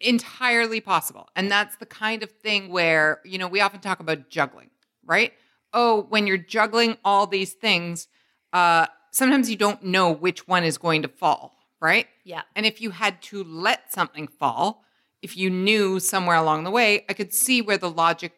Entirely 0.00 0.80
possible. 0.80 1.28
And 1.36 1.50
that's 1.50 1.76
the 1.76 1.86
kind 1.86 2.22
of 2.22 2.30
thing 2.30 2.70
where, 2.70 3.20
you 3.24 3.38
know, 3.38 3.48
we 3.48 3.60
often 3.60 3.80
talk 3.80 4.00
about 4.00 4.30
juggling, 4.30 4.70
right? 5.04 5.32
Oh, 5.72 6.06
when 6.08 6.26
you're 6.26 6.38
juggling 6.38 6.96
all 7.04 7.26
these 7.26 7.52
things, 7.52 8.08
uh, 8.52 8.86
sometimes 9.12 9.50
you 9.50 9.56
don't 9.56 9.82
know 9.82 10.10
which 10.10 10.48
one 10.48 10.64
is 10.64 10.78
going 10.78 11.02
to 11.02 11.08
fall, 11.08 11.54
right? 11.82 12.06
Yeah. 12.24 12.42
And 12.56 12.64
if 12.64 12.80
you 12.80 12.90
had 12.92 13.20
to 13.24 13.44
let 13.44 13.92
something 13.92 14.28
fall, 14.28 14.84
if 15.20 15.36
you 15.36 15.50
knew 15.50 16.00
somewhere 16.00 16.36
along 16.36 16.64
the 16.64 16.70
way, 16.70 17.04
I 17.10 17.12
could 17.12 17.34
see 17.34 17.60
where 17.60 17.76
the 17.76 17.90
logic 17.90 18.32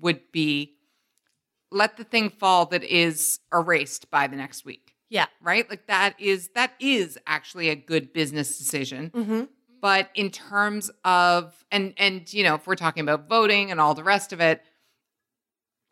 would 0.00 0.20
be 0.32 0.74
let 1.70 1.96
the 1.96 2.04
thing 2.04 2.28
fall 2.30 2.66
that 2.66 2.82
is 2.82 3.40
erased 3.52 4.10
by 4.10 4.26
the 4.26 4.36
next 4.36 4.64
week, 4.64 4.94
Yeah. 5.10 5.26
right? 5.40 5.68
Like 5.68 5.86
that 5.86 6.14
is 6.18 6.48
that 6.54 6.72
is 6.80 7.18
actually 7.26 7.68
a 7.70 7.76
good 7.76 8.12
business 8.12 8.58
decision 8.58 9.10
Mm-hmm. 9.14 9.42
but 9.80 10.10
in 10.14 10.30
terms 10.30 10.90
of 11.04 11.54
and 11.70 11.94
and 11.98 12.32
you 12.32 12.42
know 12.42 12.54
if 12.56 12.66
we're 12.66 12.74
talking 12.74 13.02
about 13.02 13.28
voting 13.28 13.70
and 13.70 13.80
all 13.80 13.94
the 13.94 14.02
rest 14.02 14.32
of 14.32 14.40
it 14.40 14.62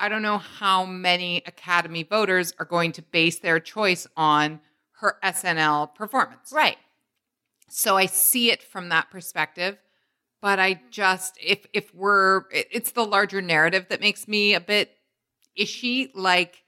i 0.00 0.08
don't 0.08 0.22
know 0.22 0.38
how 0.38 0.84
many 0.84 1.42
academy 1.46 2.02
voters 2.02 2.52
are 2.58 2.64
going 2.64 2.90
to 2.92 3.02
base 3.02 3.38
their 3.38 3.60
choice 3.60 4.06
on 4.16 4.60
her 5.00 5.18
snl 5.24 5.94
performance 5.94 6.50
Right. 6.52 6.78
So 7.68 7.96
i 7.96 8.06
see 8.06 8.50
it 8.50 8.62
from 8.62 8.88
that 8.90 9.10
perspective 9.10 9.76
but 10.40 10.58
i 10.58 10.80
just 10.90 11.36
if 11.42 11.66
if 11.72 11.94
we're 11.94 12.42
it- 12.52 12.68
it's 12.70 12.92
the 12.92 13.04
larger 13.04 13.40
narrative 13.42 13.86
that 13.88 14.00
makes 14.00 14.26
me 14.28 14.54
a 14.54 14.60
bit 14.60 14.90
ishy 15.58 16.10
like 16.14 16.62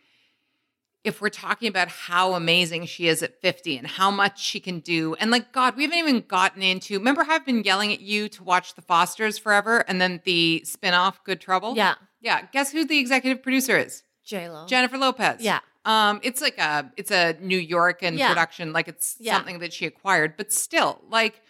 if 1.04 1.20
we're 1.20 1.28
talking 1.30 1.68
about 1.68 1.88
how 1.88 2.34
amazing 2.34 2.84
she 2.84 3.06
is 3.06 3.22
at 3.22 3.40
50 3.40 3.78
and 3.78 3.86
how 3.86 4.10
much 4.10 4.42
she 4.42 4.60
can 4.60 4.80
do 4.80 5.14
and 5.20 5.30
like 5.30 5.52
god 5.52 5.76
we 5.76 5.84
haven't 5.84 5.98
even 5.98 6.20
gotten 6.26 6.62
into 6.62 6.98
remember 6.98 7.22
how 7.24 7.34
i've 7.34 7.46
been 7.46 7.62
yelling 7.62 7.92
at 7.92 8.00
you 8.00 8.28
to 8.28 8.42
watch 8.42 8.74
the 8.74 8.82
fosters 8.82 9.38
forever 9.38 9.78
and 9.88 10.00
then 10.00 10.20
the 10.24 10.62
spin-off 10.64 11.22
good 11.24 11.40
trouble 11.40 11.74
Yeah. 11.76 11.94
yeah 12.20 12.46
guess 12.52 12.72
who 12.72 12.84
the 12.84 12.98
executive 12.98 13.42
producer 13.42 13.76
is 13.78 14.02
J 14.24 14.48
Lo. 14.50 14.66
jennifer 14.66 14.98
lopez 14.98 15.40
Yeah. 15.40 15.60
Um 15.89 16.20
it's 16.23 16.40
like 16.40 16.59
a 16.59 16.93
it's 16.97 17.10
a 17.10 17.35
Nuyorican 17.51 18.16
Yeah. 18.19 18.28
production 18.28 18.73
like 18.73 18.86
it's 18.89 19.16
Yeah. 19.19 19.35
something 19.36 19.59
that 19.60 19.73
she 19.73 19.85
acquired 19.86 20.31
but 20.36 20.52
still 20.52 21.01
like 21.09 21.40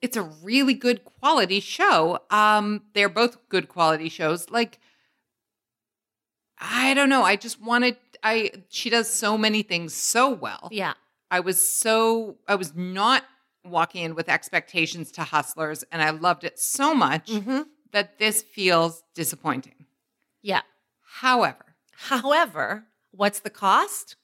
it's 0.00 0.16
a 0.16 0.22
really 0.50 0.74
good 0.74 1.04
quality 1.04 1.60
show 1.60 2.20
um 2.30 2.82
they're 2.94 3.08
both 3.22 3.34
good 3.48 3.66
quality 3.68 4.08
shows 4.08 4.48
like 4.58 4.78
i 6.58 6.94
don't 6.94 7.08
know 7.08 7.22
i 7.22 7.36
just 7.36 7.60
wanted 7.60 7.96
i 8.22 8.50
she 8.68 8.88
does 8.90 9.08
so 9.08 9.36
many 9.36 9.62
things 9.62 9.92
so 9.94 10.30
well 10.30 10.68
Yeah. 10.70 10.94
i 11.30 11.40
was 11.40 11.58
so 11.60 12.36
i 12.48 12.54
was 12.54 12.74
not 12.74 13.24
walking 13.64 14.02
in 14.04 14.14
with 14.14 14.28
expectations 14.28 15.10
to 15.12 15.22
hustlers 15.22 15.84
and 15.90 16.02
i 16.02 16.10
loved 16.10 16.44
it 16.44 16.58
so 16.58 16.94
much 16.94 17.28
Mm-hmm. 17.30 17.62
that 17.92 18.18
this 18.18 18.42
feels 18.42 19.02
disappointing 19.14 19.86
Yeah. 20.42 20.62
however 21.22 21.66
However, 22.08 22.86
what's 23.12 23.40
the 23.40 23.50
cost? 23.50 24.16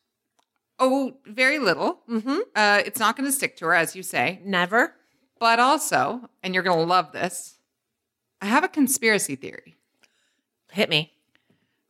oh 0.81 1.16
very 1.27 1.59
little 1.59 2.01
Mm-hmm. 2.09 2.39
uh 2.55 2.82
it's 2.86 3.01
not 3.01 3.16
going 3.16 3.28
to 3.28 3.32
stick 3.32 3.56
to 3.56 3.65
her 3.66 3.74
as 3.74 3.97
you 3.97 4.02
say 4.02 4.40
Never. 4.44 4.94
But 5.40 5.60
also, 5.60 6.28
and 6.43 6.52
you're 6.52 6.65
going 6.65 6.78
to 6.81 6.85
love 6.85 7.12
this, 7.12 7.59
I 8.43 8.47
have 8.47 8.65
a 8.65 8.69
conspiracy 8.69 9.36
theory. 9.36 9.77
Hit 10.73 10.89
me. 10.90 11.12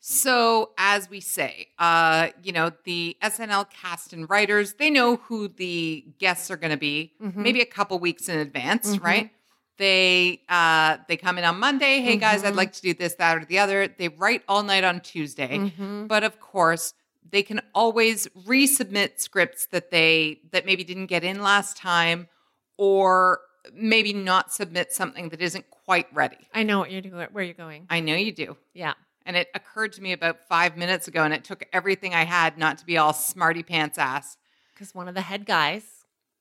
So, 0.01 0.73
as 0.79 1.09
we 1.11 1.21
say, 1.21 1.69
uh, 1.79 2.29
you 2.43 2.53
know, 2.53 2.71
the 2.85 3.17
SNL 3.23 3.69
cast 3.71 4.13
and 4.13 4.29
writers, 4.29 4.75
they 4.75 4.91
know 4.91 5.17
who 5.17 5.49
the 5.49 6.05
guests 6.19 6.51
are 6.51 6.57
going 6.59 6.71
to 6.73 6.77
be 6.79 7.15
maybe 7.21 7.61
a 7.63 7.67
couple 7.67 7.99
weeks 7.99 8.29
in 8.29 8.39
advance, 8.39 8.99
right? 8.99 9.31
They 9.79 10.43
uh 10.49 10.99
they 11.07 11.17
come 11.17 11.39
in 11.39 11.45
on 11.45 11.59
Monday, 11.59 12.01
hey 12.01 12.17
guys, 12.17 12.45
I'd 12.45 12.57
like 12.57 12.73
to 12.73 12.83
do 12.83 12.95
this, 12.95 13.15
that, 13.15 13.37
or 13.39 13.45
the 13.45 13.61
other. 13.61 13.89
They 13.89 14.09
write 14.09 14.43
all 14.49 14.63
night 14.63 14.85
on 14.85 15.01
Tuesday. 15.01 15.57
Mm-hmm. 15.59 16.07
But 16.07 16.25
of 16.25 16.41
course, 16.41 16.95
they 17.31 17.43
can 17.43 17.61
always 17.75 18.27
resubmit 18.47 19.21
scripts 19.21 19.67
that 19.67 19.91
they 19.91 20.41
that 20.51 20.67
maybe 20.67 20.83
didn't 20.85 21.07
get 21.07 21.23
in 21.23 21.43
last 21.43 21.77
time 21.77 22.29
or 22.77 23.41
maybe 23.73 24.13
not 24.13 24.53
submit 24.53 24.93
something 24.93 25.29
that 25.29 25.41
isn't 25.41 25.71
quite 25.71 26.07
ready. 26.13 26.39
I 26.53 26.63
know 26.63 26.79
what 26.79 26.91
you're 26.91 27.01
doing. 27.01 27.29
Where 27.33 27.45
you're 27.45 27.55
going. 27.55 27.87
I 27.89 28.01
know 28.01 28.15
you 28.15 28.33
do. 28.33 28.57
Yeah. 28.75 28.95
And 29.27 29.37
it 29.37 29.49
occurred 29.55 29.93
to 29.95 30.03
me 30.03 30.13
about 30.13 30.49
five 30.49 30.77
minutes 30.77 31.07
ago, 31.07 31.23
and 31.23 31.35
it 31.35 31.45
took 31.45 31.65
everything 31.73 32.15
I 32.15 32.25
had 32.25 32.57
not 32.57 32.79
to 32.79 32.87
be 32.87 32.97
all 32.97 33.13
smarty 33.13 33.63
pants 33.63 33.99
ass. 33.99 34.39
Because 34.73 34.95
one 34.95 35.07
of 35.07 35.15
the 35.15 35.21
head 35.21 35.45
guys. 35.45 35.83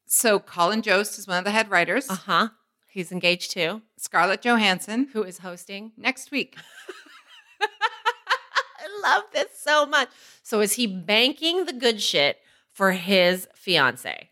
So 0.06 0.40
Colin 0.40 0.82
Jost 0.82 1.20
is 1.20 1.28
one 1.28 1.38
of 1.38 1.44
the 1.44 1.52
head 1.52 1.70
writers. 1.70 2.10
Uh 2.10 2.16
huh. 2.16 2.48
He's 2.98 3.11
engaged 3.11 3.52
to 3.52 3.84
Scarlett 3.98 4.41
Johansson 4.41 5.10
Who 5.14 5.22
is 5.22 5.38
hosting? 5.38 5.91
next 5.98 6.32
week. 6.32 6.56
I 7.61 8.88
love 9.03 9.26
this 9.34 9.48
so 9.56 9.86
much. 9.86 10.10
So 10.41 10.61
is 10.61 10.74
he 10.74 10.88
banking 10.88 11.65
the 11.65 11.74
good 11.74 12.02
shit 12.02 12.40
for 12.74 12.94
his 12.94 13.48
fiance? 13.53 14.30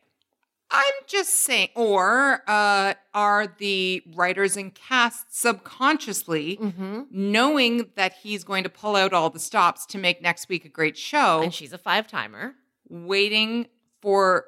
I'm 0.71 0.93
just 1.05 1.29
saying, 1.41 1.69
or 1.75 2.41
uh, 2.47 2.95
are 3.13 3.45
the 3.59 4.01
writers 4.15 4.57
and 4.57 4.73
cast 4.73 5.39
subconsciously 5.39 6.57
Mm-hmm. 6.57 7.01
knowing 7.11 7.91
that 7.95 8.13
he's 8.23 8.43
going 8.43 8.63
to 8.63 8.69
pull 8.69 8.95
out 8.95 9.13
all 9.13 9.29
the 9.29 9.37
stops 9.39 9.85
to 9.87 9.99
make 9.99 10.23
next 10.23 10.49
week 10.49 10.65
a 10.65 10.69
great 10.69 10.97
show, 10.97 11.43
And 11.43 11.53
she's 11.53 11.71
a 11.71 11.77
five 11.77 12.07
timer. 12.07 12.55
waiting 12.89 13.67
for 14.01 14.45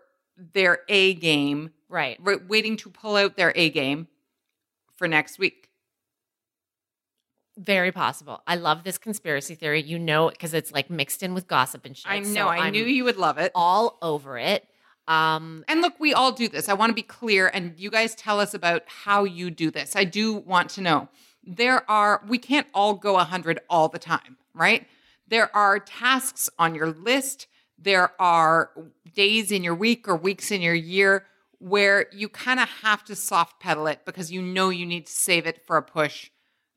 their 0.54 0.80
A 0.90 1.14
game, 1.14 1.70
Right. 1.90 2.18
right, 2.20 2.46
waiting 2.48 2.76
to 2.78 2.90
pull 2.90 3.16
out 3.16 3.38
their 3.38 3.54
A 3.56 3.70
game 3.70 4.08
for 4.96 5.08
next 5.08 5.40
week. 5.40 5.70
Very 7.58 7.92
possible. 7.92 8.42
I 8.46 8.56
love 8.56 8.84
this 8.84 8.98
conspiracy 9.00 9.56
theory. 9.56 9.82
You 9.82 9.98
know, 9.98 10.30
because 10.30 10.54
it's 10.54 10.72
like 10.72 10.90
mixed 10.90 11.24
in 11.24 11.34
with 11.34 11.48
gossip 11.48 11.86
and 11.86 11.98
shit. 11.98 12.12
I 12.12 12.20
know. 12.20 12.34
so 12.34 12.48
I 12.48 12.58
I'm 12.58 12.72
knew 12.74 12.84
you 12.86 13.04
would 13.06 13.18
love 13.18 13.38
it. 13.40 13.52
all 13.56 13.98
over 14.02 14.38
it. 14.38 14.68
Um, 15.08 15.64
And 15.68 15.82
look, 15.82 16.00
we 16.00 16.14
all 16.14 16.32
do 16.34 16.48
this. 16.50 16.70
I 16.70 16.74
want 16.74 16.90
to 16.92 16.94
be 16.94 17.02
clear, 17.02 17.48
and 17.52 17.74
you 17.80 17.90
guys 17.90 18.14
tell 18.14 18.40
us 18.40 18.54
about 18.54 18.84
how 18.88 19.24
you 19.24 19.50
do 19.50 19.72
this. 19.72 19.96
I 19.96 20.04
do 20.04 20.34
want 20.34 20.70
to 20.72 20.82
know. 20.82 21.08
There 21.44 21.90
are, 21.90 22.22
we 22.28 22.38
can't 22.38 22.68
all 22.74 22.94
go 22.94 23.14
100 23.14 23.62
all 23.70 23.88
the 23.88 24.00
time, 24.00 24.36
right? 24.54 24.86
There 25.26 25.54
are 25.56 25.80
tasks 25.80 26.50
on 26.60 26.76
your 26.76 26.92
list. 26.92 27.48
There 27.80 28.12
are 28.22 28.70
days 29.16 29.50
in 29.52 29.64
your 29.64 29.76
week 29.76 30.10
or 30.10 30.16
weeks 30.18 30.52
in 30.52 30.62
your 30.62 30.74
year 30.76 31.26
where 31.60 32.08
you 32.12 32.30
kind 32.30 32.60
of 32.60 32.70
have 32.70 33.04
to 33.06 33.16
soft 33.16 33.60
pedal 33.60 33.88
it 33.88 34.02
because 34.06 34.32
you 34.32 34.42
know 34.42 34.70
you 34.70 34.86
need 34.86 35.08
to 35.08 35.12
save 35.12 35.48
it 35.48 35.66
for 35.66 35.78
a 35.78 35.82
push 35.82 36.30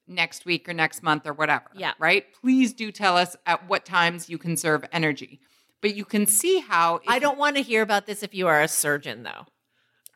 next 0.07 0.45
week 0.45 0.69
or 0.69 0.75
next 0.75 1.03
month 1.03 1.27
or 1.27 1.33
whatever. 1.33 1.67
Yeah. 1.75 1.93
Right? 1.99 2.27
Please 2.41 2.73
do 2.73 2.91
tell 2.91 3.17
us 3.17 3.37
at 3.47 3.69
what 3.69 3.85
times 3.85 4.29
you 4.29 4.39
conserve 4.39 4.85
energy. 4.93 5.41
But 5.81 5.95
you 5.95 6.05
can 6.05 6.27
see 6.27 6.61
how 6.61 7.01
I 7.07 7.19
don't 7.19 7.39
want 7.39 7.57
to 7.57 7.63
hear 7.63 7.81
about 7.81 8.07
this 8.07 8.23
if 8.23 8.35
you 8.35 8.49
are 8.49 8.61
a 8.61 8.69
surgeon, 8.69 9.23
though. 9.23 9.47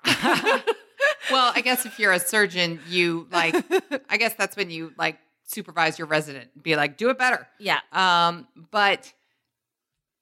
well, 1.31 1.53
I 1.55 1.63
guess 1.65 1.87
if 1.87 1.99
you're 1.99 2.13
a 2.13 2.19
surgeon, 2.19 2.81
you 2.89 3.27
like, 3.31 3.55
I 4.11 4.19
guess 4.19 4.35
that's 4.35 4.57
when 4.57 4.71
you 4.71 4.93
like 4.99 5.19
supervise 5.45 5.99
your 5.99 6.07
resident, 6.07 6.51
and 6.55 6.63
be 6.63 6.77
like, 6.77 6.99
do 6.99 7.09
it 7.09 7.19
better. 7.19 7.47
Yeah. 7.59 7.81
Um, 7.93 8.47
but 8.71 9.11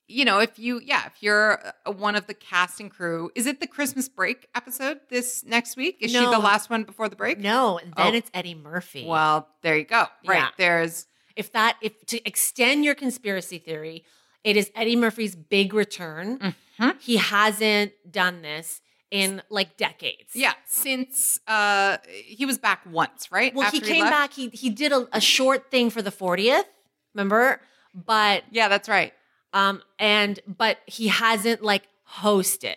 you 0.08 0.24
know, 0.24 0.40
if 0.40 0.58
you, 0.58 0.80
yeah, 0.84 1.06
if 1.06 1.22
you're 1.22 1.60
uh, 1.86 1.92
one 1.92 2.14
of 2.16 2.26
the 2.26 2.34
cast 2.34 2.80
and 2.80 2.90
crew, 2.90 3.30
is 3.34 3.46
it 3.46 3.60
the 3.60 3.66
Christmas 3.66 4.08
break 4.08 4.48
episode 4.54 5.00
this 5.08 5.44
next 5.44 5.76
week? 5.76 5.96
Is 6.00 6.10
she 6.10 6.18
the 6.18 6.38
last 6.38 6.68
one 6.70 6.84
before 6.84 7.08
the 7.08 7.16
break? 7.16 7.38
No, 7.38 7.78
and 7.78 7.92
then 7.96 8.14
Oh. 8.14 8.16
it's 8.16 8.30
Eddie 8.34 8.54
Murphy. 8.54 9.06
Well, 9.06 9.48
there 9.62 9.76
you 9.76 9.84
go. 9.84 10.06
Right. 10.26 10.38
Yeah. 10.38 10.48
There's, 10.58 11.06
if 11.36 11.52
that 11.52 11.76
if 11.80 12.04
to 12.06 12.26
extend 12.26 12.84
your 12.84 12.94
conspiracy 12.94 13.58
theory, 13.58 14.04
it 14.44 14.56
is 14.56 14.70
Eddie 14.74 14.96
Murphy's 14.96 15.34
big 15.36 15.72
return. 15.72 16.54
Mhm. 16.78 17.00
He 17.00 17.16
hasn't 17.16 17.92
done 18.10 18.42
this 18.42 18.80
in 19.10 19.40
like 19.50 19.76
decades. 19.76 20.34
yeah, 20.34 20.54
since 20.66 21.38
uh 21.46 21.98
he 22.24 22.44
was 22.44 22.58
back 22.58 22.80
once, 22.86 23.30
right? 23.30 23.54
Well, 23.54 23.66
After 23.66 23.76
he 23.76 23.80
came 23.82 24.00
left? 24.00 24.10
back. 24.12 24.32
He 24.32 24.48
he 24.48 24.68
did 24.70 24.90
a, 24.92 25.06
a 25.12 25.20
short 25.20 25.70
thing 25.70 25.90
for 25.90 26.02
the 26.02 26.10
40th, 26.10 26.64
remember? 27.14 27.60
But 27.94 28.44
Yeah, 28.50 28.68
that's 28.68 28.88
right. 28.88 29.12
Um 29.52 29.82
and 29.98 30.40
but 30.46 30.78
he 30.86 31.08
hasn't 31.08 31.62
like 31.62 31.84
hosted. 32.18 32.76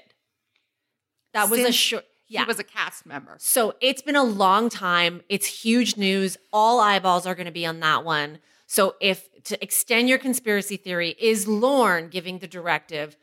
That 1.34 1.50
was 1.50 1.60
a 1.60 1.64
Since 1.64 1.76
short 1.76 2.06
yeah. 2.28 2.42
He 2.42 2.48
was 2.48 2.60
a 2.60 2.64
cast 2.64 3.06
member. 3.06 3.36
So 3.40 3.76
it's 3.82 4.02
been 4.02 4.16
a 4.16 4.24
long 4.24 4.70
time. 4.70 5.22
It's 5.30 5.46
huge 5.46 5.96
news. 5.96 6.38
All 6.52 6.80
eyeballs 6.80 7.28
are 7.28 7.36
going 7.36 7.46
to 7.46 7.52
be 7.52 7.66
on 7.66 7.80
that 7.82 8.04
one. 8.04 8.40
So 8.66 8.96
if 9.00 9.30
to 9.44 9.62
extend 9.64 10.10
your 10.10 10.18
conspiracy 10.18 10.76
theory, 10.76 11.16
is 11.20 11.48
Lorne 11.48 12.10
giving 12.10 12.40
the 12.40 12.48
directive, 12.48 13.16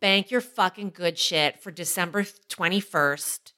bank 0.00 0.30
your 0.32 0.40
fucking 0.40 0.90
good 0.90 1.18
shit 1.18 1.62
for 1.62 1.70
December 1.70 2.24
21st, 2.24 3.52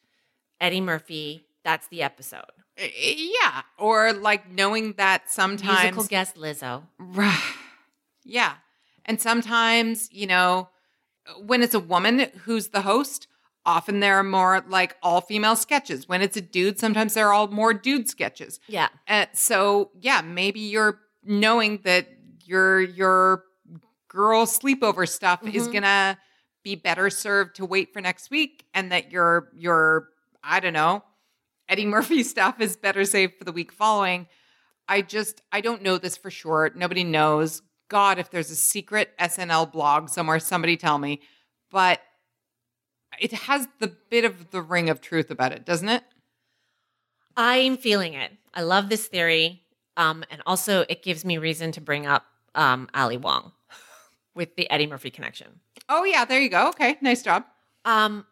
Eddie 0.60 0.82
Murphy, 0.82 1.46
that's 1.64 1.88
the 1.88 2.02
episode. 2.02 2.44
Uh, 2.78 2.86
Yeah. 2.94 3.62
Or 3.78 4.12
like 4.12 4.50
knowing 4.50 4.92
that 4.94 5.30
sometimes 5.30 5.82
Musical 5.82 6.04
guest 6.04 6.36
Lizzo. 6.36 6.82
Yeah. 8.22 8.56
And 9.04 9.20
sometimes, 9.20 10.08
you 10.12 10.26
know, 10.26 10.68
when 11.44 11.62
it's 11.62 11.74
a 11.74 11.80
woman 11.80 12.30
who's 12.44 12.68
the 12.68 12.82
host, 12.82 13.26
often 13.66 14.00
there 14.00 14.16
are 14.16 14.22
more 14.24 14.64
like 14.68 14.96
all 15.02 15.20
female 15.20 15.56
sketches. 15.56 16.08
When 16.08 16.22
it's 16.22 16.36
a 16.36 16.40
dude, 16.40 16.78
sometimes 16.78 17.14
there 17.14 17.28
are 17.28 17.32
all 17.32 17.48
more 17.48 17.74
dude 17.74 18.08
sketches. 18.08 18.58
Yeah. 18.68 18.88
Uh, 19.08 19.26
so, 19.32 19.90
yeah, 20.00 20.22
maybe 20.22 20.60
you're 20.60 20.98
knowing 21.24 21.80
that 21.84 22.08
your 22.44 22.80
your 22.80 23.44
girl 24.08 24.44
sleepover 24.46 25.08
stuff 25.08 25.46
is 25.46 25.68
Mhm. 25.68 25.72
going 25.72 25.82
to 25.82 26.18
be 26.64 26.74
better 26.74 27.08
served 27.10 27.56
to 27.56 27.64
wait 27.64 27.92
for 27.92 28.00
next 28.00 28.30
week 28.30 28.64
and 28.74 28.90
that 28.92 29.12
your 29.12 29.50
your 29.54 30.08
I 30.42 30.58
don't 30.60 30.72
know, 30.72 31.04
Eddie 31.68 31.86
Murphy 31.86 32.22
stuff 32.34 32.60
is 32.60 32.76
better 32.76 33.04
saved 33.04 33.34
for 33.38 33.44
the 33.44 33.52
week 33.52 33.70
following. 33.72 34.26
I 34.88 35.02
just 35.02 35.42
I 35.52 35.60
don't 35.60 35.82
know 35.82 35.98
this 35.98 36.16
for 36.16 36.30
sure. 36.30 36.70
Nobody 36.74 37.04
knows. 37.04 37.62
God, 37.90 38.18
if 38.18 38.30
there's 38.30 38.50
a 38.50 38.56
secret 38.56 39.10
SNL 39.18 39.70
blog 39.70 40.08
somewhere, 40.08 40.38
somebody 40.38 40.78
tell 40.78 40.96
me. 40.96 41.20
But 41.70 42.00
it 43.18 43.32
has 43.32 43.68
the 43.80 43.88
bit 44.08 44.24
of 44.24 44.50
the 44.52 44.62
ring 44.62 44.88
of 44.88 45.00
truth 45.00 45.30
about 45.30 45.52
it, 45.52 45.66
doesn't 45.66 45.88
it? 45.88 46.02
I'm 47.36 47.76
feeling 47.76 48.14
it. 48.14 48.32
I 48.54 48.62
love 48.62 48.88
this 48.88 49.06
theory. 49.06 49.64
Um, 49.96 50.24
and 50.30 50.40
also 50.46 50.84
it 50.88 51.02
gives 51.02 51.24
me 51.24 51.36
reason 51.36 51.72
to 51.72 51.80
bring 51.80 52.06
up 52.06 52.24
um, 52.54 52.88
Ali 52.94 53.16
Wong 53.16 53.52
with 54.34 54.56
the 54.56 54.70
Eddie 54.70 54.86
Murphy 54.86 55.10
connection. 55.10 55.60
Oh 55.88 56.04
yeah, 56.04 56.24
there 56.24 56.40
you 56.40 56.48
go. 56.48 56.68
Okay, 56.68 56.96
nice 57.00 57.22
job. 57.22 57.44
Um, 57.84 58.24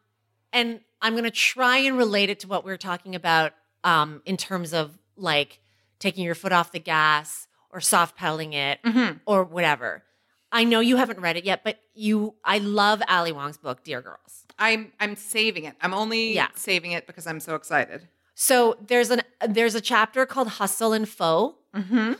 and 0.53 0.81
I'm 1.03 1.15
going 1.15 1.25
to 1.25 1.31
try 1.31 1.79
and 1.79 1.99
relate 1.99 2.31
it 2.31 2.41
to 2.41 2.49
what 2.49 2.65
we 2.65 2.71
were 2.71 2.79
talking 2.79 3.17
about 3.17 3.53
um, 3.83 4.23
in 4.25 4.37
terms 4.37 4.73
of 4.73 4.97
like 5.17 5.61
taking 5.99 6.25
your 6.25 6.37
foot 6.37 6.53
off 6.53 6.71
the 6.71 6.79
gas 6.79 7.48
or 7.71 7.81
soft 7.81 8.17
pedaling 8.17 8.53
it 8.53 8.81
Mhm. 8.83 9.21
or 9.27 9.45
whatever. 9.45 10.03
I 10.51 10.65
know 10.65 10.81
you 10.81 10.97
haven't 10.97 11.21
read 11.21 11.37
it 11.37 11.45
yet, 11.45 11.63
but 11.63 11.79
you, 11.95 12.35
I 12.45 12.59
love 12.59 13.03
Ali 13.09 13.33
Wong's 13.33 13.59
book, 13.59 13.85
Dear 13.85 14.01
Girls. 14.01 14.47
I'm 14.59 14.93
I'm 14.99 15.15
saving 15.15 15.65
it. 15.65 15.77
I'm 15.83 15.93
only 15.95 16.33
Yeah. 16.33 16.49
saving 16.55 16.93
it 16.93 17.07
because 17.07 17.27
I'm 17.27 17.39
so 17.41 17.55
excited. 17.55 18.09
So 18.35 18.77
there's 18.81 19.11
an 19.11 19.23
there's 19.47 19.75
a 19.75 19.81
chapter 19.81 20.25
called 20.27 20.49
Hustle 20.49 20.93
and 20.93 21.09
Foe. 21.09 21.59
Mm-hmm. 21.75 22.15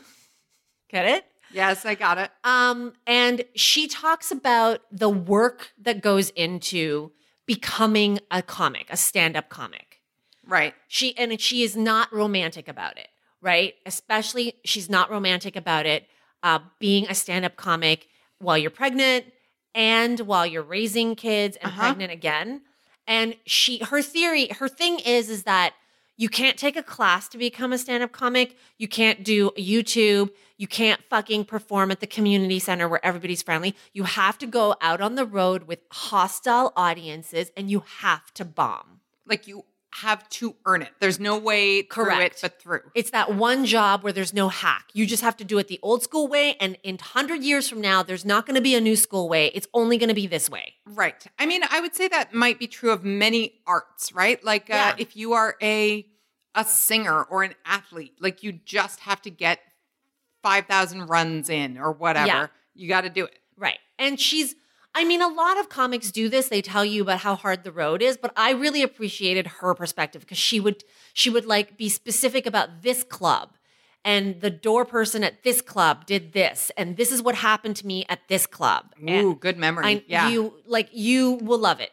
Get 0.89 1.05
it? 1.05 1.25
Yes, 1.51 1.85
I 1.85 1.95
got 1.95 2.17
it. 2.19 2.29
Um, 2.43 2.93
and 3.07 3.43
she 3.55 3.87
talks 3.87 4.31
about 4.31 4.81
the 4.91 5.09
work 5.09 5.71
that 5.81 6.01
goes 6.01 6.29
into 6.31 7.11
becoming 7.47 8.19
a 8.29 8.43
comic, 8.43 8.85
a 8.91 8.97
stand-up 8.97 9.49
comic. 9.49 10.01
Right. 10.45 10.75
She 10.87 11.17
and 11.17 11.39
she 11.41 11.63
is 11.63 11.75
not 11.75 12.13
romantic 12.13 12.67
about 12.67 12.97
it, 12.99 13.07
right? 13.41 13.73
Especially 13.85 14.53
she's 14.65 14.89
not 14.89 15.09
romantic 15.09 15.55
about 15.55 15.85
it 15.85 16.05
uh, 16.43 16.59
being 16.79 17.07
a 17.07 17.15
stand-up 17.15 17.55
comic 17.55 18.07
while 18.39 18.57
you're 18.57 18.71
pregnant 18.71 19.25
and 19.75 20.19
while 20.21 20.45
you're 20.45 20.63
raising 20.63 21.15
kids 21.15 21.57
and 21.61 21.71
Uh-huh. 21.71 21.81
pregnant 21.81 22.11
again. 22.11 22.61
And 23.07 23.35
she 23.45 23.79
her 23.79 24.01
theory, 24.01 24.47
her 24.59 24.67
thing 24.67 24.99
is 24.99 25.29
is 25.29 25.43
that 25.43 25.73
you 26.17 26.27
can't 26.27 26.57
take 26.57 26.75
a 26.75 26.83
class 26.83 27.29
to 27.29 27.37
become 27.37 27.71
a 27.71 27.77
stand-up 27.77 28.11
comic. 28.11 28.57
You 28.77 28.89
can't 28.89 29.23
do 29.23 29.51
YouTube. 29.51 30.31
You 30.57 30.67
can't 30.67 31.01
fucking 31.09 31.45
perform 31.45 31.91
at 31.91 32.01
the 32.01 32.07
community 32.07 32.59
center 32.59 32.89
where 32.89 33.03
everybody's 33.05 33.41
friendly. 33.41 33.73
You 33.93 34.03
have 34.03 34.37
to 34.39 34.45
go 34.47 34.75
out 34.81 34.99
on 34.99 35.15
the 35.15 35.25
road 35.25 35.63
with 35.63 35.79
hostile 35.91 36.73
audiences 36.75 37.51
and 37.55 37.71
you 37.71 37.83
have 37.99 38.33
to 38.33 38.43
bomb. 38.43 38.99
Like 39.25 39.47
you 39.47 39.63
have 39.91 40.27
to 40.29 40.55
earn 40.65 40.81
it. 40.83 40.89
There's 40.99 41.19
no 41.19 41.37
way 41.37 41.81
through 41.81 42.05
Correct. 42.05 42.35
it 42.35 42.39
but 42.41 42.61
through. 42.61 42.81
It's 42.93 43.09
that 43.11 43.33
one 43.35 43.65
job 43.65 44.03
where 44.03 44.13
there's 44.13 44.33
no 44.33 44.47
hack. 44.49 44.85
You 44.93 45.07
just 45.07 45.23
have 45.23 45.35
to 45.37 45.43
do 45.43 45.57
it 45.57 45.67
the 45.67 45.79
old 45.81 46.03
school 46.03 46.27
way. 46.27 46.55
And 46.59 46.77
in 46.83 46.95
100 46.95 47.43
years 47.43 47.67
from 47.67 47.81
now, 47.81 48.03
there's 48.03 48.23
not 48.23 48.45
going 48.45 48.55
to 48.55 48.61
be 48.61 48.75
a 48.75 48.81
new 48.81 48.95
school 48.95 49.27
way. 49.27 49.47
It's 49.47 49.67
only 49.73 49.97
going 49.97 50.09
to 50.09 50.15
be 50.15 50.27
this 50.27 50.47
way. 50.49 50.73
Right. 50.85 51.25
I 51.39 51.45
mean, 51.47 51.61
I 51.69 51.79
would 51.81 51.95
say 51.95 52.07
that 52.07 52.33
might 52.33 52.59
be 52.59 52.67
true 52.67 52.91
of 52.91 53.03
many 53.03 53.61
arts, 53.65 54.13
right? 54.13 54.43
Like 54.43 54.69
uh, 54.69 54.73
Yeah. 54.75 54.95
if 54.99 55.15
you 55.15 55.33
are 55.33 55.55
a 55.61 56.05
a 56.55 56.63
singer 56.65 57.23
or 57.23 57.43
an 57.43 57.53
athlete, 57.65 58.13
like 58.19 58.43
you 58.43 58.51
just 58.51 58.99
have 59.01 59.21
to 59.23 59.29
get 59.29 59.59
5,000 60.43 61.07
runs 61.07 61.49
in 61.49 61.77
or 61.77 61.91
whatever. 61.91 62.27
Yeah. 62.27 62.47
You 62.75 62.87
got 62.87 63.01
to 63.01 63.09
do 63.09 63.25
it. 63.25 63.37
Right. 63.57 63.77
And 63.97 64.19
she's, 64.19 64.55
I 64.95 65.05
mean, 65.05 65.21
a 65.21 65.27
lot 65.27 65.59
of 65.59 65.69
comics 65.69 66.11
do 66.11 66.29
this. 66.29 66.49
They 66.49 66.61
tell 66.61 66.83
you 66.83 67.03
about 67.03 67.19
how 67.19 67.35
hard 67.35 67.63
the 67.63 67.71
road 67.71 68.01
is, 68.01 68.17
but 68.17 68.33
I 68.35 68.51
really 68.51 68.81
appreciated 68.83 69.47
her 69.61 69.73
perspective 69.75 70.21
because 70.21 70.37
she 70.37 70.59
would, 70.59 70.83
she 71.13 71.29
would 71.29 71.45
like 71.45 71.77
be 71.77 71.89
specific 71.89 72.45
about 72.45 72.81
this 72.81 73.03
club 73.03 73.51
and 74.03 74.41
the 74.41 74.49
door 74.49 74.85
person 74.85 75.23
at 75.23 75.43
this 75.43 75.61
club 75.61 76.05
did 76.05 76.33
this. 76.33 76.71
And 76.75 76.97
this 76.97 77.11
is 77.11 77.21
what 77.21 77.35
happened 77.35 77.75
to 77.77 77.85
me 77.87 78.05
at 78.09 78.19
this 78.29 78.47
club. 78.47 78.93
And- 78.97 79.25
Ooh, 79.25 79.35
good 79.35 79.57
memory. 79.57 79.85
I, 79.85 80.03
yeah. 80.07 80.29
You 80.29 80.53
like 80.65 80.89
you 80.91 81.33
will 81.33 81.59
love 81.59 81.79
it. 81.79 81.91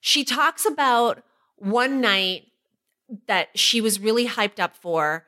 She 0.00 0.24
talks 0.24 0.64
about 0.64 1.22
one 1.56 2.00
night 2.00 2.44
that 3.26 3.48
she 3.54 3.80
was 3.80 4.00
really 4.00 4.26
hyped 4.26 4.58
up 4.58 4.74
for 4.76 5.26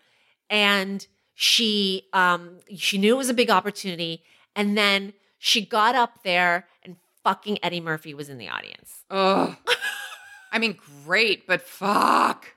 and 0.49 1.07
she 1.35 2.05
um 2.13 2.59
she 2.77 2.97
knew 2.97 3.15
it 3.15 3.19
was 3.19 3.29
a 3.29 3.35
big 3.35 3.51
opportunity 3.51 4.23
and 4.55 4.79
then 4.79 5.13
she 5.45 5.67
got 5.67 5.97
up 5.97 6.23
there 6.23 6.69
and 6.85 6.95
fucking 7.25 7.59
Eddie 7.65 7.81
Murphy 7.81 8.15
was 8.15 8.29
in 8.29 8.39
the 8.39 8.49
audience. 8.49 9.03
Ugh. 9.11 9.57
I 10.53 10.61
mean, 10.61 10.79
great, 11.05 11.49
but 11.49 11.63
fuck. 11.63 12.55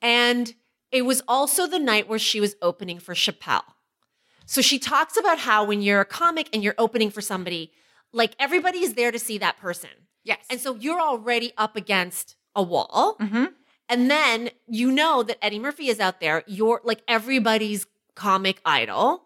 And 0.00 0.54
it 0.90 1.02
was 1.02 1.22
also 1.28 1.66
the 1.66 1.78
night 1.78 2.08
where 2.08 2.18
she 2.18 2.40
was 2.40 2.56
opening 2.62 2.98
for 2.98 3.14
Chappelle. 3.14 3.74
So 4.46 4.62
she 4.62 4.78
talks 4.78 5.18
about 5.18 5.40
how 5.40 5.64
when 5.64 5.82
you're 5.82 6.00
a 6.00 6.06
comic 6.06 6.48
and 6.54 6.64
you're 6.64 6.74
opening 6.78 7.10
for 7.10 7.20
somebody, 7.20 7.70
like 8.14 8.34
everybody 8.38 8.78
is 8.78 8.94
there 8.94 9.12
to 9.12 9.18
see 9.18 9.36
that 9.36 9.58
person. 9.58 9.90
Yes. 10.24 10.38
And 10.48 10.58
so 10.58 10.74
you're 10.76 11.00
already 11.02 11.52
up 11.58 11.76
against 11.76 12.36
a 12.54 12.62
wall. 12.62 13.16
Mhm. 13.20 13.52
And 13.90 14.10
then 14.10 14.48
you 14.66 14.90
know 14.90 15.22
that 15.22 15.36
Eddie 15.44 15.58
Murphy 15.58 15.88
is 15.88 16.00
out 16.00 16.18
there. 16.20 16.44
You're 16.46 16.80
like 16.82 17.02
everybody's 17.06 17.86
comic 18.14 18.62
idol, 18.64 19.24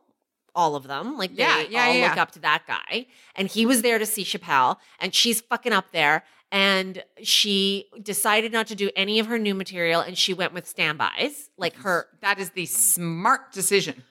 all 0.57 0.75
of 0.75 0.89
them. 0.89 1.17
Like 1.17 1.37
they 1.37 1.43
Yeah, 1.43 1.61
yeah, 1.69 1.85
all 1.87 1.95
yeah. 1.95 2.09
look 2.09 2.17
up 2.19 2.33
to 2.33 2.41
that 2.41 2.63
guy. 2.67 3.07
And 3.37 3.47
he 3.47 3.65
was 3.67 3.83
there 3.83 3.99
to 3.99 4.07
see 4.07 4.25
Chappelle, 4.25 4.79
and 4.99 5.15
she's 5.15 5.41
fucking 5.41 5.73
up 5.73 5.93
there. 5.93 6.25
And 6.51 7.03
she 7.23 7.87
decided 8.03 8.53
not 8.53 8.67
to 8.69 8.75
do 8.75 8.91
any 8.97 9.19
of 9.19 9.27
her 9.27 9.39
new 9.39 9.55
material, 9.55 10.01
and 10.01 10.17
she 10.17 10.33
went 10.33 10.53
with 10.55 10.67
standbys. 10.67 11.51
Like 11.59 11.77
her, 11.79 12.07
That 12.23 12.39
is 12.39 12.51
the 12.51 12.67
smart 12.67 13.53
decision. 13.53 14.03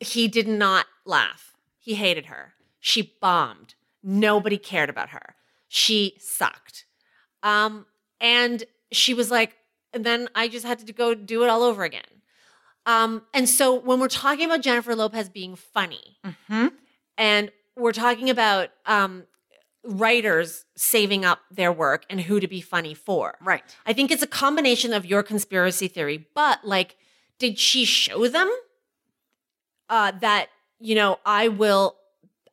he 0.00 0.26
did 0.28 0.48
not 0.48 0.86
laugh. 1.06 1.54
He 1.78 1.94
hated 1.94 2.26
her. 2.26 2.54
She 2.80 3.16
bombed. 3.20 3.74
Nobody 4.02 4.58
cared 4.58 4.90
about 4.90 5.10
her. 5.10 5.36
She 5.68 6.16
sucked. 6.18 6.84
Um, 7.42 7.86
and 8.20 8.64
she 8.90 9.12
was 9.14 9.30
like, 9.30 9.56
and 9.92 10.04
then 10.04 10.28
I 10.34 10.48
just 10.48 10.64
had 10.66 10.78
to 10.86 10.92
go 10.92 11.14
do 11.14 11.44
it 11.44 11.50
all 11.50 11.62
over 11.62 11.84
again. 11.84 12.02
Um, 12.86 13.22
and 13.32 13.48
so 13.48 13.74
when 13.74 13.98
we're 14.00 14.08
talking 14.08 14.44
about 14.44 14.60
Jennifer 14.60 14.94
Lopez 14.94 15.28
being 15.28 15.56
funny, 15.56 16.18
Mm-hmm. 16.24 16.68
and 17.16 17.50
we're 17.76 17.92
talking 17.92 18.28
about 18.30 18.68
um, 18.86 19.24
writers 19.84 20.64
saving 20.76 21.24
up 21.24 21.40
their 21.50 21.72
work 21.72 22.04
and 22.10 22.20
who 22.20 22.40
to 22.40 22.46
be 22.48 22.60
funny 22.60 22.94
for, 22.94 23.36
Right. 23.40 23.62
I 23.86 23.92
think 23.92 24.10
it's 24.10 24.22
a 24.22 24.26
combination 24.26 24.92
of 24.92 25.04
your 25.06 25.22
conspiracy 25.22 25.88
theory, 25.88 26.26
but 26.34 26.64
like, 26.64 26.96
did 27.38 27.58
she 27.58 27.84
show 27.84 28.28
them 28.28 28.50
uh, 29.88 30.12
that 30.20 30.48
you 30.80 30.94
know 30.94 31.18
I 31.24 31.48
will, 31.48 31.96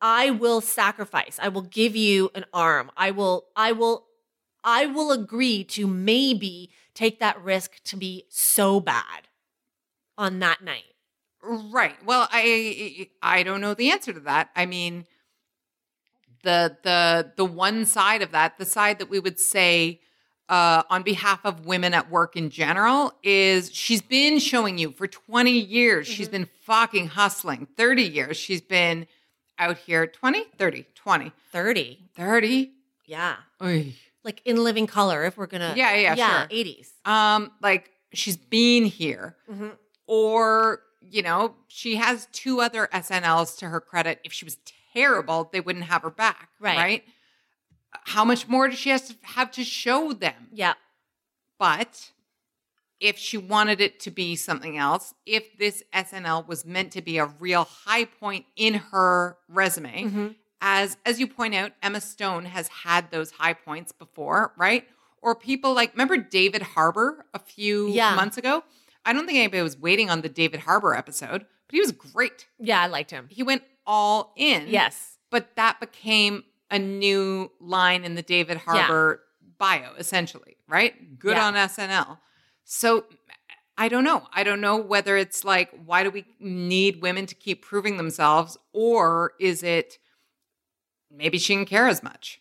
I 0.00 0.30
will 0.30 0.60
sacrifice. 0.60 1.38
I 1.42 1.48
will 1.48 1.62
give 1.62 1.94
you 1.96 2.30
an 2.34 2.44
arm. 2.52 2.90
I 2.96 3.10
will, 3.10 3.46
I 3.56 3.72
will, 3.72 4.04
I 4.64 4.86
will 4.86 5.12
agree 5.12 5.64
to 5.64 5.86
maybe 5.86 6.70
take 6.94 7.20
that 7.20 7.40
risk 7.42 7.82
to 7.84 7.96
be 7.96 8.24
so 8.28 8.80
bad 8.80 9.28
on 10.18 10.38
that 10.40 10.62
night. 10.62 10.84
Right. 11.42 11.96
Well, 12.04 12.28
I 12.30 13.08
I 13.22 13.42
don't 13.42 13.60
know 13.60 13.74
the 13.74 13.90
answer 13.90 14.12
to 14.12 14.20
that. 14.20 14.50
I 14.54 14.66
mean, 14.66 15.06
the 16.42 16.76
the 16.82 17.32
the 17.36 17.44
one 17.44 17.84
side 17.86 18.22
of 18.22 18.30
that, 18.32 18.58
the 18.58 18.64
side 18.64 18.98
that 18.98 19.08
we 19.10 19.18
would 19.18 19.38
say 19.40 20.00
uh, 20.48 20.82
on 20.90 21.02
behalf 21.02 21.40
of 21.44 21.66
women 21.66 21.94
at 21.94 22.10
work 22.10 22.36
in 22.36 22.50
general, 22.50 23.12
is 23.22 23.72
she's 23.72 24.02
been 24.02 24.38
showing 24.38 24.76
you 24.78 24.92
for 24.92 25.06
20 25.06 25.50
years. 25.50 26.06
She's 26.06 26.28
been 26.28 26.46
fucking 26.64 27.08
hustling. 27.08 27.66
30 27.76 28.02
years. 28.02 28.36
She's 28.36 28.60
been 28.60 29.06
out 29.58 29.78
here 29.78 30.06
20, 30.06 30.44
30, 30.58 30.86
20, 30.94 31.32
Thirty, 31.52 31.98
30. 32.16 32.72
yeah, 33.06 33.36
Oy. 33.62 33.94
like 34.24 34.42
in 34.44 34.62
living 34.62 34.86
color. 34.86 35.24
If 35.24 35.36
we're 35.36 35.46
gonna, 35.46 35.74
Yeah, 35.76 35.94
yeah, 35.94 36.14
yeah, 36.14 36.38
sure. 36.40 36.46
eighties. 36.50 36.92
Um, 37.04 37.52
like 37.60 37.90
she's 38.12 38.36
been 38.36 38.84
here. 38.84 39.36
Mhm. 39.50 39.72
Or 40.06 40.80
you 41.00 41.22
know 41.22 41.54
she 41.68 41.96
has 41.96 42.28
two 42.32 42.60
other 42.60 42.88
snls 42.92 43.58
to 43.58 43.68
her 43.68 43.80
credit 43.80 44.20
if 44.24 44.32
she 44.32 44.44
was 44.44 44.56
terrible 44.94 45.48
they 45.52 45.60
wouldn't 45.60 45.86
have 45.86 46.02
her 46.02 46.10
back 46.10 46.48
Right. 46.60 46.76
right 46.76 47.04
how 48.04 48.24
much 48.24 48.46
more 48.46 48.68
does 48.68 48.78
she 48.78 48.90
has 48.90 49.08
to 49.08 49.14
have 49.22 49.50
to 49.52 49.64
show 49.64 50.12
them 50.12 50.48
Yeah, 50.52 50.74
but 51.58 52.12
if 53.00 53.18
she 53.18 53.36
wanted 53.36 53.80
it 53.80 53.98
to 54.00 54.10
be 54.12 54.36
something 54.36 54.78
else 54.78 55.12
if 55.26 55.58
this 55.58 55.82
snl 55.92 56.46
was 56.46 56.64
meant 56.64 56.92
to 56.92 57.02
be 57.02 57.18
a 57.18 57.26
real 57.26 57.64
high 57.64 58.04
point 58.04 58.44
in 58.54 58.74
her 58.74 59.36
resume 59.48 60.04
Mhm. 60.04 60.36
as 60.60 60.96
as 61.04 61.18
you 61.18 61.26
point 61.26 61.54
out 61.56 61.72
emma 61.82 62.00
stone 62.00 62.44
has 62.44 62.68
had 62.68 63.10
those 63.10 63.32
high 63.32 63.54
points 63.54 63.90
before 63.90 64.52
right 64.56 64.88
or 65.20 65.34
people 65.34 65.74
like 65.74 65.92
remember 65.94 66.16
david 66.16 66.62
harbour 66.62 67.26
a 67.34 67.40
few 67.40 67.88
Yeah. 67.88 68.14
months 68.14 68.36
ago 68.38 68.62
i 69.04 69.12
don't 69.12 69.26
think 69.26 69.38
anybody 69.38 69.62
was 69.62 69.76
waiting 69.78 70.10
on 70.10 70.20
the 70.22 70.28
david 70.28 70.60
harbour 70.60 70.94
episode 70.94 71.40
but 71.68 71.74
he 71.74 71.80
was 71.80 71.92
great 71.92 72.46
yeah, 72.58 72.80
I 72.82 72.86
liked 72.86 73.10
him. 73.10 73.26
he 73.30 73.42
went 73.42 73.62
all 73.86 74.32
in 74.36 74.66
Yes, 74.68 75.18
but 75.30 75.56
that 75.56 75.80
became 75.80 76.44
a 76.70 76.78
new 76.78 77.50
line 77.60 78.04
in 78.04 78.14
the 78.14 78.22
david 78.22 78.58
harbour 78.58 79.20
bio 79.58 79.92
essentially 79.98 80.56
right 80.68 81.18
good 81.18 81.36
Yeah. 81.36 81.46
on 81.46 81.54
snl 81.54 82.18
so 82.64 83.04
I 83.78 83.88
don't 83.88 84.04
know. 84.04 84.28
I 84.34 84.44
don't 84.44 84.60
know 84.60 84.76
whether 84.76 85.16
it's 85.16 85.44
like, 85.46 85.70
why 85.86 86.02
do 86.04 86.10
we 86.10 86.26
need 86.38 87.00
women 87.00 87.24
to 87.24 87.34
keep 87.34 87.64
proving 87.64 87.96
themselves? 87.96 88.58
Or 88.74 89.32
is 89.40 89.62
it 89.62 89.96
maybe 91.10 91.38
she 91.38 91.54
didn't 91.56 91.70
care 91.70 91.88
as 91.88 92.02
much? 92.02 92.40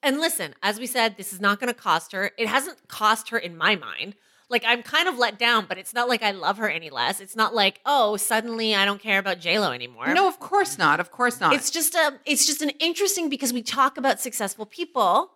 And 0.00 0.20
listen, 0.20 0.54
as 0.62 0.78
we 0.78 0.86
said, 0.86 1.16
this 1.16 1.32
is 1.32 1.40
not 1.40 1.58
going 1.58 1.74
to 1.74 1.78
cost 1.78 2.12
her. 2.12 2.30
It 2.38 2.46
hasn't 2.46 2.86
cost 2.86 3.30
her 3.30 3.36
in 3.38 3.56
my 3.56 3.74
mind. 3.74 4.14
Like 4.50 4.64
I'm 4.66 4.82
kind 4.82 5.08
of 5.08 5.18
let 5.18 5.38
down, 5.38 5.66
but 5.68 5.76
it's 5.76 5.92
not 5.92 6.08
like 6.08 6.22
I 6.22 6.30
love 6.30 6.56
her 6.58 6.68
any 6.70 6.88
less. 6.88 7.20
It's 7.20 7.36
not 7.36 7.54
like, 7.54 7.80
oh, 7.84 8.16
suddenly 8.16 8.74
I 8.74 8.84
don't 8.84 9.00
care 9.00 9.18
about 9.18 9.44
Lo 9.44 9.72
anymore. 9.72 10.12
No, 10.14 10.26
of 10.26 10.40
course 10.40 10.78
not. 10.78 11.00
Of 11.00 11.10
course 11.10 11.40
not. 11.40 11.52
It's 11.52 11.70
just 11.70 11.94
a 11.94 12.18
it's 12.24 12.46
just 12.46 12.62
an 12.62 12.70
interesting 12.80 13.28
because 13.28 13.52
we 13.52 13.62
talk 13.62 13.98
about 13.98 14.20
successful 14.20 14.66
people. 14.66 15.30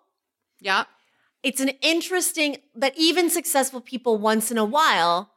yeah. 0.60 0.84
It's 1.42 1.60
an 1.60 1.70
interesting 1.82 2.58
that 2.76 2.94
even 2.96 3.28
successful 3.28 3.80
people 3.80 4.16
once 4.16 4.52
in 4.52 4.58
a 4.58 4.64
while 4.64 5.32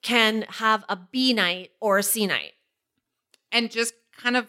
can 0.00 0.46
have 0.48 0.84
a 0.88 0.96
B 0.96 1.34
night 1.34 1.70
or 1.80 1.98
a 1.98 2.02
C 2.02 2.26
night. 2.26 2.52
And 3.52 3.70
just 3.70 3.92
kind 4.16 4.36
of 4.36 4.46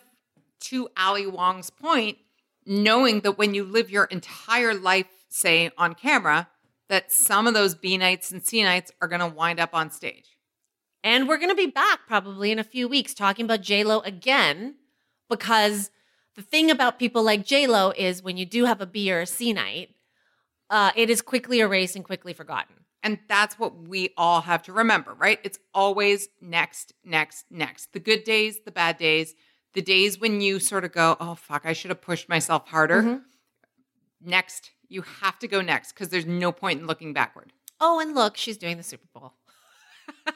to 0.62 0.88
Ali 0.96 1.28
Wong's 1.28 1.70
point, 1.70 2.18
knowing 2.66 3.22
that 3.22 3.38
when 3.38 3.54
you 3.54 3.64
live 3.66 3.90
your 3.90 4.06
entire 4.06 4.74
life, 4.74 5.08
say 5.28 5.72
on 5.78 5.96
camera, 5.96 6.48
that 6.92 7.10
some 7.10 7.48
of 7.48 7.54
those 7.54 7.74
B 7.74 7.98
nights 7.98 8.34
and 8.34 8.46
C 8.46 8.62
nights 8.62 8.92
are 9.02 9.08
going 9.08 9.22
to 9.22 9.28
wind 9.28 9.62
up 9.62 9.74
on 9.74 9.90
stage. 9.90 10.38
And 11.06 11.26
we're 11.26 11.38
going 11.38 11.50
to 11.50 11.56
be 11.56 11.68
back 11.68 12.02
probably 12.06 12.52
in 12.52 12.60
a 12.60 12.66
few 12.66 12.90
weeks 12.90 13.14
talking 13.14 13.46
about 13.46 13.62
J-Lo 13.62 14.02
again 14.02 14.76
because 15.30 15.90
the 16.36 16.42
thing 16.42 16.70
about 16.70 17.00
people 17.00 17.24
like 17.24 17.46
J-Lo 17.46 17.94
is 17.98 18.22
when 18.22 18.36
you 18.36 18.46
do 18.46 18.66
have 18.66 18.82
a 18.82 18.86
B 18.86 19.10
or 19.10 19.22
a 19.22 19.26
C 19.26 19.54
night, 19.54 19.96
uh, 20.70 20.92
it 20.98 21.10
is 21.10 21.22
quickly 21.22 21.62
erased 21.62 21.96
and 21.96 22.04
quickly 22.04 22.34
forgotten. 22.34 22.76
And 23.02 23.20
that's 23.30 23.58
what 23.58 23.88
we 23.88 24.10
all 24.18 24.42
have 24.42 24.62
to 24.64 24.74
remember, 24.74 25.14
right? 25.14 25.40
It's 25.46 25.60
always 25.74 26.28
next, 26.42 26.92
next, 27.06 27.46
next. 27.50 27.94
The 27.94 28.02
good 28.02 28.26
days, 28.26 28.60
the 28.66 28.72
bad 28.72 28.98
days, 28.98 29.34
the 29.74 29.82
days 29.82 30.20
when 30.20 30.42
you 30.42 30.60
sort 30.60 30.84
of 30.84 30.92
go, 30.92 31.16
oh, 31.22 31.36
fuck, 31.36 31.62
I 31.66 31.72
should 31.72 31.90
have 31.90 32.02
pushed 32.02 32.28
myself 32.28 32.68
harder. 32.68 33.02
Mhm. 33.02 33.22
Next, 34.20 34.72
you 34.92 35.02
have 35.22 35.40
to 35.40 35.48
go 35.48 35.62
next 35.62 35.94
because 35.94 36.10
there's 36.10 36.26
no 36.26 36.52
point 36.52 36.82
in 36.82 36.88
looking 36.88 37.14
backward. 37.14 37.52
Oh, 37.80 38.00
and 38.00 38.14
look, 38.14 38.38
she's 38.38 38.58
doing 38.58 38.78
the 38.78 38.84
Super 38.84 39.08
Bowl. 39.14 39.34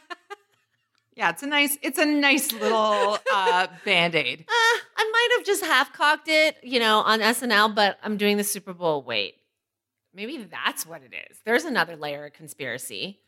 Yeah, 1.18 1.30
it's 1.30 1.44
a 1.44 1.48
nice, 1.48 1.77
it's 1.82 1.98
a 1.98 2.06
nice 2.06 2.52
little 2.52 3.18
uh, 3.34 3.68
band 3.86 4.15
aid. 4.15 4.45
Uh, 4.49 4.80
I 4.98 5.10
might 5.11 5.38
have 5.38 5.45
just 5.45 5.64
half 5.64 5.94
cocked 5.94 6.27
it, 6.27 6.57
you 6.61 6.77
know, 6.80 6.99
on 6.99 7.22
SNL, 7.22 7.73
but 7.73 7.98
I'm 8.03 8.18
doing 8.18 8.36
the 8.36 8.44
Super 8.44 8.73
Bowl. 8.73 9.02
Wait, 9.02 9.36
maybe 10.14 10.44
that's 10.44 10.86
what 10.86 11.02
it 11.03 11.14
is. 11.32 11.38
There's 11.45 11.64
another 11.64 11.95
layer 11.95 12.26
of 12.26 12.34
conspiracy. 12.34 13.19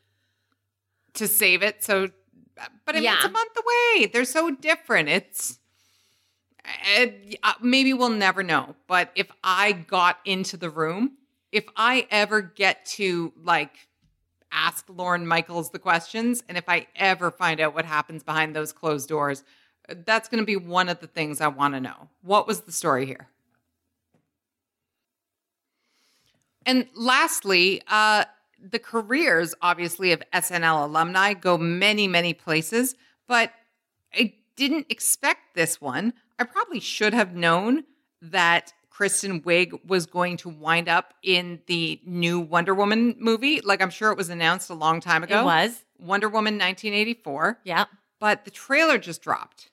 to 1.14 1.28
save 1.30 1.64
it. 1.64 1.82
So, 1.82 2.10
but 2.86 2.96
I 2.96 3.00
mean, 3.00 3.10
it's 3.14 3.26
a 3.26 3.30
month 3.30 3.52
away. 3.58 4.08
They're 4.08 4.26
so 4.26 4.52
different. 4.52 5.08
It's 5.08 5.60
it, 6.96 7.40
uh, 7.44 7.54
maybe 7.62 7.94
we'll 7.94 8.10
never 8.10 8.44
know. 8.44 8.76
But 8.88 9.12
if 9.16 9.32
I 9.44 9.72
got 9.72 10.20
into 10.26 10.58
the 10.58 10.70
room, 10.70 11.14
if 11.52 11.66
I 11.76 12.08
ever 12.12 12.42
get 12.42 12.86
to 12.86 13.34
like 13.44 13.88
ask 14.52 14.86
Lorne 14.90 15.26
Michaels 15.26 15.72
the 15.72 15.80
questions, 15.80 16.44
and 16.48 16.58
if 16.58 16.68
I 16.68 16.88
ever 16.96 17.32
find 17.32 17.60
out 17.60 17.74
what 17.74 17.86
happens 17.86 18.24
behind 18.24 18.56
those 18.56 18.72
closed 18.72 19.10
doors, 19.10 19.44
that's 20.06 20.28
going 20.28 20.42
to 20.42 20.46
be 20.46 20.58
one 20.58 20.90
of 20.90 21.00
the 21.00 21.08
things 21.08 21.42
I 21.42 21.48
want 21.48 21.74
to 21.74 21.80
know. 21.80 22.10
What 22.22 22.48
was 22.48 22.62
the 22.62 22.72
story 22.72 23.06
here? 23.06 23.28
And 26.66 26.88
lastly, 26.96 27.82
uh, 27.88 28.26
the 28.62 28.80
careers, 28.80 29.56
obviously, 29.62 30.12
of 30.12 30.22
SNL 30.34 30.84
alumni 30.84 31.34
go 31.34 31.58
many, 31.58 32.08
many 32.08 32.34
places, 32.34 32.96
but 33.28 33.54
I 34.14 34.34
didn't 34.58 34.88
expect 34.90 35.56
this 35.56 35.80
one. 35.80 36.14
I 36.40 36.44
probably 36.44 36.80
should 36.80 37.14
have 37.14 37.34
known 37.36 37.84
that 38.22 38.74
Kristen 38.90 39.42
Wiig 39.42 39.86
was 39.86 40.06
going 40.06 40.38
to 40.38 40.50
wind 40.50 40.88
up 40.90 41.14
in 41.24 41.60
the 41.68 42.00
new 42.06 42.40
Wonder 42.40 42.74
Woman 42.74 43.16
movie. 43.20 43.62
Like, 43.62 43.82
I'm 43.82 43.90
sure 43.92 44.12
it 44.12 44.18
was 44.18 44.30
announced 44.30 44.70
a 44.70 44.74
long 44.74 45.00
time 45.02 45.24
ago. 45.24 45.42
It 45.42 45.46
was. 45.46 45.84
Wonder 46.00 46.28
Woman 46.30 46.56
1984, 46.56 47.60
Yeah. 47.64 47.86
but 48.20 48.46
the 48.46 48.52
trailer 48.52 48.98
just 48.98 49.22
dropped. 49.22 49.70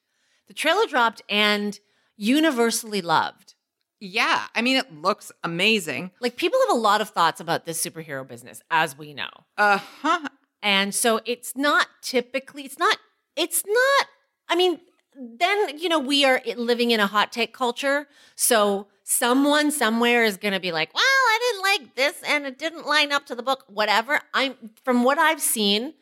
The 0.47 0.55
trailer 0.55 0.87
dropped 0.87 1.23
and 1.29 1.79
universally 2.17 3.01
loved. 3.03 3.55
Yeah, 4.01 4.47
I 4.55 4.61
mean, 4.61 4.77
it 4.77 4.93
looks 4.93 5.33
amazing. 5.43 6.11
Like 6.21 6.37
people 6.37 6.59
have 6.69 6.77
a 6.77 6.81
lot 6.81 7.01
of 7.01 7.09
thoughts 7.11 7.41
about 7.41 7.65
this 7.65 7.83
superhero 7.85 8.27
business, 8.27 8.61
as 8.71 8.97
we 8.99 9.15
know. 9.15 9.31
Uh 9.57 9.79
huh. 10.03 10.29
And 10.63 10.95
so 10.95 11.21
it's 11.25 11.57
not 11.57 11.87
typically, 12.03 12.65
it's 12.65 12.79
not, 12.79 12.99
it's 13.37 13.63
not, 13.67 14.07
I 14.49 14.57
mean, 14.57 14.81
then, 15.17 15.79
you 15.79 15.89
know, 15.89 15.99
we 15.99 16.25
are 16.25 16.41
living 16.57 16.91
in 16.91 17.01
a 17.01 17.07
hot 17.07 17.33
take 17.33 17.53
culture. 17.53 18.09
So 18.37 18.89
someone 19.03 19.71
somewhere 19.71 20.25
is 20.25 20.37
going 20.37 20.55
to 20.55 20.61
be 20.61 20.73
like, 20.73 20.93
well, 20.95 21.03
I 21.03 21.39
didn't 21.41 21.63
like 21.63 21.95
this 21.95 22.23
and 22.27 22.47
it 22.47 22.59
didn't 22.59 22.87
line 22.87 23.13
up 23.13 23.27
to 23.27 23.35
the 23.35 23.43
book, 23.43 23.65
whatever. 23.69 24.21
I'm 24.33 24.55
from 24.85 25.05
what 25.05 25.19
I've 25.19 25.41
seen, 25.41 25.95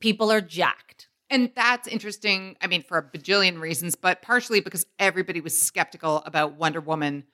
people 0.00 0.30
are 0.30 0.40
jacked. 0.40 1.08
And 1.30 1.50
that's 1.56 1.88
interesting. 1.88 2.56
I 2.60 2.66
mean, 2.66 2.82
for 2.82 2.98
a 2.98 3.02
bajillion 3.02 3.58
reasons, 3.60 3.96
but 3.96 4.22
partially 4.22 4.60
because 4.60 4.86
everybody 4.98 5.40
was 5.40 5.58
skeptical 5.60 6.22
about 6.26 6.54
Wonder 6.54 6.80
Woman 6.80 7.24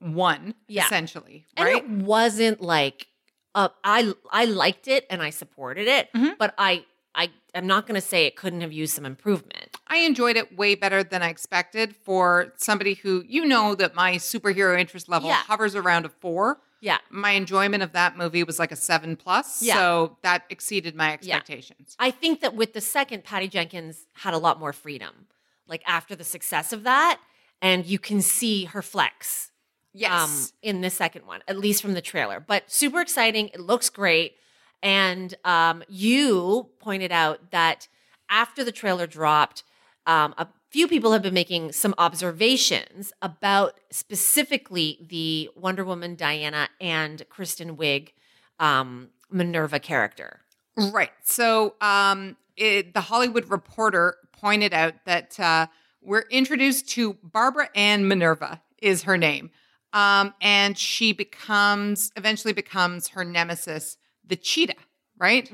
1, 0.00 0.54
Yeah. 0.68 0.84
essentially, 0.84 1.46
And 1.56 1.66
right? 1.66 1.76
it 1.76 1.88
wasn't 1.88 2.60
like 2.60 3.08
uh, 3.56 3.68
I 3.84 4.12
I 4.30 4.46
liked 4.46 4.88
it 4.88 5.06
and 5.10 5.22
I 5.22 5.30
supported 5.30 5.86
it, 5.86 6.12
Mhm. 6.12 6.36
but 6.38 6.54
I 6.58 6.84
I 7.14 7.30
am 7.54 7.66
not 7.66 7.86
going 7.86 7.94
to 7.94 8.06
say 8.06 8.26
it 8.26 8.36
couldn't 8.36 8.60
have 8.62 8.72
used 8.72 8.94
some 8.94 9.04
improvement. 9.06 9.76
I 9.86 9.98
enjoyed 9.98 10.36
it 10.36 10.56
way 10.56 10.74
better 10.74 11.04
than 11.04 11.22
I 11.22 11.28
expected 11.28 11.94
for 11.94 12.52
somebody 12.56 12.94
who, 12.94 13.22
you 13.28 13.44
know, 13.46 13.74
that 13.76 13.94
my 13.94 14.14
superhero 14.16 14.78
interest 14.78 15.08
level 15.08 15.28
Yeah. 15.28 15.36
hovers 15.46 15.74
around 15.76 16.06
a 16.06 16.08
four. 16.08 16.60
Yeah. 16.80 16.98
My 17.10 17.30
enjoyment 17.30 17.82
of 17.82 17.92
that 17.92 18.16
movie 18.16 18.42
was 18.42 18.58
like 18.58 18.72
a 18.72 18.76
seven 18.76 19.16
plus. 19.16 19.62
Yeah. 19.62 19.74
So 19.76 20.18
that 20.22 20.42
exceeded 20.50 20.94
my 20.94 21.12
expectations. 21.12 21.96
I 21.98 22.10
think 22.10 22.40
that 22.40 22.54
with 22.54 22.72
the 22.74 22.80
second, 22.80 23.24
Patty 23.24 23.48
Jenkins 23.48 24.06
had 24.14 24.34
a 24.34 24.38
lot 24.38 24.58
more 24.58 24.72
freedom, 24.72 25.26
like 25.66 25.82
after 25.86 26.14
the 26.16 26.24
success 26.24 26.72
of 26.72 26.82
that, 26.82 27.20
and 27.62 27.86
you 27.86 27.98
can 27.98 28.20
see 28.20 28.64
her 28.66 28.82
flex. 28.82 29.50
Yes. 29.96 30.10
um, 30.12 30.48
in 30.60 30.80
the 30.80 30.90
second 30.90 31.24
one, 31.24 31.40
at 31.46 31.56
least 31.56 31.80
from 31.80 31.94
the 31.94 32.00
trailer. 32.02 32.40
But 32.40 32.64
super 32.70 33.00
exciting. 33.00 33.48
It 33.54 33.60
looks 33.60 33.88
great. 33.90 34.34
And 34.82 35.34
um, 35.44 35.82
you 35.88 36.68
pointed 36.78 37.12
out 37.12 37.50
that 37.50 37.88
after 38.28 38.64
the 38.64 38.72
trailer 38.72 39.06
dropped, 39.06 39.64
um, 40.06 40.34
a 40.36 40.46
few 40.70 40.88
people 40.88 41.12
have 41.12 41.22
been 41.22 41.34
making 41.34 41.72
some 41.72 41.94
observations 41.98 43.12
about 43.22 43.80
specifically 43.90 44.98
the 45.08 45.48
Wonder 45.56 45.84
Woman 45.84 46.14
Diana 46.14 46.68
and 46.80 47.22
Kristen 47.28 47.76
Wiig 47.76 48.10
um, 48.58 49.10
Minerva 49.30 49.78
character. 49.78 50.40
Right. 50.76 51.12
So 51.22 51.74
um, 51.80 52.36
it, 52.56 52.94
the 52.94 53.00
Hollywood 53.00 53.48
Reporter 53.50 54.16
pointed 54.32 54.74
out 54.74 54.94
that 55.06 55.38
uh, 55.38 55.66
we're 56.02 56.26
introduced 56.30 56.88
to 56.90 57.14
Barbara 57.22 57.68
Ann 57.74 58.08
Minerva 58.08 58.60
is 58.82 59.04
her 59.04 59.16
name, 59.16 59.50
um, 59.92 60.34
and 60.40 60.76
she 60.76 61.12
becomes 61.12 62.12
eventually 62.16 62.52
becomes 62.52 63.08
her 63.08 63.24
nemesis, 63.24 63.96
the 64.26 64.36
cheetah. 64.36 64.74
Right. 65.18 65.50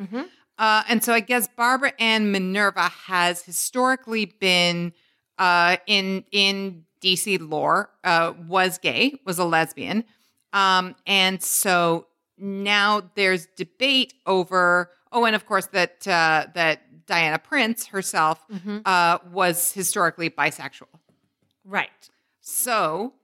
Uh, 0.58 0.82
and 0.88 1.02
so 1.02 1.12
I 1.14 1.20
guess 1.20 1.48
Barbara 1.56 1.92
Ann 1.98 2.32
Minerva 2.32 2.90
has 3.06 3.42
historically 3.42 4.26
been 4.26 4.92
uh, 5.38 5.78
in 5.86 6.24
in 6.32 6.84
DC 7.02 7.38
lore 7.40 7.90
uh, 8.04 8.34
was 8.46 8.78
gay, 8.78 9.14
was 9.24 9.38
a 9.38 9.44
lesbian, 9.44 10.04
um, 10.52 10.94
and 11.06 11.42
so 11.42 12.06
now 12.36 13.02
there's 13.14 13.46
debate 13.56 14.12
over. 14.26 14.90
Oh, 15.12 15.24
and 15.24 15.34
of 15.34 15.46
course 15.46 15.66
that 15.68 16.06
uh, 16.06 16.46
that 16.54 17.06
Diana 17.06 17.38
Prince 17.38 17.86
herself 17.86 18.44
uh, 18.84 19.18
was 19.32 19.72
historically 19.72 20.30
bisexual. 20.30 20.86
Right. 21.64 21.90
So 22.40 23.14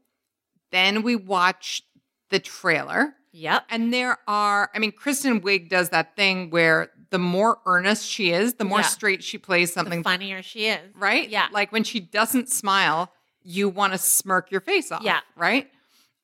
then 0.73 1.03
we 1.03 1.17
watch 1.17 1.83
the 2.31 2.39
trailer. 2.39 3.15
Yep. 3.39 3.65
And 3.71 3.93
there 3.93 4.19
are, 4.27 4.71
I 4.75 4.79
mean, 4.79 4.93
Kristen 4.93 5.41
Wiig 5.43 5.69
does 5.69 5.91
that 5.91 6.17
thing 6.17 6.49
where 6.51 6.91
the 7.11 7.19
more 7.19 7.59
earnest 7.67 8.09
she 8.09 8.33
is, 8.33 8.55
the 8.55 8.65
more 8.65 8.81
Yeah. 8.81 8.87
straight 8.87 9.23
she 9.23 9.37
plays 9.39 9.73
something, 9.73 10.01
The 10.01 10.05
funnier 10.05 10.43
she 10.43 10.67
is. 10.67 10.81
right? 10.95 11.29
Yeah. 11.29 11.49
Like 11.53 11.71
when 11.71 11.85
she 11.85 12.01
doesn't 12.01 12.49
smile, 12.49 13.13
you 13.43 13.69
want 13.69 13.93
to 13.93 13.99
smirk 13.99 14.51
your 14.51 14.61
face 14.63 14.91
off. 14.91 15.03
Yeah. 15.03 15.21
Right. 15.37 15.71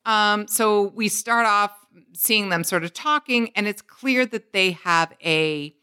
Um, 0.06 0.48
so 0.48 0.82
we 0.88 1.08
start 1.08 1.46
off 1.46 1.70
seeing 2.14 2.48
them 2.48 2.64
sort 2.64 2.82
of 2.82 2.92
talking, 2.94 3.50
and 3.54 3.68
it's 3.68 3.82
clear 3.82 4.24
that 4.26 4.52
they 4.52 4.72
have 4.72 5.12
a 5.22 5.74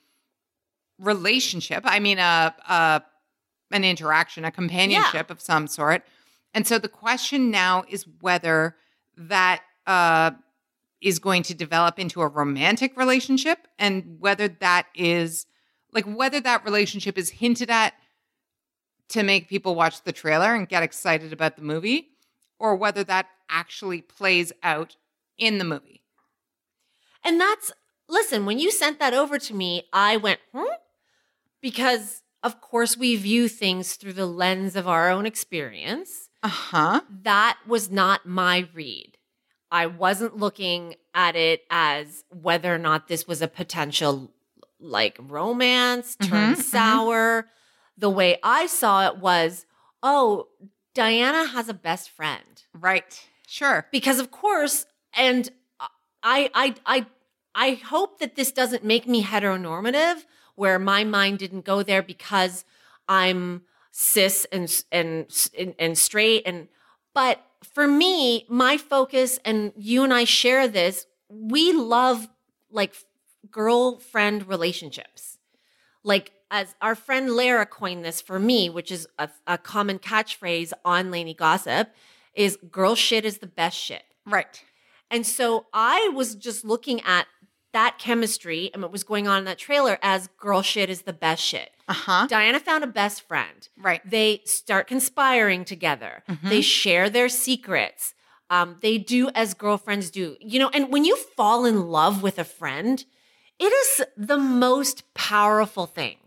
relationship. 1.00 1.84
I 1.86 2.00
mean, 2.00 2.20
a, 2.20 2.54
a 2.68 3.02
an 3.72 3.84
interaction, 3.84 4.46
a 4.46 4.52
companionship 4.52 5.30
of 5.30 5.40
some 5.40 5.68
sort. 5.68 6.04
And 6.56 6.66
so 6.66 6.80
the 6.80 6.90
question 6.90 7.52
now 7.52 7.84
is 7.88 8.06
whether 8.20 8.76
that 9.16 9.62
uh, 9.86 10.32
is 11.02 11.20
going 11.20 11.44
to 11.44 11.54
develop 11.54 12.00
into 12.00 12.22
a 12.22 12.28
romantic 12.28 12.98
relationship 12.98 13.68
and 13.78 14.18
whether 14.20 14.48
that 14.48 14.88
is 14.96 15.46
like 15.92 16.06
whether 16.06 16.40
that 16.40 16.64
relationship 16.66 17.18
is 17.18 17.30
hinted 17.30 17.70
at 17.70 17.94
to 19.10 19.24
make 19.24 19.50
people 19.50 19.76
watch 19.76 20.04
the 20.04 20.12
trailer 20.12 20.54
and 20.54 20.70
get 20.70 20.84
excited 20.84 21.34
about 21.34 21.56
the 21.56 21.64
movie 21.64 22.10
or 22.60 22.76
whether 22.76 23.04
that 23.04 23.28
actually 23.50 24.02
plays 24.02 24.52
out 24.62 24.98
in 25.38 25.58
the 25.58 25.64
movie. 25.64 26.02
And 27.24 27.40
that's 27.40 27.72
listen, 28.08 28.46
when 28.46 28.60
you 28.60 28.72
sent 28.72 29.00
that 29.00 29.14
over 29.14 29.40
to 29.40 29.54
me, 29.54 29.84
I 29.94 30.18
went, 30.18 30.40
hmm? 30.54 30.66
Because 31.62 32.22
of 32.44 32.62
course 32.62 32.98
we 32.98 33.16
view 33.16 33.48
things 33.48 33.96
through 33.96 34.14
the 34.14 34.26
lens 34.26 34.76
of 34.76 34.88
our 34.88 35.10
own 35.10 35.26
experience. 35.26 36.30
Uh-huh. 36.44 37.02
That 37.10 37.58
was 37.68 37.90
not 37.90 38.26
my 38.26 38.70
read. 38.74 39.18
I 39.72 39.86
wasn't 39.86 40.38
looking 40.38 40.96
at 41.14 41.36
it 41.36 41.62
as 41.70 42.24
whether 42.30 42.74
or 42.74 42.78
not 42.80 43.08
this 43.08 43.28
was 43.28 43.42
a 43.42 43.48
potential 43.48 44.32
like 44.80 45.18
romance, 45.20 46.16
turn 46.16 46.54
Mhm, 46.54 46.56
mhm. 46.56 46.62
sour. 46.62 47.48
The 47.98 48.10
way 48.10 48.38
I 48.44 48.66
saw 48.68 49.08
it 49.08 49.18
was, 49.18 49.66
oh, 50.02 50.48
Diana 50.94 51.46
has 51.48 51.70
a 51.70 51.74
best 51.74 52.10
friend 52.10 52.64
Right. 52.74 53.28
Sure. 53.48 53.88
because 53.92 54.20
of 54.20 54.32
course 54.32 54.86
and 55.14 55.50
i 56.22 56.50
i 56.54 56.76
i 56.86 57.06
i 57.56 57.72
hope 57.72 58.20
that 58.20 58.36
this 58.36 58.52
doesn't 58.52 58.84
make 58.84 59.08
me 59.08 59.24
heteronormative 59.24 60.26
where 60.56 60.78
my 60.78 61.04
mind 61.04 61.40
didn't 61.40 61.66
go 61.66 61.82
there 61.82 62.04
because 62.04 62.64
i'm 63.08 63.64
cis 63.92 64.46
and 64.52 64.84
and 64.92 65.26
and, 65.58 65.74
and 65.80 65.98
straight 65.98 66.44
and 66.46 66.68
but 67.16 67.42
for 67.64 67.88
me 67.88 68.46
my 68.50 68.78
focus 68.78 69.40
and 69.46 69.72
you 69.76 70.04
and 70.04 70.14
i 70.14 70.24
share 70.24 70.68
this 70.68 71.06
we 71.30 71.74
love 71.74 72.28
like 72.72 72.94
girlfriend 73.52 74.48
relationships 74.48 75.38
like 76.04 76.32
as 76.52 76.76
our 76.82 76.96
friend 76.96 77.30
Lara 77.32 77.66
coined 77.66 78.04
this 78.04 78.22
for 78.22 78.40
me, 78.40 78.70
which 78.70 78.92
is 78.92 79.08
a, 79.18 79.30
a 79.46 79.58
common 79.58 80.00
catchphrase 80.00 80.74
on 80.84 81.12
Lainey 81.12 81.34
Gossip, 81.34 81.90
is 82.34 82.58
girl 82.72 82.96
shit 82.96 83.26
is 83.26 83.38
the 83.38 83.48
best 83.48 83.78
shit. 83.78 84.04
Right. 84.26 84.64
And 85.12 85.26
so 85.26 85.68
I 85.74 86.10
was 86.14 86.36
just 86.36 86.66
looking 86.66 87.02
at 87.02 87.28
that 87.74 87.98
chemistry 88.00 88.72
and 88.74 88.82
what 88.82 88.92
was 88.92 89.04
going 89.04 89.28
on 89.28 89.40
in 89.40 89.46
that 89.46 89.58
trailer 89.58 90.00
as 90.02 90.30
girl 90.40 90.62
shit 90.62 90.90
is 90.90 91.04
the 91.04 91.14
best 91.14 91.44
shit. 91.44 91.70
Uh-huh. 91.90 92.28
Diana 92.28 92.60
found 92.60 92.84
a 92.84 92.88
best 92.88 93.28
friend. 93.28 93.68
Right. 93.78 94.02
They 94.10 94.42
start 94.46 94.88
conspiring 94.88 95.66
together. 95.66 96.24
They 96.44 96.62
share 96.62 97.10
their 97.10 97.30
secrets. 97.30 98.14
Um, 98.52 98.78
they 98.82 98.98
do 98.98 99.30
as 99.36 99.54
girlfriends 99.54 100.10
do. 100.12 100.38
You 100.40 100.60
know, 100.60 100.70
and 100.70 100.92
when 100.92 101.04
you 101.04 101.16
fall 101.16 101.66
in 101.66 101.88
love 101.88 102.24
with 102.24 102.40
a 102.40 102.44
friend, 102.44 103.04
it 103.60 103.74
is 103.74 104.06
the 104.16 104.38
most 104.38 105.14
powerful 105.14 105.86
thing. 105.86 106.18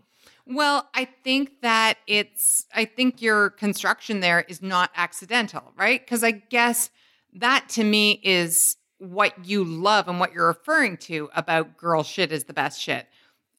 Well, 0.45 0.89
I 0.93 1.05
think 1.05 1.61
that 1.61 1.97
it's, 2.05 2.65
I 2.75 2.83
think 2.85 3.21
your 3.21 3.49
construction 3.49 4.19
there 4.19 4.41
is 4.41 4.61
not 4.61 4.91
accidental, 4.95 5.71
right? 5.77 6.05
Because 6.05 6.23
I 6.23 6.31
guess 6.31 6.89
that 7.35 7.69
to 7.69 7.83
me 7.83 8.19
is 8.23 8.75
what 8.97 9.45
you 9.45 9.63
love 9.63 10.07
and 10.07 10.19
what 10.19 10.33
you're 10.33 10.47
referring 10.47 10.97
to 10.97 11.29
about 11.35 11.77
girl 11.77 12.03
shit 12.03 12.31
is 12.31 12.43
the 12.43 12.53
best 12.53 12.79
shit 12.81 13.07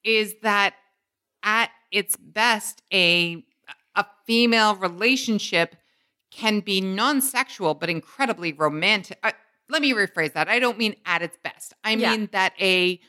is 0.05 0.35
that 0.43 0.75
at 1.43 1.71
its 1.95 2.17
best, 2.17 2.83
a, 2.93 3.43
a 3.95 4.05
female 4.27 4.75
relationship 4.77 5.77
can 6.31 6.61
be 6.61 6.81
non 6.81 7.21
sexual 7.21 7.75
but 7.75 7.89
incredibly 7.89 8.53
romantic. 8.53 9.19
Uh, 9.23 9.31
let 9.69 9.81
me 9.81 9.93
rephrase 9.95 10.33
that. 10.35 10.49
I 10.49 10.59
don't 10.59 10.77
mean 10.79 10.95
at 11.07 11.23
its 11.23 11.39
best, 11.43 11.73
I 11.85 11.93
Yeah. 11.95 12.11
mean 12.11 12.29
that 12.33 12.53
a 12.61 13.01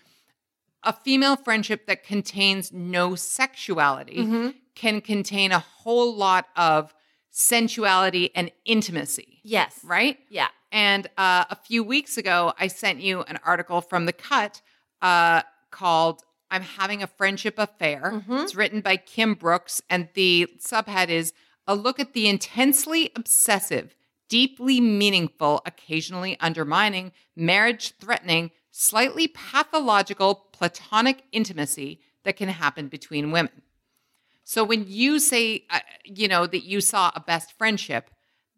a 0.84 0.94
female 0.94 1.36
friendship 1.36 1.88
that 1.88 2.04
contains 2.04 2.72
no 2.72 3.16
sexuality 3.16 4.18
Mm-hmm. 4.20 4.50
can 4.76 5.02
contain 5.02 5.52
a 5.52 5.58
whole 5.60 6.16
lot 6.16 6.46
of 6.56 6.94
sensuality 7.32 8.30
and 8.36 8.52
intimacy, 8.66 9.40
Yes. 9.44 9.80
right? 9.84 10.20
Yeah. 10.30 10.50
And 10.72 11.08
uh, 11.18 11.46
a 11.50 11.56
few 11.56 11.84
weeks 11.84 12.18
ago, 12.18 12.54
I 12.60 12.68
sent 12.68 13.02
you 13.02 13.22
an 13.24 13.40
article 13.44 13.82
from 13.82 14.06
The 14.06 14.14
Cut 14.14 14.62
uh, 15.02 15.42
called 15.72 16.22
I'm 16.56 16.62
Having 16.62 17.04
a 17.04 17.08
Friendship 17.08 17.56
Affair. 17.60 18.24
It's 18.30 18.56
written 18.56 18.80
by 18.80 18.96
Kim 18.96 19.34
Brooks, 19.34 19.82
and 19.90 20.08
the 20.14 20.48
subhead 20.58 21.10
is 21.10 21.34
A 21.68 21.76
Look 21.76 22.00
at 22.00 22.14
the 22.14 22.30
Intensely 22.30 23.12
Obsessive, 23.14 23.94
Deeply 24.30 24.80
Meaningful, 24.80 25.62
Occasionally 25.66 26.38
Undermining, 26.40 27.12
Marriage 27.36 27.94
Threatening, 28.00 28.52
Slightly 28.72 29.28
Pathological 29.28 30.48
Platonic 30.54 31.26
Intimacy 31.34 32.00
that 32.24 32.38
can 32.38 32.48
happen 32.48 32.88
between 32.88 33.32
women. 33.32 33.62
So 34.46 34.64
when 34.64 34.86
you 34.88 35.20
say, 35.20 35.66
uh, 35.70 35.82
you 36.06 36.30
know, 36.30 36.48
that 36.48 36.64
you 36.64 36.80
saw 36.80 37.12
a 37.14 37.20
best 37.20 37.52
friendship, 37.58 38.10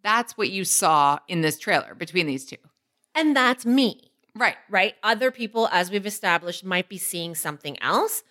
that's 0.04 0.38
what 0.38 0.52
you 0.52 0.66
saw 0.66 1.18
in 1.28 1.42
this 1.42 1.58
trailer 1.58 1.96
between 1.96 2.28
these 2.28 2.46
two. 2.46 2.58
And 3.16 3.36
that's 3.36 3.66
me. 3.66 4.12
Right. 4.38 4.56
right? 4.70 4.96
Other 5.04 5.32
people, 5.32 5.68
as 5.72 5.90
we've 5.92 6.06
established, 6.06 6.64
might 6.64 6.88
be 6.90 6.98
seeing 6.98 7.36
something 7.36 7.82
else, 7.82 8.24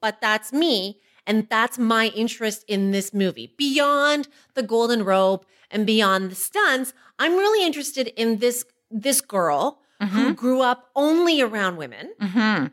but 0.00 0.20
that's 0.20 0.52
me. 0.52 0.98
And 1.26 1.46
that's 1.48 1.78
my 1.78 2.06
interest 2.08 2.64
in 2.66 2.90
this 2.90 3.12
movie. 3.14 3.54
Beyond 3.58 4.26
the 4.54 4.62
golden 4.62 5.04
rope 5.04 5.44
and 5.70 5.86
beyond 5.86 6.30
the 6.30 6.34
stunts, 6.34 6.92
I'm 7.18 7.32
really 7.36 7.64
interested 7.64 8.08
in 8.16 8.38
this 8.38 8.64
this 8.90 9.20
girl 9.20 9.78
who 10.00 10.32
grew 10.34 10.62
up 10.62 10.88
only 10.96 11.42
around 11.42 11.76
women, 11.76 12.14
Mm-hmm. 12.20 12.66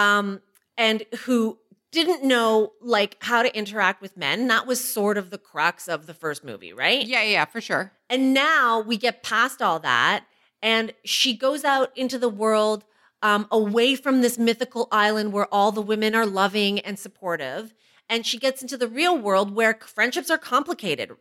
um, 0.00 0.40
and 0.78 1.02
who 1.24 1.58
didn't 1.90 2.22
know 2.24 2.72
like 2.80 3.16
how 3.20 3.42
to 3.42 3.54
interact 3.56 4.00
with 4.00 4.16
men. 4.16 4.46
That 4.48 4.66
was 4.66 4.82
sort 4.82 5.18
of 5.18 5.30
the 5.30 5.38
crux 5.38 5.88
of 5.88 6.06
the 6.06 6.14
first 6.14 6.42
movie, 6.44 6.72
right? 6.72 7.04
Yeah, 7.06 7.22
yeah, 7.22 7.44
for 7.44 7.60
sure. 7.60 7.92
And 8.08 8.32
now 8.32 8.80
we 8.80 8.96
get 8.96 9.22
past 9.22 9.60
all 9.60 9.78
that, 9.80 10.24
and 10.62 10.92
she 11.04 11.36
goes 11.36 11.64
out 11.64 11.90
into 11.96 12.18
the 12.18 12.28
world 12.28 12.84
um, 13.22 13.46
away 13.50 13.94
from 13.94 14.20
this 14.20 14.38
mythical 14.38 14.88
island 14.90 15.32
where 15.32 15.46
all 15.52 15.72
the 15.72 15.82
women 15.82 16.14
are 16.14 16.26
loving 16.26 16.78
and 16.80 16.98
supportive. 16.98 17.74
And 18.08 18.26
she 18.26 18.38
gets 18.38 18.62
into 18.62 18.76
the 18.76 18.88
real 18.88 19.16
world 19.16 19.54
where 19.54 19.78
friendships 19.80 20.30
are 20.30 20.38
complicated, 20.38 21.12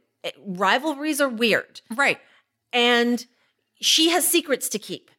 rivalries 0.46 1.22
are 1.22 1.30
weird, 1.30 1.82
Right. 1.90 2.20
and 2.74 3.26
she 3.80 4.10
has 4.10 4.28
secrets 4.28 4.68
to 4.70 4.80
keep. 4.80 5.10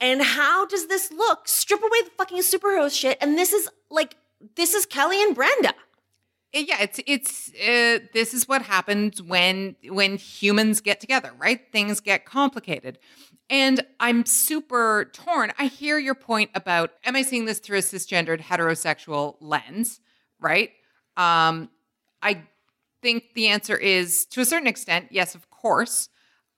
And 0.00 0.20
how 0.22 0.66
does 0.66 0.88
this 0.88 1.10
look? 1.12 1.48
Strip 1.48 1.80
away 1.80 2.02
the 2.04 2.10
fucking 2.18 2.38
superhero 2.38 2.94
shit, 2.94 3.16
and 3.20 3.38
this 3.38 3.52
is 3.52 3.68
like 3.90 4.16
this 4.56 4.74
is 4.74 4.84
Kelly 4.84 5.22
and 5.22 5.34
Brenda. 5.34 5.72
Yeah, 6.56 6.82
it's 6.82 7.00
it's 7.06 7.48
uh, 7.54 8.06
this 8.12 8.32
is 8.32 8.46
what 8.46 8.62
happens 8.62 9.20
when 9.20 9.74
when 9.88 10.16
humans 10.16 10.80
get 10.80 11.00
together, 11.00 11.32
right? 11.36 11.60
Things 11.72 11.98
get 12.00 12.24
complicated. 12.26 12.98
And 13.50 13.84
I'm 13.98 14.24
super 14.24 15.10
torn. 15.12 15.52
I 15.58 15.66
hear 15.66 15.98
your 15.98 16.14
point 16.14 16.50
about 16.54 16.92
am 17.04 17.16
I 17.16 17.22
seeing 17.22 17.44
this 17.46 17.58
through 17.58 17.78
a 17.78 17.82
cisgendered 17.82 18.40
heterosexual 18.40 19.34
lens, 19.40 20.00
right? 20.40 20.70
Um 21.16 21.70
I 22.22 22.42
think 23.02 23.24
the 23.34 23.48
answer 23.48 23.76
is 23.76 24.24
to 24.26 24.40
a 24.40 24.44
certain 24.44 24.68
extent, 24.68 25.08
yes, 25.10 25.34
of 25.34 25.50
course. 25.50 26.08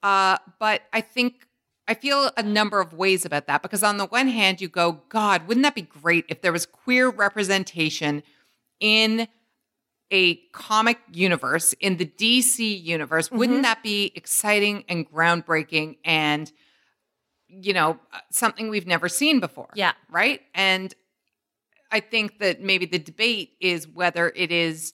Uh 0.02 0.36
but 0.60 0.82
I 0.93 1.01
think 1.01 1.47
I 1.89 1.94
feel 1.94 2.31
a 2.36 2.43
number 2.43 2.81
of 2.81 2.93
ways 2.93 3.24
about 3.24 3.47
that 3.47 3.62
because 3.62 3.82
on 3.82 3.97
the 3.97 4.06
one 4.06 4.28
hand 4.28 4.60
you 4.60 4.68
go, 4.68 5.01
god, 5.09 5.48
wouldn't 5.48 5.64
that 5.64 5.74
be 5.74 5.82
great 5.82 6.27
if 6.28 6.43
there 6.43 6.52
was 6.52 6.66
queer 6.66 7.09
representation 7.09 8.23
in 8.81 9.28
a 10.11 10.37
comic 10.53 10.99
universe 11.12 11.73
in 11.81 11.97
the 11.97 12.07
DC 12.07 12.83
universe, 12.83 13.28
Mm-hmm. 13.28 13.39
wouldn't 13.39 13.62
that 13.62 13.83
be 13.83 14.12
exciting 14.15 14.85
and 14.89 15.11
groundbreaking 15.11 15.97
and 16.05 16.51
you 17.49 17.73
know, 17.73 17.99
uh, 18.12 18.19
something 18.31 18.69
we've 18.69 18.87
never 18.89 19.09
seen 19.09 19.39
before? 19.41 19.69
Yeah. 19.74 19.93
Right? 20.11 20.41
And 20.55 20.93
I 21.93 22.01
think 22.01 22.41
that 22.41 22.61
maybe 22.61 22.87
the 22.87 22.99
debate 22.99 23.53
is 23.61 23.87
whether 23.87 24.33
it 24.35 24.51
is 24.51 24.93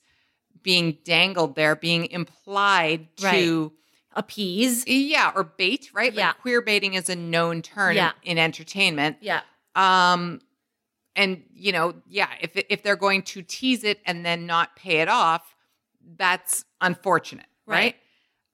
being 0.63 0.99
dangled 1.05 1.57
there, 1.57 1.75
being 1.75 2.07
implied 2.11 3.09
to 3.17 3.73
Appease. 4.15 4.87
yeah, 4.87 5.33
or 5.35 5.43
bait, 5.45 5.89
right? 5.95 6.13
Yeah. 6.13 6.29
Like 6.29 6.41
queer 6.41 6.61
baiting 6.61 6.93
is 6.95 7.09
a 7.09 7.17
known 7.17 7.63
term 7.63 7.97
Yeah. 7.97 8.13
in, 8.23 8.33
in 8.33 8.39
entertainment. 8.39 9.17
Yeah. 9.23 9.41
Um, 9.75 10.41
and 11.17 11.43
you 11.55 11.73
know, 11.73 11.95
yeah, 12.09 12.29
if 12.41 12.51
if 12.69 12.83
they're 12.83 12.97
going 12.97 13.23
to 13.23 13.43
tease 13.43 13.85
it 13.85 14.01
and 14.07 14.25
then 14.25 14.47
not 14.47 14.77
pay 14.77 15.01
it 15.01 15.09
off, 15.09 15.55
that's 16.17 16.65
unfortunate, 16.81 17.47
right? 17.67 17.77
Right. 17.77 17.97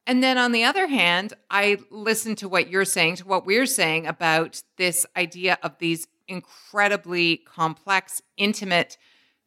And 0.06 0.22
then 0.22 0.38
on 0.38 0.52
the 0.52 0.64
other 0.64 0.86
hand, 0.86 1.34
I 1.50 1.78
listen 1.90 2.34
to 2.36 2.48
what 2.48 2.70
you're 2.70 2.86
saying, 2.86 3.16
to 3.16 3.26
what 3.26 3.44
we're 3.44 3.66
saying 3.66 4.06
about 4.06 4.62
this 4.78 5.04
idea 5.16 5.58
of 5.62 5.76
these 5.78 6.06
incredibly 6.26 7.38
complex, 7.38 8.22
intimate 8.36 8.96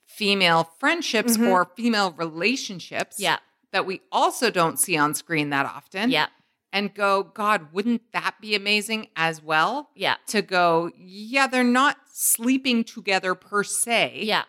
female 0.06 0.70
friendships 0.80 1.38
or 1.38 1.66
female 1.76 2.12
relationships 2.12 3.16
Mm-hmm. 3.16 3.24
Yeah. 3.24 3.38
that 3.72 3.86
we 3.86 4.02
also 4.12 4.50
don't 4.52 4.78
see 4.78 4.98
on 4.98 5.14
screen 5.16 5.50
that 5.50 5.66
often 5.66 6.12
Yeah. 6.12 6.28
And 6.74 6.94
go, 6.94 7.24
God, 7.24 7.74
wouldn't 7.74 8.12
that 8.14 8.36
be 8.42 8.56
amazing 8.56 9.08
as 9.16 9.42
well? 9.42 9.90
Yeah. 9.96 10.16
To 10.28 10.42
go, 10.42 10.92
yeah, 10.98 11.48
they're 11.48 11.64
not 11.64 11.98
sleeping 12.14 12.84
together 12.84 13.36
per 13.36 13.64
se, 13.64 14.22
Yeah. 14.24 14.44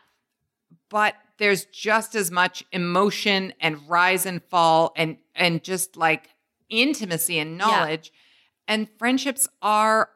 but 0.88 1.14
there's 1.38 1.64
just 1.66 2.14
as 2.14 2.30
much 2.30 2.64
emotion 2.72 3.52
and 3.60 3.88
rise 3.88 4.26
and 4.26 4.42
fall 4.44 4.92
and 4.96 5.16
and 5.34 5.64
just 5.64 5.96
like 5.96 6.28
intimacy 6.68 7.38
and 7.38 7.56
knowledge. 7.58 8.12
And 8.68 8.88
friendships 8.98 9.48
are, 9.62 10.10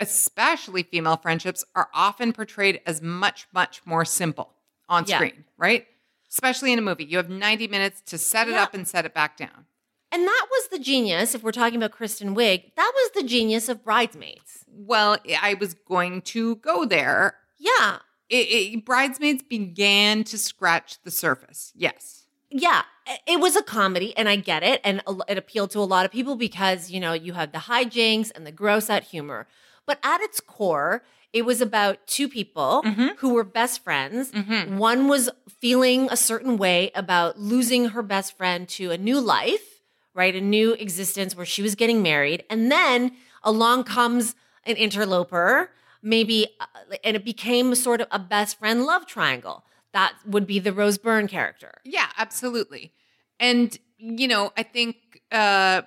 especially 0.00 0.82
female 0.82 1.16
friendships, 1.18 1.64
are 1.74 1.88
often 1.94 2.32
portrayed 2.32 2.80
as 2.86 3.00
much, 3.02 3.46
much 3.52 3.82
more 3.84 4.04
simple 4.04 4.54
on 4.88 5.04
Yeah. 5.06 5.16
screen, 5.18 5.44
right? 5.56 5.86
Especially 6.30 6.72
in 6.72 6.78
a 6.78 6.82
movie. 6.82 7.04
You 7.04 7.18
have 7.18 7.28
90 7.30 7.68
minutes 7.68 8.00
to 8.06 8.18
set 8.18 8.48
it 8.48 8.52
Yeah. 8.52 8.62
up 8.64 8.74
and 8.74 8.88
set 8.88 9.04
it 9.04 9.14
back 9.14 9.36
down. 9.36 9.66
And 10.12 10.26
that 10.26 10.46
was 10.50 10.68
the 10.68 10.78
genius, 10.78 11.34
if 11.34 11.42
we're 11.42 11.52
talking 11.52 11.78
about 11.78 11.92
Kristen 11.92 12.36
Wiig, 12.36 12.74
that 12.76 12.92
was 12.94 13.10
the 13.14 13.26
genius 13.26 13.70
of 13.70 13.82
Bridesmaids. 13.82 14.64
Well, 14.68 15.16
I 15.40 15.54
was 15.54 15.74
going 15.74 16.20
to 16.22 16.56
go 16.56 16.84
there. 16.84 17.36
Yeah. 17.58 17.98
It, 18.28 18.74
it, 18.74 18.84
Bridesmaids 18.84 19.42
began 19.42 20.22
to 20.24 20.36
scratch 20.36 21.02
the 21.02 21.10
surface. 21.10 21.72
Yes. 21.74 22.26
Yeah. 22.50 22.82
It 23.26 23.40
was 23.40 23.56
a 23.56 23.62
comedy, 23.62 24.14
and 24.16 24.28
I 24.28 24.36
get 24.36 24.62
it. 24.62 24.80
And 24.84 25.02
it 25.28 25.38
appealed 25.38 25.70
to 25.70 25.78
a 25.80 25.80
lot 25.80 26.04
of 26.04 26.12
people 26.12 26.36
because, 26.36 26.90
you 26.90 27.00
know, 27.00 27.14
you 27.14 27.32
have 27.32 27.52
the 27.52 27.58
hijinks 27.58 28.30
and 28.34 28.46
the 28.46 28.52
gross 28.52 28.90
out 28.90 29.04
humor. 29.04 29.46
But 29.86 29.98
at 30.04 30.20
its 30.20 30.40
core, 30.40 31.02
it 31.32 31.46
was 31.46 31.62
about 31.62 32.06
two 32.06 32.28
people 32.28 32.82
mm-hmm. 32.84 33.08
who 33.18 33.32
were 33.32 33.44
best 33.44 33.82
friends. 33.82 34.30
Mm-hmm. 34.32 34.76
One 34.76 35.08
was 35.08 35.30
feeling 35.60 36.08
a 36.10 36.16
certain 36.16 36.58
way 36.58 36.90
about 36.94 37.38
losing 37.38 37.88
her 37.88 38.02
best 38.02 38.36
friend 38.36 38.68
to 38.68 38.90
a 38.90 38.98
new 38.98 39.18
life, 39.18 39.71
right? 40.14 40.34
A 40.34 40.40
new 40.40 40.72
existence 40.74 41.34
where 41.36 41.46
she 41.46 41.62
was 41.62 41.74
getting 41.74 42.02
married. 42.02 42.44
And 42.50 42.70
then 42.70 43.12
along 43.42 43.84
comes 43.84 44.34
an 44.64 44.76
interloper, 44.76 45.70
maybe, 46.02 46.48
uh, 46.60 46.66
and 47.04 47.16
it 47.16 47.24
became 47.24 47.74
sort 47.74 48.00
of 48.00 48.08
a 48.10 48.18
best 48.18 48.58
friend 48.58 48.84
love 48.84 49.06
triangle. 49.06 49.64
That 49.92 50.14
would 50.26 50.46
be 50.46 50.58
the 50.58 50.72
Rose 50.72 50.98
Byrne 50.98 51.28
character. 51.28 51.72
Yeah, 51.84 52.06
absolutely. 52.16 52.92
And, 53.40 53.76
you 53.98 54.28
know, 54.28 54.52
I 54.56 54.62
think 54.62 54.96
uh, 55.30 55.82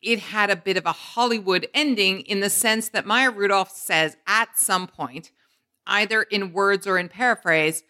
it 0.00 0.20
had 0.20 0.50
a 0.50 0.56
bit 0.56 0.76
of 0.76 0.86
a 0.86 0.92
Hollywood 0.92 1.68
ending 1.74 2.20
in 2.20 2.40
the 2.40 2.50
sense 2.50 2.88
that 2.90 3.06
Maya 3.06 3.30
Rudolph 3.30 3.70
says 3.70 4.16
at 4.26 4.58
some 4.58 4.86
point, 4.86 5.32
either 5.86 6.22
in 6.22 6.52
words 6.52 6.86
or 6.86 6.98
in 6.98 7.08
paraphrase, 7.08 7.82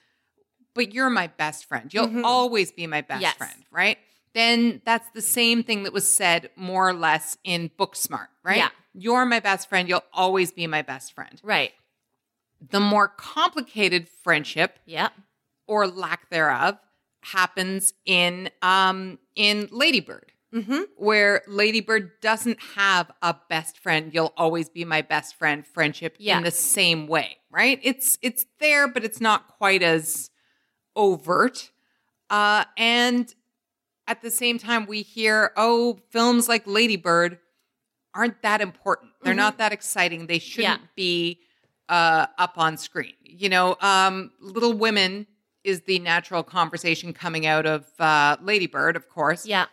but 0.74 0.94
you're 0.94 1.10
my 1.10 1.26
best 1.26 1.66
friend. 1.66 1.92
You'll 1.92 2.24
always 2.24 2.72
be 2.72 2.86
my 2.86 3.02
best 3.02 3.20
Yes. 3.20 3.36
friend, 3.36 3.64
right? 3.70 3.98
Then 4.34 4.80
that's 4.84 5.09
the 5.10 5.20
same 5.22 5.62
thing 5.62 5.82
that 5.82 5.92
was 5.92 6.09
said 6.10 6.50
more 6.56 6.88
or 6.88 6.94
less 6.94 7.36
in 7.44 7.70
Booksmart, 7.78 8.28
right? 8.42 8.56
Yeah. 8.59 8.68
You're 8.94 9.24
my 9.26 9.40
best 9.40 9.68
friend. 9.68 9.88
You'll 9.88 10.04
always 10.12 10.52
be 10.52 10.66
my 10.66 10.82
best 10.82 11.12
friend. 11.14 11.40
Right. 11.42 11.72
The 12.70 12.80
more 12.80 13.09
complicated 13.09 14.09
friendship 14.22 14.78
Yeah. 14.86 15.09
or 15.66 15.86
lack 15.86 16.30
thereof 16.30 16.78
happens 17.24 17.94
in 18.04 18.50
um 18.62 19.18
in 19.34 19.68
Ladybird. 19.70 20.32
Mm-hmm. 20.54 20.82
Where 20.96 21.42
Ladybird 21.48 22.20
doesn't 22.20 22.59
have 22.76 23.10
a 23.22 23.34
best 23.48 23.78
friend, 23.78 24.12
you'll 24.12 24.34
always 24.36 24.68
be 24.68 24.84
my 24.84 25.00
best 25.00 25.34
friend 25.36 25.66
friendship 25.66 26.16
Yeah. 26.18 26.36
in 26.38 26.44
the 26.44 26.50
same 26.50 27.06
way, 27.06 27.38
right? 27.50 27.80
It's 27.82 28.18
it's 28.22 28.44
there, 28.60 28.86
but 28.88 29.04
it's 29.04 29.20
not 29.20 29.48
quite 29.48 29.82
as 29.82 30.30
overt. 30.96 31.70
Uh, 32.30 32.64
and 32.76 33.34
at 34.07 34.23
the 34.23 34.31
same 34.31 34.59
time, 34.59 34.87
we 34.87 35.03
hear, 35.03 35.53
oh, 35.57 35.99
films 36.11 36.49
like 36.49 36.66
Ladybird 36.66 37.39
aren't 38.15 38.43
that 38.43 38.61
important. 38.61 39.12
They're 39.23 39.33
not 39.35 39.59
that 39.59 39.73
exciting. 39.73 40.27
They 40.27 40.39
shouldn't 40.39 40.74
Mm-hmm. 40.74 40.83
Yeah. 40.83 40.89
be 40.97 41.39
uh, 41.89 42.27
up 42.39 42.55
on 42.59 42.77
screen. 42.77 43.15
You 43.23 43.49
know, 43.49 43.77
um, 43.81 44.31
Little 44.41 44.73
Women 44.74 45.27
is 45.65 45.83
the 45.83 45.99
natural 46.01 46.43
conversation 46.43 47.12
coming 47.12 47.47
out 47.47 47.66
of 47.66 47.87
uh, 47.99 48.37
Ladybird, 48.43 48.97
of 48.97 49.09
course. 49.09 49.47
Yeah. 49.47 49.66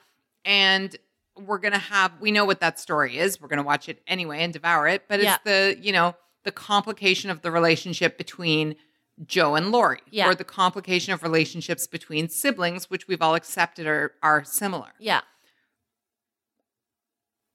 And 0.46 0.96
we're 1.38 1.58
going 1.58 1.74
to 1.74 1.80
have, 1.80 2.12
we 2.22 2.32
know 2.32 2.46
what 2.46 2.60
that 2.60 2.80
story 2.80 3.18
is. 3.18 3.42
We're 3.42 3.48
going 3.48 3.58
to 3.58 3.64
watch 3.64 3.90
it 3.90 4.02
anyway 4.08 4.42
and 4.44 4.54
devour 4.54 4.88
it. 4.88 5.04
But 5.08 5.20
it's 5.20 5.26
Yeah. 5.26 5.38
the, 5.44 5.78
you 5.82 5.92
know, 5.92 6.16
the 6.44 6.52
complication 6.52 7.30
of 7.30 7.42
the 7.42 7.52
relationship 7.52 8.18
between 8.18 8.76
Jo 9.26 9.56
and 9.56 9.72
Laurie, 9.72 10.02
Yeah. 10.12 10.30
or 10.30 10.36
the 10.36 10.44
complication 10.44 11.14
of 11.14 11.24
relationships 11.24 11.88
between 11.88 12.30
siblings, 12.30 12.90
which 12.90 13.08
we've 13.08 13.22
all 13.22 13.36
accepted 13.36 13.86
are, 13.86 14.14
are 14.24 14.44
similar. 14.44 14.92
Yeah. 15.00 15.22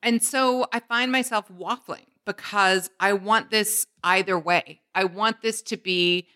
And 0.02 0.22
so 0.22 0.66
I 0.72 0.80
find 0.80 1.10
myself 1.10 1.48
waffling 1.48 2.06
because 2.26 2.90
I 3.00 3.14
want 3.14 3.50
this 3.50 3.86
either 4.02 4.38
way. 4.38 4.80
I 4.94 5.04
want 5.04 5.40
this 5.42 5.62
to 5.62 5.76
be 5.76 6.26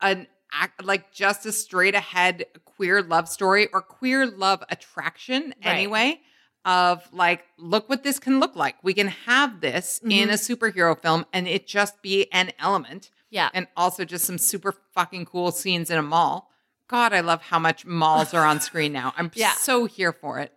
an 0.00 0.28
act 0.52 0.84
like 0.84 1.12
just 1.12 1.46
a 1.46 1.52
straight 1.52 1.94
ahead 1.94 2.44
queer 2.64 3.02
love 3.02 3.28
story 3.28 3.68
or 3.72 3.80
queer 3.82 4.26
love 4.26 4.62
attraction 4.70 5.54
Right. 5.64 5.74
anyway. 5.74 6.20
of 6.66 7.08
like, 7.10 7.44
look 7.56 7.88
what 7.88 8.02
this 8.02 8.18
can 8.18 8.38
look 8.38 8.54
like. 8.54 8.76
We 8.82 8.92
can 8.92 9.08
have 9.08 9.62
this 9.62 9.98
in 10.04 10.28
mm-hmm. 10.28 10.30
a 10.30 10.34
superhero 10.34 11.00
film 11.00 11.24
and 11.32 11.48
it 11.48 11.66
just 11.66 12.02
be 12.02 12.30
an 12.32 12.52
element. 12.58 13.10
Yeah. 13.30 13.48
And 13.54 13.66
also 13.76 14.04
just 14.04 14.24
some 14.24 14.38
super 14.38 14.72
fucking 14.94 15.24
cool 15.26 15.52
scenes 15.52 15.90
in 15.90 15.98
a 15.98 16.02
mall. 16.02 16.50
God, 16.88 17.12
I 17.12 17.20
love 17.20 17.42
how 17.42 17.58
much 17.58 17.86
malls 17.86 18.34
are 18.34 18.44
on 18.44 18.60
screen 18.60 18.92
now. 18.92 19.14
I'm 19.16 19.30
Yeah. 19.34 19.52
so 19.52 19.84
here 19.86 20.12
for 20.12 20.40
it. 20.40 20.52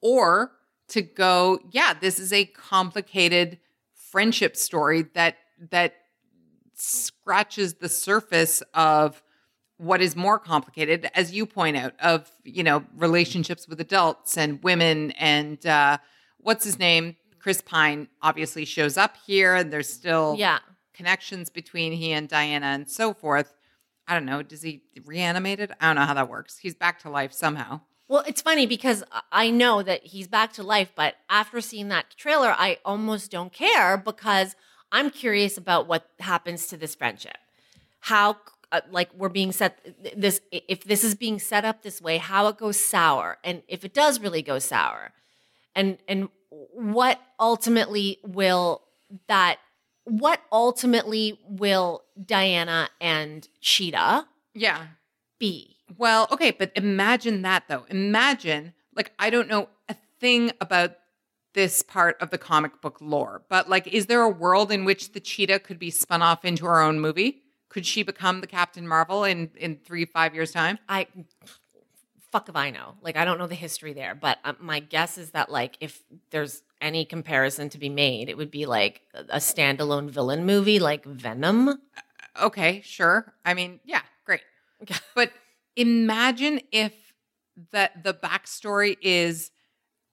Or 0.00 0.52
to 0.88 1.02
go, 1.02 1.58
yeah, 1.70 1.94
this 1.94 2.18
is 2.18 2.32
a 2.32 2.44
complicated 2.44 3.58
friendship 3.94 4.56
story 4.56 5.02
that 5.14 5.36
that 5.70 5.94
scratches 6.74 7.74
the 7.74 7.88
surface 7.88 8.62
of 8.74 9.22
what 9.78 10.00
is 10.00 10.16
more 10.16 10.38
complicated 10.38 11.08
as 11.14 11.32
you 11.32 11.46
point 11.46 11.76
out 11.76 11.94
of 12.00 12.30
you 12.44 12.62
know 12.62 12.84
relationships 12.96 13.66
with 13.68 13.80
adults 13.80 14.36
and 14.36 14.62
women 14.62 15.10
and 15.12 15.64
uh 15.66 15.96
what's 16.38 16.64
his 16.64 16.78
name 16.78 17.16
chris 17.38 17.60
pine 17.60 18.08
obviously 18.22 18.64
shows 18.64 18.96
up 18.96 19.16
here 19.26 19.54
and 19.54 19.72
there's 19.72 19.88
still 19.88 20.34
Yeah. 20.38 20.58
Connections 20.94 21.50
between 21.50 21.92
he 21.92 22.12
and 22.12 22.28
diana 22.28 22.66
and 22.66 22.88
so 22.88 23.12
forth. 23.14 23.54
I 24.06 24.14
don't 24.14 24.26
know 24.26 24.42
does 24.42 24.62
he 24.62 24.82
reanimated 25.04 25.72
i 25.80 25.86
don't 25.86 25.96
know 25.96 26.04
how 26.04 26.14
that 26.14 26.28
works. 26.28 26.58
He's 26.58 26.74
back 26.74 26.98
to 27.00 27.10
life 27.10 27.32
somehow. 27.32 27.80
Well, 28.08 28.24
it's 28.26 28.42
funny 28.42 28.66
because 28.66 29.02
I 29.30 29.48
know 29.48 29.82
that 29.82 30.04
he's 30.04 30.28
back 30.28 30.52
to 30.54 30.62
life, 30.62 30.92
but 30.94 31.14
after 31.30 31.62
seeing 31.62 31.88
that 31.88 32.14
trailer, 32.16 32.54
I 32.58 32.76
almost 32.84 33.30
don't 33.30 33.50
care 33.50 33.96
because 33.96 34.54
I'm 34.92 35.10
curious 35.10 35.56
about 35.56 35.88
what 35.88 36.06
happens 36.20 36.66
to 36.66 36.76
this 36.76 36.94
friendship. 36.94 37.38
How, 38.00 38.36
uh, 38.70 38.82
like, 38.90 39.08
we're 39.16 39.30
being 39.30 39.50
set 39.50 39.78
this, 40.14 40.42
if 40.50 40.84
this 40.84 41.04
is 41.04 41.14
being 41.14 41.38
set 41.38 41.64
up 41.64 41.82
this 41.82 42.02
way, 42.02 42.18
how 42.18 42.48
it 42.48 42.58
goes 42.58 42.78
sour, 42.78 43.38
and 43.42 43.62
if 43.66 43.82
it 43.82 43.94
does 43.94 44.20
really 44.20 44.42
go 44.42 44.58
sour, 44.58 45.12
and 45.74 45.96
and 46.06 46.28
what 46.50 47.18
ultimately 47.40 48.18
will 48.22 48.82
that, 49.26 49.56
what 50.04 50.40
ultimately 50.50 51.38
will 51.46 52.02
Diana 52.24 52.88
and 53.00 53.48
Cheetah 53.60 54.26
yeah 54.54 54.86
be? 55.38 55.76
Well, 55.98 56.28
okay, 56.30 56.52
but 56.52 56.72
imagine 56.76 57.42
that 57.42 57.64
though. 57.68 57.84
Imagine, 57.88 58.74
like, 58.94 59.12
I 59.18 59.28
don't 59.28 59.48
know 59.48 59.68
a 59.88 59.96
thing 60.20 60.52
about 60.60 60.92
this 61.54 61.82
part 61.82 62.16
of 62.20 62.30
the 62.30 62.38
comic 62.38 62.80
book 62.80 62.98
lore, 63.00 63.42
but 63.48 63.68
like, 63.68 63.86
is 63.86 64.06
there 64.06 64.22
a 64.22 64.28
world 64.30 64.72
in 64.72 64.84
which 64.84 65.12
the 65.12 65.20
cheetah 65.20 65.58
could 65.58 65.78
be 65.78 65.90
spun 65.90 66.22
off 66.22 66.44
into 66.44 66.64
her 66.64 66.80
own 66.80 67.00
movie? 67.00 67.42
Could 67.68 67.84
she 67.84 68.02
become 68.02 68.40
the 68.40 68.46
Captain 68.46 68.86
Marvel 68.86 69.24
in 69.24 69.50
in 69.56 69.76
three 69.76 70.04
five 70.04 70.34
years 70.34 70.52
time? 70.52 70.78
I 70.88 71.06
fuck 72.30 72.48
if 72.48 72.56
I 72.56 72.70
know. 72.70 72.94
Like 73.02 73.16
I 73.16 73.24
don't 73.24 73.38
know 73.38 73.46
the 73.46 73.54
history 73.54 73.92
there, 73.92 74.14
but 74.14 74.38
um, 74.44 74.56
my 74.60 74.80
guess 74.80 75.18
is 75.18 75.30
that 75.30 75.50
like 75.50 75.76
if 75.80 76.02
there's 76.30 76.62
any 76.82 77.04
comparison 77.04 77.68
to 77.70 77.78
be 77.78 77.88
made, 77.88 78.28
it 78.28 78.36
would 78.36 78.50
be 78.50 78.66
like 78.66 79.02
a 79.14 79.38
standalone 79.38 80.10
villain 80.10 80.44
movie 80.44 80.78
like 80.78 81.04
Venom. 81.04 81.68
Uh, 81.68 81.72
uh, 81.72 82.46
okay, 82.46 82.82
sure. 82.84 83.32
I 83.44 83.54
mean, 83.54 83.80
yeah, 83.84 84.02
great. 84.26 84.42
But 85.14 85.30
imagine 85.76 86.60
if 86.72 86.92
that 87.70 88.02
the 88.02 88.12
backstory 88.12 88.96
is 89.00 89.50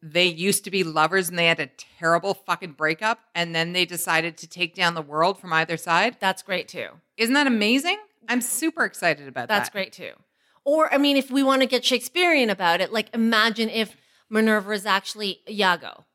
they 0.01 0.27
used 0.27 0.63
to 0.63 0.71
be 0.71 0.83
lovers 0.83 1.29
and 1.29 1.37
they 1.37 1.47
had 1.47 1.59
a 1.59 1.69
terrible 1.97 2.33
fucking 2.33 2.73
breakup 2.73 3.19
and 3.35 3.53
then 3.53 3.73
they 3.73 3.85
decided 3.85 4.37
to 4.37 4.47
take 4.47 4.73
down 4.73 4.93
the 4.93 5.01
world 5.01 5.39
from 5.39 5.51
either 5.51 5.75
side. 5.75 6.17
That's 6.19 6.41
great 6.41 6.67
too. 6.67 6.87
Isn't 7.17 7.33
that 7.33 7.47
amazing? 7.47 7.97
I'm 8.29 8.41
super 8.41 8.85
excited 8.85 9.27
about 9.27 9.47
That's 9.47 9.69
that. 9.69 9.73
That's 9.73 9.93
great 9.93 9.93
too. 9.93 10.13
Or 10.63 10.93
I 10.93 10.97
mean, 10.97 11.17
if 11.17 11.31
we 11.31 11.43
want 11.43 11.61
to 11.63 11.67
get 11.67 11.83
Shakespearean 11.83 12.49
about 12.49 12.79
it, 12.79 12.93
like 12.93 13.09
imagine 13.13 13.69
if 13.69 13.97
Minerva 14.29 14.71
is 14.71 14.85
actually 14.85 15.41
Iago. 15.49 16.05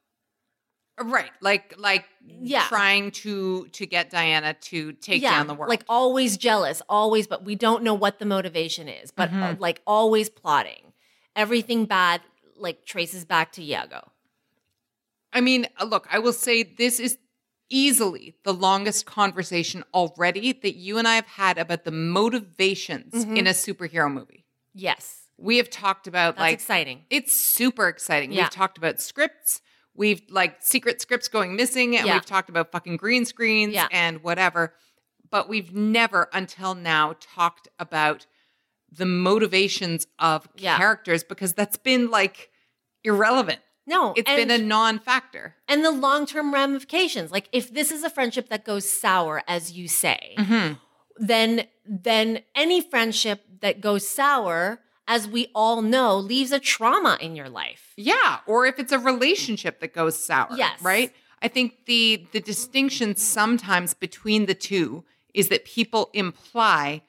Right. 1.00 1.30
Like 1.40 1.74
like 1.76 2.04
Yeah. 2.26 2.66
trying 2.68 3.10
to 3.22 3.66
to 3.68 3.86
get 3.86 4.10
Diana 4.10 4.54
to 4.54 4.92
take 4.92 5.22
yeah, 5.22 5.30
down 5.32 5.46
the 5.48 5.54
world. 5.54 5.68
like 5.68 5.84
always 5.88 6.36
jealous, 6.36 6.82
always, 6.88 7.26
but 7.26 7.44
we 7.44 7.56
don't 7.56 7.82
know 7.82 7.94
what 7.94 8.18
the 8.20 8.26
motivation 8.26 8.88
is. 8.88 9.10
But 9.10 9.30
Mm-hmm. 9.30 9.42
uh, 9.42 9.54
like 9.58 9.80
always 9.86 10.28
plotting, 10.30 10.92
everything 11.34 11.86
bad 11.86 12.20
like 12.56 12.84
traces 12.84 13.24
back 13.24 13.50
to 13.52 13.62
Iago. 13.62 14.10
I 15.32 15.40
mean, 15.40 15.66
uh, 15.80 15.84
look, 15.84 16.06
I 16.10 16.20
will 16.20 16.32
say 16.32 16.62
this 16.62 17.00
is 17.00 17.18
easily 17.70 18.36
the 18.44 18.54
longest 18.54 19.04
conversation 19.06 19.82
already 19.92 20.52
that 20.52 20.76
you 20.76 20.98
and 20.98 21.08
I 21.08 21.16
have 21.16 21.26
had 21.26 21.58
about 21.58 21.84
the 21.84 21.90
motivations 21.90 23.12
Mm-hmm. 23.14 23.36
in 23.36 23.46
a 23.46 23.50
superhero 23.50 24.12
movie. 24.12 24.44
Yes, 24.74 25.22
We 25.36 25.56
have 25.56 25.70
talked 25.70 26.06
about 26.06 26.36
that's 26.36 26.40
like 26.40 26.54
exciting. 26.54 27.04
it's 27.10 27.32
super 27.34 27.88
exciting. 27.88 28.30
Yeah. 28.32 28.42
We've 28.44 28.50
talked 28.50 28.78
about 28.78 29.00
scripts. 29.00 29.60
We've 29.96 30.22
like 30.28 30.56
secret 30.60 31.00
scripts 31.00 31.28
going 31.28 31.54
missing, 31.56 31.96
and 31.96 32.06
Yeah. 32.06 32.14
we've 32.14 32.26
talked 32.26 32.48
about 32.48 32.72
fucking 32.72 32.96
green 32.96 33.24
screens 33.24 33.74
Yeah. 33.74 33.88
and 33.92 34.22
whatever. 34.22 34.74
But 35.30 35.48
we've 35.48 35.72
never 35.74 36.28
until 36.32 36.74
now 36.74 37.14
talked 37.20 37.68
about 37.78 38.26
the 38.90 39.06
motivations 39.06 40.06
of 40.18 40.48
Yeah. 40.56 40.76
characters 40.76 41.24
because 41.24 41.52
that's 41.54 41.76
been 41.76 42.10
like 42.10 42.50
irrelevant. 43.02 43.60
No, 43.86 44.14
It's 44.16 44.28
and, 44.30 44.36
been 44.48 44.50
a 44.50 44.62
non-factor. 44.64 45.56
and 45.68 45.84
the 45.84 45.90
long 45.90 46.26
term 46.26 46.54
ramifications. 46.54 47.30
Like 47.30 47.48
if 47.52 47.72
this 47.72 47.90
is 47.92 48.02
a 48.02 48.10
friendship 48.10 48.48
that 48.48 48.64
goes 48.64 48.88
sour, 48.90 49.42
as 49.46 49.72
you 49.72 49.88
say, 49.88 50.34
Mm-hmm. 50.38 50.74
then 51.18 51.68
then 51.86 52.40
any 52.54 52.80
friendship 52.80 53.44
that 53.60 53.80
goes 53.82 54.08
sour, 54.08 54.80
as 55.06 55.28
we 55.28 55.48
all 55.54 55.82
know, 55.82 56.16
leaves 56.16 56.52
a 56.52 56.58
trauma 56.58 57.18
in 57.20 57.36
your 57.36 57.48
life. 57.48 57.92
Yeah, 57.96 58.38
or 58.46 58.66
if 58.66 58.78
it's 58.78 58.92
a 58.92 58.98
relationship 58.98 59.80
that 59.80 59.92
goes 59.92 60.16
sour. 60.16 60.48
Yes. 60.56 60.80
Right? 60.82 61.12
I 61.42 61.48
think 61.48 61.84
the 61.86 62.26
the 62.32 62.40
distinction 62.40 63.16
sometimes 63.16 63.94
between 63.94 64.46
the 64.46 64.54
two 64.54 65.04
is 65.34 65.48
that 65.48 65.64
people 65.64 66.10
imply, 66.14 67.02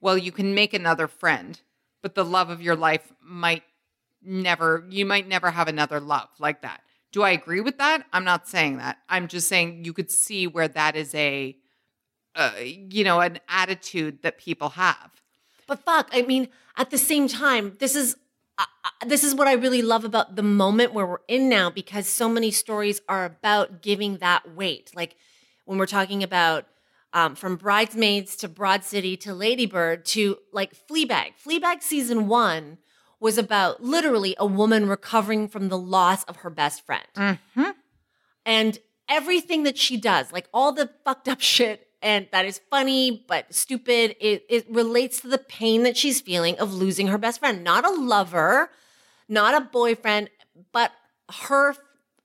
well, 0.00 0.16
you 0.16 0.32
can 0.32 0.54
make 0.54 0.72
another 0.72 1.08
friend, 1.08 1.60
but 2.00 2.14
the 2.14 2.24
love 2.24 2.48
of 2.48 2.62
your 2.62 2.76
life 2.76 3.12
might 3.20 3.64
never 4.22 4.86
you 4.88 5.04
might 5.04 5.28
never 5.28 5.50
have 5.50 5.68
another 5.68 6.00
love 6.00 6.28
like 6.38 6.62
that. 6.62 6.80
Do 7.12 7.22
I 7.22 7.30
agree 7.30 7.60
with 7.60 7.76
that? 7.78 8.06
I'm 8.12 8.24
not 8.24 8.48
saying 8.48 8.78
that. 8.78 8.98
I'm 9.08 9.28
just 9.28 9.46
saying 9.46 9.84
you 9.84 9.92
could 9.92 10.10
see 10.10 10.46
where 10.46 10.68
that 10.68 10.96
is 10.96 11.14
a 11.14 11.56
uh, 12.34 12.52
you 12.62 13.04
know, 13.04 13.20
an 13.20 13.38
attitude 13.48 14.22
that 14.22 14.38
people 14.38 14.70
have. 14.70 15.21
But 15.66 15.84
fuck, 15.84 16.08
I 16.12 16.22
mean, 16.22 16.48
at 16.76 16.90
the 16.90 16.98
same 16.98 17.28
time, 17.28 17.76
this 17.78 17.94
is 17.94 18.16
uh, 18.58 18.64
uh, 18.84 19.06
this 19.06 19.24
is 19.24 19.34
what 19.34 19.48
I 19.48 19.54
really 19.54 19.82
love 19.82 20.04
about 20.04 20.36
the 20.36 20.42
moment 20.42 20.92
where 20.92 21.06
we're 21.06 21.18
in 21.28 21.48
now 21.48 21.70
because 21.70 22.06
so 22.06 22.28
many 22.28 22.50
stories 22.50 23.00
are 23.08 23.24
about 23.24 23.82
giving 23.82 24.18
that 24.18 24.54
weight. 24.54 24.90
Like 24.94 25.16
when 25.64 25.78
we're 25.78 25.86
talking 25.86 26.22
about 26.22 26.66
um, 27.12 27.34
from 27.34 27.56
Bridesmaids 27.56 28.36
to 28.36 28.48
Broad 28.48 28.84
City 28.84 29.16
to 29.18 29.34
Ladybird 29.34 30.04
to 30.06 30.38
like 30.52 30.74
Fleabag. 30.74 31.32
Fleabag 31.44 31.82
season 31.82 32.26
one 32.26 32.78
was 33.20 33.38
about 33.38 33.82
literally 33.82 34.34
a 34.38 34.46
woman 34.46 34.88
recovering 34.88 35.48
from 35.48 35.68
the 35.68 35.78
loss 35.78 36.24
of 36.24 36.36
her 36.36 36.50
best 36.50 36.84
friend. 36.84 37.06
And 38.44 38.78
everything 39.08 39.62
that 39.62 39.78
she 39.78 39.96
does, 39.96 40.32
like 40.32 40.48
all 40.52 40.72
the 40.72 40.90
fucked 41.04 41.28
up 41.28 41.40
shit 41.42 41.86
and 42.02 42.26
that 42.32 42.44
is 42.44 42.60
funny 42.70 43.24
but 43.26 43.54
stupid, 43.54 44.16
it, 44.20 44.44
it 44.48 44.66
relates 44.68 45.20
to 45.20 45.28
the 45.28 45.38
pain 45.38 45.84
that 45.84 45.96
she's 45.96 46.20
feeling 46.20 46.58
of 46.58 46.74
losing 46.74 47.08
her 47.08 47.18
best 47.18 47.38
friend. 47.40 47.62
Not 47.62 47.84
a 47.84 47.90
lover, 47.90 48.70
not 49.28 49.54
a 49.54 49.64
boyfriend, 49.64 50.30
but 50.72 50.92
her 51.46 51.74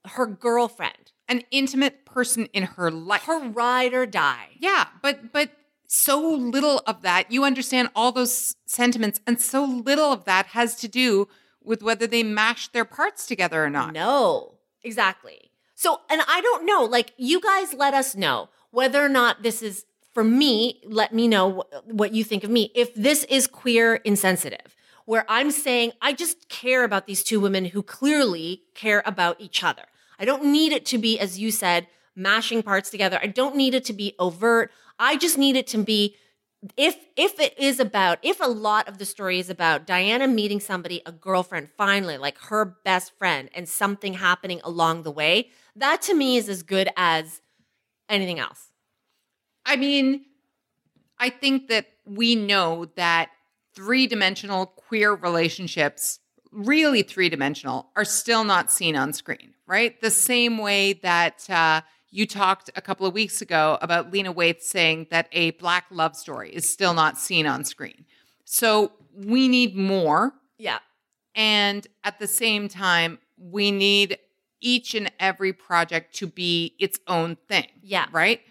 her 0.05 0.25
girlfriend. 0.25 1.11
An 1.29 1.43
intimate 1.51 2.05
person 2.05 2.47
in 2.53 2.63
her 2.63 2.89
life. 2.89 3.23
Her 3.23 3.49
ride 3.49 3.93
or 3.93 4.05
die. 4.05 4.49
Yeah, 4.57 4.87
but 5.01 5.31
but 5.31 5.51
so 5.87 6.19
little 6.19 6.81
of 6.87 7.01
that 7.03 7.31
you 7.31 7.43
understand 7.43 7.89
all 7.95 8.11
those 8.11 8.55
sentiments, 8.65 9.19
and 9.27 9.39
so 9.39 9.63
little 9.63 10.11
of 10.11 10.25
that 10.25 10.47
has 10.47 10.75
to 10.77 10.87
do 10.87 11.27
with 11.63 11.83
whether 11.83 12.07
they 12.07 12.23
mash 12.23 12.69
their 12.69 12.85
parts 12.85 13.25
together 13.27 13.63
or 13.63 13.69
not. 13.69 13.93
No, 13.93 14.55
exactly. 14.83 15.51
So, 15.75 16.01
and 16.09 16.21
I 16.27 16.41
don't 16.41 16.65
know, 16.65 16.83
like, 16.83 17.13
you 17.17 17.39
guys 17.39 17.73
let 17.73 17.93
us 17.93 18.15
know 18.15 18.49
whether 18.71 19.03
or 19.03 19.09
not 19.09 19.43
this 19.43 19.61
is 19.61 19.85
for 20.13 20.23
me. 20.23 20.81
Let 20.85 21.13
me 21.13 21.27
know 21.27 21.63
wh- 21.71 21.87
what 21.87 22.13
you 22.13 22.23
think 22.23 22.43
of 22.43 22.49
me. 22.49 22.71
If 22.75 22.93
this 22.95 23.23
is 23.25 23.47
queer 23.47 23.95
insensitive, 23.95 24.75
where 25.05 25.25
I'm 25.29 25.51
saying, 25.51 25.93
I 26.01 26.13
just 26.13 26.49
care 26.49 26.83
about 26.83 27.07
these 27.07 27.23
two 27.23 27.39
women 27.39 27.65
who 27.65 27.81
clearly 27.81 28.63
care 28.75 29.01
about 29.05 29.39
each 29.39 29.63
other. 29.63 29.83
I 30.19 30.25
don't 30.25 30.45
need 30.45 30.73
it 30.73 30.85
to 30.87 30.97
be, 30.97 31.17
as 31.19 31.39
you 31.39 31.51
said, 31.51 31.87
mashing 32.15 32.63
parts 32.63 32.89
together. 32.89 33.19
I 33.21 33.27
don't 33.27 33.55
need 33.55 33.73
it 33.73 33.85
to 33.85 33.93
be 33.93 34.15
overt. 34.19 34.71
I 34.99 35.15
just 35.15 35.37
need 35.37 35.55
it 35.55 35.67
to 35.67 35.77
be 35.77 36.15
if 36.75 36.97
if 37.15 37.39
it 37.39 37.57
is 37.57 37.79
about 37.79 38.17
if 38.23 38.39
a 38.41 38.47
lot 38.47 38.87
of 38.87 38.97
the 38.97 39.05
story 39.05 39.39
is 39.39 39.49
about 39.49 39.85
Diana 39.85 40.27
meeting 40.27 40.59
somebody 40.59 41.01
a 41.05 41.11
girlfriend 41.11 41.69
finally 41.77 42.17
like 42.17 42.37
her 42.39 42.65
best 42.83 43.15
friend 43.17 43.49
and 43.53 43.69
something 43.69 44.15
happening 44.15 44.59
along 44.63 45.03
the 45.03 45.11
way 45.11 45.49
that 45.75 46.01
to 46.03 46.15
me 46.15 46.35
is 46.35 46.49
as 46.49 46.63
good 46.63 46.89
as 46.97 47.41
anything 48.09 48.39
else 48.39 48.67
I 49.67 49.75
mean, 49.75 50.23
I 51.19 51.29
think 51.29 51.67
that 51.67 51.87
we 52.05 52.35
know 52.35 52.85
that 52.95 53.29
three 53.75 54.07
dimensional 54.07 54.65
queer 54.65 55.13
relationships 55.13 56.19
really 56.53 57.03
three 57.03 57.27
dimensional 57.27 57.89
are 57.97 58.05
still 58.05 58.45
not 58.45 58.71
seen 58.71 58.95
on 58.95 59.11
screen, 59.11 59.53
right? 59.67 59.99
The 59.99 60.09
same 60.09 60.57
way 60.57 60.93
that 60.93 61.47
uh, 61.49 61.81
you 62.09 62.25
talked 62.25 62.69
a 62.77 62.81
couple 62.81 63.05
of 63.05 63.13
weeks 63.13 63.41
ago 63.41 63.77
about 63.81 64.11
Lena 64.13 64.33
Waithe 64.33 64.61
saying 64.61 65.07
that 65.11 65.27
a 65.33 65.51
black 65.51 65.85
love 65.91 66.15
story 66.15 66.49
is 66.49 66.67
still 66.67 66.93
not 66.93 67.17
seen 67.17 67.45
on 67.45 67.65
screen. 67.65 68.05
So 68.45 68.93
we 69.13 69.49
need 69.49 69.75
more. 69.75 70.31
Yeah. 70.57 70.79
And 71.35 71.85
at 72.05 72.19
the 72.19 72.27
same 72.27 72.69
time, 72.69 73.19
we 73.37 73.69
need 73.69 74.17
each 74.61 74.95
and 74.95 75.11
every 75.19 75.53
project 75.53 76.15
to 76.15 76.27
be 76.27 76.75
its 76.79 76.99
own 77.07 77.37
thing. 77.47 77.67
Yeah. 77.81 78.05
Right? 78.11 78.41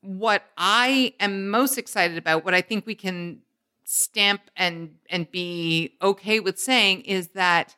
What 0.00 0.42
I 0.56 1.14
am 1.20 1.48
most 1.50 1.78
excited 1.78 2.18
about, 2.18 2.44
what 2.44 2.54
I 2.54 2.60
think 2.60 2.86
we 2.86 2.94
can 2.94 3.40
stamp 3.84 4.42
and 4.56 4.94
and 5.10 5.30
be 5.30 5.96
okay 6.00 6.40
with 6.40 6.58
saying 6.58 7.02
is 7.02 7.28
that 7.28 7.76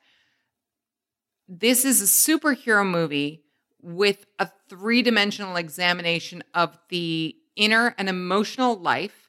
this 1.49 1.85
is 1.85 2.01
a 2.01 2.05
superhero 2.07 2.87
movie 2.89 3.43
with 3.83 4.25
a 4.39 4.49
three-dimensional 4.69 5.57
examination 5.57 6.43
of 6.55 6.79
the 6.89 7.37
inner 7.57 7.95
and 7.99 8.09
emotional 8.09 8.77
life 8.77 9.29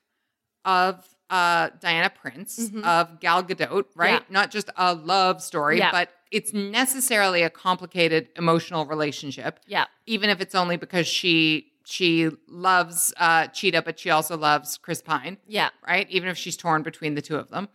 of 0.63 1.05
uh, 1.29 1.69
Diana 1.81 2.09
Prince, 2.09 2.71
of 2.83 3.19
Gal 3.19 3.43
Gadot, 3.43 3.85
right? 3.95 4.11
Yeah. 4.13 4.19
Not 4.29 4.51
just 4.51 4.69
a 4.77 4.93
love 4.93 5.41
story, 5.41 5.79
Yeah. 5.79 5.91
but 5.91 6.09
it's 6.37 6.51
necessarily 6.53 7.41
a 7.43 7.49
complicated 7.49 8.23
emotional 8.35 8.85
relationship 8.85 9.53
Yeah. 9.75 9.85
even 10.05 10.29
if 10.29 10.41
it's 10.41 10.55
only 10.55 10.77
because 10.85 11.07
she 11.07 11.71
she 11.87 12.29
loves 12.47 13.13
uh 13.17 13.47
Cheetah, 13.47 13.83
but 13.83 13.99
she 13.99 14.09
also 14.09 14.35
loves 14.37 14.77
Chris 14.77 15.01
Pine, 15.01 15.37
Yeah. 15.47 15.69
right? 15.87 16.07
Even 16.09 16.27
if 16.29 16.37
she's 16.37 16.57
torn 16.57 16.81
between 16.83 17.13
the 17.15 17.21
two 17.21 17.37
of 17.43 17.49
them. 17.49 17.69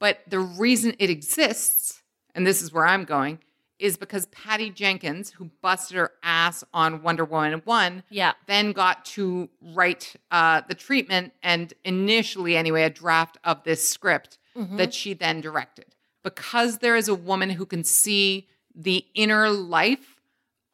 But 0.00 0.14
the 0.28 0.40
reason 0.40 0.94
it 0.98 1.08
exists, 1.10 2.02
and 2.34 2.44
this 2.46 2.60
is 2.62 2.72
where 2.72 2.84
I'm 2.86 3.04
going, 3.04 3.38
is 3.78 3.96
because 3.96 4.26
Patty 4.26 4.70
Jenkins, 4.70 5.30
who 5.30 5.50
busted 5.62 5.96
her 5.96 6.10
ass 6.24 6.64
on 6.74 7.00
Wonder 7.02 7.24
Woman 7.24 7.62
1, 7.64 8.02
Yeah. 8.10 8.32
then 8.46 8.72
got 8.72 9.04
to 9.16 9.48
write 9.62 10.16
uh, 10.32 10.62
the 10.68 10.74
treatment 10.74 11.32
and 11.42 11.72
initially, 11.84 12.56
anyway, 12.56 12.82
a 12.82 12.90
draft 12.90 13.38
of 13.44 13.62
this 13.64 13.88
script 13.88 14.38
that 14.80 14.92
she 14.92 15.14
then 15.14 15.40
directed. 15.40 15.86
Because 16.34 16.78
there 16.78 16.96
is 16.96 17.08
a 17.08 17.14
woman 17.14 17.50
who 17.50 17.64
can 17.64 17.82
see 17.84 18.48
the 18.74 19.04
inner 19.14 19.48
life 19.50 20.20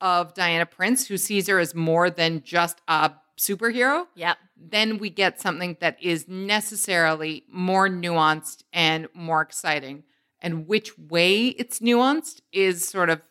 of 0.01 0.35
Diana 0.35 0.66
Prince, 0.66 1.06
who 1.06 1.16
sees 1.16 1.47
her 1.48 1.59
as 1.60 1.74
more 1.74 2.10
than 2.10 2.43
just 2.43 2.81
a 2.89 3.12
superhero, 3.39 4.06
Yep. 4.16 4.36
then 4.56 4.98
we 4.98 5.10
get 5.10 5.40
something 5.40 5.76
that 5.81 6.02
is 6.02 6.26
necessarily 6.28 7.44
more 7.48 7.89
nuanced 7.89 8.64
and 8.72 9.09
more 9.14 9.43
exciting. 9.43 10.05
And 10.40 10.66
which 10.66 10.98
way 10.98 11.47
it's 11.48 11.78
nuanced 11.78 12.40
is 12.52 12.86
sort 12.86 13.10
of 13.10 13.22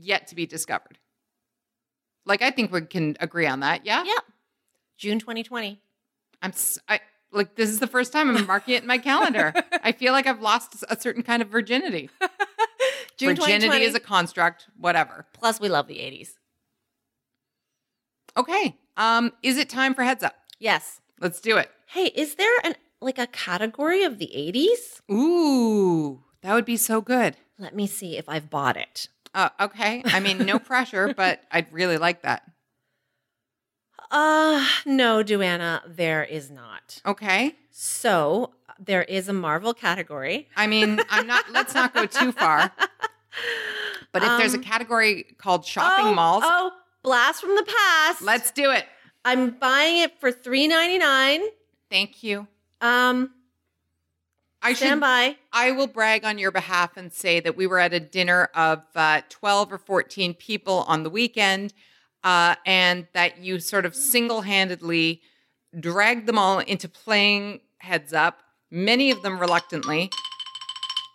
yet 0.00 0.26
to 0.28 0.34
be 0.34 0.46
discovered. 0.46 0.98
Like, 2.26 2.42
I 2.42 2.50
think 2.50 2.72
we 2.72 2.82
can 2.82 3.16
agree 3.20 3.46
on 3.46 3.60
that. 3.60 3.86
Yeah. 3.86 4.04
Yeah. 4.04 4.18
June 4.96 5.18
2020. 5.20 5.80
I'm 6.42 6.52
I 6.88 7.00
like 7.32 7.56
this 7.56 7.70
is 7.70 7.78
the 7.80 7.86
first 7.86 8.12
time 8.12 8.34
I'm 8.34 8.46
marking 8.46 8.74
it 8.74 8.82
in 8.82 8.88
my 8.88 8.98
calendar. 9.10 9.52
I 9.82 9.92
feel 9.92 10.12
like 10.12 10.26
I've 10.26 10.40
lost 10.40 10.84
a 10.88 11.00
certain 11.00 11.22
kind 11.22 11.42
of 11.42 11.48
virginity. 11.48 12.10
June 13.16 13.36
virginity 13.36 13.84
is 13.84 13.94
a 13.94 14.00
construct, 14.00 14.68
whatever. 14.76 15.26
Plus, 15.32 15.60
we 15.60 15.68
love 15.68 15.88
the 15.88 15.96
80s. 15.96 16.30
Okay. 18.36 18.76
Um, 18.96 19.32
is 19.42 19.58
it 19.58 19.68
time 19.68 19.94
for 19.94 20.04
heads 20.04 20.22
up? 20.22 20.34
Yes. 20.60 21.00
Let's 21.20 21.40
do 21.40 21.56
it. 21.56 21.70
Hey, 21.86 22.06
is 22.14 22.36
there 22.36 22.50
an 22.64 22.74
like 23.00 23.18
a 23.18 23.26
category 23.26 24.04
of 24.04 24.18
the 24.18 24.30
80s? 24.34 25.00
Ooh, 25.12 26.22
that 26.42 26.54
would 26.54 26.64
be 26.64 26.76
so 26.76 27.00
good. 27.00 27.36
Let 27.58 27.74
me 27.74 27.86
see 27.86 28.16
if 28.16 28.28
I've 28.28 28.50
bought 28.50 28.76
it. 28.76 29.08
Uh, 29.34 29.50
okay. 29.60 30.02
I 30.06 30.20
mean, 30.20 30.38
no 30.38 30.58
pressure, 30.58 31.12
but 31.16 31.42
I'd 31.50 31.72
really 31.72 31.98
like 31.98 32.22
that. 32.22 32.42
Uh, 34.10 34.66
no, 34.86 35.22
Duana, 35.22 35.82
there 35.86 36.24
is 36.24 36.50
not. 36.50 37.00
Okay. 37.04 37.54
So, 37.70 38.52
there 38.78 39.02
is 39.02 39.28
a 39.28 39.32
Marvel 39.32 39.74
category. 39.74 40.48
I 40.56 40.66
mean, 40.66 41.00
I'm 41.10 41.26
not. 41.26 41.44
Let's 41.52 41.74
not 41.74 41.92
go 41.94 42.06
too 42.06 42.32
far. 42.32 42.72
But 44.12 44.22
if 44.22 44.38
there's 44.38 44.54
a 44.54 44.58
Um, 44.58 44.62
category 44.64 45.24
called 45.38 45.64
shopping 45.66 46.06
oh, 46.06 46.14
malls, 46.14 46.42
Oh, 46.46 46.72
blast 47.02 47.40
from 47.42 47.54
the 47.54 47.64
past. 47.64 48.22
let's 48.22 48.50
do 48.50 48.70
it. 48.70 48.86
I'm 49.24 49.50
buying 49.50 49.98
it 49.98 50.18
for 50.18 50.32
$3.99. 50.32 51.40
Thank 51.90 52.22
you. 52.22 52.46
Um, 52.80 53.32
I 54.62 54.72
stand 54.72 54.92
should. 54.96 55.00
by. 55.00 55.36
I 55.52 55.72
will 55.72 55.86
brag 55.86 56.24
on 56.24 56.38
your 56.38 56.50
behalf 56.50 56.96
and 56.96 57.12
say 57.12 57.38
that 57.40 57.56
we 57.56 57.66
were 57.66 57.78
at 57.78 57.92
a 57.92 58.00
dinner 58.00 58.48
of 58.54 58.82
uh, 58.96 59.20
12 59.28 59.72
or 59.74 59.78
14 59.78 60.34
people 60.34 60.84
on 60.88 61.02
the 61.02 61.10
weekend, 61.10 61.74
uh, 62.24 62.54
and 62.66 63.06
that 63.12 63.38
you 63.38 63.58
sort 63.60 63.86
of 63.86 63.94
single 63.94 64.42
handedly 64.42 65.20
dragged 65.78 66.26
them 66.26 66.38
all 66.38 66.58
into 66.60 66.88
playing 66.88 67.60
heads 67.78 68.12
up, 68.12 68.38
many 68.70 69.10
of 69.10 69.22
them 69.22 69.38
reluctantly. 69.38 70.10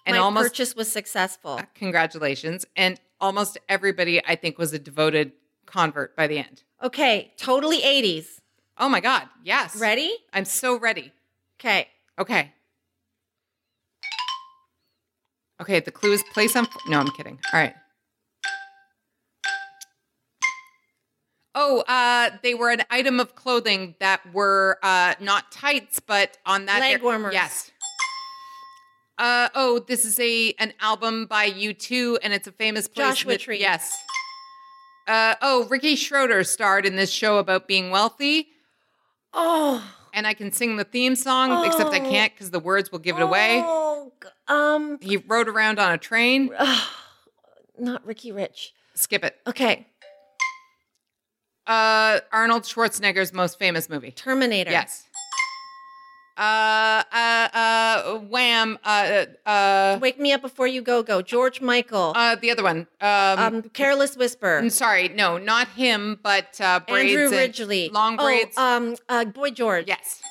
And 0.06 0.16
My 0.16 0.22
almost 0.22 0.50
purchase 0.50 0.76
was 0.76 0.92
successful. 0.92 1.60
congratulations. 1.76 2.66
And 2.76 3.00
almost 3.22 3.58
everybody, 3.70 4.24
I 4.26 4.36
think, 4.36 4.58
was 4.58 4.74
a 4.74 4.80
devoted 4.80 5.32
convert 5.66 6.16
by 6.16 6.28
the 6.28 6.40
end. 6.40 6.64
Okay, 6.82 7.34
totally 7.38 7.80
80s. 7.82 8.26
Oh 8.78 8.90
my 8.90 9.00
God. 9.00 9.24
Yes. 9.44 9.76
Ready? 9.78 10.14
I'm 10.34 10.46
so 10.46 10.78
ready. 10.78 11.14
Okay. 11.60 11.88
Okay. 12.20 12.52
Okay, 15.62 15.80
the 15.80 15.92
clue 15.92 16.12
is 16.12 16.24
place 16.34 16.56
on. 16.56 16.68
No, 16.88 17.00
I'm 17.00 17.10
kidding. 17.12 17.40
All 17.54 17.60
right. 17.60 17.76
Oh, 21.56 21.82
uh, 21.82 22.32
they 22.42 22.56
were 22.56 22.72
an 22.72 22.82
item 22.90 23.20
of 23.20 23.36
clothing 23.36 23.96
that 24.00 24.22
were 24.34 24.80
uh, 24.82 25.14
not 25.20 25.52
tights, 25.52 26.00
but 26.00 26.38
on 26.46 26.66
that 26.66 26.80
Leg 26.80 27.02
warmers. 27.04 27.34
Yes. 27.34 27.72
Uh, 29.20 29.50
oh, 29.54 29.80
this 29.80 30.06
is 30.06 30.20
a 30.20 30.54
an 30.58 30.74
album 30.80 31.28
by 31.28 31.50
U2, 31.50 32.18
and 32.24 32.34
it's 32.34 32.48
a 32.48 32.52
famous 32.52 32.88
place. 32.88 33.08
Joshua 33.10 33.34
that- 33.34 33.42
Tree. 33.42 33.60
Yes. 33.60 33.96
Uh, 35.08 35.36
oh, 35.42 35.68
Ricky 35.70 35.96
Schroder 35.96 36.44
starred 36.44 36.86
in 36.86 36.96
this 36.96 37.12
show 37.12 37.38
about 37.38 37.68
being 37.68 37.92
wealthy, 37.92 38.48
Oh. 39.34 39.84
and 40.14 40.26
I 40.26 40.34
can 40.34 40.52
sing 40.52 40.78
the 40.78 40.86
theme 40.86 41.16
song, 41.16 41.66
except 41.66 41.90
I 41.94 42.00
Oh. 42.00 42.10
can't 42.10 42.34
because 42.34 42.52
the 42.52 42.60
words 42.60 42.92
will 42.92 43.00
give 43.00 43.18
it 43.18 43.22
away. 43.22 43.62
Oh, 43.64 44.14
um, 44.48 44.98
He 45.02 45.18
rode 45.18 45.50
around 45.50 45.78
on 45.78 45.92
a 45.92 45.98
train. 45.98 46.50
not 47.78 48.04
Ricky 48.06 48.32
Rich. 48.32 48.74
Skip 48.96 49.24
it. 49.26 49.36
Okay, 49.46 49.88
Uh, 51.66 52.20
Arnold 52.32 52.64
Schwarzenegger's 52.64 53.34
most 53.34 53.58
famous 53.58 53.90
movie. 53.90 54.12
Terminator. 54.12 54.72
Yes. 54.72 55.08
Uh, 56.36 57.04
uh, 57.14 57.48
uh, 57.54 58.20
Wham. 58.28 58.80
Uh, 58.84 59.26
uh, 59.46 60.00
Wake 60.02 60.20
me 60.20 60.34
up 60.34 60.42
before 60.42 60.66
you 60.68 60.82
go 60.82 61.04
go. 61.04 61.22
George 61.22 61.62
Michael. 61.62 62.14
uh, 62.16 62.36
the 62.36 62.50
other 62.50 62.64
one. 62.64 62.88
Um, 63.00 63.40
um, 63.40 63.62
Careless 63.70 64.18
Whisper. 64.18 64.58
I'm 64.58 64.72
sorry, 64.72 65.10
no, 65.10 65.38
not 65.38 65.68
him, 65.70 66.20
but 66.24 66.60
uh, 66.60 66.80
braids 66.88 67.12
Andrew 67.12 67.26
and 67.38 67.54
Ridgeley. 67.54 67.92
long 67.92 68.18
braids. 68.18 68.56
Oh, 68.58 68.78
um, 68.78 68.96
uh, 69.08 69.26
Boy 69.26 69.52
George. 69.52 69.88
yes. 69.88 70.22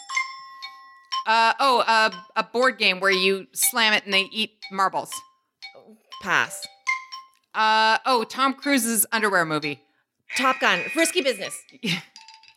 Uh, 1.24 1.52
oh, 1.60 1.84
uh, 1.86 2.10
a 2.34 2.42
board 2.42 2.78
game 2.78 2.98
where 2.98 3.12
you 3.12 3.46
slam 3.52 3.92
it 3.92 4.04
and 4.04 4.12
they 4.12 4.22
eat 4.32 4.54
marbles. 4.72 5.12
Pass. 6.20 6.66
Uh, 7.54 7.98
oh, 8.06 8.24
Tom 8.24 8.54
Cruise's 8.54 9.06
underwear 9.12 9.44
movie. 9.44 9.80
Top 10.36 10.60
Gun. 10.60 10.80
Risky 10.96 11.20
Business. 11.22 11.62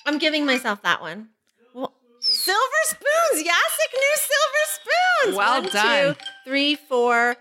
I'm 0.05 0.17
giving 0.17 0.45
myself 0.45 0.81
that 0.83 1.01
one. 1.01 1.29
Well, 1.73 1.93
silver 2.19 2.61
spoons. 2.87 3.43
Yasik 3.43 3.93
knew 3.93 4.15
silver 4.15 4.65
spoons. 4.67 5.37
Well 5.37 5.61
One, 5.61 5.71
done. 5.71 6.15
two, 6.15 6.21
three, 6.45 6.75
four, 6.75 7.35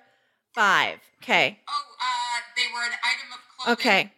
five. 0.54 0.98
Okay. 1.22 1.58
Oh, 1.68 1.72
uh, 2.00 2.40
they 2.56 2.62
were 2.74 2.84
an 2.84 2.92
item 3.04 3.32
of 3.32 3.56
clothing. 3.56 3.72
Okay. 3.72 4.12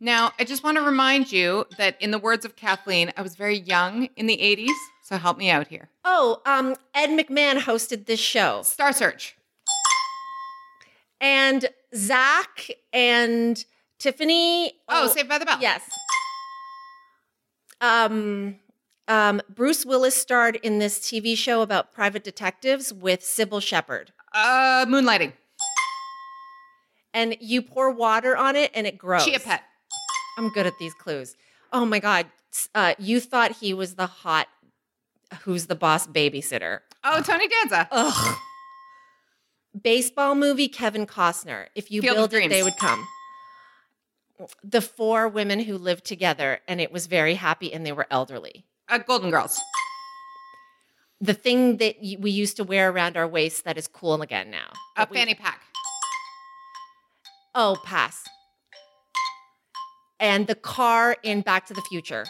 Now, 0.00 0.32
I 0.38 0.44
just 0.44 0.64
want 0.64 0.78
to 0.78 0.82
remind 0.82 1.30
you 1.30 1.66
that 1.78 2.00
in 2.02 2.10
the 2.10 2.18
words 2.18 2.44
of 2.44 2.56
Kathleen, 2.56 3.12
I 3.16 3.22
was 3.22 3.36
very 3.36 3.56
young 3.58 4.08
in 4.16 4.26
the 4.26 4.36
80s, 4.36 4.74
so 5.04 5.16
help 5.16 5.38
me 5.38 5.48
out 5.48 5.68
here. 5.68 5.88
Oh, 6.04 6.42
um, 6.44 6.74
Ed 6.92 7.10
McMahon 7.10 7.58
hosted 7.60 8.06
this 8.06 8.18
show. 8.18 8.62
Star 8.62 8.92
Search. 8.92 9.36
And 11.20 11.66
Zach 11.94 12.68
and 12.92 13.64
Tiffany. 14.02 14.72
Oh, 14.88 15.06
Saved 15.06 15.28
by 15.28 15.38
the 15.38 15.46
Bell. 15.46 15.58
Yes. 15.60 15.82
Um, 17.80 18.56
um, 19.06 19.40
Bruce 19.48 19.86
Willis 19.86 20.16
starred 20.16 20.56
in 20.56 20.80
this 20.80 20.98
TV 20.98 21.36
show 21.36 21.62
about 21.62 21.92
private 21.92 22.24
detectives 22.24 22.92
with 22.92 23.20
Cybill 23.20 23.62
Shepherd. 23.62 24.12
Uh, 24.34 24.86
Moonlighting. 24.88 25.32
And 27.14 27.36
you 27.40 27.62
pour 27.62 27.92
water 27.92 28.36
on 28.36 28.56
it 28.56 28.70
and 28.74 28.86
it 28.86 28.98
grows. 28.98 29.24
Chia 29.24 29.38
Pet. 29.38 29.62
I'm 30.36 30.48
good 30.48 30.66
at 30.66 30.72
these 30.80 30.94
clues. 30.94 31.36
Oh 31.72 31.84
my 31.84 31.98
God. 32.00 32.26
Uh, 32.74 32.94
you 32.98 33.20
thought 33.20 33.52
he 33.52 33.72
was 33.72 33.94
the 33.94 34.06
hot, 34.06 34.48
who's 35.42 35.66
the 35.66 35.74
boss 35.74 36.06
babysitter. 36.06 36.80
Oh, 37.04 37.20
Tony 37.20 37.48
Danza. 37.48 37.88
Ugh. 37.90 38.38
baseball 39.80 40.34
movie, 40.34 40.68
Kevin 40.68 41.06
Costner. 41.06 41.66
If 41.74 41.90
you 41.90 42.02
Field 42.02 42.16
build 42.16 42.34
it, 42.34 42.48
they 42.48 42.62
would 42.62 42.76
come. 42.78 43.06
The 44.64 44.80
four 44.80 45.28
women 45.28 45.60
who 45.60 45.76
lived 45.78 46.04
together, 46.04 46.60
and 46.68 46.80
it 46.80 46.92
was 46.92 47.06
very 47.06 47.34
happy, 47.34 47.72
and 47.72 47.84
they 47.86 47.92
were 47.92 48.06
elderly. 48.10 48.64
Uh, 48.88 48.98
Golden 48.98 49.30
Girls. 49.30 49.58
The 51.20 51.34
thing 51.34 51.76
that 51.78 51.96
y- 52.02 52.16
we 52.18 52.30
used 52.30 52.56
to 52.56 52.64
wear 52.64 52.90
around 52.90 53.16
our 53.16 53.28
waist 53.28 53.64
that 53.64 53.78
is 53.78 53.86
cool 53.88 54.20
again 54.22 54.50
now. 54.50 54.72
A 54.96 55.06
fanny 55.06 55.34
pack. 55.34 55.60
Oh, 57.54 57.76
pass. 57.84 58.24
And 60.18 60.46
the 60.46 60.54
car 60.54 61.16
in 61.22 61.40
Back 61.42 61.66
to 61.66 61.74
the 61.74 61.82
Future. 61.82 62.26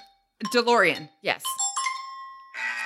DeLorean. 0.55 1.09
Yes. 1.23 1.43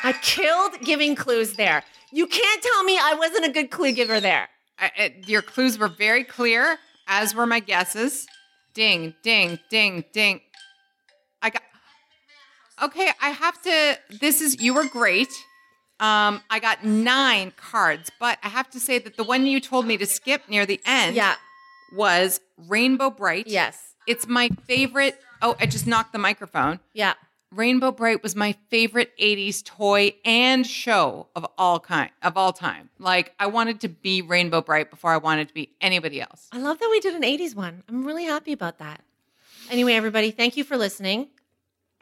I 0.04 0.12
killed 0.12 0.80
giving 0.82 1.14
clues 1.14 1.54
there. 1.54 1.82
You 2.12 2.26
can't 2.26 2.62
tell 2.62 2.84
me 2.84 2.98
I 2.98 3.14
wasn't 3.14 3.46
a 3.46 3.50
good 3.50 3.70
clue 3.70 3.92
giver 3.92 4.20
there. 4.20 4.48
I, 4.78 4.90
I- 4.98 5.14
your 5.26 5.42
clues 5.42 5.78
were 5.78 5.88
very 5.88 6.22
clear, 6.24 6.78
as 7.08 7.34
were 7.34 7.46
my 7.46 7.60
guesses. 7.60 8.26
Ding, 8.76 9.14
ding, 9.22 9.58
ding, 9.70 10.04
ding. 10.12 10.40
I 11.40 11.48
got. 11.50 11.62
Okay, 12.82 13.10
I 13.22 13.30
have 13.30 13.60
to. 13.62 13.98
This 14.20 14.42
is 14.42 14.60
you 14.60 14.74
were 14.74 14.84
great. 14.84 15.32
Um, 15.98 16.42
I 16.50 16.58
got 16.60 16.84
nine 16.84 17.52
cards, 17.56 18.10
but 18.20 18.38
I 18.42 18.48
have 18.50 18.68
to 18.72 18.78
say 18.80 18.98
that 18.98 19.16
the 19.16 19.24
one 19.24 19.46
you 19.46 19.60
told 19.60 19.86
me 19.86 19.96
to 19.96 20.04
skip 20.04 20.42
near 20.50 20.66
the 20.66 20.78
end, 20.84 21.16
Yeah. 21.16 21.36
was 21.96 22.38
Rainbow 22.68 23.08
Brite. 23.10 23.46
Yes. 23.46 23.82
it's 24.06 24.28
my 24.28 24.50
favorite. 24.68 25.18
Oh, 25.42 25.56
I 25.58 25.64
just 25.66 25.86
knocked 25.86 26.12
the 26.12 26.18
microphone. 26.18 26.78
Yeah. 26.92 27.14
Rainbow 27.56 27.90
Brite 27.90 28.22
was 28.22 28.36
my 28.36 28.52
favorite 28.68 29.16
80s 29.18 29.64
toy 29.64 30.14
and 30.24 30.66
show 30.66 31.28
of 31.34 31.46
all 31.56 31.80
kind 31.80 32.10
of 32.22 32.36
all 32.36 32.52
time. 32.52 32.90
Like 32.98 33.34
I 33.40 33.46
wanted 33.46 33.80
to 33.80 33.88
be 33.88 34.20
Rainbow 34.20 34.60
Brite 34.60 34.90
before 34.90 35.10
I 35.12 35.16
wanted 35.16 35.48
to 35.48 35.54
be 35.54 35.70
anybody 35.80 36.20
else. 36.20 36.48
I 36.52 36.58
love 36.58 36.78
that 36.78 36.88
we 36.90 37.00
did 37.00 37.14
an 37.14 37.22
80s 37.22 37.54
one. 37.54 37.82
I'm 37.88 38.04
really 38.04 38.24
happy 38.24 38.52
about 38.52 38.78
that. 38.78 39.00
Anyway, 39.70 39.94
everybody, 39.94 40.30
thank 40.30 40.56
you 40.56 40.64
for 40.64 40.76
listening. 40.76 41.28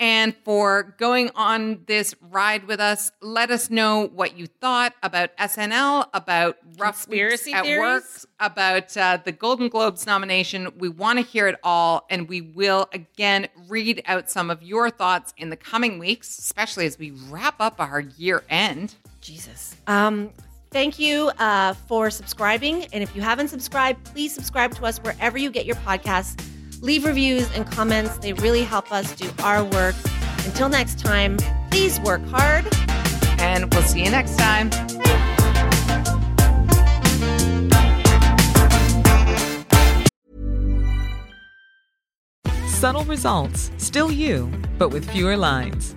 And 0.01 0.35
for 0.45 0.95
going 0.99 1.31
on 1.37 1.85
this 1.87 2.16
ride 2.21 2.66
with 2.66 2.81
us, 2.81 3.12
let 3.21 3.51
us 3.51 3.71
know 3.71 4.09
what 4.09 4.37
you 4.37 4.47
thought 4.47 4.93
about 5.05 5.37
SNL, 5.37 6.09
about 6.12 6.57
rough 6.79 7.05
Conspiracy 7.05 7.53
at 7.53 7.65
theories? 7.65 7.81
work, 7.81 8.05
about 8.41 8.97
uh, 8.97 9.19
the 9.25 9.31
Golden 9.31 9.69
Globes 9.69 10.05
nomination. 10.05 10.73
We 10.79 10.89
want 10.89 11.21
to 11.21 11.25
hear 11.25 11.47
it 11.47 11.61
all, 11.62 12.07
and 12.11 12.29
we 12.29 12.41
will 12.41 12.89
again 12.93 13.47
read 13.69 14.03
out 14.07 14.29
some 14.29 14.51
of 14.51 14.65
your 14.65 14.91
thoughts 14.91 15.33
in 15.37 15.51
the 15.51 15.57
coming 15.57 16.01
weeks, 16.01 16.39
especially 16.39 16.87
as 16.87 16.99
we 16.99 17.12
wrap 17.29 17.61
up 17.61 17.81
our 17.81 18.01
year 18.01 18.43
end. 18.49 18.97
Jesus. 19.21 19.77
Um, 19.87 20.31
thank 20.71 20.99
you 20.99 21.31
uh, 21.39 21.75
for 21.75 22.11
subscribing. 22.11 22.87
And 22.87 23.03
if 23.03 23.15
you 23.15 23.23
haven't 23.23 23.49
subscribed, 23.49 24.05
please 24.05 24.35
subscribe 24.35 24.75
to 24.75 24.87
us 24.87 24.99
wherever 24.99 25.39
you 25.39 25.53
get 25.53 25.66
your 25.66 25.77
podcasts. 25.77 26.45
Leave 26.85 27.06
reviews 27.06 27.51
and 27.52 27.65
comments. 27.66 28.19
They 28.19 28.35
really 28.35 28.62
help 28.62 28.93
us 28.93 29.16
do 29.16 29.31
our 29.43 29.65
work. 29.65 29.94
Until 30.44 30.69
next 30.69 30.98
time, 30.98 31.39
please 31.70 31.98
work 32.01 32.20
hard. 32.27 32.66
And 33.39 33.73
we'll 33.73 33.82
see 33.85 34.05
you 34.05 34.11
next 34.11 34.36
time. 34.36 34.70
Subtle 42.69 43.05
results, 43.05 43.70
still 43.78 44.12
you, 44.12 44.52
but 44.77 44.90
with 44.90 45.11
fewer 45.11 45.39
lines. 45.39 45.97